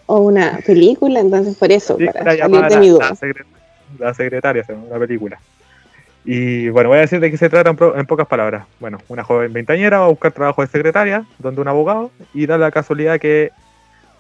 o 0.07 0.21
una 0.21 0.61
película? 0.65 1.21
Entonces 1.21 1.57
por 1.57 1.73
eso, 1.73 1.99
para 1.99 2.37
salir 2.37 2.63
de 2.63 2.71
la, 2.71 2.81
mi 2.81 2.91
la 3.99 4.15
Secretaria, 4.15 4.65
la 4.91 4.99
película. 4.99 5.39
Y 6.25 6.69
bueno, 6.69 6.89
voy 6.89 6.99
a 6.99 7.03
decir 7.03 7.21
de 7.21 7.31
qué 7.31 7.37
se 7.37 7.49
trata 7.49 7.71
en, 7.71 8.07
pocas 8.07 8.27
palabras. 8.27 8.65
Bueno, 8.79 8.99
una 9.09 9.25
joven 9.25 9.53
veintañera 9.53 9.99
va 9.99 10.07
a 10.07 10.09
buscar 10.09 10.33
trabajo 10.33 10.63
de 10.63 10.69
secretaria, 10.69 11.25
donde 11.39 11.61
un 11.61 11.69
abogado, 11.69 12.11
y 12.33 12.47
da 12.47 12.59
la 12.59 12.71
casualidad 12.71 13.19
que 13.19 13.51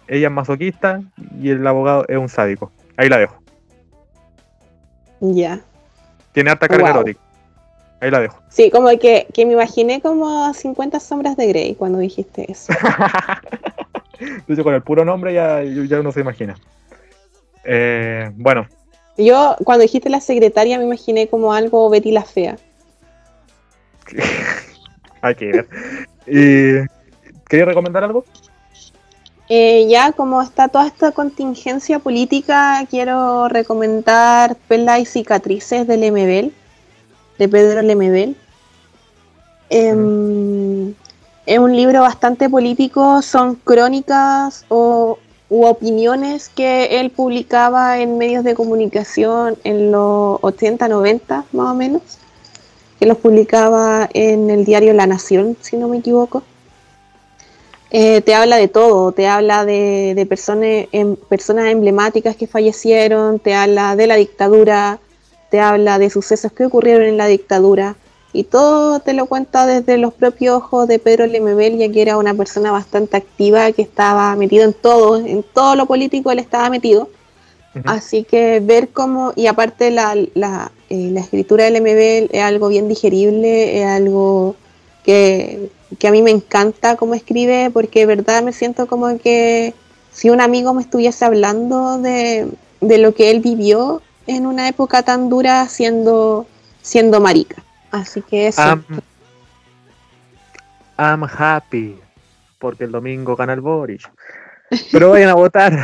ella 0.08 0.26
es 0.26 0.32
masoquista 0.32 1.00
y 1.40 1.50
el 1.50 1.66
abogado 1.66 2.04
es 2.08 2.18
un 2.18 2.28
sádico. 2.28 2.72
Ahí 2.96 3.08
la 3.08 3.18
dejo. 3.18 3.36
Ya. 5.20 5.60
Tiene 6.32 6.50
harta 6.50 6.66
carga 6.66 6.84
Wow. 6.84 6.92
erótica. 7.02 7.20
Ahí 8.02 8.10
la 8.10 8.18
dejo. 8.18 8.42
Sí, 8.48 8.68
como 8.68 8.88
que, 8.98 9.28
que 9.32 9.46
me 9.46 9.52
imaginé 9.52 10.00
como 10.00 10.52
50 10.52 10.98
sombras 10.98 11.36
de 11.36 11.46
Grey 11.46 11.76
cuando 11.76 12.00
dijiste 12.00 12.50
eso. 12.50 12.72
De 14.48 14.54
hecho, 14.54 14.64
con 14.64 14.74
el 14.74 14.82
puro 14.82 15.04
nombre 15.04 15.32
ya, 15.32 15.62
ya 15.62 16.00
uno 16.00 16.10
se 16.10 16.18
imagina. 16.18 16.56
Eh, 17.62 18.28
bueno, 18.34 18.66
Yo 19.16 19.54
cuando 19.62 19.82
dijiste 19.82 20.10
la 20.10 20.20
secretaria 20.20 20.78
me 20.78 20.84
imaginé 20.84 21.28
como 21.28 21.54
algo 21.54 21.88
Betty 21.90 22.10
la 22.10 22.24
Fea. 22.24 22.56
hay 25.22 25.34
que 25.36 25.46
ver. 25.46 25.68
Y, 26.26 27.32
¿Quería 27.48 27.66
recomendar 27.66 28.02
algo? 28.02 28.24
Eh, 29.48 29.86
ya 29.88 30.10
como 30.10 30.42
está 30.42 30.66
toda 30.66 30.88
esta 30.88 31.12
contingencia 31.12 32.00
política, 32.00 32.84
quiero 32.90 33.48
recomendar 33.48 34.56
Pelas 34.66 34.98
y 34.98 35.04
cicatrices 35.04 35.86
de 35.86 35.98
Lemebel, 35.98 36.52
de 37.42 37.48
Pedro 37.48 37.82
Lemebel. 37.82 38.36
Em, 39.68 40.94
es 41.44 41.58
un 41.58 41.74
libro 41.74 42.02
bastante 42.02 42.48
político, 42.48 43.20
son 43.20 43.56
crónicas 43.56 44.64
o, 44.68 45.18
u 45.50 45.64
opiniones 45.66 46.48
que 46.48 47.00
él 47.00 47.10
publicaba 47.10 47.98
en 47.98 48.16
medios 48.16 48.44
de 48.44 48.54
comunicación 48.54 49.56
en 49.64 49.90
los 49.90 50.38
80, 50.42 50.86
90 50.86 51.44
más 51.52 51.72
o 51.72 51.74
menos, 51.74 52.02
que 53.00 53.06
los 53.06 53.18
publicaba 53.18 54.08
en 54.14 54.50
el 54.50 54.64
diario 54.64 54.92
La 54.94 55.06
Nación, 55.08 55.56
si 55.60 55.76
no 55.76 55.88
me 55.88 55.98
equivoco. 55.98 56.44
Eh, 57.90 58.20
te 58.22 58.34
habla 58.34 58.56
de 58.56 58.68
todo, 58.68 59.12
te 59.12 59.26
habla 59.26 59.64
de, 59.64 60.26
persone- 60.28 60.88
em- 60.92 61.16
personas 61.16 61.66
emblemáticas 61.66 62.36
que 62.36 62.46
fallecieron, 62.46 63.38
te 63.40 63.54
habla 63.54 63.96
de 63.96 64.06
la 64.06 64.14
dictadura, 64.14 65.00
te 65.52 65.60
habla 65.60 65.98
de 65.98 66.08
sucesos 66.08 66.50
que 66.50 66.64
ocurrieron 66.64 67.06
en 67.06 67.18
la 67.18 67.26
dictadura 67.26 67.94
y 68.32 68.44
todo 68.44 69.00
te 69.00 69.12
lo 69.12 69.26
cuenta 69.26 69.66
desde 69.66 69.98
los 69.98 70.14
propios 70.14 70.56
ojos 70.56 70.88
de 70.88 70.98
Pedro 70.98 71.26
Lemebel, 71.26 71.76
ya 71.76 71.92
que 71.92 72.00
era 72.00 72.16
una 72.16 72.32
persona 72.32 72.72
bastante 72.72 73.18
activa, 73.18 73.70
que 73.72 73.82
estaba 73.82 74.34
metido 74.34 74.64
en 74.64 74.72
todo, 74.72 75.18
en 75.18 75.42
todo 75.42 75.76
lo 75.76 75.84
político 75.84 76.30
él 76.30 76.38
estaba 76.38 76.70
metido. 76.70 77.10
Así 77.84 78.24
que 78.24 78.60
ver 78.60 78.88
cómo, 78.88 79.34
y 79.36 79.46
aparte 79.46 79.90
la, 79.90 80.14
la, 80.34 80.72
eh, 80.88 81.10
la 81.12 81.20
escritura 81.20 81.64
del 81.64 81.82
MBL 81.82 82.34
es 82.34 82.42
algo 82.42 82.68
bien 82.68 82.88
digerible, 82.88 83.82
es 83.82 83.86
algo 83.86 84.56
que, 85.04 85.70
que 85.98 86.08
a 86.08 86.12
mí 86.12 86.22
me 86.22 86.30
encanta 86.30 86.96
cómo 86.96 87.12
escribe, 87.12 87.70
porque 87.70 88.00
de 88.00 88.06
verdad 88.06 88.42
me 88.42 88.54
siento 88.54 88.86
como 88.86 89.18
que 89.18 89.74
si 90.12 90.30
un 90.30 90.40
amigo 90.40 90.72
me 90.72 90.80
estuviese 90.80 91.26
hablando 91.26 91.98
de, 91.98 92.48
de 92.80 92.98
lo 92.98 93.14
que 93.14 93.30
él 93.30 93.40
vivió 93.40 94.00
en 94.26 94.46
una 94.46 94.68
época 94.68 95.02
tan 95.02 95.28
dura 95.28 95.66
siendo, 95.68 96.46
siendo 96.80 97.20
marica. 97.20 97.62
Así 97.90 98.22
que 98.22 98.48
eso. 98.48 98.62
I'm, 98.62 98.84
I'm 100.98 101.24
happy 101.24 101.98
porque 102.58 102.84
el 102.84 102.92
domingo 102.92 103.36
gana 103.36 103.52
el 103.52 103.60
Boris. 103.60 104.04
Pero 104.90 105.10
vayan 105.10 105.28
a 105.30 105.34
votar. 105.34 105.76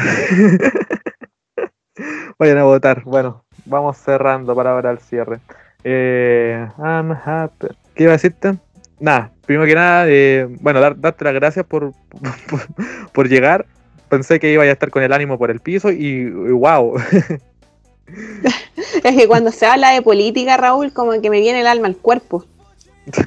vayan 2.39 2.59
a 2.59 2.65
votar. 2.65 3.03
Bueno, 3.05 3.45
vamos 3.67 3.99
cerrando 3.99 4.55
para 4.55 4.71
ahora 4.71 4.93
el 4.93 4.99
cierre. 4.99 5.41
Eh, 5.85 6.67
I'm 6.79 7.13
happy. 7.13 7.67
¿Qué 7.95 8.05
iba 8.05 8.13
a 8.13 8.17
decirte? 8.17 8.55
Nada, 9.01 9.33
primero 9.45 9.67
que 9.67 9.75
nada, 9.75 10.05
eh, 10.09 10.47
bueno, 10.61 10.81
dar- 10.81 10.99
darte 10.99 11.25
las 11.25 11.35
gracias 11.35 11.67
por, 11.67 11.93
por, 13.13 13.29
llegar. 13.29 13.67
Pensé 14.09 14.41
que 14.41 14.53
iba 14.53 14.63
a 14.63 14.67
estar 14.67 14.91
con 14.91 15.03
el 15.03 15.13
ánimo 15.13 15.37
por 15.39 15.51
el 15.51 15.61
piso 15.61 15.91
y 15.91 16.31
wow. 16.31 16.95
Es 19.05 19.17
que 19.17 19.29
cuando 19.29 19.53
se 19.53 19.67
habla 19.67 19.91
de 19.91 20.03
política, 20.03 20.57
Raúl, 20.57 20.93
como 20.93 21.21
que 21.21 21.31
me 21.31 21.41
viene 21.41 21.61
el 21.61 21.67
alma 21.67 21.89
al 21.89 21.97
cuerpo. 21.97 22.45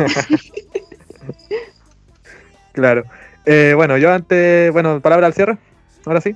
claro. 2.72 3.04
Eh, 3.46 3.74
bueno, 3.76 3.98
yo 3.98 4.12
antes, 4.12 4.72
bueno, 4.72 5.02
palabra 5.02 5.28
al 5.28 5.34
cierre. 5.34 5.58
Ahora 6.06 6.22
sí. 6.22 6.36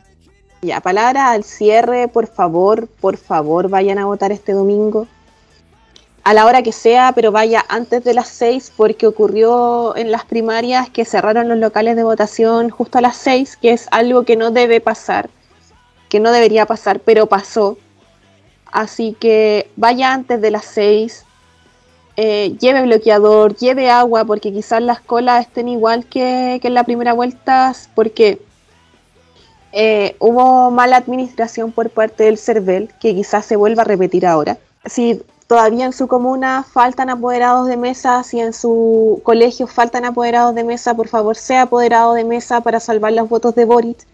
Ya, 0.62 0.80
palabra 0.82 1.32
al 1.32 1.44
cierre, 1.44 2.08
por 2.08 2.28
favor, 2.28 2.88
por 2.88 3.18
favor, 3.18 3.70
vayan 3.70 4.00
a 4.00 4.06
votar 4.06 4.32
este 4.32 4.54
domingo. 4.54 5.08
A 6.24 6.34
la 6.34 6.48
hora 6.48 6.64
que 6.64 6.72
sea, 6.72 7.12
pero 7.14 7.32
vaya 7.32 7.64
antes 7.70 8.04
de 8.04 8.16
las 8.16 8.30
6, 8.30 8.74
porque 8.76 9.06
ocurrió 9.06 9.96
en 9.96 10.10
las 10.12 10.26
primarias 10.26 10.90
que 10.90 11.06
cerraron 11.06 11.50
los 11.50 11.60
locales 11.60 11.96
de 11.96 12.04
votación 12.04 12.72
justo 12.72 12.98
a 12.98 13.02
las 13.02 13.18
6, 13.18 13.58
que 13.58 13.74
es 13.74 13.88
algo 13.92 14.24
que 14.24 14.36
no 14.36 14.50
debe 14.50 14.82
pasar. 14.82 15.30
Que 15.30 16.16
que 16.16 16.22
no 16.22 16.32
debería 16.32 16.66
pasar, 16.66 17.02
pero 17.02 17.26
pasó. 17.26 17.78
Así 18.76 19.16
que 19.18 19.72
vaya 19.78 20.12
antes 20.12 20.42
de 20.42 20.52
las 20.52 20.66
6, 20.66 21.24
eh, 22.18 22.58
lleve 22.60 22.82
bloqueador, 22.82 23.56
lleve 23.56 23.90
agua, 23.90 24.26
porque 24.26 24.52
quizás 24.52 24.82
las 24.82 25.00
colas 25.00 25.48
estén 25.48 25.70
igual 25.70 26.06
que, 26.06 26.60
que 26.62 26.68
en 26.68 26.74
la 26.74 26.84
primera 26.84 27.14
vuelta, 27.14 27.72
porque 27.96 28.42
eh, 29.72 30.18
hubo 30.20 30.72
mala 30.72 30.98
administración 30.98 31.72
por 31.72 31.90
parte 31.90 32.26
del 32.26 32.38
CERVEL, 32.38 32.94
que 33.00 33.16
quizás 33.16 33.46
se 33.46 33.56
vuelva 33.56 33.84
a 33.84 33.86
repetir 33.86 34.26
ahora. 34.26 34.58
Si 34.84 35.24
todavía 35.48 35.86
en 35.86 35.94
su 35.94 36.10
comuna 36.10 36.66
faltan 36.70 37.10
apoderados 37.10 37.70
de 37.70 37.78
mesa, 37.78 38.24
si 38.24 38.42
en 38.42 38.52
su 38.52 39.22
colegio 39.24 39.68
faltan 39.68 40.04
apoderados 40.04 40.54
de 40.54 40.66
mesa, 40.66 40.96
por 40.96 41.08
favor 41.08 41.38
sea 41.38 41.62
apoderado 41.62 42.14
de 42.14 42.26
mesa 42.26 42.60
para 42.60 42.82
salvar 42.82 43.14
los 43.14 43.30
votos 43.30 43.56
de 43.56 43.64
Boric. 43.64 44.06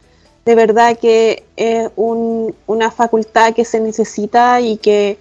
De 0.46 0.56
verdad 0.56 0.98
que 0.98 1.44
es 1.56 1.90
una 1.96 2.92
facultad 2.92 3.54
que 3.54 3.64
se 3.64 3.80
necesita 3.80 4.60
y 4.60 4.78
que, 4.78 5.20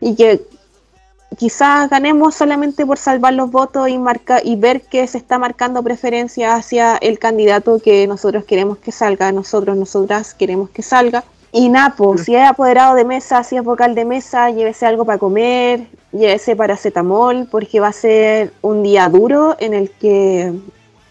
y 0.00 0.14
que 0.14 0.40
quizás 1.36 1.88
ganemos 1.90 2.34
solamente 2.34 2.86
por 2.86 2.98
salvar 2.98 3.34
los 3.34 3.50
votos 3.50 3.88
y, 3.88 3.98
marca, 3.98 4.40
y 4.42 4.56
ver 4.56 4.82
que 4.82 5.06
se 5.06 5.18
está 5.18 5.38
marcando 5.38 5.82
preferencia 5.82 6.54
hacia 6.54 6.96
el 6.96 7.18
candidato 7.18 7.80
que 7.80 8.06
nosotros 8.06 8.44
queremos 8.44 8.78
que 8.78 8.92
salga, 8.92 9.32
nosotros, 9.32 9.76
nosotras 9.76 10.34
queremos 10.34 10.70
que 10.70 10.82
salga. 10.82 11.24
Y 11.52 11.68
Napo, 11.68 12.16
si 12.16 12.36
es 12.36 12.48
apoderado 12.48 12.94
de 12.94 13.04
mesa, 13.04 13.42
si 13.42 13.56
es 13.56 13.64
vocal 13.64 13.96
de 13.96 14.04
mesa, 14.04 14.50
llévese 14.50 14.86
algo 14.86 15.04
para 15.04 15.18
comer, 15.18 15.88
llévese 16.12 16.54
paracetamol, 16.54 17.48
porque 17.50 17.80
va 17.80 17.88
a 17.88 17.92
ser 17.92 18.52
un 18.62 18.84
día 18.84 19.08
duro 19.08 19.56
en 19.58 19.74
el 19.74 19.90
que 19.90 20.52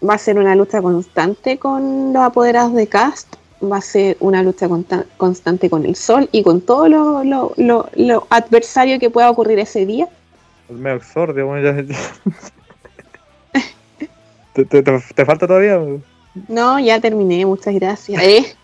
va 0.08 0.14
a 0.14 0.18
ser 0.18 0.38
una 0.38 0.54
lucha 0.54 0.80
constante 0.80 1.58
con 1.58 2.12
los 2.12 2.22
apoderados 2.22 2.74
de 2.74 2.86
cast, 2.86 3.36
va 3.62 3.76
a 3.78 3.80
ser 3.82 4.16
una 4.20 4.42
lucha 4.42 4.68
constante 5.16 5.68
con 5.68 5.84
el 5.84 5.96
sol 5.96 6.28
y 6.32 6.42
con 6.42 6.60
todo 6.60 6.88
lo, 6.88 7.24
lo, 7.24 7.88
lo, 7.94 8.26
adversario 8.30 8.98
que 8.98 9.10
pueda 9.10 9.30
ocurrir 9.30 9.58
ese 9.58 9.84
día. 9.86 10.08
Medio 10.68 10.96
exordio, 10.96 11.46
bueno, 11.46 11.82
ya... 11.82 11.84
¿Te, 14.52 14.64
te, 14.64 14.82
te, 14.82 15.24
falta 15.24 15.46
todavía? 15.46 15.80
No, 16.48 16.80
ya 16.80 17.00
terminé, 17.00 17.46
muchas 17.46 17.74
gracias. 17.74 18.22
¿Eh? 18.22 18.56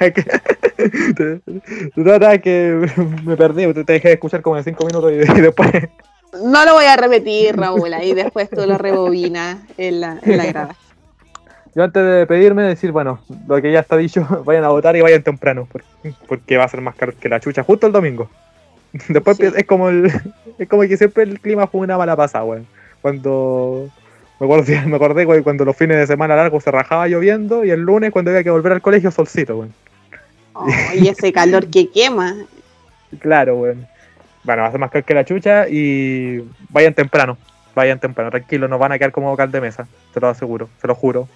no, 1.96 2.18
que 2.42 2.90
me 3.24 3.36
perdí, 3.36 3.72
te 3.72 3.92
dejé 3.92 4.08
de 4.08 4.14
escuchar 4.14 4.42
como 4.42 4.56
en 4.56 4.64
cinco 4.64 4.84
minutos 4.84 5.12
y, 5.12 5.40
después. 5.40 5.70
No 6.42 6.64
lo 6.64 6.74
voy 6.74 6.86
a 6.86 6.96
repetir, 6.96 7.56
Raúl, 7.56 7.94
y 8.02 8.14
después 8.14 8.50
tú 8.50 8.66
lo 8.66 8.78
rebobinas 8.78 9.58
en 9.76 10.00
la, 10.00 10.18
en 10.22 10.36
la 10.36 10.46
grada. 10.46 10.76
Yo 11.74 11.82
antes 11.82 12.04
de 12.04 12.26
pedirme, 12.26 12.62
decir, 12.62 12.92
bueno, 12.92 13.18
lo 13.48 13.60
que 13.60 13.72
ya 13.72 13.80
está 13.80 13.96
dicho, 13.96 14.26
vayan 14.44 14.64
a 14.64 14.68
votar 14.68 14.96
y 14.96 15.00
vayan 15.00 15.22
temprano, 15.22 15.68
porque 16.28 16.56
va 16.56 16.64
a 16.64 16.68
ser 16.68 16.80
más 16.80 16.94
caro 16.94 17.12
que 17.18 17.28
la 17.28 17.40
chucha, 17.40 17.64
justo 17.64 17.86
el 17.86 17.92
domingo. 17.92 18.30
Después 19.08 19.40
es 19.40 19.66
como 19.66 19.88
el, 19.88 20.06
es 20.58 20.68
como 20.68 20.82
que 20.82 20.96
siempre 20.96 21.24
el 21.24 21.40
clima 21.40 21.66
fue 21.66 21.80
una 21.80 21.98
mala 21.98 22.16
pasada, 22.16 22.44
weón. 22.44 22.66
Cuando 23.02 23.90
me 24.38 24.46
acordé, 24.46 24.80
me 24.86 24.96
acordé 24.96 25.42
cuando 25.42 25.64
los 25.64 25.76
fines 25.76 25.96
de 25.98 26.06
semana 26.06 26.36
largos 26.36 26.64
se 26.64 26.70
rajaba 26.70 27.08
lloviendo 27.08 27.64
y 27.64 27.70
el 27.70 27.80
lunes 27.80 28.12
cuando 28.12 28.30
había 28.30 28.44
que 28.44 28.50
volver 28.50 28.72
al 28.72 28.80
colegio 28.80 29.10
solcito, 29.10 29.58
weón. 29.58 29.74
Oh, 30.54 30.68
y 30.94 31.08
ese 31.08 31.32
calor 31.32 31.66
que 31.68 31.90
quema. 31.90 32.36
Claro, 33.18 33.56
weón. 33.56 33.86
Bueno, 34.44 34.70
ser 34.70 34.78
más 34.78 34.90
caro 34.90 35.04
que 35.04 35.14
la 35.14 35.24
chucha 35.24 35.66
y 35.68 36.44
vayan 36.68 36.94
temprano, 36.94 37.38
vayan 37.74 37.98
temprano, 37.98 38.30
tranquilo, 38.30 38.68
no 38.68 38.78
van 38.78 38.92
a 38.92 38.98
quedar 38.98 39.12
como 39.12 39.30
vocal 39.30 39.50
de 39.50 39.60
mesa, 39.60 39.86
te 40.12 40.20
lo 40.20 40.28
aseguro, 40.28 40.68
se 40.80 40.86
lo 40.86 40.94
juro. 40.94 41.28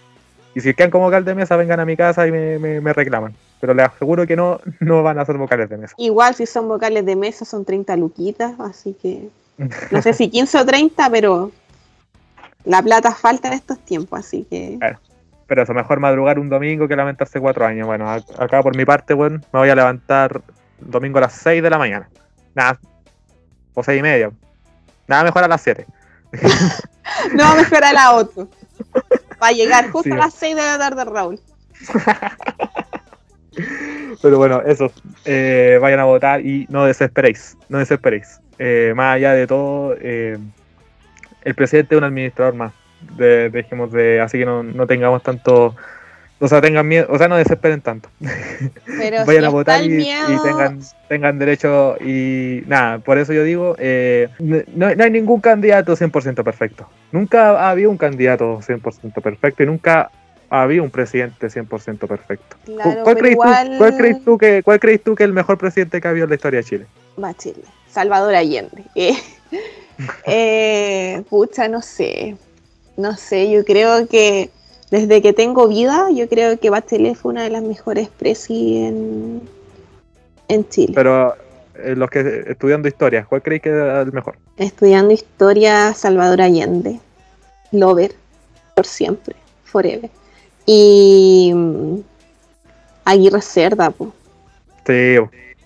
Y 0.55 0.61
si 0.61 0.75
quedan 0.75 0.91
como 0.91 1.05
vocal 1.05 1.25
de 1.25 1.35
mesa, 1.35 1.57
vengan 1.57 1.81
a 1.81 1.85
mi 1.85 1.97
casa 1.97 2.27
y 2.27 2.33
me, 2.33 2.93
reclaman. 2.93 3.35
Pero 3.61 3.75
les 3.75 3.87
aseguro 3.87 4.27
que 4.27 4.37
no, 4.37 4.61
no 4.81 5.03
van 5.03 5.19
a 5.19 5.25
ser 5.25 5.37
vocales 5.37 5.69
de 5.69 5.77
mesa. 5.77 5.95
Igual 5.99 6.35
si 6.35 6.47
son 6.47 6.69
vocales 6.69 7.05
de 7.05 7.17
mesa 7.17 7.45
son 7.45 7.65
30 7.65 7.97
luquitas, 7.97 8.59
así 8.61 8.95
que 9.01 9.29
no 9.91 10.03
sé 10.03 10.13
si 10.13 10.29
15 10.29 10.59
o 10.59 10.67
30, 10.67 11.11
pero 11.11 11.51
la 12.65 12.83
plata 12.83 13.13
falta 13.13 13.49
en 13.49 13.55
estos 13.55 13.79
tiempos, 13.81 14.19
así 14.19 14.47
que... 14.49 14.77
Claro. 14.79 14.99
Pero 15.47 15.63
eso, 15.63 15.73
mejor 15.73 15.99
madrugar 15.99 16.39
un 16.39 16.51
domingo 16.51 16.87
que 16.87 16.95
lamentarse 16.95 17.41
cuatro 17.41 17.65
años. 17.65 17.87
Bueno, 17.87 18.11
acá 18.11 18.63
por 18.63 18.77
mi 18.77 18.85
parte, 18.85 19.15
bueno, 19.15 19.41
me 19.51 19.61
voy 19.61 19.71
a 19.71 19.75
levantar 19.75 20.43
domingo 20.79 21.17
a 21.19 21.23
las 21.23 21.33
6 21.33 21.63
de 21.63 21.71
la 21.71 21.79
mañana. 21.79 22.09
Nada, 22.55 22.79
o 23.79 23.83
seis 23.83 24.01
y 24.01 24.03
media. 24.03 24.31
Nada 25.07 25.25
mejor 25.25 25.45
a 25.45 25.49
las 25.49 25.63
7. 25.63 25.87
no, 27.35 27.57
mejor 27.57 27.85
a 27.85 27.93
las 27.93 28.13
8. 28.13 28.49
Va 29.43 29.49
a 29.49 29.53
llegar 29.53 29.91
justo 29.91 30.13
a 30.13 30.19
las 30.19 30.35
6 30.35 30.55
de 30.55 30.63
la 30.63 30.79
tarde, 30.79 31.05
Raúl. 31.05 31.41
Pero 34.23 34.37
bueno, 34.37 34.63
eso. 34.67 34.93
Eh, 35.25 35.79
vayan 35.81 36.01
a 36.01 36.05
votar 36.05 36.45
y 36.45 36.67
no 36.69 36.85
desesperéis. 36.85 37.57
No 37.69 37.79
desesperéis. 37.79 38.41
Eh, 38.59 38.93
más 38.95 39.17
allá 39.17 39.33
de 39.33 39.47
todo, 39.47 39.95
eh, 40.01 40.37
el 41.43 41.55
presidente 41.55 41.95
es 41.95 41.99
un 41.99 42.05
administrador 42.05 42.55
más. 42.55 42.73
De, 43.17 43.49
dejemos 43.49 43.93
de. 43.93 44.21
Así 44.21 44.39
que 44.39 44.45
no, 44.45 44.63
no 44.63 44.87
tengamos 44.87 45.23
tanto. 45.23 45.75
O 46.41 46.47
sea, 46.47 46.61
tengan 46.61 46.87
miedo, 46.87 47.09
o 47.11 47.19
sea, 47.19 47.27
no 47.27 47.37
desesperen 47.37 47.81
tanto. 47.81 48.09
Vayan 49.27 49.45
a 49.45 49.49
votar 49.49 49.83
y, 49.85 50.09
tengan, 50.43 50.81
tengan 51.09 51.39
derecho. 51.39 51.97
Y 52.01 52.63
nada, 52.67 53.01
por 53.01 53.19
eso 53.19 53.33
yo 53.33 53.43
digo, 53.43 53.75
eh, 53.79 54.29
no, 54.39 54.87
hay 54.87 55.11
ningún 55.11 55.41
candidato 55.41 55.97
100% 55.97 56.45
perfecto. 56.45 56.89
Nunca 57.11 57.59
ha 57.61 57.71
habido 57.71 57.91
un 57.91 57.99
candidato 57.99 58.61
100% 58.61 59.21
perfecto 59.21 59.63
y 59.65 59.67
nunca 59.67 60.11
ha 60.51 60.63
habido 60.63 60.85
un 60.85 60.91
presidente 60.91 61.49
100% 61.49 62.07
perfecto. 62.07 62.57
¿Cuál, 63.03 63.17
crees 63.17 63.37
tú, 63.37 63.79
¿Cuál, 63.79 63.97
crees 63.97 64.25
tú, 64.25 64.39
que, 64.39 64.63
¿Cuál 64.63 64.81
crees 64.81 65.03
tú 65.03 65.15
que 65.17 65.25
es 65.25 65.29
el 65.29 65.35
mejor 65.35 65.59
presidente 65.59 66.01
que 66.01 66.07
ha 66.07 66.11
habido 66.13 66.25
en 66.25 66.31
la 66.31 66.37
historia 66.37 66.59
de 66.61 66.65
Chile? 66.65 66.87
Va 67.23 67.35
Chile. 67.35 67.63
Salvador 67.91 68.35
Allende. 68.35 68.85
Eh, 70.27 71.17
eh, 71.17 71.25
pucha, 71.29 71.67
no 71.67 71.83
sé. 71.83 72.37
No 72.97 73.17
sé, 73.17 73.51
yo 73.51 73.65
creo 73.65 74.07
que 74.07 74.51
desde 74.91 75.21
que 75.21 75.33
tengo 75.33 75.69
vida, 75.69 76.09
yo 76.11 76.29
creo 76.29 76.59
que 76.59 76.71
Bachelet 76.71 77.15
fue 77.15 77.33
una 77.33 77.43
de 77.43 77.51
las 77.51 77.63
mejores 77.63 78.09
presi 78.09 78.79
en, 78.85 79.43
en 80.49 80.69
Chile. 80.69 80.93
Pero 80.95 81.35
eh, 81.75 81.95
los 81.95 82.11
que 82.11 82.45
estudiando 82.47 82.89
historia, 82.89 83.27
¿cuál 83.29 83.43
crees 83.43 83.63
que 83.63 83.71
es 83.71 84.07
el 84.07 84.13
mejor? 84.13 84.39
Estudiando 84.57 85.13
historia, 85.13 85.93
Salvador 85.95 86.41
Allende. 86.41 87.01
Lover, 87.71 88.15
por 88.75 88.87
siempre, 88.87 89.37
forever. 89.65 90.11
Y 90.65 91.53
mm, 91.55 91.99
Aguirre 93.05 93.43
Cerda, 93.43 93.91
pues. 93.91 94.11
Sí, 94.87 95.17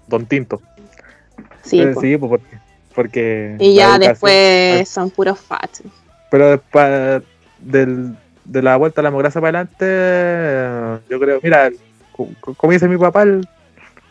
Don 0.09 0.27
Tinto. 0.27 0.61
Sí, 1.63 1.81
eh, 1.81 1.95
sí 2.01 2.17
porque 2.17 2.63
porque 2.95 3.57
y 3.59 3.75
ya 3.75 3.99
después 3.99 4.89
son 4.89 5.11
puros 5.11 5.39
fachos. 5.41 5.87
Pero 6.31 6.51
después 6.51 7.23
del, 7.59 8.17
de 8.45 8.63
la 8.63 8.77
vuelta 8.77 9.01
a 9.01 9.05
la 9.05 9.11
democracia 9.11 9.41
para 9.41 9.61
adelante, 9.61 11.05
yo 11.09 11.21
creo, 11.21 11.41
mira, 11.43 11.71
como 12.57 12.73
dice 12.73 12.89
mi 12.89 12.97
papá, 12.97 13.23
el, 13.23 13.47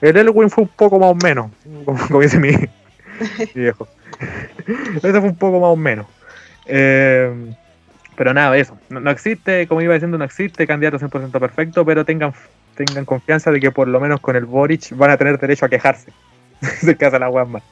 el 0.01 0.17
Elwin 0.17 0.49
fue 0.49 0.63
un 0.63 0.69
poco 0.69 0.99
más 0.99 1.11
o 1.11 1.15
menos, 1.15 1.51
como, 1.85 2.19
dice 2.21 2.39
mi, 2.39 2.51
viejo. 3.53 3.87
Ese 4.95 5.19
fue 5.19 5.29
un 5.29 5.35
poco 5.35 5.59
más 5.59 5.69
o 5.69 5.75
menos. 5.75 6.07
Eh, 6.65 7.53
pero 8.15 8.33
nada, 8.33 8.55
eso. 8.57 8.77
No, 8.89 9.09
existe, 9.09 9.67
como 9.67 9.81
iba 9.81 9.93
diciendo, 9.93 10.17
no 10.17 10.23
existe 10.23 10.67
candidato 10.67 10.99
100% 10.99 11.39
perfecto, 11.39 11.85
pero 11.85 12.05
tengan, 12.05 12.33
tengan 12.75 13.05
confianza 13.05 13.51
de 13.51 13.59
que 13.59 13.71
por 13.71 13.87
lo 13.87 13.99
menos 13.99 14.19
con 14.19 14.35
el 14.35 14.45
Boric 14.45 14.95
van 14.95 15.11
a 15.11 15.17
tener 15.17 15.39
derecho 15.39 15.65
a 15.65 15.69
quejarse. 15.69 16.11
Se 16.61 16.95
casa 16.95 17.19
la 17.19 17.29
mal. 17.31 17.63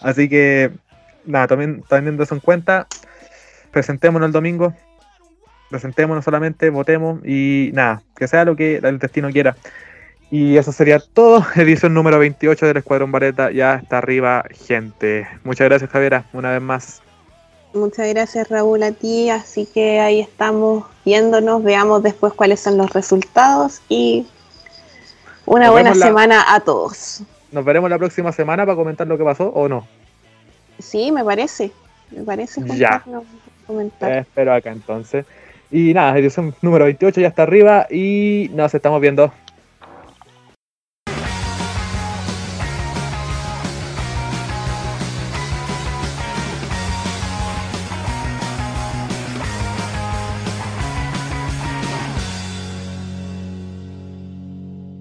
Así 0.00 0.28
que, 0.28 0.72
nada, 1.24 1.46
también 1.46 1.84
teniendo 1.88 2.22
eso 2.22 2.34
en 2.34 2.40
cuenta, 2.40 2.86
presentémonos 3.70 4.26
el 4.26 4.32
domingo, 4.32 4.74
presentémonos 5.70 6.24
solamente, 6.24 6.70
votemos 6.70 7.20
y 7.24 7.70
nada, 7.74 8.02
que 8.16 8.28
sea 8.28 8.44
lo 8.44 8.56
que 8.56 8.76
el 8.76 8.98
destino 8.98 9.30
quiera. 9.30 9.56
Y 10.30 10.56
eso 10.56 10.72
sería 10.72 10.98
todo. 10.98 11.44
Edición 11.56 11.94
número 11.94 12.18
28 12.18 12.66
del 12.66 12.76
Escuadrón 12.78 13.12
Vareta. 13.12 13.50
Ya 13.50 13.76
está 13.76 13.98
arriba, 13.98 14.44
gente. 14.50 15.26
Muchas 15.44 15.68
gracias, 15.68 15.90
Javiera, 15.90 16.24
una 16.32 16.50
vez 16.50 16.62
más. 16.62 17.02
Muchas 17.74 18.08
gracias, 18.08 18.48
Raúl, 18.48 18.82
a 18.82 18.92
ti. 18.92 19.30
Así 19.30 19.66
que 19.66 20.00
ahí 20.00 20.20
estamos 20.20 20.84
viéndonos. 21.04 21.62
Veamos 21.62 22.02
después 22.02 22.32
cuáles 22.32 22.60
son 22.60 22.76
los 22.76 22.92
resultados. 22.92 23.82
Y 23.88 24.26
una 25.44 25.70
buena 25.70 25.94
semana 25.94 26.54
a 26.54 26.60
todos. 26.60 27.22
¿Nos 27.52 27.64
veremos 27.64 27.88
la 27.88 27.98
próxima 27.98 28.32
semana 28.32 28.64
para 28.66 28.76
comentar 28.76 29.06
lo 29.06 29.16
que 29.16 29.24
pasó 29.24 29.48
o 29.50 29.68
no? 29.68 29.86
Sí, 30.80 31.12
me 31.12 31.24
parece. 31.24 31.70
Me 32.10 32.22
parece. 32.22 32.62
Ya. 32.76 33.04
Comentar. 33.66 34.12
espero 34.12 34.54
acá 34.54 34.70
entonces. 34.70 35.24
Y 35.70 35.94
nada, 35.94 36.16
edición 36.18 36.54
número 36.62 36.84
28 36.84 37.20
ya 37.20 37.28
está 37.28 37.42
arriba 37.42 37.86
y 37.90 38.50
nos 38.54 38.74
estamos 38.74 39.00
viendo. 39.00 39.32